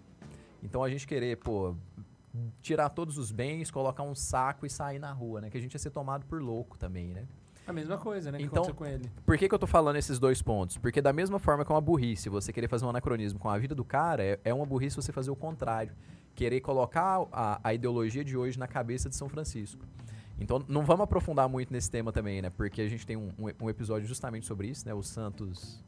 Então 0.62 0.84
a 0.84 0.90
gente 0.90 1.08
querer, 1.08 1.38
pô, 1.38 1.76
tirar 2.62 2.90
todos 2.90 3.18
os 3.18 3.32
bens, 3.32 3.72
colocar 3.72 4.04
um 4.04 4.16
saco 4.16 4.66
e 4.66 4.70
sair 4.70 5.00
na 5.00 5.14
rua, 5.14 5.40
né? 5.40 5.50
Que 5.50 5.58
a 5.58 5.62
gente 5.62 5.74
ia 5.74 5.80
ser 5.80 5.92
tomado 5.92 6.26
por 6.26 6.42
louco 6.42 6.78
também, 6.78 7.08
né? 7.08 7.26
A 7.66 7.72
mesma 7.74 7.98
coisa, 7.98 8.32
né? 8.32 8.38
Que 8.40 8.44
Então- 8.46 8.66
com 8.74 8.86
ele. 8.86 9.10
Por 9.26 9.38
que, 9.38 9.48
que 9.48 9.56
eu 9.56 9.60
tô 9.60 9.68
falando 9.68 9.96
esses 9.96 10.20
dois 10.20 10.42
pontos? 10.42 10.78
Porque 10.78 11.02
da 11.02 11.14
mesma 11.14 11.40
forma 11.40 11.64
que 11.64 11.72
é 11.72 11.76
uma 11.76 11.82
burrice 11.82 12.28
você 12.30 12.52
querer 12.52 12.68
fazer 12.68 12.86
um 12.86 12.90
anacronismo 12.90 13.40
com 13.40 13.50
a 13.50 13.58
vida 13.58 13.74
do 13.74 13.86
cara, 13.86 14.24
é, 14.24 14.40
é 14.44 14.54
uma 14.54 14.66
burrice 14.66 14.96
você 14.96 15.12
fazer 15.12 15.32
o 15.32 15.36
contrário. 15.36 15.94
Querer 16.36 16.60
colocar 16.62 17.26
a, 17.32 17.60
a 17.64 17.74
ideologia 17.74 18.24
de 18.24 18.36
hoje 18.36 18.58
na 18.60 18.68
cabeça 18.68 19.08
de 19.10 19.16
São 19.16 19.30
Francisco. 19.30 19.86
Então 20.40 20.64
não 20.68 20.84
vamos 20.84 21.04
aprofundar 21.04 21.48
muito 21.48 21.72
nesse 21.72 21.90
tema 21.90 22.12
também, 22.12 22.42
né? 22.42 22.50
Porque 22.50 22.82
a 22.82 22.88
gente 22.90 23.06
tem 23.06 23.16
um, 23.16 23.32
um- 23.40 23.66
um 23.66 23.70
episódio 23.70 24.08
justamente 24.08 24.46
sobre 24.46 24.68
isso, 24.68 24.86
né? 24.86 24.94
Os 24.94 25.08
santos 25.08 25.82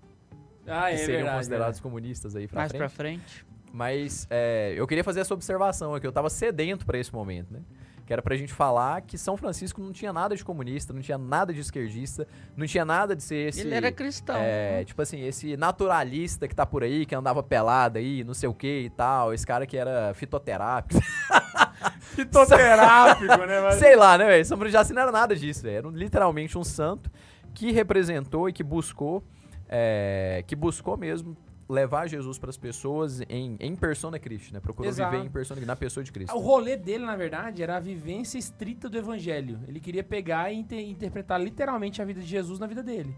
Ah, 0.68 0.88
que 0.90 0.94
é 0.94 0.98
seriam 0.98 1.16
verdade. 1.18 1.38
considerados 1.38 1.80
comunistas 1.80 2.36
aí 2.36 2.48
pra 2.48 2.60
Mais 2.62 2.70
frente. 2.72 2.80
pra 2.80 2.90
frente. 2.90 3.46
Mas 3.74 4.26
é, 4.30 4.74
eu 4.78 4.88
queria 4.88 5.04
fazer 5.04 5.20
essa 5.20 5.34
observação 5.34 5.94
aqui. 5.94 6.08
Eu 6.08 6.12
tava 6.14 6.30
sedento 6.30 6.86
pra 6.86 6.98
esse 6.98 7.12
momento, 7.14 7.52
né? 7.52 7.60
Que 8.06 8.14
era 8.14 8.22
pra 8.22 8.36
gente 8.36 8.54
falar 8.54 9.02
que 9.02 9.18
São 9.18 9.36
Francisco 9.36 9.82
não 9.82 9.92
tinha 9.92 10.14
nada 10.14 10.36
de 10.36 10.46
comunista, 10.46 10.94
não 10.94 11.02
tinha 11.02 11.18
nada 11.18 11.52
de 11.52 11.60
esquerdista, 11.60 12.28
não 12.56 12.68
tinha 12.68 12.86
nada 12.86 13.16
de 13.16 13.24
ser 13.24 13.50
esse. 13.50 13.62
Ele 13.62 13.74
era 13.74 13.92
cristão. 13.92 14.36
É, 14.38 14.84
tipo 14.86 15.02
assim, 15.02 15.22
esse 15.22 15.58
naturalista 15.58 16.48
que 16.48 16.56
tá 16.56 16.66
por 16.66 16.84
aí, 16.84 17.06
que 17.06 17.16
andava 17.16 17.42
pelado 17.42 17.98
aí, 17.98 18.24
não 18.24 18.36
sei 18.36 18.48
o 18.48 18.54
que 18.54 18.82
e 18.82 18.90
tal. 18.92 19.34
Esse 19.34 19.46
cara 19.46 19.66
que 19.66 19.76
era 19.76 20.14
fitoterápico. 20.14 21.02
Fitoterápico, 22.00 23.46
né? 23.46 23.62
Mas... 23.62 23.76
Sei 23.76 23.96
lá, 23.96 24.18
né, 24.18 24.26
velho? 24.26 24.46
São 24.46 24.58
Francisco 24.58 24.88
de 24.88 24.94
não 24.94 25.02
era 25.02 25.12
nada 25.12 25.36
disso, 25.36 25.64
velho. 25.64 25.78
Era 25.78 25.90
literalmente 25.90 26.58
um 26.58 26.64
santo 26.64 27.12
que 27.54 27.72
representou 27.72 28.48
e 28.48 28.54
que 28.54 28.64
buscou, 28.64 29.24
é, 29.68 30.44
que 30.48 30.56
buscou 30.56 30.96
mesmo 30.96 31.36
levar 31.68 32.08
Jesus 32.08 32.38
para 32.38 32.50
as 32.52 32.58
pessoas 32.58 33.22
em, 33.28 33.58
em 33.60 33.76
persona 33.76 34.20
Cristo, 34.20 34.54
né? 34.54 34.60
Procurou 34.60 34.88
Exato. 34.90 35.12
viver 35.12 35.26
em 35.26 35.30
persona 35.30 35.60
na 35.66 35.76
pessoa 35.76 36.04
de 36.04 36.12
Cristo. 36.12 36.36
O 36.36 36.40
rolê 36.40 36.78
dele, 36.78 37.06
na 37.06 37.16
verdade, 37.16 37.64
era 37.64 37.78
a 37.78 37.80
vivência 37.80 38.38
estrita 38.38 38.88
do 38.88 38.98
evangelho. 38.98 39.60
Ele 39.68 39.80
queria 39.80 40.04
pegar 40.04 40.52
e 40.52 40.58
inter- 40.58 40.88
interpretar 40.88 41.42
literalmente 41.42 42.02
a 42.02 42.06
vida 42.06 42.22
de 42.22 42.28
Jesus 42.28 42.60
na 42.60 42.68
vida 42.68 42.84
dele. 42.84 43.16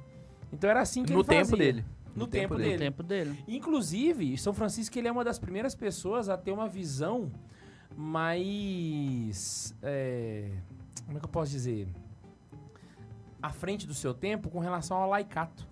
Então 0.54 0.70
era 0.70 0.80
assim 0.82 1.04
que 1.04 1.12
no 1.12 1.20
ele 1.20 1.28
tempo 1.28 1.50
fazia. 1.52 1.58
dele. 1.74 1.86
no, 2.16 2.22
No 2.22 2.28
tempo, 2.28 2.56
tempo 2.56 2.58
dele. 2.58 2.74
No 2.74 2.80
tempo 2.80 3.04
dele. 3.04 3.44
Inclusive, 3.50 4.38
São 4.38 4.54
Francisco 4.54 4.98
ele 4.98 5.10
é 5.10 5.12
uma 5.12 5.24
das 5.26 5.38
primeiras 5.38 5.76
pessoas 5.76 6.30
a 6.30 6.38
ter 6.38 6.52
uma 6.52 6.70
visão 6.70 7.30
mais. 7.96 9.76
é, 9.84 10.52
como 11.06 11.18
é 11.18 11.20
que 11.20 11.26
eu 11.26 11.30
posso 11.30 11.52
dizer? 11.52 11.88
À 13.42 13.50
frente 13.52 13.86
do 13.86 13.94
seu 13.94 14.14
tempo 14.14 14.50
com 14.50 14.60
relação 14.60 14.98
ao 14.98 15.10
laicato. 15.10 15.68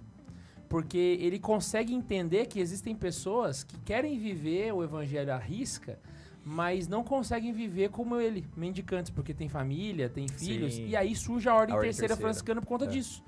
Porque 0.70 0.97
ele 0.97 1.39
consegue 1.39 1.93
entender 1.93 2.47
que 2.47 2.59
existem 2.59 2.95
pessoas 2.95 3.63
que 3.63 3.78
querem 3.80 4.18
viver 4.18 4.74
o 4.74 4.84
evangelho 4.84 5.32
à 5.34 5.38
risca, 5.38 5.99
mas 6.43 6.88
não 6.88 7.03
conseguem 7.03 7.51
viver 7.53 7.89
como 7.89 8.20
ele, 8.20 8.45
mendicantes, 8.55 9.11
porque 9.11 9.34
tem 9.34 9.47
família, 9.49 10.09
tem 10.09 10.28
filhos, 10.28 10.76
Sim. 10.76 10.88
e 10.88 10.95
aí 10.95 11.16
surge 11.16 11.47
a 11.49 11.53
ordem, 11.55 11.74
A 11.74 11.78
ordem 11.78 11.89
terceira, 11.89 12.09
terceira. 12.09 12.22
franciscana 12.28 12.61
por 12.61 12.68
conta 12.68 12.86
É. 12.86 12.88
disso. 12.88 13.24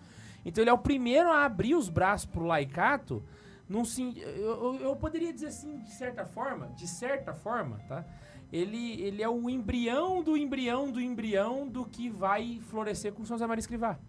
Então 0.46 0.64
ele 0.64 0.70
é 0.70 0.74
o 0.74 0.78
primeiro 0.78 1.30
a 1.30 1.44
abrir 1.46 1.76
os 1.76 1.90
braços 1.90 2.26
pro 2.26 2.44
laicato, 2.46 3.24
num, 3.68 3.84
eu- 4.16 4.76
eu 4.82 4.96
poderia 4.96 5.34
dizer 5.34 5.48
assim, 5.48 5.78
de 5.80 5.92
certa 5.92 6.26
forma, 6.26 6.68
de 6.76 6.88
certa 6.88 7.34
forma, 7.34 7.80
tá? 7.88 8.06
Ele, 8.52 9.02
ele 9.02 9.22
é 9.22 9.28
o 9.28 9.50
embrião 9.50 10.24
do 10.24 10.38
embrião 10.38 10.90
do 10.90 11.02
embrião 11.02 11.68
do 11.68 11.86
que 11.86 12.10
vai 12.10 12.62
florescer 12.70 13.12
com 13.14 13.26
São 13.26 13.36
José 13.36 13.46
Maria 13.46 13.60
Escrivá. 13.60 14.00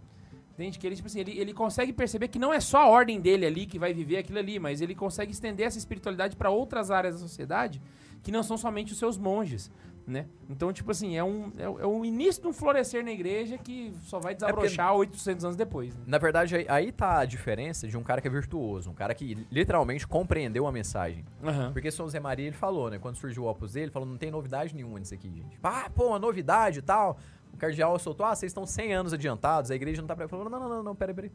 Que 0.79 0.87
ele, 0.87 0.97
tipo 0.97 1.07
assim, 1.07 1.21
ele, 1.21 1.39
ele 1.39 1.53
consegue 1.53 1.93
perceber 1.93 2.29
que 2.29 2.39
não 2.39 2.53
é 2.53 2.61
só 2.61 2.79
a 2.79 2.87
ordem 2.89 3.21
dele 3.21 3.47
ali 3.47 3.65
que 3.67 3.79
vai 3.79 3.93
viver 3.95 4.19
aquilo 4.19 4.39
ali, 4.39 4.59
mas 4.59 4.81
ele 4.81 4.95
consegue 4.95 5.31
estender 5.33 5.67
essa 5.67 5.79
espiritualidade 5.79 6.35
para 6.37 6.51
outras 6.51 6.91
áreas 6.91 7.15
da 7.15 7.21
sociedade 7.21 7.81
que 8.23 8.33
não 8.33 8.43
são 8.43 8.57
somente 8.59 8.93
os 8.93 8.99
seus 8.99 9.17
monges, 9.17 9.71
né? 10.05 10.27
Então, 10.51 10.73
tipo 10.73 10.91
assim, 10.91 11.17
é 11.17 11.23
um, 11.23 11.53
é, 11.57 11.69
o- 11.69 11.79
é 11.81 11.87
o 11.87 12.05
início 12.05 12.43
de 12.43 12.49
um 12.49 12.53
florescer 12.53 13.05
na 13.05 13.13
igreja 13.13 13.57
que 13.59 13.93
só 14.03 14.19
vai 14.19 14.35
desabrochar 14.35 14.93
800 14.95 15.45
anos 15.45 15.57
depois. 15.57 15.95
Né? 15.95 16.03
Na 16.07 16.19
verdade, 16.19 16.57
aí, 16.57 16.67
aí 16.69 16.91
tá 16.93 17.21
a 17.21 17.25
diferença 17.25 17.87
de 17.87 17.97
um 17.97 18.03
cara 18.03 18.21
que 18.21 18.27
é 18.27 18.31
virtuoso, 18.31 18.91
um 18.91 18.95
cara 18.95 19.15
que 19.15 19.47
literalmente 19.53 20.07
compreendeu 20.09 20.67
a 20.67 20.73
mensagem. 20.73 21.25
Aham. 21.45 21.73
Porque 21.73 21.91
São 21.93 22.07
José 22.07 22.19
Maria, 22.19 22.47
ele 22.47 22.57
falou, 22.57 22.91
né? 22.91 22.99
Quando 22.99 23.15
surgiu 23.17 23.45
o 23.45 23.49
Opus 23.49 23.75
dele, 23.75 23.85
ele 23.85 23.93
falou, 23.93 24.09
não 24.09 24.17
tem 24.17 24.31
novidade 24.31 24.75
nenhuma 24.75 24.99
nisso 24.99 25.15
aqui, 25.15 25.29
gente. 25.31 25.57
Ah, 25.63 25.89
pô, 25.95 26.09
uma 26.09 26.19
novidade 26.19 26.81
e 26.81 26.83
tal. 26.83 27.19
O 27.59 27.61
cardeal 27.61 27.99
soltou, 27.99 28.25
ah, 28.25 28.35
vocês 28.37 28.51
estão 28.51 28.65
100 28.65 28.95
anos 28.95 29.13
adiantados, 29.13 29.71
a 29.73 29.75
igreja 29.75 30.01
não 30.01 30.07
tá... 30.07 30.15
Ele 30.17 30.29
falou, 30.29 30.49
não, 30.49 30.61
não, 30.61 30.69
não, 30.69 30.83
não, 30.83 30.95
peraí, 30.95 31.13
peraí. 31.13 31.33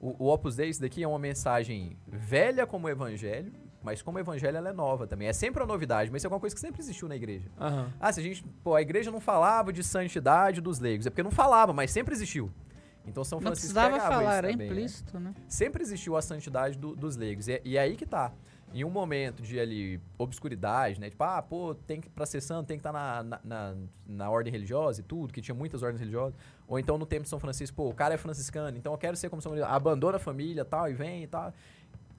O, 0.00 0.24
o 0.24 0.32
Opus 0.32 0.56
Dei, 0.56 0.70
isso 0.70 0.80
daqui 0.80 1.02
é 1.02 1.06
uma 1.06 1.18
mensagem 1.18 1.98
velha 2.08 2.66
como 2.66 2.86
o 2.86 2.90
evangelho, 2.90 3.52
mas 3.82 4.00
como 4.00 4.16
o 4.16 4.20
evangelho 4.20 4.56
ela 4.56 4.70
é 4.70 4.72
nova 4.72 5.06
também. 5.06 5.28
É 5.28 5.34
sempre 5.34 5.62
uma 5.62 5.66
novidade, 5.68 6.10
mas 6.10 6.20
isso 6.20 6.26
é 6.26 6.28
alguma 6.28 6.40
coisa 6.40 6.54
que 6.56 6.60
sempre 6.62 6.80
existiu 6.80 7.06
na 7.08 7.14
igreja. 7.14 7.46
Aham. 7.60 7.92
Ah, 8.00 8.10
se 8.10 8.20
a 8.20 8.22
gente... 8.22 8.42
Pô, 8.64 8.74
a 8.74 8.80
igreja 8.80 9.10
não 9.10 9.20
falava 9.20 9.70
de 9.70 9.84
santidade 9.84 10.62
dos 10.62 10.78
leigos. 10.78 11.06
É 11.06 11.10
porque 11.10 11.22
não 11.22 11.30
falava, 11.30 11.74
mas 11.74 11.90
sempre 11.90 12.14
existiu. 12.14 12.50
Então 13.06 13.22
São 13.22 13.36
Não 13.38 13.48
Francisco 13.48 13.74
precisava 13.74 13.96
pegava 13.96 14.14
falar, 14.14 14.34
era 14.36 14.50
também, 14.50 14.66
né? 14.66 14.72
implícito, 14.74 15.20
né? 15.20 15.34
sempre 15.46 15.82
existiu 15.82 16.16
a 16.16 16.22
santidade 16.22 16.78
do- 16.78 16.96
dos 16.96 17.16
leigos. 17.16 17.48
E, 17.48 17.52
é- 17.52 17.60
e 17.64 17.76
é 17.76 17.80
aí 17.80 17.96
que 17.96 18.06
tá. 18.06 18.32
Em 18.72 18.84
um 18.84 18.90
momento 18.90 19.42
de 19.42 19.58
ali 19.58 20.00
obscuridade, 20.16 21.00
né? 21.00 21.10
Tipo, 21.10 21.24
ah, 21.24 21.42
pô, 21.42 21.74
tem 21.74 22.00
que 22.00 22.08
pra 22.08 22.24
ser 22.24 22.40
santo, 22.40 22.68
tem 22.68 22.76
que 22.76 22.80
estar 22.80 22.92
na, 22.92 23.22
na, 23.22 23.40
na, 23.42 23.74
na 24.06 24.30
ordem 24.30 24.52
religiosa 24.52 25.00
e 25.00 25.04
tudo, 25.04 25.32
que 25.32 25.40
tinha 25.40 25.54
muitas 25.54 25.82
ordens 25.82 26.00
religiosas. 26.00 26.34
Ou 26.68 26.78
então 26.78 26.96
no 26.96 27.04
tempo 27.04 27.24
de 27.24 27.28
São 27.28 27.40
Francisco, 27.40 27.76
pô, 27.76 27.88
o 27.88 27.94
cara 27.94 28.14
é 28.14 28.16
franciscano, 28.16 28.76
então 28.76 28.92
eu 28.92 28.98
quero 28.98 29.16
ser 29.16 29.28
como 29.28 29.42
São 29.42 29.50
Francisco, 29.50 29.74
abandona 29.74 30.16
a 30.16 30.20
família 30.20 30.64
tal, 30.64 30.88
e 30.88 30.94
vem 30.94 31.24
e 31.24 31.26
tal. 31.26 31.52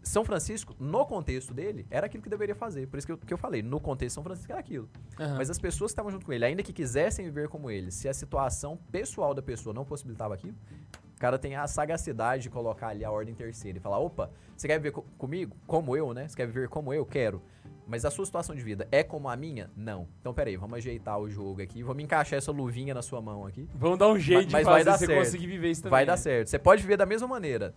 São 0.04 0.26
Francisco, 0.26 0.76
no 0.80 1.06
contexto 1.06 1.54
dele, 1.54 1.86
era 1.90 2.08
aquilo 2.08 2.24
que 2.24 2.30
deveria 2.30 2.56
fazer. 2.56 2.88
Por 2.88 2.98
isso 2.98 3.06
que 3.06 3.14
eu, 3.14 3.18
que 3.18 3.34
eu 3.34 3.38
falei, 3.38 3.62
no 3.62 3.80
contexto 3.80 4.10
de 4.10 4.14
São 4.16 4.24
Francisco 4.24 4.52
era 4.52 4.60
aquilo. 4.60 4.90
Aham. 5.20 5.38
Mas 5.38 5.50
as 5.50 5.60
pessoas 5.60 5.92
que 5.92 5.94
estavam 5.94 6.12
junto 6.12 6.26
com 6.26 6.34
ele, 6.34 6.44
ainda 6.44 6.64
que 6.64 6.74
quisessem 6.74 7.26
viver 7.26 7.48
como 7.50 7.70
ele, 7.70 7.92
se 7.92 8.10
a 8.10 8.14
situação 8.14 8.78
pessoal 8.92 9.34
da 9.34 9.44
pessoa 9.44 9.74
não 9.74 9.86
possibilitava 9.86 10.34
aquilo, 10.34 10.56
cara 11.22 11.38
tem 11.38 11.56
a 11.56 11.66
sagacidade 11.68 12.44
de 12.44 12.50
colocar 12.50 12.88
ali 12.88 13.06
a 13.06 13.12
ordem 13.12 13.34
terceira 13.36 13.78
e 13.78 13.82
falar: 13.82 14.00
opa, 14.00 14.30
você 14.58 14.68
quer 14.68 14.78
viver 14.78 14.92
co- 14.92 15.06
comigo? 15.18 15.56
Como 15.68 15.96
eu, 15.96 16.14
né? 16.14 16.28
Você 16.28 16.36
quer 16.36 16.48
viver 16.48 16.68
como 16.68 16.94
eu? 16.94 17.06
Quero. 17.06 17.42
Mas 17.88 18.06
a 18.06 18.12
sua 18.12 18.26
situação 18.26 18.56
de 18.56 18.62
vida 18.64 18.88
é 18.92 19.04
como 19.04 19.28
a 19.30 19.36
minha? 19.36 19.70
Não. 19.76 20.08
Então, 20.22 20.34
peraí, 20.34 20.56
vamos 20.56 20.78
ajeitar 20.78 21.20
o 21.20 21.30
jogo 21.30 21.62
aqui, 21.62 21.84
vamos 21.84 22.04
encaixar 22.04 22.38
essa 22.38 22.52
luvinha 22.52 22.94
na 22.94 23.02
sua 23.02 23.22
mão 23.22 23.46
aqui. 23.46 23.68
Vamos 23.76 24.00
dar 24.00 24.08
um 24.08 24.18
jeito 24.18 24.52
Mas 24.52 24.66
de 24.66 24.72
vai 24.72 24.84
dar 24.84 24.98
você 24.98 25.06
certo. 25.08 25.20
conseguir 25.20 25.48
viver 25.48 25.72
isso 25.72 25.82
também. 25.82 25.92
Vai 25.92 26.06
dar 26.06 26.14
né? 26.14 26.18
certo. 26.18 26.48
Você 26.50 26.58
pode 26.60 26.82
viver 26.82 26.96
da 26.98 27.06
mesma 27.06 27.28
maneira, 27.28 27.74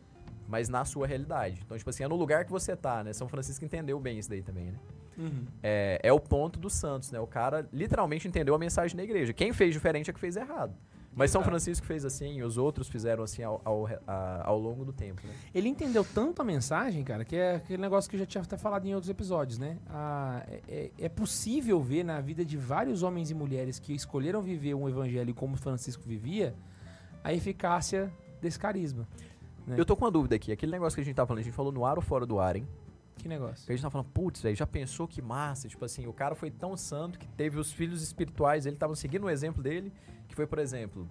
mas 0.46 0.68
na 0.68 0.84
sua 0.84 1.06
realidade. 1.06 1.60
Então, 1.64 1.76
tipo 1.76 1.90
assim, 1.90 2.04
é 2.04 2.08
no 2.08 2.16
lugar 2.16 2.44
que 2.44 2.50
você 2.52 2.76
tá, 2.76 3.02
né? 3.02 3.12
São 3.12 3.26
Francisco 3.28 3.64
entendeu 3.64 3.98
bem 3.98 4.18
isso 4.18 4.28
daí 4.30 4.42
também, 4.42 4.66
né? 4.66 4.78
Uhum. 5.18 5.44
É, 5.62 5.98
é 6.02 6.12
o 6.12 6.20
ponto 6.20 6.58
dos 6.60 6.74
santos, 6.74 7.10
né? 7.10 7.18
O 7.18 7.26
cara 7.26 7.68
literalmente 7.72 8.28
entendeu 8.28 8.54
a 8.54 8.58
mensagem 8.58 8.96
da 8.96 9.02
igreja. 9.02 9.32
Quem 9.32 9.52
fez 9.52 9.72
diferente 9.72 10.10
é 10.10 10.12
que 10.12 10.20
fez 10.20 10.36
errado. 10.36 10.74
Mas 11.16 11.30
São 11.30 11.40
Exato. 11.40 11.50
Francisco 11.50 11.86
fez 11.86 12.04
assim 12.04 12.38
e 12.38 12.42
os 12.42 12.58
outros 12.58 12.88
fizeram 12.88 13.22
assim 13.22 13.42
ao, 13.42 13.60
ao, 13.64 13.86
a- 14.06 14.42
ao 14.44 14.58
longo 14.58 14.84
do 14.84 14.92
tempo, 14.92 15.24
né? 15.26 15.32
Ele 15.54 15.68
entendeu 15.68 16.04
tanto 16.04 16.42
a 16.42 16.44
mensagem, 16.44 17.04
cara, 17.04 17.24
que 17.24 17.36
é 17.36 17.56
aquele 17.56 17.80
negócio 17.80 18.10
que 18.10 18.16
eu 18.16 18.20
já 18.20 18.26
tinha 18.26 18.42
até 18.42 18.56
falado 18.56 18.84
em 18.86 18.94
outros 18.94 19.08
episódios, 19.10 19.58
né? 19.58 19.78
Ah, 19.88 20.44
é, 20.48 20.60
é- 20.68 20.90
é 21.04 21.08
possível 21.08 21.80
ver 21.80 22.02
na 22.04 22.20
vida 22.20 22.44
de 22.44 22.56
vários 22.56 23.02
homens 23.02 23.30
e 23.30 23.34
mulheres 23.34 23.78
que 23.78 23.92
escolheram 23.94 24.42
viver 24.42 24.74
um 24.74 24.88
evangelho 24.88 25.32
como 25.34 25.56
Francisco 25.56 26.02
vivia, 26.04 26.54
a 27.22 27.32
eficácia 27.32 28.12
desse 28.42 28.58
carisma. 28.58 29.06
É. 29.68 29.78
Eu 29.80 29.84
tô 29.84 29.96
com 29.96 30.04
uma 30.04 30.10
dúvida 30.10 30.34
aqui. 30.34 30.52
Aquele 30.52 30.72
negócio 30.72 30.94
que 30.96 31.00
a 31.00 31.04
gente 31.04 31.14
tava 31.14 31.26
falando, 31.28 31.40
a 31.40 31.44
gente 31.44 31.54
falou 31.54 31.72
no 31.72 31.86
ar 31.86 31.96
ou 31.96 32.02
fora 32.02 32.26
do 32.26 32.38
ar, 32.40 32.56
hein? 32.56 32.66
Que 33.16 33.28
negócio. 33.28 33.66
Que 33.66 33.72
a 33.72 33.74
gente 33.76 33.82
tava 33.82 33.92
falando, 33.92 34.08
putz, 34.08 34.40
velho, 34.42 34.54
já 34.56 34.66
pensou 34.66 35.08
que 35.08 35.22
massa? 35.22 35.68
Tipo 35.68 35.84
assim, 35.84 36.06
o 36.06 36.12
cara 36.12 36.34
foi 36.34 36.50
tão 36.50 36.76
santo 36.76 37.18
que 37.18 37.26
teve 37.28 37.58
os 37.58 37.72
filhos 37.72 38.02
espirituais, 38.02 38.66
ele 38.66 38.76
tava 38.76 38.94
seguindo 38.94 39.24
o 39.24 39.30
exemplo 39.30 39.62
dele, 39.62 39.92
que 40.28 40.34
foi, 40.34 40.46
por 40.46 40.58
exemplo, 40.58 41.08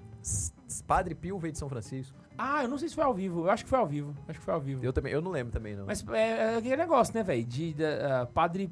Padre 0.85 1.15
Pio 1.15 1.39
veio 1.39 1.51
de 1.51 1.57
São 1.59 1.69
Francisco. 1.69 2.17
Ah, 2.37 2.63
eu 2.63 2.67
não 2.67 2.77
sei 2.77 2.89
se 2.89 2.95
foi 2.95 3.03
ao 3.03 3.13
vivo. 3.13 3.45
Eu 3.45 3.51
acho 3.51 3.63
que 3.63 3.69
foi 3.69 3.79
ao 3.79 3.87
vivo. 3.87 4.13
Acho 4.27 4.39
que 4.39 4.45
foi 4.45 4.53
ao 4.53 4.61
vivo. 4.61 4.83
Eu 4.83 4.91
também, 4.91 5.13
eu 5.13 5.21
não 5.21 5.31
lembro 5.31 5.53
também, 5.53 5.75
não. 5.75 5.85
Mas 5.85 6.05
é, 6.09 6.53
é 6.53 6.57
aquele 6.57 6.77
negócio, 6.77 7.13
né, 7.13 7.23
velho? 7.23 7.43
De 7.43 7.73
da, 7.73 8.21
ah, 8.21 8.25
padre 8.25 8.69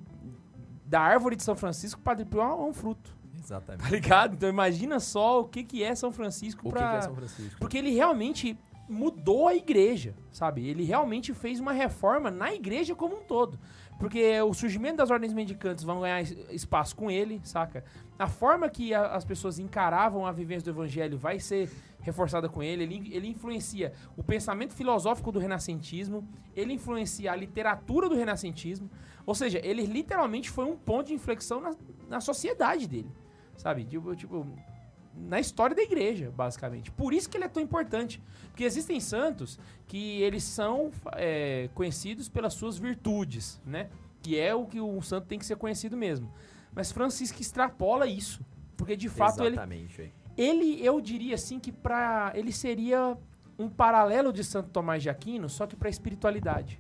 da 0.86 1.00
árvore 1.00 1.38
de 1.38 1.44
São 1.44 1.56
Francisco, 1.56 2.02
Padre 2.02 2.26
Pio 2.26 2.42
é 2.42 2.46
um, 2.46 2.50
é 2.50 2.66
um 2.66 2.74
fruto, 2.74 3.16
Exatamente. 3.40 3.82
tá 3.84 3.90
ligado? 3.90 4.34
Então 4.34 4.50
imagina 4.50 5.00
só 5.00 5.40
o 5.40 5.46
que 5.46 5.64
que 5.64 5.82
é 5.82 5.96
São 5.96 6.12
Francisco 6.12 6.68
O 6.68 6.72
que, 6.72 6.78
pra... 6.78 6.92
que 6.92 6.98
é 6.98 7.02
São 7.04 7.16
Francisco? 7.16 7.60
Porque 7.60 7.78
ele 7.78 7.92
realmente 7.92 8.58
mudou 8.92 9.48
a 9.48 9.56
igreja, 9.56 10.14
sabe? 10.32 10.68
Ele 10.68 10.84
realmente 10.84 11.34
fez 11.34 11.60
uma 11.60 11.72
reforma 11.72 12.30
na 12.30 12.54
igreja 12.54 12.94
como 12.94 13.16
um 13.18 13.24
todo. 13.24 13.58
Porque 13.98 14.40
o 14.42 14.54
surgimento 14.54 14.98
das 14.98 15.12
ordens 15.12 15.32
mendicantes 15.32 15.84
vão 15.84 16.02
ganhar 16.02 16.22
es- 16.22 16.36
espaço 16.50 16.96
com 16.96 17.10
ele, 17.10 17.40
saca? 17.44 17.84
A 18.18 18.28
forma 18.28 18.68
que 18.70 18.94
a- 18.94 19.14
as 19.16 19.24
pessoas 19.24 19.60
encaravam 19.60 20.26
a 20.26 20.32
vivência 20.32 20.72
do 20.72 20.76
evangelho 20.78 21.18
vai 21.18 21.40
ser 21.40 21.70
reforçada 22.02 22.50
com 22.50 22.64
ele. 22.64 22.84
ele. 22.84 23.16
Ele 23.16 23.28
influencia 23.28 23.94
o 24.18 24.24
pensamento 24.24 24.74
filosófico 24.74 25.32
do 25.32 25.38
renascentismo, 25.40 26.28
ele 26.56 26.74
influencia 26.74 27.32
a 27.32 27.36
literatura 27.36 28.10
do 28.10 28.16
renascentismo. 28.16 28.90
Ou 29.26 29.36
seja, 29.36 29.62
ele 29.64 29.86
literalmente 29.86 30.50
foi 30.50 30.66
um 30.66 30.76
ponto 30.76 31.08
de 31.08 31.14
inflexão 31.14 31.62
na, 31.62 31.76
na 32.10 32.20
sociedade 32.20 32.88
dele, 32.88 33.12
sabe? 33.56 33.86
Tipo, 33.86 34.16
tipo, 34.16 34.48
na 35.28 35.40
história 35.40 35.76
da 35.76 35.82
igreja, 35.82 36.32
basicamente. 36.36 36.92
Por 36.92 37.14
isso 37.14 37.30
que 37.30 37.38
ele 37.38 37.44
é 37.46 37.48
tão 37.50 37.62
importante. 37.62 38.22
Porque 38.50 38.64
existem 38.64 39.00
santos 39.00 39.60
que 39.88 40.22
eles 40.22 40.44
são 40.44 40.92
é, 41.14 41.70
conhecidos 41.74 42.28
pelas 42.30 42.54
suas 42.54 42.78
virtudes, 42.78 43.62
né? 43.66 43.90
Que 44.22 44.40
é 44.40 44.54
o 44.54 44.66
que 44.66 44.80
um 44.82 45.02
santo 45.02 45.28
tem 45.28 45.40
que 45.40 45.46
ser 45.46 45.56
conhecido 45.56 45.96
mesmo. 45.98 46.32
Mas 46.74 46.92
Francisco 46.92 47.42
extrapola 47.42 48.06
isso. 48.08 48.42
Porque 48.78 48.96
de 48.96 49.10
fato 49.10 49.42
ele, 49.44 49.56
Exatamente, 49.56 49.98
velho. 49.98 50.12
ele, 50.38 50.86
eu 50.86 51.00
diria 51.00 51.36
assim 51.36 51.60
que 51.60 51.72
para 51.72 52.32
ele 52.36 52.52
seria 52.52 53.18
um 53.60 53.70
paralelo 53.70 54.34
de 54.34 54.44
Santo 54.44 54.70
Tomás 54.70 55.04
de 55.04 55.10
Aquino, 55.10 55.48
só 55.50 55.68
que 55.68 55.76
para 55.76 55.88
espiritualidade. 55.90 56.80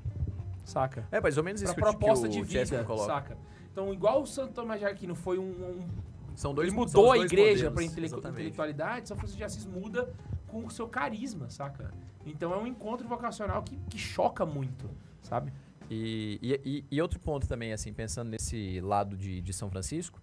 Saca? 0.66 1.08
É 1.12 1.20
mais 1.22 1.38
ou 1.38 1.44
menos 1.44 1.62
isso 1.62 1.74
Pra 1.76 1.90
que 1.90 1.96
o- 1.96 2.00
proposta 2.00 2.28
que 2.28 2.36
de 2.36 2.42
o 2.42 2.46
Chesney 2.46 2.78
vida, 2.80 2.84
coloca. 2.88 3.06
saca? 3.14 3.38
Então, 3.72 3.94
igual 3.94 4.22
o 4.22 4.26
Santo 4.28 4.54
Tomás 4.54 4.80
de 4.80 4.86
Aquino 4.86 5.16
foi 5.16 5.38
um- 5.38 5.44
um 5.44 5.88
São 6.36 6.54
dois 6.54 6.68
ele 6.70 6.76
mudou 6.76 7.06
os 7.06 7.12
a 7.12 7.16
dois 7.18 7.32
igreja 7.32 7.70
para 7.72 7.84
intele 7.84 8.06
exatamente. 8.08 8.32
intelectualidade, 8.40 9.08
São 9.08 9.18
Francisco 9.18 9.38
de 9.38 9.44
Assis 9.44 9.66
muda 9.66 10.12
com 10.48 10.66
o 10.66 10.70
seu 10.72 10.88
carisma, 10.88 11.50
saca? 11.50 11.92
Então 12.26 12.54
é 12.54 12.58
um 12.58 12.68
encontro 12.68 13.08
vocacional 13.08 13.64
que, 13.64 13.78
que 13.90 13.98
choca 13.98 14.46
muito, 14.46 14.90
sabe? 15.22 15.52
E, 15.90 16.40
e, 16.42 16.62
e- 16.66 16.86
e 16.90 17.02
outro 17.02 17.20
ponto 17.20 17.48
também, 17.48 17.74
assim, 17.74 17.92
pensando 17.94 18.30
nesse 18.30 18.80
lado 18.82 19.18
de, 19.18 19.42
de 19.42 19.54
São 19.54 19.70
Francisco, 19.70 20.22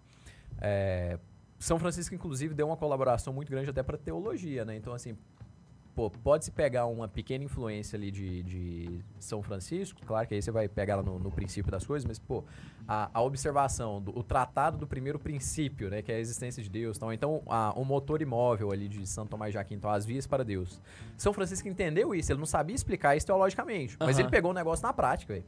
é, 0.61 1.19
São 1.59 1.79
Francisco, 1.79 2.15
inclusive, 2.15 2.55
deu 2.55 2.67
uma 2.67 2.77
colaboração 2.77 3.33
muito 3.33 3.51
grande 3.51 3.69
até 3.69 3.83
para 3.83 3.99
teologia, 3.99 4.65
né? 4.65 4.77
Então, 4.77 4.93
assim, 4.95 5.17
pô, 5.99 6.09
pode-se 6.09 6.53
pegar 6.53 6.87
uma 6.87 7.09
pequena 7.09 7.43
influência 7.43 7.97
ali 7.97 8.13
de, 8.13 8.45
de 8.45 9.05
São 9.19 9.43
Francisco, 9.43 10.01
claro 10.07 10.29
que 10.29 10.35
aí 10.37 10.41
você 10.41 10.53
vai 10.53 10.69
pegar 10.69 10.93
ela 10.93 11.03
no, 11.03 11.19
no 11.19 11.29
princípio 11.29 11.73
das 11.73 11.85
coisas, 11.85 12.07
mas, 12.07 12.21
pô, 12.21 12.45
a, 12.87 13.11
a 13.13 13.21
observação, 13.21 14.01
do, 14.01 14.17
o 14.17 14.23
tratado 14.23 14.79
do 14.79 14.87
primeiro 14.87 15.19
princípio, 15.19 15.91
né, 15.91 16.01
que 16.01 16.13
é 16.13 16.15
a 16.15 16.21
existência 16.21 16.63
de 16.63 16.71
Deus, 16.71 16.97
então, 16.97 17.13
então 17.13 17.43
a, 17.49 17.73
o 17.73 17.85
motor 17.85 18.23
imóvel 18.23 18.71
ali 18.71 18.89
de 18.89 19.05
Santo 19.09 19.31
Tomás 19.31 19.51
de 19.51 19.59
Aquino, 19.59 19.81
então, 19.81 19.91
as 19.91 20.07
vias 20.07 20.25
para 20.25 20.45
Deus. 20.45 20.81
São 21.17 21.33
Francisco 21.33 21.67
entendeu 21.67 22.15
isso, 22.15 22.31
ele 22.31 22.39
não 22.39 22.47
sabia 22.47 22.77
explicar 22.77 23.17
isso 23.17 23.27
teologicamente, 23.27 23.97
mas 23.99 24.21
ele 24.21 24.29
pegou 24.29 24.53
o 24.53 24.55
negócio 24.55 24.87
na 24.87 24.93
prática, 24.93 25.33
velho. 25.33 25.47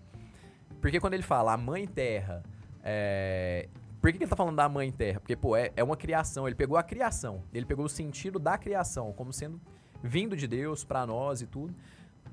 Porque 0.81 0.99
quando 0.99 1.15
ele 1.15 1.23
fala 1.23 1.53
a 1.53 1.57
mãe 1.57 1.87
terra, 1.87 2.43
é... 2.83 3.69
por 4.01 4.11
que, 4.11 4.19
que 4.19 4.25
ele 4.25 4.31
tá 4.31 4.35
falando 4.35 4.57
da 4.57 4.69
mãe 4.69 4.91
terra? 4.91 5.21
Porque, 5.21 5.37
pô, 5.37 5.55
é, 5.55 5.71
é 5.77 5.85
uma 5.85 5.97
criação, 5.97 6.49
ele 6.49 6.57
pegou 6.57 6.77
a 6.77 6.83
criação, 6.83 7.45
ele 7.55 7.67
pegou 7.67 7.85
o 7.85 7.89
sentido 7.89 8.41
da 8.41 8.59
criação 8.59 9.13
como 9.13 9.33
sendo 9.33 9.61
vindo 10.03 10.37
de 10.37 10.47
Deus 10.47 10.85
pra 10.85 11.07
nós 11.07 11.41
e 11.43 11.47
tudo. 11.47 11.75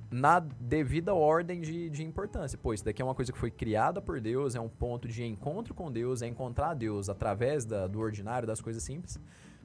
na 0.10 0.40
devida 0.40 1.14
ordem 1.14 1.60
de, 1.60 1.90
de 1.90 2.02
importância. 2.02 2.58
Pô, 2.58 2.74
isso 2.74 2.86
daqui 2.86 3.02
é 3.02 3.06
uma 3.06 3.14
coisa 3.14 3.30
que 3.34 3.38
foi 3.38 3.52
criada 3.52 4.02
por 4.02 4.22
Deus, 4.22 4.56
é 4.56 4.60
um 4.60 4.70
ponto 4.70 5.06
de 5.06 5.26
encontro 5.26 5.74
com 5.74 5.92
Deus, 5.92 6.22
é 6.22 6.28
encontrar 6.28 6.74
Deus 6.76 7.10
através 7.10 7.66
da- 7.66 7.88
do 7.88 8.00
ordinário, 8.00 8.48
das 8.48 8.62
coisas 8.62 8.82
simples, 8.84 9.20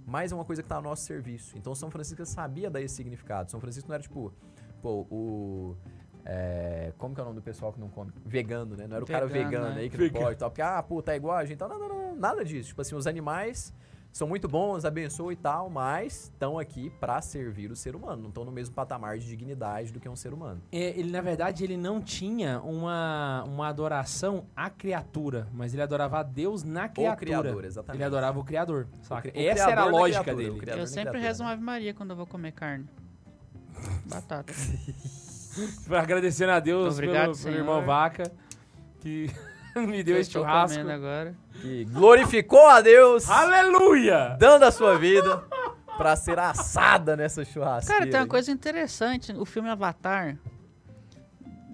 mas 0.05 0.33
é 0.33 0.35
uma 0.35 0.45
coisa 0.45 0.61
que 0.61 0.67
está 0.67 0.75
ao 0.77 0.83
nosso 0.83 1.05
serviço. 1.05 1.57
Então 1.57 1.77
São 1.77 1.93
Francisco 1.93 2.27
sabia 2.27 2.69
dar 2.69 2.81
esse 2.81 2.97
significado. 2.97 3.53
São 3.53 3.61
Francisco 3.61 3.89
não 3.89 3.95
era 3.95 4.03
tipo, 4.03 4.33
pô, 4.83 5.07
o. 5.09 5.77
é, 6.25 6.93
como 6.99 7.15
que 7.15 7.21
é 7.21 7.23
o 7.23 7.27
nome 7.27 7.39
do 7.39 7.43
pessoal 7.45 7.73
que 7.73 7.79
não 7.79 7.89
come? 7.89 8.11
Vegano, 8.27 8.77
né? 8.77 8.89
Não 8.89 8.97
era 8.97 9.05
o 9.05 9.07
cara 9.07 9.27
Vegano, 9.29 9.51
vegano 9.51 9.75
né? 9.77 9.81
aí 9.83 9.91
que 9.91 9.97
Vegano. 9.97 10.15
não 10.19 10.23
pode 10.25 10.37
e 10.37 10.39
tal. 10.41 10.51
Porque, 10.51 10.63
ah, 10.63 10.83
pô, 10.83 11.01
tá 11.01 11.15
igual 11.15 11.37
a 11.37 11.45
gente. 11.45 11.55
Então, 11.55 11.69
não, 11.69 11.79
não, 11.79 11.89
não, 11.89 12.17
nada 12.17 12.45
disso. 12.45 12.71
Tipo 12.71 12.81
assim, 12.83 12.97
os 12.97 13.07
animais 13.07 13.73
são 14.13 14.29
muito 14.29 14.47
bons, 14.47 14.85
abençoam 14.85 15.33
e 15.33 15.37
tal, 15.37 15.71
mas 15.71 16.25
estão 16.25 16.59
aqui 16.59 16.91
pra 17.01 17.21
servir 17.23 17.71
o 17.73 17.77
ser 17.77 17.97
humano. 17.97 18.21
Não 18.23 18.29
estão 18.29 18.45
no 18.45 18.53
mesmo 18.53 18.75
patamar 18.75 19.19
de 19.19 19.27
dignidade 19.27 19.91
do 19.91 19.99
que 19.99 20.07
um 20.09 20.15
ser 20.15 20.35
humano. 20.35 20.61
É, 20.71 20.91
ele, 20.99 21.11
na 21.11 21.23
verdade, 21.23 21.65
ele 21.65 21.79
não 21.79 22.01
tinha 22.01 22.61
uma, 22.61 23.43
uma 23.45 23.69
adoração 23.69 24.45
à 24.55 24.69
criatura, 24.69 25.49
mas 25.53 25.73
ele 25.73 25.83
adorava 25.83 26.19
a 26.19 26.23
Deus 26.23 26.63
na 26.63 26.89
criatura. 26.91 27.17
criador, 27.17 27.65
exatamente. 27.65 27.97
Ele 27.99 28.05
adorava 28.05 28.39
o 28.39 28.45
Criador, 28.45 28.87
saca? 29.03 29.31
cri- 29.31 29.41
o 29.41 29.49
Essa 29.49 29.63
era 29.63 29.73
a 29.73 29.75
criador 29.85 29.93
lógica 30.01 30.23
criatura, 30.25 30.45
dele. 30.45 30.57
o 30.57 30.61
criador 30.61 30.81
Eu 30.83 30.87
sempre 30.87 31.19
rezo 31.19 31.43
uma 31.43 31.53
Ave 31.53 31.63
Maria 31.63 31.95
quando 31.95 32.11
eu 32.11 32.17
vou 32.17 32.27
comer 32.27 32.53
carne. 32.53 32.87
Batata. 34.05 34.53
Agradecendo 35.91 36.53
a 36.53 36.61
Deus 36.61 36.95
Obrigado, 36.95 37.33
pelo, 37.33 37.39
pelo 37.45 37.57
irmão 37.57 37.85
Vaca, 37.85 38.31
que 39.01 39.31
me 39.77 40.03
deu 40.03 40.17
Eu 40.17 40.21
esse 40.21 40.31
churrasco. 40.31 40.77
comendo 40.79 40.93
agora. 40.93 41.35
Que 41.63 41.85
glorificou 41.85 42.67
a 42.67 42.81
Deus, 42.81 43.31
Aleluia! 43.31 44.37
dando 44.37 44.65
a 44.65 44.73
sua 44.73 44.99
vida 44.99 45.45
pra 45.97 46.17
ser 46.17 46.37
assada 46.37 47.17
nessa 47.17 47.45
churrasqueira. 47.45 48.01
Cara, 48.01 48.11
tem 48.11 48.21
uma 48.21 48.27
coisa 48.27 48.51
interessante. 48.51 49.33
O 49.33 49.45
filme 49.45 49.69
Avatar, 49.69 50.37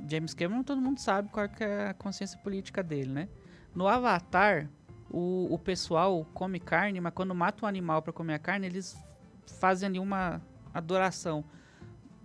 James 0.06 0.34
Cameron, 0.34 0.62
todo 0.62 0.78
mundo 0.78 1.00
sabe 1.00 1.30
qual 1.30 1.48
que 1.48 1.64
é 1.64 1.88
a 1.88 1.94
consciência 1.94 2.38
política 2.40 2.82
dele, 2.82 3.10
né? 3.10 3.28
No 3.74 3.88
Avatar, 3.88 4.68
o, 5.10 5.48
o 5.50 5.58
pessoal 5.58 6.26
come 6.34 6.60
carne, 6.60 7.00
mas 7.00 7.14
quando 7.14 7.34
mata 7.34 7.64
um 7.64 7.68
animal 7.68 8.02
pra 8.02 8.12
comer 8.12 8.34
a 8.34 8.38
carne, 8.38 8.66
eles 8.66 8.94
fazem 9.58 9.88
ali 9.88 9.98
uma 9.98 10.42
adoração. 10.74 11.42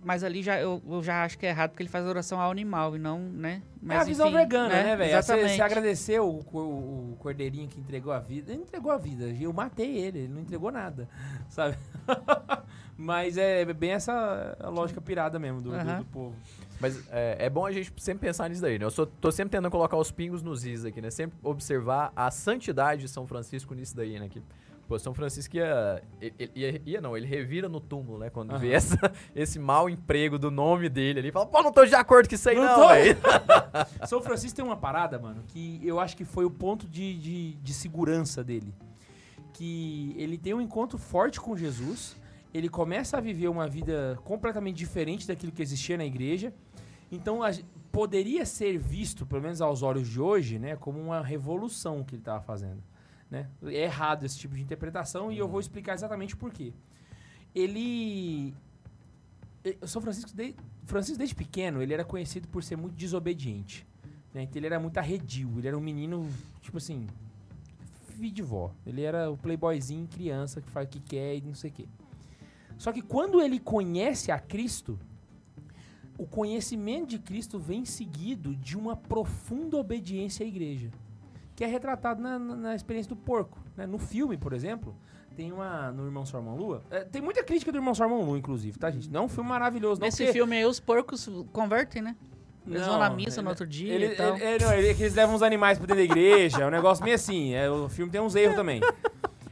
Mas 0.04 0.22
ali 0.22 0.42
já, 0.42 0.60
eu, 0.60 0.82
eu 0.86 1.02
já 1.02 1.24
acho 1.24 1.38
que 1.38 1.46
é 1.46 1.48
errado, 1.48 1.70
porque 1.70 1.82
ele 1.82 1.88
faz 1.90 2.04
adoração 2.04 2.38
ao 2.38 2.50
animal 2.50 2.94
e 2.94 2.98
não, 2.98 3.18
né? 3.18 3.62
Mas, 3.80 3.98
é 3.98 4.00
a 4.02 4.04
visão 4.04 4.26
enfim, 4.28 4.36
vegana, 4.36 4.68
né, 4.68 4.96
velho? 4.96 5.10
Você, 5.10 5.16
Exatamente. 5.16 5.56
você 5.56 5.62
agradeceu 5.62 6.28
o, 6.28 6.44
co- 6.44 6.58
o 6.60 7.16
cordeirinho 7.18 7.66
que 7.68 7.80
entregou 7.80 8.12
a 8.12 8.18
vida. 8.18 8.52
Ele 8.52 8.62
entregou 8.62 8.92
a 8.92 8.98
vida. 8.98 9.24
Eu 9.40 9.52
matei 9.52 9.96
ele, 9.96 10.18
ele 10.20 10.28
não 10.28 10.40
entregou 10.42 10.70
nada, 10.70 11.08
sabe? 11.48 11.76
Mas 12.96 13.36
é 13.36 13.64
bem 13.72 13.90
essa 13.92 14.56
a 14.60 14.68
lógica 14.68 15.00
pirada 15.00 15.38
mesmo 15.38 15.60
do, 15.60 15.70
do- 15.70 15.76
Aham. 15.76 15.98
do 15.98 16.04
povo. 16.04 16.36
Mas 16.80 17.02
é, 17.10 17.46
é 17.46 17.50
bom 17.50 17.64
a 17.66 17.72
gente 17.72 17.92
sempre 17.96 18.26
pensar 18.26 18.48
nisso 18.48 18.60
daí, 18.62 18.78
né? 18.78 18.84
Eu 18.84 18.90
sou, 18.90 19.06
tô 19.06 19.32
sempre 19.32 19.50
tentando 19.52 19.70
colocar 19.70 19.96
os 19.96 20.10
pingos 20.10 20.42
nos 20.42 20.64
is 20.64 20.84
aqui, 20.84 21.00
né? 21.00 21.10
Sempre 21.10 21.36
observar 21.42 22.12
a 22.14 22.30
santidade 22.30 23.00
de 23.02 23.08
São 23.08 23.26
Francisco 23.26 23.74
nisso 23.74 23.96
daí, 23.96 24.18
né? 24.18 24.28
Que, 24.28 24.42
pô, 24.88 24.98
São 24.98 25.14
Francisco 25.14 25.56
ia, 25.56 26.02
ele- 26.20 26.50
ia, 26.54 26.82
ia 26.84 27.00
não, 27.00 27.16
ele 27.16 27.26
revira 27.26 27.68
no 27.68 27.80
túmulo, 27.80 28.18
né? 28.18 28.30
Quando 28.30 28.58
vê 28.58 28.68
Aham. 28.68 28.76
essa, 28.76 28.96
esse 29.34 29.58
mau 29.58 29.88
emprego 29.88 30.38
do 30.38 30.50
nome 30.50 30.88
dele 30.88 31.20
ali. 31.20 31.32
Fala, 31.32 31.46
pô, 31.46 31.62
não 31.62 31.72
tô 31.72 31.84
de 31.84 31.94
acordo 31.94 32.28
com 32.28 32.34
isso 32.34 32.48
aí 32.48 32.56
Não 32.56 32.64
não, 32.64 32.74
tô. 32.76 32.88
São 34.06 34.22
Francisco 34.22 34.56
tem 34.56 34.64
uma 34.64 34.76
parada, 34.76 35.18
mano, 35.18 35.42
que 35.48 35.80
eu 35.82 35.98
acho 36.00 36.16
que 36.16 36.24
foi 36.24 36.44
o 36.44 36.50
ponto 36.50 36.86
de, 36.88 37.18
de, 37.18 37.52
de 37.54 37.74
segurança 37.74 38.42
dele. 38.44 38.74
Que 39.52 40.14
ele 40.18 40.36
tem 40.36 40.52
um 40.54 40.60
encontro 40.60 40.98
forte 40.98 41.40
com 41.40 41.56
Jesus, 41.56 42.16
ele 42.52 42.68
começa 42.68 43.18
a 43.18 43.20
viver 43.20 43.48
uma 43.48 43.68
vida 43.68 44.18
completamente 44.24 44.76
diferente 44.76 45.26
daquilo 45.26 45.52
que 45.52 45.62
existia 45.62 45.96
na 45.96 46.04
igreja. 46.04 46.52
Então 47.10 47.42
a 47.42 47.50
poderia 47.92 48.44
ser 48.44 48.76
visto, 48.76 49.24
pelo 49.24 49.40
menos 49.42 49.60
aos 49.60 49.80
olhos 49.84 50.08
de 50.08 50.20
hoje, 50.20 50.58
né, 50.58 50.74
como 50.74 50.98
uma 51.00 51.22
revolução 51.22 52.02
que 52.02 52.16
ele 52.16 52.22
estava 52.22 52.40
fazendo. 52.42 52.82
Né? 53.34 53.48
É 53.64 53.82
errado 53.82 54.24
esse 54.24 54.38
tipo 54.38 54.54
de 54.54 54.62
interpretação 54.62 55.32
e 55.32 55.38
eu 55.38 55.48
vou 55.48 55.58
explicar 55.58 55.94
exatamente 55.94 56.36
por 56.36 56.52
quê. 56.52 56.72
Ele. 57.52 58.54
o 59.82 59.86
São 59.88 60.00
Francisco, 60.00 60.32
de, 60.32 60.54
Francisco, 60.84 61.18
desde 61.18 61.34
pequeno, 61.34 61.82
ele 61.82 61.92
era 61.92 62.04
conhecido 62.04 62.46
por 62.46 62.62
ser 62.62 62.76
muito 62.76 62.94
desobediente. 62.94 63.84
Né? 64.32 64.42
Então 64.44 64.58
ele 64.60 64.66
era 64.66 64.78
muito 64.78 64.98
arredio. 64.98 65.50
Ele 65.58 65.66
era 65.66 65.76
um 65.76 65.80
menino, 65.80 66.28
tipo 66.60 66.76
assim, 66.76 67.08
filho 68.16 68.32
de 68.32 68.42
vó. 68.42 68.72
Ele 68.86 69.02
era 69.02 69.28
o 69.28 69.36
playboyzinho, 69.36 70.06
criança, 70.06 70.60
que 70.60 70.70
faz 70.70 70.86
o 70.86 70.90
que 70.90 71.00
quer 71.00 71.36
e 71.36 71.40
não 71.40 71.54
sei 71.54 71.70
o 71.70 71.72
quê. 71.72 71.88
Só 72.78 72.92
que 72.92 73.02
quando 73.02 73.40
ele 73.40 73.58
conhece 73.58 74.30
a 74.30 74.38
Cristo, 74.38 74.96
o 76.16 76.24
conhecimento 76.24 77.08
de 77.08 77.18
Cristo 77.18 77.58
vem 77.58 77.84
seguido 77.84 78.54
de 78.54 78.76
uma 78.76 78.96
profunda 78.96 79.76
obediência 79.76 80.44
à 80.44 80.48
igreja. 80.48 80.90
Que 81.56 81.64
é 81.64 81.66
retratado 81.66 82.20
na, 82.20 82.38
na- 82.38 82.74
experiência 82.74 83.08
do 83.08 83.16
porco. 83.16 83.58
né? 83.76 83.86
No 83.86 83.98
filme, 83.98 84.36
por 84.36 84.52
exemplo, 84.52 84.94
tem 85.36 85.52
uma. 85.52 85.90
No 85.92 86.04
Irmão 86.04 86.26
Sua 86.26 86.40
Irmão 86.40 86.56
Lua. 86.56 86.82
é, 86.90 87.00
tem 87.04 87.22
muita 87.22 87.42
crítica 87.44 87.70
do 87.70 87.78
Irmão 87.78 87.94
Sua 87.94 88.06
Irmão 88.06 88.22
Lua, 88.22 88.38
inclusive, 88.38 88.78
tá, 88.78 88.90
gente? 88.90 89.08
Não 89.10 89.22
é 89.22 89.24
um 89.24 89.28
filme 89.28 89.48
maravilhoso, 89.48 90.00
não. 90.00 90.06
Nesse 90.06 90.18
porque- 90.24 90.32
filme 90.32 90.56
aí, 90.56 90.64
os 90.64 90.80
porcos 90.80 91.28
convertem, 91.52 92.02
né? 92.02 92.16
Eles 92.66 92.80
vão 92.80 92.92
Não, 92.94 92.98
na 93.00 93.10
missa 93.10 93.40
ele- 93.40 93.44
no 93.44 93.50
outro 93.50 93.66
dia 93.66 93.92
Ele, 93.92 94.06
e 94.06 94.16
tal. 94.16 94.34
ele- 94.36 94.44
ele- 94.44 94.64
não, 94.64 94.72
ele- 94.72 94.86
é 94.88 94.90
eles 94.90 95.14
levam 95.14 95.34
os 95.34 95.42
animais 95.42 95.76
pra 95.78 95.86
dentro 95.86 96.00
da 96.00 96.04
igreja, 96.04 96.62
é 96.62 96.66
um 96.66 96.70
negócio 96.70 97.04
meio 97.04 97.14
assim. 97.14 97.52
é, 97.54 97.68
o 97.70 97.88
filme 97.90 98.10
tem 98.10 98.20
uns 98.22 98.34
erros 98.34 98.56
também. 98.56 98.80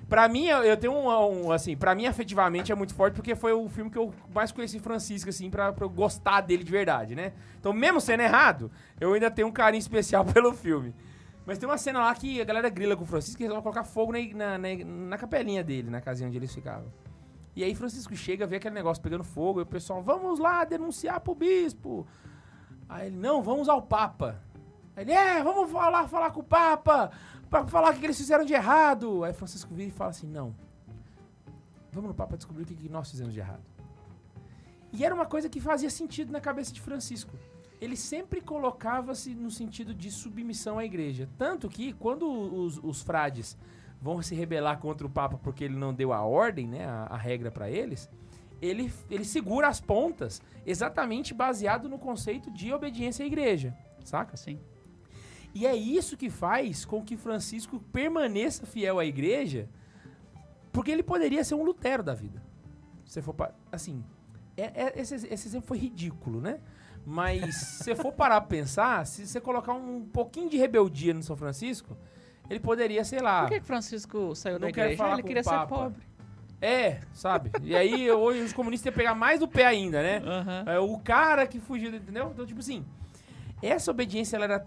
Pra 0.09 0.28
mim, 0.28 0.46
eu, 0.46 0.62
eu 0.62 0.76
tenho 0.76 0.92
um, 0.92 1.46
um, 1.46 1.53
assim, 1.53 1.74
pra 1.76 1.94
mim 1.94 2.07
afetivamente 2.07 2.70
é 2.70 2.74
muito 2.74 2.94
forte 2.94 3.14
porque 3.14 3.34
foi 3.34 3.53
o 3.53 3.66
filme 3.68 3.90
que 3.90 3.96
eu 3.98 4.12
mais 4.34 4.50
conheci 4.53 4.78
Francisco, 4.78 5.30
assim, 5.30 5.48
pra, 5.50 5.72
pra 5.72 5.84
eu 5.86 5.90
gostar 5.90 6.40
dele 6.42 6.62
de 6.64 6.70
verdade, 6.70 7.14
né? 7.14 7.32
Então, 7.59 7.72
mesmo 7.72 7.98
sendo 8.00 8.20
errado, 8.22 8.70
eu 9.00 9.12
ainda 9.14 9.30
tenho 9.30 9.48
um 9.48 9.53
carinho 9.53 9.80
especial 9.80 10.22
pelo 10.26 10.53
filme. 10.53 10.94
Mas 11.45 11.59
tem 11.59 11.68
uma 11.68 11.78
cena 11.78 12.01
lá 12.01 12.14
que 12.14 12.40
a 12.40 12.45
galera 12.45 12.68
grila 12.68 12.97
com 12.97 13.03
o 13.03 13.07
Francisco 13.07 13.43
e 13.43 13.49
vão 13.49 13.61
colocar 13.61 13.84
fogo 13.84 14.12
na, 14.12 14.18
na, 14.34 14.59
na, 14.59 14.84
na 14.84 15.18
capelinha 15.18 15.64
dele, 15.64 15.90
na 15.90 16.01
casinha 16.01 16.28
onde 16.28 16.36
eles 16.36 16.55
ficavam. 16.55 16.93
E 17.55 17.62
aí 17.62 17.74
Francisco 17.74 18.14
chega, 18.16 18.47
vê 18.47 18.57
aquele 18.57 18.74
negócio 18.74 19.03
pegando 19.03 19.24
fogo, 19.24 19.61
e 19.61 19.62
o 19.62 19.66
pessoal, 19.66 20.03
vamos 20.03 20.38
lá 20.38 20.64
denunciar 20.64 21.20
pro 21.20 21.34
bispo. 21.34 22.07
Aí 22.88 23.09
ele, 23.09 23.16
não, 23.16 23.43
vamos 23.43 23.68
ao 23.68 23.82
Papa. 23.82 24.40
Aí 24.97 25.05
ele, 25.05 25.12
é, 25.12 25.43
vamos 25.43 25.70
falar, 25.70 26.09
falar 26.09 26.30
com 26.30 26.40
o 26.40 26.45
Papa, 26.45 27.11
pra 27.51 27.66
falar 27.66 27.93
o 27.93 27.99
que 27.99 28.07
eles 28.07 28.16
fizeram 28.16 28.45
de 28.45 28.55
errado. 28.55 29.24
Aí 29.24 29.32
Francisco 29.32 29.74
vira 29.74 29.88
e 29.88 29.93
fala 29.93 30.11
assim, 30.11 30.26
não, 30.26 30.55
vamos 31.90 32.09
no 32.09 32.14
Papa 32.14 32.36
descobrir 32.36 32.62
o 32.62 32.66
que 32.66 32.88
nós 32.88 33.11
fizemos 33.11 33.34
de 33.34 33.40
errado. 33.40 33.62
E 34.93 35.05
era 35.05 35.14
uma 35.14 35.26
coisa 35.26 35.49
que 35.49 35.61
fazia 35.61 35.90
sentido 35.90 36.32
na 36.32 36.40
cabeça 36.40 36.72
de 36.72 36.80
Francisco. 36.80 37.36
Ele 37.83 37.97
sempre 37.97 38.41
colocava-se 38.41 39.35
no 39.35 39.51
sentido 39.51 39.93
de 39.93 40.09
submissão 40.11 40.78
à 40.78 40.85
igreja. 40.85 41.28
Tanto 41.37 41.68
que, 41.68 41.93
quando 41.93 42.30
os, 42.30 42.78
os 42.83 43.03
frades 43.03 43.59
vão 44.01 44.22
se 44.22 44.37
rebelar 44.37 44.78
contra 44.78 45.05
o 45.07 45.11
Papa 45.11 45.37
porque 45.37 45.64
ele 45.64 45.74
não 45.76 45.93
deu 45.93 46.12
a 46.12 46.22
ordem, 46.22 46.68
né, 46.68 46.85
a, 46.87 47.07
a 47.11 47.16
regra 47.16 47.51
para 47.51 47.68
eles, 47.68 48.09
ele, 48.61 48.93
ele 49.11 49.24
segura 49.24 49.66
as 49.66 49.80
pontas 49.80 50.41
exatamente 50.64 51.35
baseado 51.35 51.89
no 51.89 51.99
conceito 51.99 52.53
de 52.53 52.72
obediência 52.72 53.24
à 53.24 53.26
igreja, 53.26 53.76
saca? 54.05 54.37
Sim. 54.37 54.61
E 55.53 55.66
é 55.66 55.74
isso 55.74 56.16
que 56.16 56.30
faz 56.30 56.85
com 56.85 57.03
que 57.03 57.16
Francisco 57.16 57.80
permaneça 57.93 58.64
fiel 58.64 59.01
à 59.01 59.05
igreja, 59.05 59.68
porque 60.72 60.91
ele 60.92 61.03
poderia 61.03 61.42
ser 61.42 61.57
um 61.57 61.64
Lutero 61.64 62.03
da 62.04 62.14
vida. 62.14 62.41
Se 63.04 63.21
for 63.21 63.34
pa- 63.34 63.53
assim, 63.72 64.04
é- 64.57 64.84
é- 64.84 65.00
esse, 65.00 65.14
esse 65.17 65.49
exemplo 65.49 65.67
foi 65.67 65.79
ridículo, 65.79 66.41
né? 66.41 66.61
Mas 67.04 67.57
se 67.57 67.84
você 67.84 67.95
for 67.96 68.12
parar 68.12 68.41
pra 68.41 68.49
pensar, 68.49 69.04
se 69.07 69.26
você 69.26 69.41
colocar 69.41 69.72
um 69.72 70.04
pouquinho 70.04 70.49
de 70.49 70.57
rebeldia 70.57 71.12
no 71.12 71.22
São 71.22 71.37
Francisco, 71.37 71.96
ele 72.49 72.61
poderia, 72.61 73.04
sei 73.04 73.20
lá. 73.20 73.42
Por 73.42 73.50
que, 73.50 73.61
que 73.61 73.66
Francisco 73.66 74.34
saiu 74.37 74.58
da 74.58 74.68
igreja? 74.68 74.96
falar 74.96 75.14
ele 75.14 75.22
queria 75.24 75.42
ser 75.42 75.50
pobre. 75.66 76.03
É, 76.61 77.00
sabe? 77.12 77.50
E 77.62 77.74
aí 77.74 78.08
hoje 78.08 78.41
os 78.42 78.53
comunistas 78.53 78.87
iam 78.87 78.95
pegar 78.95 79.14
mais 79.16 79.41
do 79.41 79.49
pé 79.49 79.66
ainda, 79.66 80.00
né? 80.00 80.22
Aham. 80.24 80.64
É, 80.66 80.79
o 80.79 80.96
cara 80.99 81.45
que 81.45 81.58
fugiu, 81.58 81.92
entendeu? 81.92 82.30
Então, 82.33 82.46
tipo 82.46 82.61
assim, 82.61 82.84
essa 83.61 83.91
obediência, 83.91 84.37
ela 84.37 84.45
era. 84.45 84.64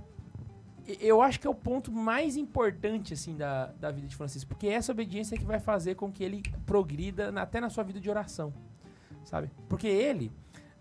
Eu 0.99 1.22
acho 1.22 1.40
que 1.40 1.48
é 1.48 1.49
o 1.49 1.56
ponto 1.56 1.91
mais 1.91 2.36
importante, 2.38 3.14
assim, 3.14 3.36
da, 3.38 3.68
da 3.80 3.90
vida 3.91 4.07
de 4.07 4.16
Francisco. 4.16 4.49
Porque 4.49 4.68
essa 4.68 4.91
obediência 4.91 5.36
é 5.36 5.38
que 5.38 5.45
vai 5.45 5.60
fazer 5.60 5.95
com 5.95 6.12
que 6.12 6.22
ele 6.24 6.44
progrida 6.66 7.32
na- 7.32 7.41
até 7.44 7.60
na 7.62 7.70
sua 7.70 7.84
vida 7.84 7.99
de 7.99 8.10
oração, 8.10 8.53
sabe? 9.24 9.49
Porque 9.70 9.88
ele, 9.88 10.32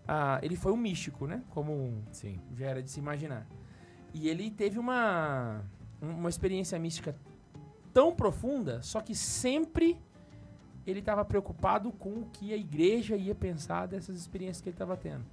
ah, 0.07 0.39
ele 0.41 0.55
foi 0.55 0.71
um 0.71 0.77
místico, 0.77 1.25
né? 1.25 1.43
Como 1.49 2.03
Sim. 2.11 2.39
já 2.55 2.67
era 2.67 2.83
de 2.83 2.91
se 2.91 2.99
imaginar. 2.99 3.47
E 4.13 4.29
ele 4.29 4.49
teve 4.49 4.79
uma, 4.79 5.61
uma 6.01 6.29
experiência 6.29 6.77
mística 6.79 7.15
tão 7.93 8.15
profunda, 8.15 8.81
só 8.81 9.01
que 9.01 9.15
sempre 9.15 9.99
ele 10.85 10.99
estava 10.99 11.25
preocupado 11.25 11.91
com 11.91 12.21
o 12.21 12.29
que 12.31 12.53
a 12.53 12.57
igreja 12.57 13.15
ia 13.15 13.33
pensar 13.33 13.87
dessas 13.87 14.17
experiências 14.17 14.61
que 14.61 14.69
ele 14.69 14.75
estava 14.75 14.95
tendo. 14.95 15.25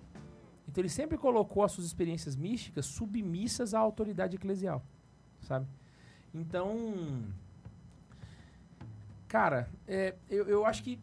Então 0.67 0.81
ele 0.81 0.89
sempre 0.89 1.19
colocou 1.19 1.63
as 1.63 1.73
suas 1.73 1.87
experiências 1.87 2.35
místicas 2.35 2.87
submissas 2.87 3.75
à 3.75 3.79
autoridade 3.79 4.37
eclesial, 4.37 4.83
sabe? 5.43 5.67
Então, 6.33 7.25
cara, 9.29 9.69
é, 9.87 10.15
eu, 10.31 10.49
eu 10.49 10.65
acho 10.65 10.83
que 10.83 10.99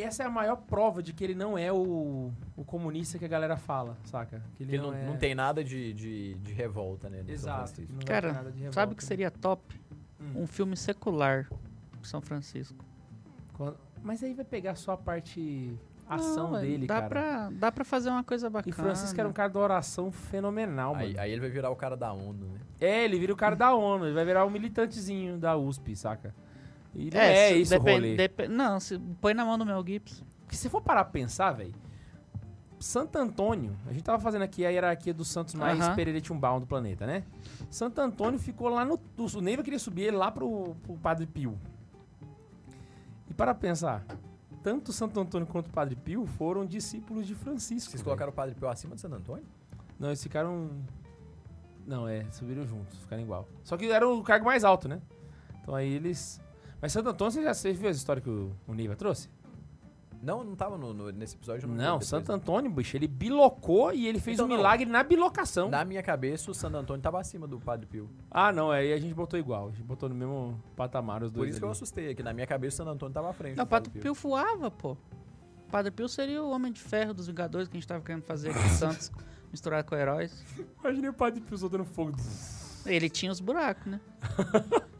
essa 0.00 0.22
é 0.22 0.26
a 0.26 0.30
maior 0.30 0.56
prova 0.56 1.02
de 1.02 1.12
que 1.12 1.22
ele 1.22 1.34
não 1.34 1.58
é 1.58 1.70
o, 1.70 2.32
o 2.56 2.64
comunista 2.64 3.18
que 3.18 3.24
a 3.24 3.28
galera 3.28 3.56
fala, 3.56 3.98
saca? 4.04 4.42
Que 4.56 4.62
Ele 4.62 4.78
não, 4.78 4.94
é... 4.94 5.04
não 5.04 5.16
tem 5.18 5.34
nada 5.34 5.62
de, 5.62 5.92
de, 5.92 6.34
de 6.34 6.52
revolta, 6.52 7.10
né? 7.10 7.22
Exato. 7.28 7.82
Não 7.90 7.98
Cara, 8.00 8.28
ter 8.28 8.34
nada 8.34 8.50
de 8.50 8.58
revolta. 8.58 8.74
Sabe 8.74 8.92
o 8.94 8.96
que 8.96 9.04
seria 9.04 9.30
top? 9.30 9.78
Hum. 10.20 10.42
Um 10.42 10.46
filme 10.46 10.76
secular 10.76 11.48
de 12.00 12.08
São 12.08 12.20
Francisco. 12.22 12.82
Quando- 13.52 13.76
Mas 14.02 14.22
aí 14.22 14.32
vai 14.32 14.44
pegar 14.44 14.74
só 14.76 14.92
a 14.92 14.96
parte 14.96 15.76
ação 16.08 16.52
Não, 16.52 16.60
dele, 16.60 16.86
dá 16.86 16.94
cara. 16.94 17.08
Pra, 17.08 17.50
dá 17.50 17.72
pra 17.72 17.84
fazer 17.84 18.10
uma 18.10 18.24
coisa 18.24 18.46
E 18.46 18.50
bacana. 18.50 18.74
Francisco 18.76 19.18
era 19.18 19.28
um 19.28 19.32
cara 19.32 19.48
da 19.48 19.60
oração 19.60 20.10
fenomenal, 20.10 20.94
Aí, 20.94 21.08
mano. 21.08 21.20
aí 21.20 21.32
ele 21.32 21.40
vai 21.40 21.50
virar 21.50 21.70
o 21.70 21.76
cara 21.76 21.96
da 21.96 22.12
ONU, 22.12 22.46
né? 22.48 22.60
É, 22.80 23.04
ele 23.04 23.18
vira 23.18 23.32
o 23.32 23.36
cara 23.36 23.54
da 23.56 23.74
ONU, 23.74 24.06
ele 24.06 24.14
vai 24.14 24.24
virar 24.24 24.44
um 24.44 24.50
militantezinho 24.50 25.38
da 25.38 25.56
USP, 25.56 25.94
saca? 25.96 26.34
E 26.94 27.10
não 27.10 27.20
é, 27.20 27.48
se- 27.48 27.54
isso 27.60 27.74
o 27.74 27.78
depen- 27.78 27.94
rolê. 27.94 28.48
não, 28.48 28.78
se 28.80 28.98
põe 29.20 29.32
na 29.34 29.44
mão 29.44 29.56
do 29.58 29.64
Mel 29.64 29.82
Gibson. 29.86 30.24
Porque 30.40 30.56
se 30.56 30.62
você 30.62 30.68
for 30.70 30.82
parar 30.82 31.04
pra 31.04 31.12
pensar, 31.12 31.52
velho, 31.52 31.74
Santo 32.78 33.16
Antônio, 33.16 33.76
a 33.86 33.92
gente 33.92 34.02
tava 34.02 34.18
fazendo 34.20 34.42
aqui 34.42 34.66
a 34.66 34.70
hierarquia 34.70 35.14
dos 35.14 35.28
santos 35.28 35.54
mais 35.54 35.80
Aham. 35.80 35.94
pereretiumbal 35.94 36.58
do 36.60 36.66
planeta, 36.66 37.06
né? 37.06 37.22
Santo 37.70 38.00
Antônio 38.00 38.38
ficou 38.38 38.68
lá 38.68 38.84
no... 38.84 38.98
O 39.16 39.40
Neiva 39.40 39.62
queria 39.62 39.78
subir 39.78 40.02
ele 40.02 40.16
lá 40.16 40.30
pro, 40.32 40.74
pro 40.82 40.94
Padre 40.98 41.24
Pio. 41.24 41.56
E 43.30 43.32
para 43.32 43.54
pensar, 43.54 44.04
tanto 44.62 44.92
Santo 44.92 45.18
Antônio 45.20 45.46
quanto 45.46 45.68
o 45.68 45.70
Padre 45.70 45.94
Pio 45.96 46.26
foram 46.26 46.66
discípulos 46.66 47.26
de 47.26 47.34
Francisco. 47.34 47.90
Vocês 47.90 48.00
velho. 48.00 48.04
colocaram 48.04 48.32
o 48.32 48.34
Padre 48.34 48.54
Pio 48.54 48.68
acima 48.68 48.94
de 48.96 49.00
Santo 49.00 49.14
Antônio? 49.14 49.44
Não, 49.98 50.08
eles 50.08 50.22
ficaram... 50.22 50.70
Não, 51.86 52.06
é, 52.06 52.28
subiram 52.32 52.66
juntos, 52.66 52.98
ficaram 52.98 53.22
igual. 53.22 53.48
Só 53.64 53.76
que 53.76 53.86
era 53.90 54.06
o 54.06 54.22
cargo 54.22 54.44
mais 54.44 54.64
alto, 54.64 54.88
né? 54.88 55.00
Então 55.62 55.74
aí 55.74 55.90
eles... 55.94 56.41
Mas 56.82 56.92
Santo 56.92 57.08
Antônio, 57.08 57.30
você 57.32 57.42
já 57.42 57.54
você 57.54 57.72
viu 57.72 57.88
a 57.88 57.92
história 57.92 58.20
que 58.20 58.28
o, 58.28 58.50
o 58.66 58.74
Neiva 58.74 58.94
trouxe? 58.96 59.30
Não, 60.20 60.44
não 60.44 60.54
tava 60.54 60.76
no, 60.78 60.92
no- 60.94 61.10
nesse 61.10 61.34
episódio. 61.34 61.66
Não, 61.68 61.94
depois. 61.94 62.06
Santo 62.06 62.30
Antônio, 62.32 62.70
bicho, 62.70 62.96
ele 62.96 63.08
bilocou 63.08 63.92
e 63.92 64.06
ele 64.06 64.20
fez 64.20 64.36
Então 64.36 64.46
um 64.46 64.48
não. 64.48 64.56
milagre 64.56 64.84
na 64.86 65.02
bilocação. 65.02 65.68
Na 65.68 65.84
minha 65.84 66.02
cabeça, 66.02 66.48
o 66.50 66.54
Santo 66.54 66.76
Antônio 66.76 67.02
tava 67.02 67.20
acima 67.20 67.46
do 67.46 67.58
Padre 67.58 67.86
Pio. 67.86 68.08
Ah, 68.30 68.52
não, 68.52 68.70
aí 68.70 68.92
a 68.92 68.98
gente 68.98 69.14
botou 69.14 69.36
igual. 69.38 69.68
A 69.68 69.70
gente 69.70 69.82
botou 69.82 70.08
no 70.08 70.14
mesmo 70.14 70.62
patamar 70.76 71.22
os 71.24 71.30
dois. 71.32 71.46
Por 71.46 71.48
isso 71.50 71.58
que 71.58 71.64
eu 71.64 71.68
ali. 71.68 71.76
assustei 71.76 72.10
aqui. 72.10 72.22
Na 72.22 72.32
minha 72.32 72.46
cabeça, 72.46 72.74
o 72.74 72.76
Santo 72.78 72.90
Antônio 72.94 73.12
tava 73.14 73.30
à 73.30 73.32
frente 73.32 73.56
Não, 73.56 73.64
do 73.64 73.66
o 73.66 73.70
Padre 73.70 73.88
Padre 73.90 74.00
Pio. 74.02 74.12
Pio 74.14 74.22
voava, 74.22 74.70
pô. 74.70 74.92
O 74.92 75.70
Padre 75.72 75.90
Pio 75.90 76.08
seria 76.08 76.40
o 76.42 76.50
Homem 76.50 76.70
de 76.72 76.80
Ferro 76.80 77.12
dos 77.14 77.26
Vingadores 77.26 77.66
que 77.66 77.76
a 77.76 77.80
gente 77.80 77.88
tava 77.88 78.00
querendo 78.04 78.22
fazer 78.22 78.50
aqui 78.50 78.60
em 78.64 78.68
Santos, 78.78 79.10
misturar 79.50 79.82
com 79.82 79.96
heróis. 79.96 80.44
Imaginei 80.80 81.10
o 81.10 81.14
Padre 81.14 81.40
Pio 81.40 81.58
soltando 81.58 81.84
fogo. 81.84 82.12
Ele 82.86 83.08
tinha 83.10 83.32
os 83.32 83.40
buracos, 83.40 83.86
né? 83.86 84.00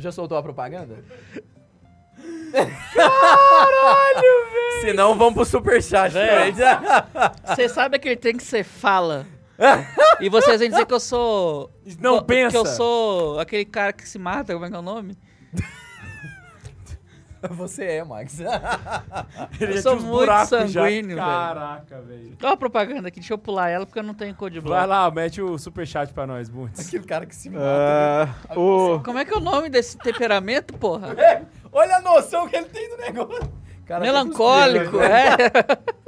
Já 0.00 0.10
soltou 0.10 0.38
a 0.38 0.42
propaganda? 0.42 1.04
Caralho, 2.94 4.22
velho! 4.52 4.80
Se 4.80 4.92
não, 4.92 5.16
vamos 5.16 5.34
pro 5.34 5.44
superchat. 5.44 6.12
Velho. 6.12 6.56
gente. 6.56 6.60
Você 7.46 7.68
sabe 7.68 7.96
aquele 7.96 8.16
trem 8.16 8.36
que 8.36 8.42
você 8.42 8.64
fala 8.64 9.26
e 10.20 10.28
vocês 10.28 10.58
vêm 10.60 10.70
dizer 10.70 10.86
que 10.86 10.94
eu 10.94 11.00
sou... 11.00 11.70
Não 11.98 12.20
que 12.20 12.24
pensa. 12.26 12.56
eu 12.56 12.64
sou 12.66 13.38
aquele 13.38 13.64
cara 13.64 13.92
que 13.92 14.08
se 14.08 14.18
mata, 14.18 14.52
como 14.54 14.64
é 14.64 14.70
que 14.70 14.76
é 14.76 14.78
o 14.78 14.82
nome? 14.82 15.16
Você 17.50 17.84
é, 17.84 18.04
Max. 18.04 18.38
Ele 19.60 19.72
Eu 19.72 19.76
já 19.76 19.82
sou 19.82 19.94
uns 19.96 20.02
muito 20.04 20.18
buracos 20.20 20.50
já. 20.70 20.82
sanguíneo, 20.82 21.16
velho. 21.16 21.28
Caraca, 21.28 22.00
velho. 22.02 22.36
Olha 22.42 22.52
a 22.52 22.56
propaganda 22.56 23.08
aqui, 23.08 23.20
deixa 23.20 23.32
eu 23.34 23.38
pular 23.38 23.68
ela 23.70 23.86
porque 23.86 23.98
eu 23.98 24.02
não 24.02 24.14
tenho 24.14 24.34
code 24.34 24.60
Vai 24.60 24.68
bloco. 24.68 24.86
lá, 24.86 25.10
mete 25.10 25.40
o 25.40 25.56
superchat 25.58 26.12
pra 26.12 26.26
nós, 26.26 26.48
Bundes. 26.48 26.86
Aquele 26.86 27.04
cara 27.04 27.24
que 27.26 27.34
se 27.34 27.48
mata. 27.50 27.64
Ah, 27.64 28.58
o, 28.58 29.00
Como 29.04 29.18
é 29.18 29.24
que 29.24 29.32
é 29.32 29.36
o 29.36 29.40
nome 29.40 29.68
desse 29.68 29.96
temperamento, 29.98 30.74
porra? 30.74 31.14
Olha 31.72 31.96
a 31.96 32.00
noção 32.00 32.48
que 32.48 32.56
ele 32.56 32.66
tem 32.66 32.88
do 32.90 32.96
negócio. 32.98 33.52
Cara, 33.86 34.00
Melancólico, 34.04 34.98
né? 34.98 35.06
é. 35.32 35.90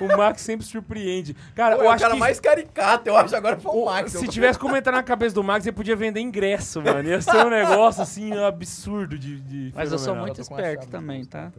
O 0.00 0.16
Max 0.16 0.40
sempre 0.42 0.64
surpreende. 0.66 1.34
Cara, 1.54 1.76
Pô, 1.76 1.82
eu 1.82 1.86
é 1.86 1.88
o 1.88 1.92
acho 1.92 2.02
cara 2.02 2.14
que... 2.14 2.20
mais 2.20 2.40
caricato, 2.40 3.08
eu 3.08 3.16
acho. 3.16 3.34
Agora 3.36 3.56
foi 3.58 3.72
o 3.72 3.82
o- 3.82 3.84
Max. 3.86 4.12
se 4.12 4.28
tivesse 4.28 4.58
comentário 4.58 4.96
na 4.96 5.02
cabeça 5.02 5.34
do 5.34 5.42
Max, 5.44 5.66
ele 5.66 5.76
podia 5.76 5.94
vender 5.96 6.20
ingresso, 6.20 6.80
mano. 6.82 7.08
Ia 7.08 7.20
ser 7.20 7.44
um 7.44 7.50
negócio, 7.50 8.02
assim, 8.02 8.32
absurdo 8.36 9.18
de, 9.18 9.40
de 9.40 9.72
Mas 9.74 9.92
eu 9.92 9.98
sou 9.98 10.14
fenomenal. 10.14 10.26
muito 10.26 10.38
a 10.38 10.42
esperto 10.42 10.86
também, 10.88 11.24
tá? 11.24 11.52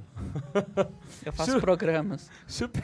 Eu 1.26 1.32
faço 1.34 1.60
programas. 1.60 2.30
Super... 2.48 2.84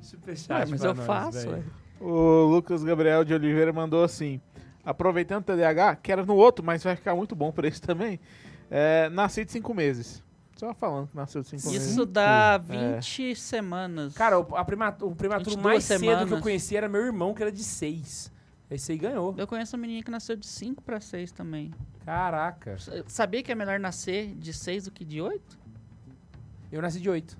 Superchat 0.00 0.52
Ué, 0.52 0.66
mas 0.70 0.80
pra 0.80 0.90
eu 0.90 0.94
nós, 0.94 1.06
faço, 1.06 1.38
velho. 1.50 1.52
ué. 1.52 1.62
o 2.00 2.44
Lucas 2.46 2.84
Gabriel 2.84 3.24
de 3.24 3.34
Oliveira 3.34 3.72
mandou 3.72 4.04
assim: 4.04 4.40
aproveitando 4.84 5.42
o 5.42 5.44
TDAH, 5.44 5.96
que 5.96 6.12
era 6.12 6.24
no 6.24 6.34
outro, 6.34 6.64
mas 6.64 6.82
vai 6.84 6.94
ficar 6.96 7.14
muito 7.14 7.34
bom 7.34 7.50
pra 7.50 7.66
esse 7.66 7.80
também. 7.80 8.20
É, 8.70 9.08
nasci 9.10 9.44
de 9.44 9.52
cinco 9.52 9.72
meses. 9.74 10.22
Só 10.56 10.72
falando 10.74 11.08
que 11.08 11.16
nasceu 11.16 11.42
de 11.42 11.48
cinco 11.48 11.70
meses. 11.70 11.90
Isso 11.90 12.06
dá 12.06 12.60
É. 12.70 12.94
20 12.98 13.36
semanas. 13.36 14.14
Cara, 14.14 14.40
o, 14.40 14.56
a 14.56 14.64
prima- 14.64 14.96
o 15.02 15.14
prematuro 15.14 15.50
22 15.56 15.56
mais 15.62 15.84
cedo 15.84 16.00
que 16.00 16.06
eu 16.06 16.18
semanas. 16.18 16.40
conheci 16.42 16.76
era 16.76 16.88
meu 16.88 17.02
irmão, 17.02 17.34
que 17.34 17.42
era 17.42 17.52
de 17.52 17.62
6. 17.62 18.32
Esse 18.70 18.92
aí 18.92 18.98
ganhou. 18.98 19.34
eu 19.38 19.46
conheço 19.46 19.76
uma 19.76 19.82
menina 19.82 20.02
que 20.02 20.10
nasceu 20.10 20.34
de 20.34 20.46
5 20.46 20.82
pra 20.82 21.00
6 21.00 21.30
também. 21.30 21.72
Caraca. 22.04 22.76
Sabia 23.06 23.42
que 23.42 23.52
é 23.52 23.54
melhor 23.54 23.78
nascer 23.78 24.34
de 24.34 24.52
6 24.52 24.84
do 24.86 24.90
que 24.90 25.04
de 25.04 25.20
8? 25.20 25.58
Eu 26.72 26.82
nasci 26.82 26.98
de 27.00 27.08
8. 27.08 27.36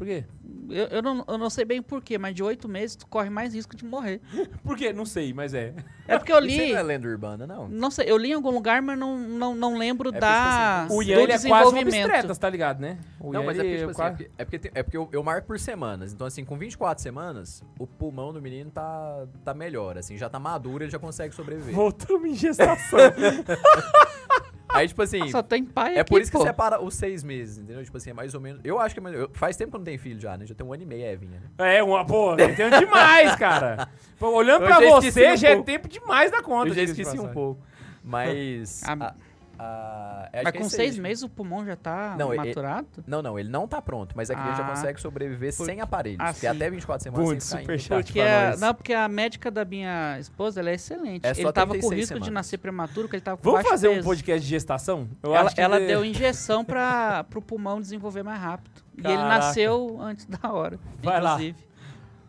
Por 0.00 0.06
quê? 0.06 0.24
Eu, 0.70 0.86
eu, 0.86 1.02
não, 1.02 1.22
eu 1.28 1.36
não 1.36 1.50
sei 1.50 1.62
bem 1.62 1.82
porquê, 1.82 2.16
mas 2.16 2.34
de 2.34 2.42
8 2.42 2.66
meses 2.66 2.96
tu 2.96 3.06
corre 3.06 3.28
mais 3.28 3.52
risco 3.52 3.76
de 3.76 3.84
morrer. 3.84 4.18
Por 4.64 4.74
quê? 4.74 4.94
Não 4.94 5.04
sei, 5.04 5.34
mas 5.34 5.52
é. 5.52 5.74
É 6.08 6.16
porque 6.16 6.32
eu 6.32 6.38
Isso 6.38 6.58
aí 6.58 6.68
li. 6.68 6.72
não 6.72 6.78
é 6.78 6.82
lenda 6.82 7.06
urbana, 7.06 7.46
não. 7.46 7.68
Não 7.68 7.90
sei, 7.90 8.10
eu 8.10 8.16
li 8.16 8.30
em 8.30 8.32
algum 8.32 8.48
lugar, 8.50 8.80
mas 8.80 8.98
não, 8.98 9.18
não, 9.18 9.54
não 9.54 9.76
lembro 9.76 10.08
É 10.08 10.18
da, 10.18 10.86
tipo 10.86 10.94
assim, 10.94 10.94
O 10.94 11.04
do 11.04 11.10
Ian 11.10 11.20
ele 11.20 11.32
é 11.32 11.38
quase 11.48 11.74
um 11.74 12.34
tá 12.34 12.48
ligado, 12.48 12.80
né? 12.80 12.96
O 13.20 13.30
Não, 13.30 13.40
Ian, 13.42 13.46
mas 13.46 13.58
é 13.58 13.62
porque, 13.62 13.76
tipo 13.76 13.90
assim, 13.90 14.02
é 14.02 14.08
porque, 14.10 14.30
é 14.38 14.44
porque, 14.46 14.58
tem- 14.58 14.72
é 14.74 14.82
porque 14.82 14.96
eu, 14.96 15.08
eu 15.12 15.22
marco 15.22 15.46
por 15.46 15.60
semanas. 15.60 16.14
Então, 16.14 16.26
assim, 16.26 16.46
com 16.46 16.56
24 16.56 17.02
semanas, 17.02 17.62
o 17.78 17.86
pulmão 17.86 18.32
do 18.32 18.40
menino 18.40 18.70
tá, 18.70 19.26
tá 19.44 19.52
melhor, 19.52 19.98
assim, 19.98 20.16
já 20.16 20.30
tá 20.30 20.38
maduro, 20.40 20.82
ele 20.82 20.90
já 20.90 20.98
consegue 20.98 21.34
sobreviver. 21.34 21.74
Voltamos 21.74 22.26
em 22.26 22.34
gestação. 22.34 22.98
Aí, 24.78 24.88
tipo 24.88 25.02
assim, 25.02 25.28
Só 25.28 25.42
tem 25.42 25.64
pai 25.64 25.96
é 25.96 26.00
aqui, 26.00 26.10
por 26.10 26.20
isso 26.20 26.30
que 26.30 26.36
pô. 26.38 26.44
separa 26.44 26.80
os 26.82 26.94
seis 26.94 27.22
meses, 27.24 27.58
entendeu? 27.58 27.82
Tipo 27.84 27.96
assim, 27.96 28.10
é 28.10 28.12
mais 28.12 28.34
ou 28.34 28.40
menos. 28.40 28.60
Eu 28.64 28.78
acho 28.78 28.94
que 28.94 29.00
é 29.00 29.02
melhor. 29.02 29.20
eu- 29.22 29.30
Faz 29.34 29.56
tempo 29.56 29.70
que 29.70 29.76
eu 29.76 29.80
não 29.80 29.84
tenho 29.84 29.98
filho 29.98 30.20
já, 30.20 30.36
né? 30.36 30.46
Já 30.46 30.54
tem 30.54 30.66
um 30.66 30.72
ano 30.72 30.82
e 30.82 30.86
meio, 30.86 31.04
Evinha, 31.06 31.40
né? 31.58 31.76
é, 31.76 31.82
uma, 31.82 32.04
pô, 32.04 32.32
eu 32.36 32.54
tenho 32.56 32.70
demais, 32.78 33.34
cara. 33.36 33.88
Pô, 34.18 34.28
olhando 34.34 34.62
Eu 34.64 34.68
pra 34.68 34.80
já 34.80 34.90
você, 34.90 35.32
um 35.32 35.36
já 35.36 35.48
é 35.48 35.52
pouco. 35.54 35.66
tempo 35.66 35.88
demais 35.88 36.30
da 36.30 36.42
conta. 36.42 36.68
Eu 36.68 36.74
já 36.74 36.82
esqueci 36.82 37.18
um 37.18 37.28
pouco. 37.28 37.62
Mas. 38.04 38.82
Ah, 38.88 38.96
a- 39.06 39.14
a- 39.62 40.28
acho 40.32 40.44
Mas 40.44 40.52
que 40.52 40.58
é 40.58 40.60
com 40.60 40.66
isso 40.66 40.76
aí, 40.76 40.82
6 40.82 40.90
tipo- 40.94 41.02
meses 41.02 41.22
o 41.24 41.28
pulmão 41.28 41.64
já 41.66 41.76
tá 41.76 42.14
Não, 42.18 42.34
maturado? 42.34 42.86
Não, 43.06 43.20
não, 43.20 43.38
ele 43.38 43.48
não 43.48 43.66
tá 43.68 43.82
pronto, 43.82 44.12
mas 44.16 44.30
é 44.30 44.34
que 44.34 44.40
ele 44.40 44.54
já 44.56 44.64
Ah. 44.64 44.70
consegue 44.70 45.00
sobreviver 45.00 45.54
Por- 45.56 45.66
sem 45.66 45.80
aparelhos. 45.80 46.20
Ah, 46.20 46.26
porque 46.32 46.40
sim. 46.40 46.46
até 46.46 46.70
24 46.70 47.02
semanas 47.02 47.26
Bundes, 47.28 47.44
sem 47.46 47.58
indo. 47.58 47.62
superchat. 47.64 48.04
Porque 48.04 48.20
pra 48.22 48.52
a, 48.52 48.56
não, 48.56 48.74
porque 48.74 48.92
a 48.94 49.08
médica 49.08 49.50
da 49.50 49.64
minha 49.64 50.18
esposa, 50.18 50.60
ela 50.60 50.70
é 50.70 50.74
excelente. 50.74 51.26
É 51.26 51.30
ele 51.30 51.52
tava 51.52 51.66
com 51.74 51.80
36 51.80 52.00
risco 52.00 52.14
de 52.14 52.24
semanas. 52.26 52.34
nascer 52.34 52.58
prematuro, 52.58 53.08
que 53.08 53.16
ele 53.16 53.20
tava 53.22 53.36
com 53.36 53.50
Vamos 53.50 53.68
fazer 53.68 53.88
um 53.88 53.94
peso. 53.96 54.04
podcast 54.08 54.40
de 54.42 54.48
gestação? 54.50 55.08
Eu 55.22 55.34
ela 55.34 55.46
acho 55.46 55.54
que 55.54 55.60
ela 55.60 55.78
de- 55.80 55.86
deu 55.86 56.04
injeção 56.04 56.64
para 56.64 57.24
pro 57.24 57.42
pulmão 57.42 57.80
desenvolver 57.80 58.22
mais 58.22 58.40
rápido. 58.40 58.70
E 58.96 59.00
ele 59.00 59.16
Caraca. 59.16 59.28
nasceu 59.28 59.98
antes 60.00 60.26
da 60.26 60.52
hora, 60.52 60.78
Vai 61.02 61.20
lá. 61.20 61.30
inclusive. 61.34 61.58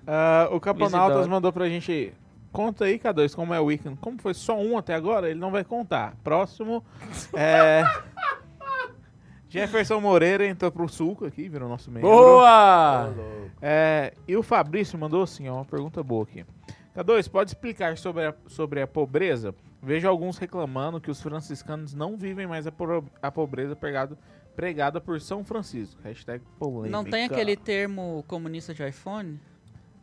Ah, 0.08 0.49
o 0.52 0.60
Caponautas 0.60 1.28
mandou 1.28 1.53
pra 1.53 1.70
gente. 1.70 2.14
Conta 2.52 2.86
aí, 2.86 2.99
K2, 2.99 3.34
como 3.36 3.53
é 3.53 3.60
o 3.60 3.65
weekend. 3.65 3.98
Como 4.02 4.19
foi 4.22 4.34
só 4.34 4.57
um 4.60 4.78
até 4.78 4.94
agora, 4.94 5.30
ele 5.30 5.40
não 5.40 5.52
vai 5.52 5.64
contar. 5.64 6.15
Próximo. 6.23 6.84
É. 7.34 7.84
Jefferson 9.49 9.99
Moreira 9.99 10.45
entrou 10.48 10.72
pro 10.72 10.88
sulco 10.88 11.26
aqui, 11.26 11.49
virou 11.49 11.68
nosso 11.68 11.91
membro. 11.91 12.10
Boa! 12.10 13.14
É, 13.61 14.14
e 14.26 14.38
o 14.38 14.41
Fabrício 14.44 14.98
mandou 14.98 15.23
assim, 15.23 15.49
ó, 15.49 15.56
uma 15.56 15.65
pergunta 15.65 16.02
boa 16.02 16.23
aqui. 16.23 16.45
K2, 16.95 17.30
pode 17.30 17.49
explicar 17.52 17.98
sobre 17.98 18.28
a, 18.28 18.36
sobre 18.48 18.82
a 18.82 18.88
pobreza? 18.88 19.53
Vejo 19.84 20.07
alguns 20.07 20.38
reclamando 20.38 21.02
que 21.02 21.11
os 21.11 21.22
franciscanos 21.22 21.94
não 21.94 22.15
vivem 22.18 22.48
mais 22.48 22.65
a, 22.65 22.72
pro- 22.72 23.03
a 23.22 23.30
pobreza 23.30 23.76
pregado, 23.76 24.18
pregada 24.56 25.02
por 25.02 25.19
São 25.19 25.44
Francisco. 25.44 25.99
Hashtag 26.02 26.41
polêmica. 26.57 26.90
Não 26.90 27.03
tem 27.03 27.26
aquele 27.26 27.57
termo 27.57 28.23
comunista 28.28 28.73
de 28.73 28.88
iPhone? 28.88 29.38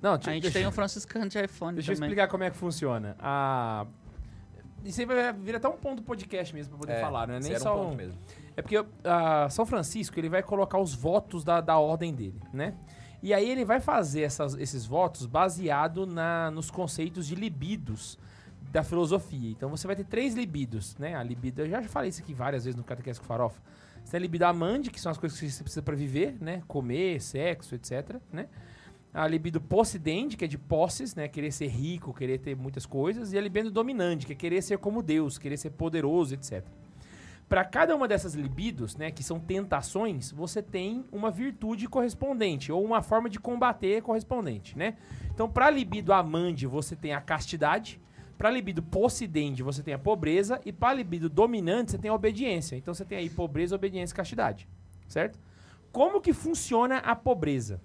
Não, 0.00 0.12
A 0.14 0.18
gente 0.18 0.50
tem 0.52 0.66
um 0.66 0.70
franciscano 0.72 1.28
de 1.28 1.42
iPhone 1.42 1.74
Deixa 1.74 1.90
eu 1.92 1.96
também. 1.96 2.08
explicar 2.08 2.28
como 2.28 2.44
é 2.44 2.50
que 2.50 2.56
funciona. 2.56 3.16
A... 3.18 3.86
Isso 4.84 5.00
aí 5.00 5.06
vai 5.06 5.32
vir 5.32 5.56
até 5.56 5.66
um 5.68 5.76
ponto 5.76 5.96
do 5.96 6.02
podcast 6.02 6.54
mesmo 6.54 6.70
pra 6.70 6.78
poder 6.78 6.92
É, 6.92 7.00
falar, 7.00 7.26
não 7.26 7.34
é 7.34 7.38
esse 7.38 7.48
nem 7.48 7.54
era 7.56 7.62
só 7.62 7.76
um 7.76 7.80
um... 7.80 7.84
ponto 7.86 7.96
mesmo. 7.96 8.18
É 8.56 8.62
porque 8.62 8.84
ah, 9.04 9.48
São 9.50 9.66
Francisco 9.66 10.18
ele 10.18 10.28
vai 10.28 10.42
colocar 10.42 10.78
os 10.78 10.94
votos 10.94 11.42
da, 11.42 11.60
da 11.60 11.78
ordem 11.78 12.14
dele, 12.14 12.40
né? 12.52 12.74
E 13.20 13.34
aí 13.34 13.50
ele 13.50 13.64
vai 13.64 13.80
fazer 13.80 14.22
essas- 14.22 14.54
esses 14.54 14.86
votos 14.86 15.26
baseado 15.26 16.06
na, 16.06 16.50
nos 16.52 16.70
conceitos 16.70 17.26
de 17.26 17.34
libidos 17.34 18.16
da 18.70 18.84
filosofia. 18.84 19.50
Então 19.50 19.68
você 19.68 19.86
vai 19.88 19.96
ter 19.96 20.04
três 20.04 20.34
libidos, 20.34 20.96
né? 20.96 21.16
A 21.16 21.22
libido, 21.24 21.62
eu 21.62 21.68
já 21.68 21.82
falei 21.82 22.10
isso 22.10 22.22
aqui 22.22 22.32
várias 22.32 22.64
vezes 22.64 22.76
no 22.76 22.84
Catequese 22.84 23.18
com 23.18 23.26
Farofa. 23.26 23.60
Você 24.04 24.12
tem 24.12 24.18
a 24.18 24.22
libido 24.22 24.44
amante, 24.44 24.90
que 24.90 25.00
são 25.00 25.10
as 25.10 25.18
coisas 25.18 25.38
que 25.38 25.50
você 25.50 25.62
precisa 25.64 25.82
para 25.82 25.96
viver, 25.96 26.36
né? 26.40 26.62
Comer, 26.68 27.20
sexo, 27.20 27.74
etc, 27.74 28.16
né? 28.32 28.46
A 29.12 29.26
libido 29.26 29.60
possidente, 29.60 30.36
que 30.36 30.44
é 30.44 30.48
de 30.48 30.58
posses, 30.58 31.14
né? 31.14 31.28
Querer 31.28 31.50
ser 31.50 31.68
rico, 31.68 32.12
querer 32.12 32.38
ter 32.38 32.54
muitas 32.54 32.84
coisas. 32.84 33.32
E 33.32 33.38
a 33.38 33.40
libido 33.40 33.70
dominante, 33.70 34.26
que 34.26 34.32
é 34.32 34.36
querer 34.36 34.62
ser 34.62 34.78
como 34.78 35.02
Deus, 35.02 35.38
querer 35.38 35.56
ser 35.56 35.70
poderoso, 35.70 36.34
etc. 36.34 36.64
Para 37.48 37.64
cada 37.64 37.96
uma 37.96 38.06
dessas 38.06 38.34
libidos, 38.34 38.94
né, 38.94 39.10
que 39.10 39.22
são 39.22 39.40
tentações, 39.40 40.30
você 40.30 40.60
tem 40.60 41.06
uma 41.10 41.30
virtude 41.30 41.88
correspondente 41.88 42.70
ou 42.70 42.84
uma 42.84 43.00
forma 43.00 43.30
de 43.30 43.40
combater 43.40 44.02
correspondente, 44.02 44.76
né? 44.76 44.98
Então, 45.32 45.48
para 45.48 45.70
libido 45.70 46.12
amante, 46.12 46.66
você 46.66 46.94
tem 46.94 47.14
a 47.14 47.22
castidade, 47.22 47.98
para 48.36 48.50
libido 48.50 48.82
possidente, 48.82 49.62
você 49.62 49.82
tem 49.82 49.94
a 49.94 49.98
pobreza 49.98 50.60
e 50.64 50.72
para 50.72 50.92
libido 50.92 51.30
dominante, 51.30 51.92
você 51.92 51.98
tem 51.98 52.10
a 52.10 52.14
obediência. 52.14 52.76
Então, 52.76 52.92
você 52.92 53.04
tem 53.04 53.16
aí 53.16 53.30
pobreza, 53.30 53.74
obediência 53.74 54.12
e 54.12 54.16
castidade, 54.16 54.68
certo? 55.08 55.38
Como 55.90 56.20
que 56.20 56.34
funciona 56.34 56.98
a 56.98 57.16
pobreza 57.16 57.80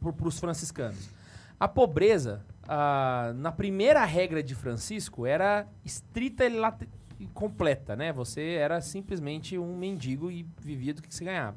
para 0.00 0.28
os 0.28 0.38
franciscanos? 0.38 1.10
A 1.58 1.66
pobreza, 1.66 2.44
na 3.36 3.50
primeira 3.50 4.04
regra 4.04 4.42
de 4.42 4.54
Francisco, 4.54 5.24
era 5.26 5.66
estrita 5.84 6.44
e 7.18 7.26
completa, 7.28 7.96
né? 7.96 8.12
Você 8.12 8.42
era 8.42 8.80
simplesmente 8.80 9.56
um 9.56 9.76
mendigo 9.76 10.30
e 10.30 10.46
vivia 10.60 10.92
do 10.92 11.00
que 11.02 11.14
você 11.14 11.24
ganhava. 11.24 11.56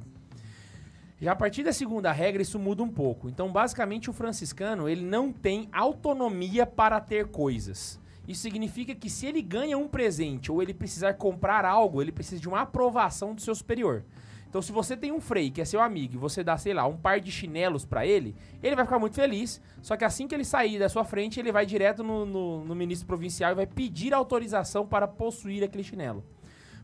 Já 1.21 1.33
a 1.33 1.35
partir 1.35 1.63
da 1.63 1.73
segunda 1.73 2.13
regra, 2.13 2.41
isso 2.41 2.57
muda 2.57 2.81
um 2.81 2.87
pouco. 2.87 3.27
Então, 3.27 3.51
basicamente, 3.51 4.09
o 4.09 4.13
franciscano 4.13 4.87
ele 4.87 5.03
não 5.03 5.33
tem 5.33 5.67
autonomia 5.73 6.65
para 6.65 7.01
ter 7.01 7.27
coisas. 7.27 7.99
Isso 8.25 8.41
significa 8.41 8.95
que 8.95 9.09
se 9.09 9.25
ele 9.25 9.41
ganha 9.41 9.77
um 9.77 9.87
presente 9.87 10.49
ou 10.49 10.61
ele 10.61 10.73
precisar 10.73 11.15
comprar 11.15 11.65
algo, 11.65 12.01
ele 12.01 12.13
precisa 12.13 12.39
de 12.39 12.47
uma 12.47 12.61
aprovação 12.61 13.35
do 13.35 13.41
seu 13.41 13.53
superior. 13.53 14.05
Então, 14.49 14.61
se 14.63 14.71
você 14.71 14.97
tem 14.97 15.11
um 15.11 15.21
frei 15.21 15.51
que 15.51 15.61
é 15.61 15.65
seu 15.65 15.79
amigo 15.79 16.15
e 16.15 16.17
você 16.17 16.43
dá, 16.43 16.57
sei 16.57 16.73
lá, 16.73 16.85
um 16.87 16.97
par 16.97 17.19
de 17.19 17.31
chinelos 17.31 17.85
pra 17.85 18.03
ele, 18.05 18.35
ele 18.63 18.75
vai 18.75 18.83
ficar 18.83 18.97
muito 18.97 19.13
feliz. 19.15 19.61
Só 19.81 19.95
que 19.95 20.03
assim 20.03 20.27
que 20.27 20.33
ele 20.33 20.43
sair 20.43 20.79
da 20.79 20.89
sua 20.89 21.03
frente, 21.05 21.39
ele 21.39 21.51
vai 21.51 21.65
direto 21.67 22.03
no, 22.03 22.25
no- 22.25 22.65
no 22.65 22.75
ministro 22.75 23.05
provincial 23.07 23.51
e 23.51 23.55
vai 23.55 23.67
pedir 23.67 24.11
autorização 24.13 24.87
para 24.87 25.07
possuir 25.07 25.63
aquele 25.63 25.83
chinelo. 25.83 26.23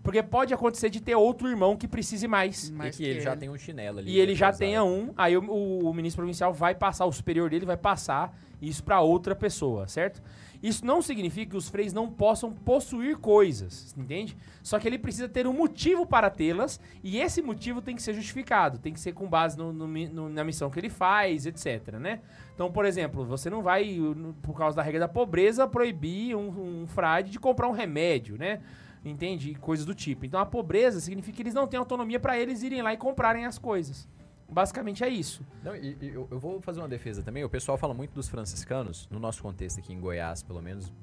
Porque 0.03 0.21
pode 0.21 0.53
acontecer 0.53 0.91
de 0.91 1.01
ter 1.01 1.15
outro 1.15 1.47
irmão 1.49 1.75
que 1.75 1.87
precise 1.87 2.27
mais. 2.27 2.69
Mais 2.69 2.93
e 2.93 2.97
que 2.97 3.09
ele 3.09 3.21
já 3.21 3.35
tem 3.35 3.49
um 3.49 3.57
chinelo 3.57 3.97
ali. 3.97 4.11
E 4.11 4.19
ele 4.19 4.35
já 4.35 4.49
tenha 4.59 4.83
um, 4.83 5.11
aí 5.17 5.35
o, 5.35 5.43
o- 5.43 5.89
o 5.89 5.93
ministro 5.95 6.19
provincial 6.21 6.53
vai 6.53 6.75
passar, 6.75 7.05
o 7.07 7.11
superior 7.11 7.49
dele 7.49 7.65
vai 7.65 7.77
passar 7.77 8.37
isso 8.61 8.83
pra 8.83 9.01
outra 9.01 9.35
pessoa, 9.35 9.87
certo? 9.87 10.21
Isso 10.65 10.83
não 10.83 10.99
significa 10.99 11.51
que 11.51 11.57
os 11.57 11.69
freis 11.69 11.93
não 11.93 12.09
possam 12.09 12.51
possuir 12.51 13.17
coisas, 13.17 13.93
entende? 13.95 14.35
Só 14.63 14.79
que 14.79 14.87
ele 14.87 14.97
precisa 14.97 15.29
ter 15.29 15.45
um 15.45 15.53
motivo 15.53 16.07
para 16.07 16.27
tê-las 16.27 16.79
e 17.03 17.19
esse 17.19 17.39
motivo 17.39 17.83
tem 17.83 17.95
que 17.95 18.01
ser 18.01 18.15
justificado, 18.15 18.79
tem 18.79 18.91
que 18.91 18.99
ser 18.99 19.13
com 19.13 19.27
base 19.27 19.55
no- 19.57 19.71
no 19.71 19.85
no- 19.87 20.27
na 20.29 20.43
missão 20.43 20.69
que 20.71 20.79
ele 20.79 20.89
faz, 20.89 21.45
etc, 21.45 21.93
né? 21.99 22.21
Então, 22.55 22.71
por 22.71 22.83
exemplo, 22.83 23.23
você 23.25 23.47
não 23.47 23.61
vai, 23.61 23.95
por 24.41 24.57
causa 24.57 24.75
da 24.77 24.81
regra 24.81 25.01
da 25.01 25.07
pobreza, 25.07 25.67
proibir 25.67 26.35
um, 26.35 26.81
um 26.81 26.87
frade 26.87 27.29
de 27.29 27.37
comprar 27.39 27.67
um 27.67 27.71
remédio, 27.73 28.35
né? 28.35 28.59
Entende? 29.03 29.53
Coisas 29.61 29.85
do 29.85 29.93
tipo. 29.93 30.25
Então, 30.25 30.39
a 30.39 30.45
pobreza 30.47 30.99
significa 30.99 31.35
que 31.35 31.43
eles 31.43 31.53
não 31.53 31.67
têm 31.67 31.77
autonomia 31.79 32.19
para 32.19 32.39
eles 32.39 32.63
irem 32.63 32.81
lá 32.81 32.91
e 32.91 32.97
comprarem 32.97 33.45
as 33.45 33.59
coisas. 33.59 34.07
Basicamente 34.49 35.03
é 35.03 35.09
isso. 35.09 35.41
Não, 35.63 35.76
e, 35.76 35.97
e 35.99 36.07
eu, 36.09 36.27
eu 36.30 36.39
vou 36.39 36.61
fazer 36.61 36.80
uma 36.80 36.88
defesa 36.88 37.23
também. 37.23 37.43
O 37.43 37.49
pessoal 37.49 37.77
fala 37.77 37.93
muito 37.93 38.13
dos 38.13 38.27
franciscanos, 38.30 39.07
no 39.11 39.19
nosso 39.19 39.41
contexto 39.41 39.80
aqui 39.80 39.91
em 39.93 39.99
Goiás, 39.99 40.43
pelo 40.43 40.61
menos. 40.61 40.93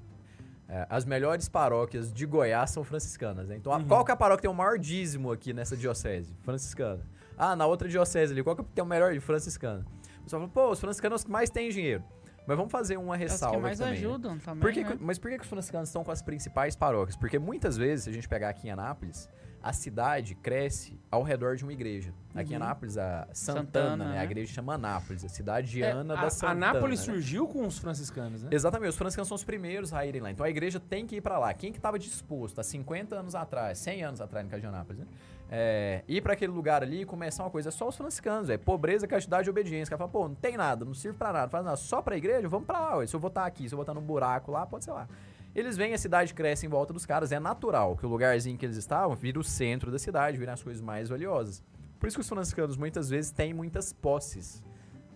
é, 0.68 0.86
as 0.88 1.04
melhores 1.04 1.48
paróquias 1.48 2.12
de 2.12 2.24
Goiás 2.24 2.70
são 2.70 2.82
franciscanas, 2.84 3.48
né? 3.48 3.56
Então, 3.56 3.72
a- 3.72 3.82
qual 3.84 4.04
que 4.04 4.10
é 4.10 4.14
a 4.14 4.16
paróquia 4.16 4.38
que 4.38 4.42
tem 4.42 4.50
o 4.50 4.54
maior 4.54 4.78
dízimo 4.78 5.30
aqui 5.32 5.52
nessa 5.52 5.76
diocese? 5.76 6.34
Franciscana. 6.42 7.02
Ah, 7.36 7.54
na 7.56 7.66
outra 7.66 7.88
diocese 7.88 8.32
ali, 8.32 8.42
qual 8.42 8.54
que 8.56 8.62
tem 8.62 8.82
o 8.82 8.86
melhor? 8.86 9.18
Franciscana. 9.20 9.84
O 10.20 10.22
pessoal 10.22 10.40
fala, 10.42 10.52
pô, 10.52 10.70
os 10.70 10.80
franciscanos 10.80 11.20
são 11.20 11.24
os 11.24 11.26
que 11.26 11.30
mais 11.32 11.50
têm 11.50 11.68
dinheiro. 11.70 12.02
Mas 12.46 12.56
vamos 12.56 12.72
fazer 12.72 12.96
uma 12.96 13.14
As 13.16 13.20
ressalva 13.20 13.56
que 13.56 13.62
mais 13.62 13.80
aqui 13.80 13.88
também. 13.90 14.00
né? 14.02 14.06
ajudam 14.08 14.38
também, 14.38 14.60
Por 14.60 14.72
que 14.72 14.82
né? 14.84 14.96
mas 15.00 15.18
por 15.18 15.30
que, 15.30 15.36
que 15.38 15.42
os 15.44 15.48
franciscanos 15.50 15.88
estão 15.88 16.02
com 16.02 16.10
as 16.10 16.22
principais 16.22 16.74
paróquias? 16.74 17.16
Porque 17.16 17.38
muitas 17.38 17.76
vezes, 17.76 18.04
se 18.04 18.10
a 18.10 18.12
gente 18.12 18.28
pegar 18.28 18.48
aqui 18.48 18.66
em 18.68 18.70
Anápolis, 18.70 19.28
a 19.62 19.72
cidade 19.72 20.34
cresce 20.34 20.98
ao 21.10 21.22
redor 21.22 21.56
de 21.56 21.62
uma 21.62 21.72
igreja. 21.72 22.12
Aqui 22.34 22.52
em 22.52 22.56
Anápolis, 22.56 22.96
a 22.98 23.28
Santana, 23.32 23.64
Santana, 23.64 24.04
né? 24.04 24.12
né? 24.14 24.18
A 24.20 24.24
igreja 24.24 24.52
chama 24.52 24.74
Anápolis, 24.74 25.24
a 25.24 25.28
cidade 25.28 25.70
de 25.70 25.82
É, 25.82 25.90
Ana 25.90 26.14
a, 26.14 26.22
da 26.22 26.30
Santana. 26.30 26.70
Anápolis 26.70 27.00
né? 27.00 27.12
surgiu 27.12 27.46
com 27.46 27.66
os 27.66 27.78
franciscanos, 27.78 28.42
né? 28.42 28.48
Exatamente, 28.50 28.90
os 28.90 28.96
franciscanos 28.96 29.28
são 29.28 29.34
os 29.36 29.44
primeiros 29.44 29.92
a 29.92 30.04
irem 30.04 30.20
lá. 30.20 30.30
Então 30.30 30.44
a 30.44 30.50
igreja 30.50 30.80
tem 30.80 31.06
que 31.06 31.16
ir 31.16 31.20
pra 31.20 31.38
lá. 31.38 31.52
Quem 31.54 31.70
que 31.70 31.78
estava 31.78 31.98
disposto 31.98 32.58
há 32.60 32.64
50 32.64 33.14
anos 33.14 33.34
atrás, 33.34 33.78
100 33.78 34.02
anos 34.02 34.20
atrás 34.20 34.44
no 34.44 34.50
caso 34.50 34.62
de 34.62 34.66
Anápolis, 34.66 35.00
né? 35.00 35.06
É, 35.54 36.02
ir 36.08 36.22
pra 36.22 36.32
aquele 36.32 36.50
lugar 36.50 36.82
ali 36.82 37.02
e 37.02 37.04
começar 37.04 37.44
uma 37.44 37.50
coisa, 37.50 37.68
é 37.68 37.72
só 37.72 37.86
os 37.86 37.94
franciscanos, 37.94 38.48
é 38.48 38.56
pobreza, 38.56 39.06
castidade 39.06 39.48
e 39.48 39.50
obediência. 39.50 39.94
O 39.94 39.98
cara 39.98 40.08
fala, 40.08 40.10
pô, 40.10 40.26
não 40.26 40.34
tem 40.34 40.56
nada, 40.56 40.82
não 40.82 40.94
serve 40.94 41.18
pra 41.18 41.30
nada, 41.30 41.44
não 41.44 41.50
faz 41.50 41.64
nada, 41.64 41.76
só 41.76 42.00
pra 42.00 42.16
igreja, 42.16 42.48
vamos 42.48 42.66
pra 42.66 42.80
lá, 42.80 42.96
ué. 42.96 43.06
se 43.06 43.14
eu 43.14 43.20
votar 43.20 43.46
aqui, 43.46 43.68
se 43.68 43.74
eu 43.74 43.76
votar 43.76 43.94
num 43.94 44.00
buraco 44.00 44.50
lá, 44.50 44.64
pode 44.64 44.84
ser 44.84 44.92
lá. 44.92 45.06
Eles 45.54 45.76
vêm, 45.76 45.92
a 45.92 45.98
cidade 45.98 46.32
cresce 46.32 46.64
em 46.64 46.68
volta 46.68 46.94
dos 46.94 47.04
caras, 47.04 47.30
é 47.30 47.38
natural 47.38 47.96
que 47.96 48.06
o 48.06 48.08
lugarzinho 48.08 48.56
que 48.56 48.64
eles 48.64 48.76
estavam 48.76 49.14
vira 49.14 49.38
o 49.38 49.44
centro 49.44 49.90
da 49.90 49.98
cidade, 49.98 50.38
vira 50.38 50.52
as 50.52 50.62
coisas 50.62 50.80
mais 50.80 51.10
valiosas. 51.10 51.62
Por 52.00 52.06
isso 52.06 52.16
que 52.16 52.22
os 52.22 52.28
franciscanos 52.28 52.76
muitas 52.76 53.10
vezes 53.10 53.30
têm 53.30 53.52
muitas 53.52 53.92
posses. 53.92 54.62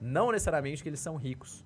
Não 0.01 0.31
necessariamente 0.31 0.83
que 0.83 0.89
eles 0.89 1.01
são 1.01 1.17
ricos. 1.17 1.65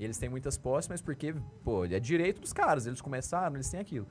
Eles 0.00 0.18
têm 0.18 0.28
muitas 0.28 0.58
posses, 0.58 0.88
mas 0.88 1.00
porque, 1.00 1.34
pô, 1.62 1.84
é 1.84 2.00
direito 2.00 2.40
dos 2.40 2.52
caras, 2.52 2.86
eles 2.86 3.00
começaram, 3.00 3.54
eles 3.54 3.70
têm 3.70 3.80
aquilo. 3.80 4.06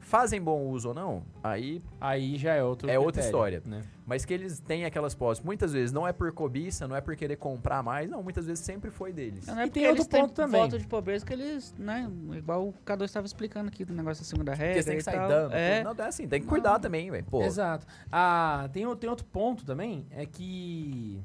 Fazem 0.00 0.40
bom 0.40 0.62
uso 0.68 0.88
ou 0.88 0.94
não, 0.94 1.22
aí 1.42 1.82
Aí 2.00 2.36
já 2.38 2.54
é 2.54 2.62
outro 2.62 2.88
É 2.88 2.98
outra 2.98 3.20
critério, 3.22 3.26
história. 3.58 3.62
né? 3.66 3.82
mas 4.06 4.24
que 4.24 4.32
eles 4.32 4.58
têm 4.58 4.86
aquelas 4.86 5.14
posses, 5.14 5.44
muitas 5.44 5.74
vezes 5.74 5.92
não 5.92 6.08
é 6.08 6.12
por 6.14 6.32
cobiça, 6.32 6.88
não 6.88 6.96
é 6.96 7.00
por 7.00 7.14
querer 7.14 7.36
comprar 7.36 7.82
mais, 7.82 8.08
não, 8.08 8.22
muitas 8.22 8.46
vezes 8.46 8.64
sempre 8.64 8.90
foi 8.90 9.12
deles. 9.12 9.46
Não 9.46 9.58
é 9.58 9.64
E 9.64 9.66
porque 9.66 9.80
tem 9.80 9.88
outro 9.88 9.98
eles 10.02 10.06
têm 10.06 10.20
ponto 10.22 10.32
também. 10.32 10.62
voto 10.62 10.78
de 10.78 10.86
pobreza 10.86 11.26
que 11.26 11.32
eles, 11.34 11.74
né? 11.78 12.10
Igual 12.32 12.68
o 12.68 12.74
K2 12.86 13.04
estava 13.04 13.26
explicando 13.26 13.68
aqui 13.68 13.84
do 13.84 13.92
negócio 13.92 14.24
da 14.24 14.28
segunda 14.28 14.52
Porque 14.52 14.62
regra 14.64 14.76
eles 14.76 14.84
têm 14.86 14.96
que 14.96 15.02
sair 15.02 15.16
tal. 15.16 15.28
dando. 15.28 15.52
É, 15.52 15.84
Não, 15.84 15.92
é 15.98 16.08
assim, 16.08 16.26
tem 16.26 16.40
que 16.40 16.46
cuidar 16.46 16.78
também, 16.78 17.10
velho. 17.10 17.26
Exato. 17.42 17.86
Ah, 18.10 18.70
tem, 18.72 18.96
tem 18.96 19.10
outro 19.10 19.26
ponto 19.26 19.66
também, 19.66 20.06
é 20.10 20.24
que... 20.24 21.20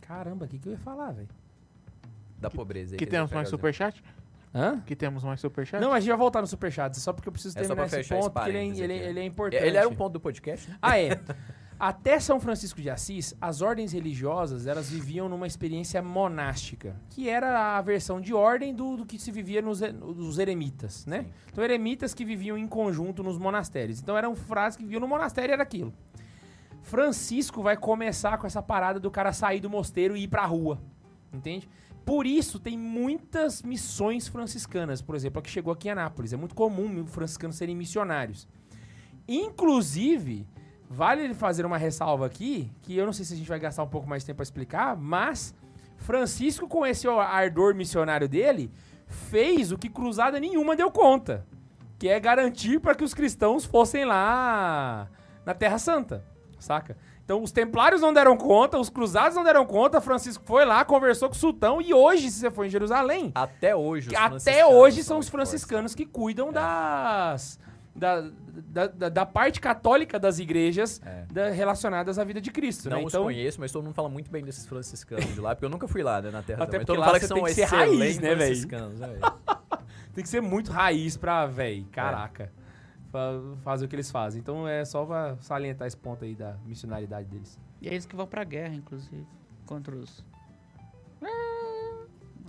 Caramba, 0.00 0.46
o 0.46 0.48
que, 0.48 0.58
que 0.58 0.68
eu 0.68 0.72
ia 0.72 0.78
falar, 0.78 1.12
velho? 1.12 1.28
da 2.40 2.48
pobreza. 2.48 2.94
aí 2.94 2.98
Que 2.98 3.04
eles 3.04 3.10
temos 3.10 3.30
mais 3.32 3.48
superchat? 3.48 4.02
Hã? 4.54 4.80
Que 4.80 4.96
temos 4.96 5.22
mais 5.22 5.40
superchat? 5.40 5.80
Não, 5.80 5.92
a 5.92 6.00
gente 6.00 6.08
vai 6.08 6.18
voltar 6.18 6.40
no 6.40 6.46
Superchat, 6.46 6.98
só 6.98 7.12
porque 7.12 7.28
eu 7.28 7.32
preciso 7.32 7.58
É 7.58 7.62
terminar 7.62 7.86
esse 7.86 8.08
ponto, 8.08 8.30
porque 8.30 8.48
ele 8.50 8.58
é, 8.58 8.64
ele, 8.64 8.94
aqui. 8.94 9.04
ele 9.04 9.20
é 9.20 9.24
importante. 9.24 9.62
Ele 9.62 9.76
era 9.76 9.88
um 9.88 9.94
ponto 9.94 10.14
do 10.14 10.20
podcast, 10.20 10.70
né? 10.70 10.78
Ah, 10.80 10.98
é. 10.98 11.20
Até 11.78 12.18
São 12.18 12.40
Francisco 12.40 12.80
de 12.82 12.90
Assis, 12.90 13.36
as 13.40 13.62
ordens 13.62 13.92
religiosas, 13.92 14.66
elas 14.66 14.90
viviam 14.90 15.28
numa 15.28 15.46
experiência 15.46 16.02
monástica, 16.02 16.96
que 17.08 17.28
era 17.28 17.78
a 17.78 17.82
versão 17.82 18.20
de 18.20 18.34
ordem 18.34 18.74
do, 18.74 18.96
do 18.96 19.06
que 19.06 19.16
se 19.16 19.30
vivia 19.30 19.62
nos, 19.62 19.80
nos 19.80 20.40
eremitas, 20.40 21.06
né? 21.06 21.22
Sim. 21.22 21.30
Então, 21.52 21.62
eremitas 21.62 22.12
que 22.14 22.24
viviam 22.24 22.58
em 22.58 22.66
conjunto 22.66 23.22
nos 23.22 23.38
monastérios. 23.38 24.00
Então, 24.00 24.18
eram 24.18 24.34
frases 24.34 24.76
que 24.76 24.82
viviam 24.82 25.00
no 25.00 25.06
monastério, 25.06 25.52
era 25.52 25.62
aquilo. 25.62 25.94
Francisco 26.82 27.62
vai 27.62 27.76
começar 27.76 28.38
com 28.38 28.46
essa 28.46 28.62
parada 28.62 28.98
do 28.98 29.10
cara 29.10 29.32
sair 29.32 29.60
do 29.60 29.70
mosteiro 29.70 30.16
e 30.16 30.24
ir 30.24 30.28
pra 30.28 30.44
rua, 30.46 30.80
entende? 31.32 31.68
Por 32.08 32.26
isso, 32.26 32.58
tem 32.58 32.78
muitas 32.78 33.62
missões 33.62 34.26
franciscanas, 34.28 35.02
por 35.02 35.14
exemplo, 35.14 35.40
a 35.40 35.42
que 35.42 35.50
chegou 35.50 35.70
aqui 35.70 35.88
em 35.88 35.90
Anápolis. 35.90 36.32
É 36.32 36.38
muito 36.38 36.54
comum 36.54 37.06
franciscanos 37.06 37.56
serem 37.56 37.76
missionários. 37.76 38.48
Inclusive, 39.28 40.46
vale 40.88 41.34
fazer 41.34 41.66
uma 41.66 41.76
ressalva 41.76 42.24
aqui, 42.24 42.72
que 42.80 42.96
eu 42.96 43.04
não 43.04 43.12
sei 43.12 43.26
se 43.26 43.34
a 43.34 43.36
gente 43.36 43.46
vai 43.46 43.60
gastar 43.60 43.82
um 43.82 43.88
pouco 43.88 44.08
mais 44.08 44.22
de 44.22 44.26
tempo 44.28 44.38
para 44.38 44.42
explicar, 44.42 44.96
mas 44.96 45.54
Francisco, 45.98 46.66
com 46.66 46.86
esse 46.86 47.06
ardor 47.06 47.74
missionário 47.74 48.26
dele, 48.26 48.72
fez 49.06 49.70
o 49.70 49.76
que 49.76 49.90
cruzada 49.90 50.40
nenhuma 50.40 50.74
deu 50.74 50.90
conta, 50.90 51.46
que 51.98 52.08
é 52.08 52.18
garantir 52.18 52.80
para 52.80 52.94
que 52.94 53.04
os 53.04 53.12
cristãos 53.12 53.66
fossem 53.66 54.06
lá 54.06 55.10
na 55.44 55.52
Terra 55.52 55.78
Santa, 55.78 56.24
saca? 56.58 56.96
Então 57.28 57.42
os 57.42 57.52
templários 57.52 58.00
não 58.00 58.10
deram 58.10 58.38
conta, 58.38 58.78
os 58.78 58.88
cruzados 58.88 59.36
não 59.36 59.44
deram 59.44 59.66
conta, 59.66 60.00
Francisco 60.00 60.42
foi 60.46 60.64
lá, 60.64 60.82
conversou 60.82 61.28
com 61.28 61.34
o 61.34 61.38
sultão 61.38 61.78
e 61.78 61.92
hoje, 61.92 62.30
se 62.30 62.40
você 62.40 62.50
for 62.50 62.64
em 62.64 62.70
Jerusalém, 62.70 63.30
Até 63.34 63.76
hoje, 63.76 64.08
os 64.08 64.14
até 64.14 64.64
hoje 64.64 65.04
são 65.04 65.18
os 65.18 65.28
franciscanos 65.28 65.94
que 65.94 66.06
cuidam 66.06 66.48
É. 66.48 66.52
das. 66.52 67.60
Da, 67.94 68.22
da, 68.86 68.86
da- 69.10 69.26
parte 69.26 69.60
católica 69.60 70.18
das 70.18 70.38
igrejas 70.38 71.02
É. 71.04 71.24
da- 71.30 71.50
relacionadas 71.50 72.18
à 72.18 72.24
vida 72.24 72.40
de 72.40 72.50
Cristo, 72.50 72.88
Não 72.88 72.96
né? 72.98 73.04
os 73.04 73.12
Então, 73.12 73.24
conheço, 73.24 73.60
mas 73.60 73.72
todo 73.72 73.84
mundo 73.84 73.94
fala 73.94 74.08
muito 74.08 74.30
bem 74.30 74.42
desses 74.42 74.64
franciscanos 74.64 75.34
de 75.34 75.40
lá, 75.40 75.54
porque 75.54 75.66
eu 75.66 75.70
nunca 75.70 75.86
fui 75.86 76.02
lá, 76.02 76.22
né, 76.22 76.30
na 76.30 76.40
Terra 76.42 76.62
Até 76.64 76.78
porque 76.78 76.86
todo 76.86 76.96
mundo 76.96 77.04
fala 77.06 77.20
que 77.20 77.26
são 77.26 77.34
tem 77.36 77.44
que 77.44 77.52
ser 77.54 77.64
raiz, 77.64 78.18
né, 78.20 78.36
franciscanos, 78.36 79.00
né, 79.00 79.06
velho? 79.08 79.20
tem 80.14 80.22
que 80.24 80.30
ser 80.30 80.40
muito 80.40 80.70
raiz 80.72 81.16
pra, 81.18 81.44
véi, 81.44 81.84
caraca, 81.92 82.44
fa- 82.46 82.57
fazer 83.62 83.84
o 83.86 83.88
que 83.88 83.96
eles 83.96 84.10
fazem. 84.10 84.40
Então 84.40 84.66
é 84.66 84.84
só 84.84 85.04
pra 85.04 85.36
salientar 85.40 85.86
esse 85.86 85.96
ponto 85.96 86.24
aí 86.24 86.34
da 86.34 86.56
missionaridade 86.64 87.28
deles. 87.28 87.58
E 87.80 87.88
é 87.88 87.92
eles 87.92 88.06
que 88.06 88.14
vão 88.16 88.26
pra 88.26 88.44
guerra, 88.44 88.74
inclusive, 88.74 89.26
contra 89.66 89.94
os... 89.96 90.24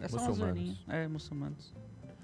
É 0.02 0.08
só 0.08 0.18
uma 0.18 0.28
Muçulmanos. 0.30 0.38
zoeirinha. 0.38 0.78
É, 0.88 1.08
muçulmanos. 1.08 1.74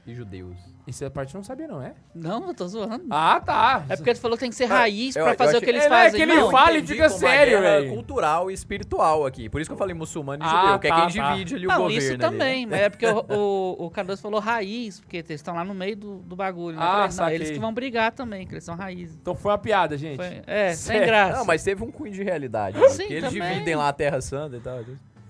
E 0.07 0.13
judeus. 0.13 0.55
Isso 0.85 1.03
a 1.03 1.09
parte 1.09 1.33
eu 1.33 1.39
não 1.39 1.43
sabia, 1.43 1.67
não, 1.67 1.81
é? 1.81 1.95
Não, 2.13 2.47
eu 2.47 2.53
tô 2.53 2.67
zoando. 2.67 3.05
Ah, 3.09 3.41
tá. 3.43 3.83
É 3.89 3.95
porque 3.95 4.13
tu 4.13 4.19
falou 4.19 4.37
que 4.37 4.41
tem 4.41 4.51
que 4.51 4.55
ser 4.55 4.65
raiz 4.65 5.15
eu- 5.15 5.23
pra 5.23 5.33
eu 5.33 5.37
fazer 5.37 5.53
o 5.53 5.57
achei- 5.57 5.61
que 5.65 5.69
eles 5.71 5.83
É, 5.85 5.89
não, 5.89 5.95
é 5.97 6.03
fazem. 6.03 6.15
que 6.17 6.21
ele 6.31 6.35
não. 6.39 6.51
fala 6.51 6.77
e 6.77 6.81
como 6.87 6.99
uma 6.99 7.09
sério, 7.09 7.59
guerra 7.59 7.79
velho. 7.81 7.93
cultural 7.95 8.51
e 8.51 8.53
espiritual 8.53 9.25
aqui. 9.25 9.49
Por 9.49 9.59
isso 9.59 9.67
que 9.67 9.73
eu 9.73 9.77
falei 9.79 9.95
muçulmano 9.95 10.43
e 10.43 10.47
Ah, 10.47 10.49
judeu, 10.61 10.79
que 10.79 10.87
é 10.87 10.89
tá, 10.91 11.07
quem 11.07 11.21
tá. 11.21 11.31
divide 11.33 11.55
ali 11.55 11.65
o 11.65 11.69
Não, 11.69 11.77
governo. 11.77 11.97
isso 11.97 12.07
ali, 12.09 12.17
né? 12.19 12.23
também, 12.29 12.65
mas 12.67 12.79
é 12.81 12.89
porque 12.91 13.07
o, 13.07 13.25
o, 13.29 13.85
o 13.85 13.89
Cardoso 13.89 14.21
falou 14.21 14.39
raiz, 14.39 14.99
porque 14.99 15.17
eles 15.17 15.29
estão 15.31 15.55
lá 15.55 15.63
no 15.63 15.73
meio 15.73 15.97
do, 15.97 16.17
do 16.19 16.35
bagulho. 16.35 16.77
né? 16.77 16.83
Eu 16.83 16.87
Ah, 16.87 16.93
falei, 16.95 17.11
saquei. 17.11 17.35
eles 17.37 17.49
que 17.49 17.59
vão 17.59 17.73
brigar 17.73 18.11
também, 18.11 18.45
que 18.45 18.53
eles 18.53 18.63
são 18.63 18.75
raízes. 18.75 19.17
Então 19.19 19.33
foi 19.33 19.51
uma 19.53 19.57
piada, 19.57 19.97
gente. 19.97 20.17
Foi- 20.17 20.41
é, 20.45 20.73
sem 20.73 21.01
graça. 21.01 21.39
Não, 21.39 21.45
mas 21.45 21.63
teve 21.63 21.83
um 21.83 21.89
cunho 21.89 22.13
de 22.13 22.21
realidade. 22.21 22.77
né? 22.79 22.87
Sim, 22.89 22.97
Porque 22.97 23.13
eles 23.13 23.33
também. 23.33 23.53
dividem 23.53 23.75
lá 23.75 23.89
a 23.89 23.93
Terra 23.93 24.21
Santa 24.21 24.55
e 24.55 24.59
tal. 24.59 24.81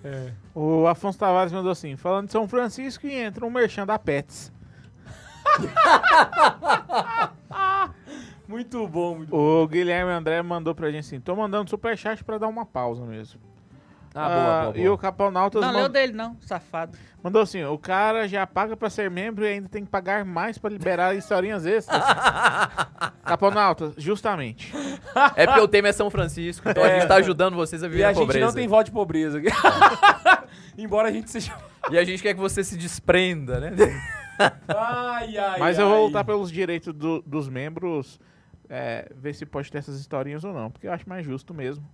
É. 0.03 0.31
O 0.53 0.85
Afonso 0.85 1.17
Tavares 1.17 1.51
mandou 1.53 1.71
assim: 1.71 1.95
falando 1.95 2.25
de 2.27 2.33
São 2.33 2.45
Francisco 2.47 3.07
e 3.07 3.13
entra 3.15 3.43
um 3.45 3.49
merchan 3.49 3.85
da 3.87 3.97
Pets. 3.97 4.53
Muito 8.47 8.87
bom, 8.87 9.15
muito 9.17 9.29
bom. 9.29 9.63
O 9.63 9.67
Guilherme 9.67 10.11
André 10.11 10.41
mandou 10.41 10.75
pra 10.75 10.91
gente 10.91 10.99
assim: 11.05 11.19
tô 11.19 11.35
mandando 11.35 11.69
superchat 11.69 12.23
pra 12.23 12.37
dar 12.37 12.47
uma 12.47 12.65
pausa 12.65 13.03
mesmo. 13.03 13.39
Ah, 14.13 14.29
boa, 14.29 14.35
boa, 14.61 14.63
boa. 14.73 14.77
E 14.77 14.87
o 14.87 14.97
Caponautas 14.97 15.59
Não, 15.61 15.67
mandou, 15.67 15.81
leu 15.81 15.89
dele 15.89 16.13
não, 16.13 16.37
safado. 16.39 16.97
mandou 17.23 17.41
assim: 17.41 17.63
o 17.65 17.77
cara 17.77 18.27
já 18.27 18.45
paga 18.47 18.77
pra 18.77 18.89
ser 18.89 19.09
membro 19.09 19.43
e 19.43 19.47
ainda 19.47 19.67
tem 19.67 19.83
que 19.83 19.89
pagar 19.91 20.23
mais 20.23 20.57
pra 20.57 20.69
liberar 20.69 21.15
historinhas 21.17 21.65
extras. 21.65 22.01
Caponautas, 23.25 23.93
justamente. 23.97 24.71
É 25.35 25.45
porque 25.47 25.59
o 25.61 25.67
tema 25.67 25.87
é 25.87 25.91
São 25.91 26.09
Francisco, 26.11 26.69
então 26.69 26.83
a 26.83 26.87
É. 26.87 26.99
gente 26.99 27.07
tá 27.09 27.15
ajudando 27.15 27.55
vocês 27.55 27.81
a 27.83 27.87
E 27.87 27.89
viver 27.89 28.03
a 28.03 28.09
a 28.09 28.13
gente 28.13 28.21
pobreza. 28.21 28.45
não 28.45 28.53
tem 28.53 28.67
voto 28.67 28.85
de 28.85 28.91
pobreza 28.91 29.39
aqui. 29.39 29.47
Embora 30.77 31.09
a 31.09 31.11
gente 31.11 31.29
seja. 31.31 31.51
E 31.89 31.97
a 31.97 32.03
gente 32.03 32.21
quer 32.21 32.33
que 32.35 32.39
você 32.39 32.63
se 32.63 32.77
desprenda, 32.77 33.59
né? 33.59 33.73
Ai, 34.67 35.37
ai. 35.37 35.59
Mas 35.59 35.77
eu 35.79 35.85
vou 35.85 35.95
ai. 35.95 36.01
voltar 36.01 36.23
pelos 36.23 36.51
direitos 36.51 36.93
do- 36.93 37.21
dos 37.21 37.47
membros, 37.49 38.19
é, 38.69 39.11
ver 39.15 39.33
se 39.33 39.45
pode 39.45 39.71
ter 39.71 39.77
essas 39.79 39.99
historinhas 39.99 40.43
ou 40.43 40.53
não, 40.53 40.69
porque 40.71 40.87
eu 40.87 40.91
acho 40.93 41.07
mais 41.07 41.25
justo 41.25 41.53
mesmo. 41.53 41.85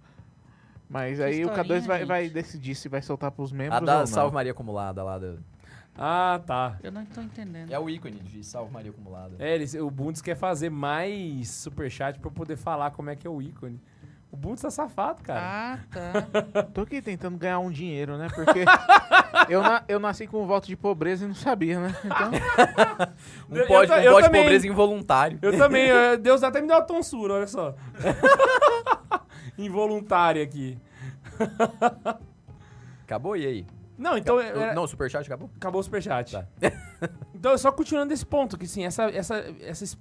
Mas 0.89 1.17
Que 1.19 1.23
aí 1.23 1.45
o 1.45 1.49
K2 1.49 1.59
historinha, 1.61 1.81
vai, 1.81 2.05
vai 2.05 2.29
decidir 2.29 2.75
se 2.75 2.89
vai 2.89 3.01
soltar 3.01 3.31
pros 3.31 3.51
membros 3.51 3.77
A 3.77 3.79
ou 3.79 3.85
da 3.85 3.99
não. 3.99 4.07
Salve 4.07 4.33
Maria 4.33 4.51
Acumulada 4.51 5.01
lá. 5.03 5.17
Da... 5.17 5.35
Ah, 5.97 6.41
tá. 6.45 6.77
Eu 6.83 6.91
não 6.91 7.05
tô 7.05 7.21
entendendo. 7.21 7.71
É 7.71 7.79
o 7.79 7.89
ícone 7.89 8.19
de 8.19 8.43
Salve 8.43 8.71
Maria 8.73 8.91
Acumulada. 8.91 9.35
É, 9.39 9.55
eles, 9.55 9.73
o 9.73 9.89
Bundes 9.89 10.21
quer 10.21 10.35
fazer 10.35 10.69
mais 10.69 11.49
superchat 11.49 12.19
pra 12.19 12.27
eu 12.27 12.33
poder 12.33 12.57
falar 12.57 12.91
como 12.91 13.09
é 13.09 13.15
que 13.15 13.25
é 13.25 13.29
o 13.29 13.41
ícone. 13.41 13.79
O 14.31 14.37
Bundes 14.37 14.61
tá 14.61 14.71
safado, 14.71 15.21
cara. 15.23 15.41
Ah, 15.43 15.79
tá. 15.91 16.63
Tô 16.73 16.81
aqui 16.81 17.01
tentando 17.01 17.37
ganhar 17.37 17.59
um 17.59 17.69
dinheiro, 17.69 18.17
né? 18.17 18.27
Porque 18.33 18.63
eu, 19.49 19.61
na- 19.61 19.83
eu 19.89 19.99
nasci 19.99 20.25
com 20.25 20.41
um 20.41 20.47
voto 20.47 20.67
de 20.67 20.75
pobreza 20.77 21.25
e 21.25 21.27
não 21.27 21.35
sabia, 21.35 21.79
né? 21.81 21.93
Então, 22.05 22.31
Um 23.51 23.67
pode, 23.67 23.91
um 23.91 24.11
pode 24.11 24.25
também. 24.27 24.41
pobreza 24.43 24.67
involuntário. 24.67 25.37
Eu 25.41 25.57
também, 25.57 25.89
eh, 25.89 26.15
Deus 26.15 26.43
até 26.43 26.61
me 26.61 26.67
deu 26.67 26.77
uma 26.77 26.81
tonsura, 26.81 27.33
olha 27.33 27.47
só. 27.47 27.75
Involuntária 29.57 30.41
aqui. 30.43 30.77
Acabou, 33.03 33.35
e 33.35 33.45
aí? 33.45 33.65
Não, 33.97 34.17
então. 34.17 34.37
O- 34.37 34.41
era- 34.41 34.73
Não, 34.73 34.83
o 34.83 34.87
superchat 34.87 35.25
acabou? 35.25 35.49
Acabou 35.57 35.81
o 35.81 35.83
superchat. 35.83 36.31
Tá. 36.31 36.45
então, 37.35 37.57
só 37.57 37.71
continuando 37.71 38.09
desse 38.09 38.25
ponto, 38.25 38.57
que 38.57 38.65
sim, 38.65 38.85
essa, 38.85 39.03
essa, 39.11 39.35
essa, 39.61 39.83
es- 39.83 39.97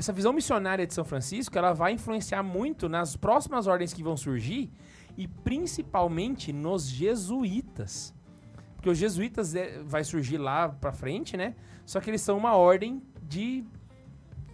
essa 0.00 0.12
visão 0.14 0.32
missionária 0.32 0.86
de 0.86 0.94
São 0.94 1.04
Francisco, 1.04 1.56
ela 1.58 1.72
vai 1.74 1.92
influenciar 1.92 2.42
muito 2.42 2.88
nas 2.88 3.16
próximas 3.16 3.66
ordens 3.66 3.92
que 3.92 4.02
vão 4.02 4.16
surgir 4.16 4.72
e 5.16 5.28
principalmente 5.28 6.52
nos 6.54 6.88
jesuítas. 6.88 8.14
Porque 8.76 8.88
os 8.88 8.96
jesuítas 8.96 9.54
é, 9.54 9.78
vai 9.84 10.02
surgir 10.02 10.38
lá 10.38 10.70
pra 10.70 10.90
frente, 10.90 11.36
né? 11.36 11.54
Só 11.84 12.00
que 12.00 12.08
eles 12.08 12.22
são 12.22 12.38
uma 12.38 12.54
ordem 12.56 13.02
de 13.22 13.62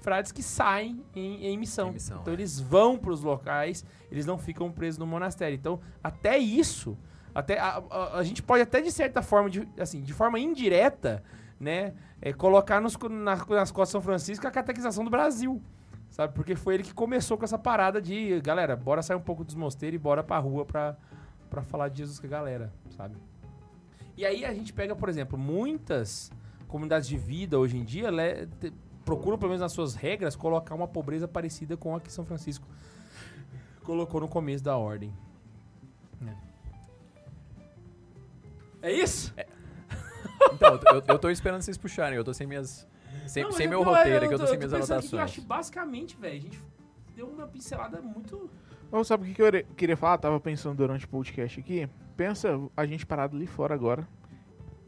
frades 0.01 0.33
que 0.33 0.43
saem 0.43 1.01
em, 1.15 1.47
em 1.47 1.57
missão. 1.57 1.91
Em 1.91 1.93
missão, 1.93 2.19
então 2.23 2.33
é. 2.33 2.37
eles 2.37 2.59
vão 2.59 2.99
pros 2.99 3.23
locais, 3.23 3.85
eles 4.11 4.27
não 4.27 4.37
ficam 4.39 4.71
presos 4.73 4.99
no 4.99 5.07
monastério. 5.07 5.55
Então, 5.55 5.81
até 6.03 6.37
isso, 6.39 6.99
até 7.33 7.59
a, 7.61 7.81
a- 7.89 8.19
a 8.19 8.23
gente 8.25 8.43
pode 8.43 8.63
até 8.63 8.81
de 8.81 8.91
certa 8.91 9.23
forma, 9.23 9.49
de, 9.49 9.69
assim, 9.79 10.03
de 10.03 10.13
forma 10.13 10.41
indireta, 10.41 11.23
né, 11.59 11.95
é, 12.21 12.33
colocar 12.33 12.81
nos, 12.81 12.97
na- 12.99 13.37
nas 13.37 13.71
costas 13.71 13.89
de 13.89 13.93
São 13.93 14.01
Francisco 14.01 14.47
a 14.47 14.51
catequização 14.51 15.05
do 15.05 15.11
Brasil. 15.11 15.61
Sabe? 16.11 16.33
Porque 16.35 16.55
foi 16.55 16.75
ele 16.75 16.83
que 16.85 16.95
começou 16.95 17.37
com 17.37 17.45
essa 17.45 17.59
parada 17.59 18.01
de, 18.01 18.41
galera, 18.41 18.77
bora 18.77 19.03
sair 19.03 19.17
um 19.17 19.21
pouco 19.21 19.45
dos 19.45 19.55
mosteiros 19.55 19.97
e 19.97 19.99
bora 19.99 20.23
pra 20.23 20.39
rua 20.39 20.65
pra, 20.65 20.97
pra 21.51 21.63
falar 21.63 21.89
de 21.89 21.99
Jesus 21.99 22.19
com 22.21 22.27
a 22.27 22.31
galera, 22.31 22.73
sabe? 22.97 23.17
E 24.17 24.25
aí 24.25 24.45
a 24.45 24.55
gente 24.55 24.73
pega, 24.73 24.95
por 24.97 25.09
exemplo, 25.09 25.37
muitas 25.39 26.31
comunidades 26.69 27.09
de 27.09 27.19
vida 27.19 27.59
hoje 27.59 27.77
em 27.77 27.85
dia 27.85 28.11
le- 28.11 28.47
te- 28.47 28.73
procuram, 29.05 29.37
pelo 29.37 29.51
menos 29.51 29.61
nas 29.61 29.73
suas 29.73 29.95
regras, 29.95 30.35
colocar 30.37 30.75
uma 30.75 30.89
pobreza 30.89 31.29
parecida 31.29 31.77
com 31.77 31.95
a 31.95 32.01
que 32.01 32.11
São 32.11 32.25
Francisco 32.25 32.67
colocou 33.83 34.21
no 34.21 34.29
começo 34.29 34.65
da 34.65 34.77
ordem. 34.77 35.13
É, 38.83 38.89
é 38.89 38.93
isso? 38.93 39.35
Então, 40.53 40.81
eu, 40.93 41.03
eu- 41.07 41.19
tô 41.19 41.31
esperando 41.31 41.63
vocês 41.63 41.77
puxarem, 41.77 42.17
eu 42.17 42.25
tô 42.25 42.33
sem 42.35 42.47
minhas. 42.47 42.87
Sem, 43.27 43.43
Não, 43.45 43.53
sem 43.53 43.67
mas 43.67 43.71
meu 43.71 43.85
não, 43.85 43.93
roteiro 43.93 44.11
eu 44.19 44.25
aqui, 44.25 44.35
eu 44.35 44.39
tô 44.39 44.47
sem 44.47 44.59
minhas 44.59 44.73
aqui 44.73 44.83
que 44.85 44.91
Eu 44.93 44.97
anotações. 44.97 45.23
acho 45.23 45.43
basicamente, 45.43 46.17
velho, 46.17 46.37
a 46.37 46.41
gente 46.41 46.63
deu 47.15 47.27
uma 47.29 47.47
pincelada 47.47 48.01
muito. 48.01 48.51
Ou 48.93 49.03
sabe 49.05 49.25
o 49.25 49.27
que 49.27 49.35
que 49.35 49.43
eu 49.43 49.65
queria 49.77 49.97
falar? 49.97 50.19
Tava 50.19 50.39
pensando 50.39 50.77
durante 50.77 51.05
o 51.07 51.09
podcast 51.09 51.59
aqui. 51.59 51.89
Pensa 52.17 52.59
a 52.77 52.87
gente 52.87 53.05
parado 53.05 53.37
ali 53.37 53.47
fora 53.47 53.75
agora, 53.75 54.07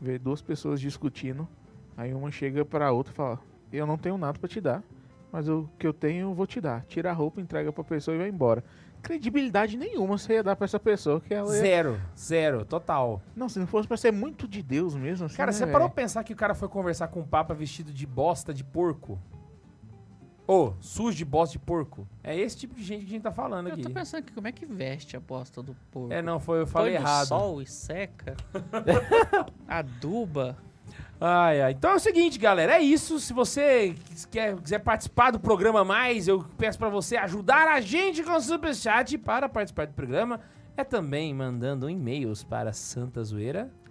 ver 0.01 0.18
duas 0.18 0.40
pessoas 0.40 0.80
discutindo. 0.80 1.48
Aí 1.97 2.14
uma 2.14 2.30
chega 2.30 2.64
pra 2.64 2.93
outra 2.93 3.12
e 3.12 3.16
fala: 3.16 3.40
Eu 3.72 3.86
não 3.86 3.98
tenho 3.98 4.16
nada 4.16 4.39
pra 4.39 4.48
te 4.48 4.60
dar, 4.60 4.82
mas 5.32 5.48
o 5.48 5.68
que 5.78 5.86
eu 5.86 5.93
tenho 5.93 6.28
eu 6.28 6.35
vou 6.35 6.47
te 6.47 6.60
dar. 6.60 6.85
Tira 6.85 7.10
a 7.10 7.12
roupa, 7.12 7.40
entrega 7.40 7.72
pra 7.72 7.82
pessoa 7.82 8.14
e 8.14 8.18
vai 8.18 8.28
embora. 8.28 8.62
Credibilidade 9.02 9.76
nenhuma 9.76 10.18
você 10.18 10.34
ia 10.34 10.42
dar 10.42 10.56
pra 10.56 10.64
essa 10.64 10.78
pessoa 10.80 11.20
que 11.20 11.32
ela 11.32 11.54
ia... 11.54 11.60
Zero, 11.60 12.00
zero, 12.16 12.64
total. 12.64 13.20
Não, 13.34 13.48
se 13.48 13.58
não 13.58 13.66
fosse 13.66 13.86
pra 13.88 13.96
ser 13.96 14.12
muito 14.12 14.46
de 14.48 14.62
Deus 14.62 14.94
mesmo. 14.94 15.26
Assim, 15.26 15.36
Cara, 15.36 15.50
né, 15.50 15.56
você 15.56 15.64
parou 15.66 15.80
velho? 15.82 15.90
pra 15.94 16.02
pensar 16.02 16.24
que 16.24 16.32
o 16.32 16.36
cara 16.36 16.54
foi 16.54 16.68
conversar 16.68 17.08
com 17.08 17.20
o 17.20 17.26
Papa 17.26 17.54
vestido 17.54 17.92
de 17.92 18.06
bosta 18.06 18.52
de 18.52 18.62
porco? 18.64 19.18
Ô, 20.46 20.72
sujo 20.80 21.14
de 21.16 21.24
bosta 21.26 21.52
de 21.52 21.58
porco? 21.58 22.08
É 22.24 22.34
esse 22.34 22.56
tipo 22.56 22.74
de 22.74 22.82
gente 22.82 23.00
que 23.00 23.06
a 23.06 23.10
gente 23.10 23.22
tá 23.22 23.30
falando 23.32 23.66
Eu 23.68 23.74
aqui. 23.74 23.82
tô 23.82 23.90
pensando 23.90 24.20
aqui, 24.20 24.32
como 24.32 24.48
é 24.48 24.52
que 24.52 24.64
veste 24.64 25.14
a 25.14 25.20
bosta 25.20 25.62
do 25.62 25.76
porco? 25.90 26.10
É, 26.12 26.22
não, 26.22 26.40
foi, 26.40 26.62
eu 26.62 26.66
falei 26.66 26.94
Põe 26.94 27.02
errado. 27.02 27.26
sol 27.26 27.60
e 27.60 27.66
seca? 27.66 28.34
Aduba? 29.68 30.56
Ai, 31.20 31.60
ai. 31.62 31.72
Então 31.72 31.90
é 31.90 31.94
o 31.96 31.98
seguinte, 31.98 32.38
galera, 32.38 32.74
é 32.74 32.80
isso. 32.80 33.18
Se 33.18 33.32
você 33.32 33.94
quer, 34.30 34.56
quiser 34.56 34.78
participar 34.78 35.30
do 35.30 35.40
programa 35.40 35.84
mais, 35.84 36.28
eu 36.28 36.44
peço 36.56 36.78
pra 36.78 36.88
você 36.88 37.16
ajudar 37.16 37.68
a 37.68 37.80
gente 37.80 38.22
com 38.22 38.32
o 38.32 38.40
Superchat 38.40 39.18
para 39.18 39.48
participar 39.48 39.86
do 39.86 39.94
programa. 39.94 40.40
É 40.76 40.84
também 40.84 41.34
mandando 41.34 41.90
e-mails 41.90 42.44
para 42.44 42.72
santazoeira 42.72 43.68
.sc, 43.68 43.68
arroba 43.68 43.88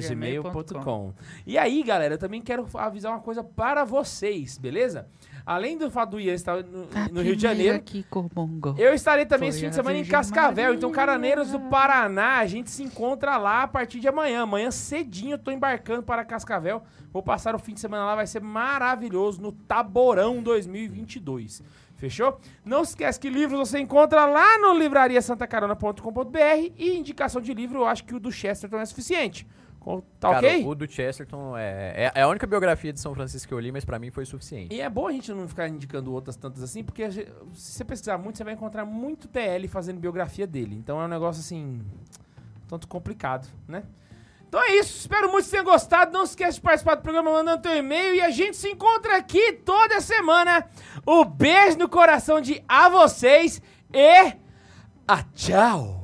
gmail.com. 0.00 1.14
E 1.46 1.56
aí, 1.56 1.82
galera, 1.82 2.14
eu 2.14 2.18
também 2.18 2.42
quero 2.42 2.66
avisar 2.74 3.12
uma 3.12 3.20
coisa 3.20 3.42
para 3.42 3.84
vocês, 3.84 4.58
beleza? 4.58 5.08
Além 5.44 5.76
do 5.76 5.90
fato 5.90 6.10
do 6.10 6.20
Ian 6.20 6.34
estar 6.34 6.62
no, 6.62 6.86
no 7.10 7.22
Rio 7.22 7.34
de 7.34 7.42
Janeiro, 7.42 7.82
Corbongo. 8.10 8.74
eu 8.78 8.92
estarei 8.94 9.24
também 9.26 9.48
esse 9.48 9.60
fim 9.60 9.68
de 9.68 9.74
semana 9.74 9.98
em 9.98 10.04
Cascavel. 10.04 10.74
Então, 10.74 10.90
Maria. 10.90 11.06
Caraneiros 11.06 11.50
do 11.50 11.60
Paraná, 11.60 12.38
a 12.38 12.46
gente 12.46 12.70
se 12.70 12.82
encontra 12.82 13.36
lá 13.36 13.62
a 13.62 13.68
partir 13.68 14.00
de 14.00 14.08
amanhã. 14.08 14.42
Amanhã 14.42 14.70
cedinho 14.70 15.34
eu 15.34 15.38
tô 15.38 15.50
embarcando 15.50 16.02
para 16.02 16.24
Cascavel. 16.24 16.82
Vou 17.12 17.22
passar 17.22 17.54
o 17.54 17.58
fim 17.58 17.74
de 17.74 17.80
semana 17.80 18.04
lá, 18.04 18.14
vai 18.14 18.26
ser 18.26 18.40
maravilhoso 18.40 19.40
no 19.40 19.50
Taborão 19.50 20.42
2022. 20.42 21.62
Fechou? 22.00 22.40
Não 22.64 22.82
se 22.82 22.92
esquece 22.92 23.20
que 23.20 23.28
livros 23.28 23.68
você 23.68 23.78
encontra 23.78 24.24
lá 24.24 24.58
no 24.58 24.72
livrariasantacarona.com.br 24.78 26.72
e 26.78 26.96
indicação 26.96 27.40
de 27.42 27.52
livro, 27.52 27.80
eu 27.80 27.86
acho 27.86 28.04
que 28.04 28.14
o 28.14 28.18
do 28.20 28.32
Chesterton 28.32 28.78
é 28.78 28.86
suficiente. 28.86 29.46
Tá 30.18 30.30
Cara, 30.32 30.46
ok? 30.46 30.66
o 30.66 30.74
do 30.74 30.90
Chesterton 30.90 31.56
é, 31.56 31.94
é, 32.06 32.12
é 32.14 32.22
a 32.22 32.28
única 32.28 32.46
biografia 32.46 32.92
de 32.92 33.00
São 33.00 33.14
Francisco 33.14 33.48
que 33.48 33.54
eu 33.54 33.58
li, 33.60 33.72
mas 33.72 33.84
pra 33.84 33.98
mim 33.98 34.10
foi 34.10 34.24
suficiente. 34.26 34.74
E 34.74 34.80
é 34.80 34.88
bom 34.90 35.08
a 35.08 35.12
gente 35.12 35.32
não 35.32 35.48
ficar 35.48 35.68
indicando 35.68 36.12
outras 36.12 36.36
tantas 36.36 36.62
assim, 36.62 36.82
porque 36.84 37.10
gente- 37.10 37.30
se 37.54 37.72
você 37.72 37.84
pesquisar 37.84 38.18
muito, 38.18 38.36
você 38.36 38.44
vai 38.44 38.52
encontrar 38.54 38.84
muito 38.84 39.26
TL 39.28 39.66
fazendo 39.68 39.98
biografia 39.98 40.46
dele. 40.46 40.76
Então 40.76 41.00
é 41.00 41.04
um 41.04 41.08
negócio 41.08 41.40
assim, 41.40 41.80
tanto 42.68 42.86
complicado, 42.88 43.48
né? 43.66 43.82
Então 44.50 44.60
é 44.60 44.74
isso, 44.74 44.98
espero 44.98 45.30
muito 45.30 45.44
que 45.44 45.52
tenham 45.52 45.64
gostado. 45.64 46.12
Não 46.12 46.26
se 46.26 46.32
esqueça 46.32 46.54
de 46.54 46.60
participar 46.60 46.96
do 46.96 47.02
programa 47.02 47.30
mandando 47.30 47.62
teu 47.62 47.76
e-mail 47.76 48.16
e 48.16 48.20
a 48.20 48.30
gente 48.30 48.56
se 48.56 48.68
encontra 48.68 49.16
aqui 49.16 49.52
toda 49.52 50.00
semana. 50.00 50.68
O 51.06 51.24
beijo 51.24 51.78
no 51.78 51.88
coração 51.88 52.40
de 52.40 52.60
a 52.68 52.88
vocês 52.88 53.62
e 53.94 54.32
a 55.06 55.22
tchau! 55.36 55.99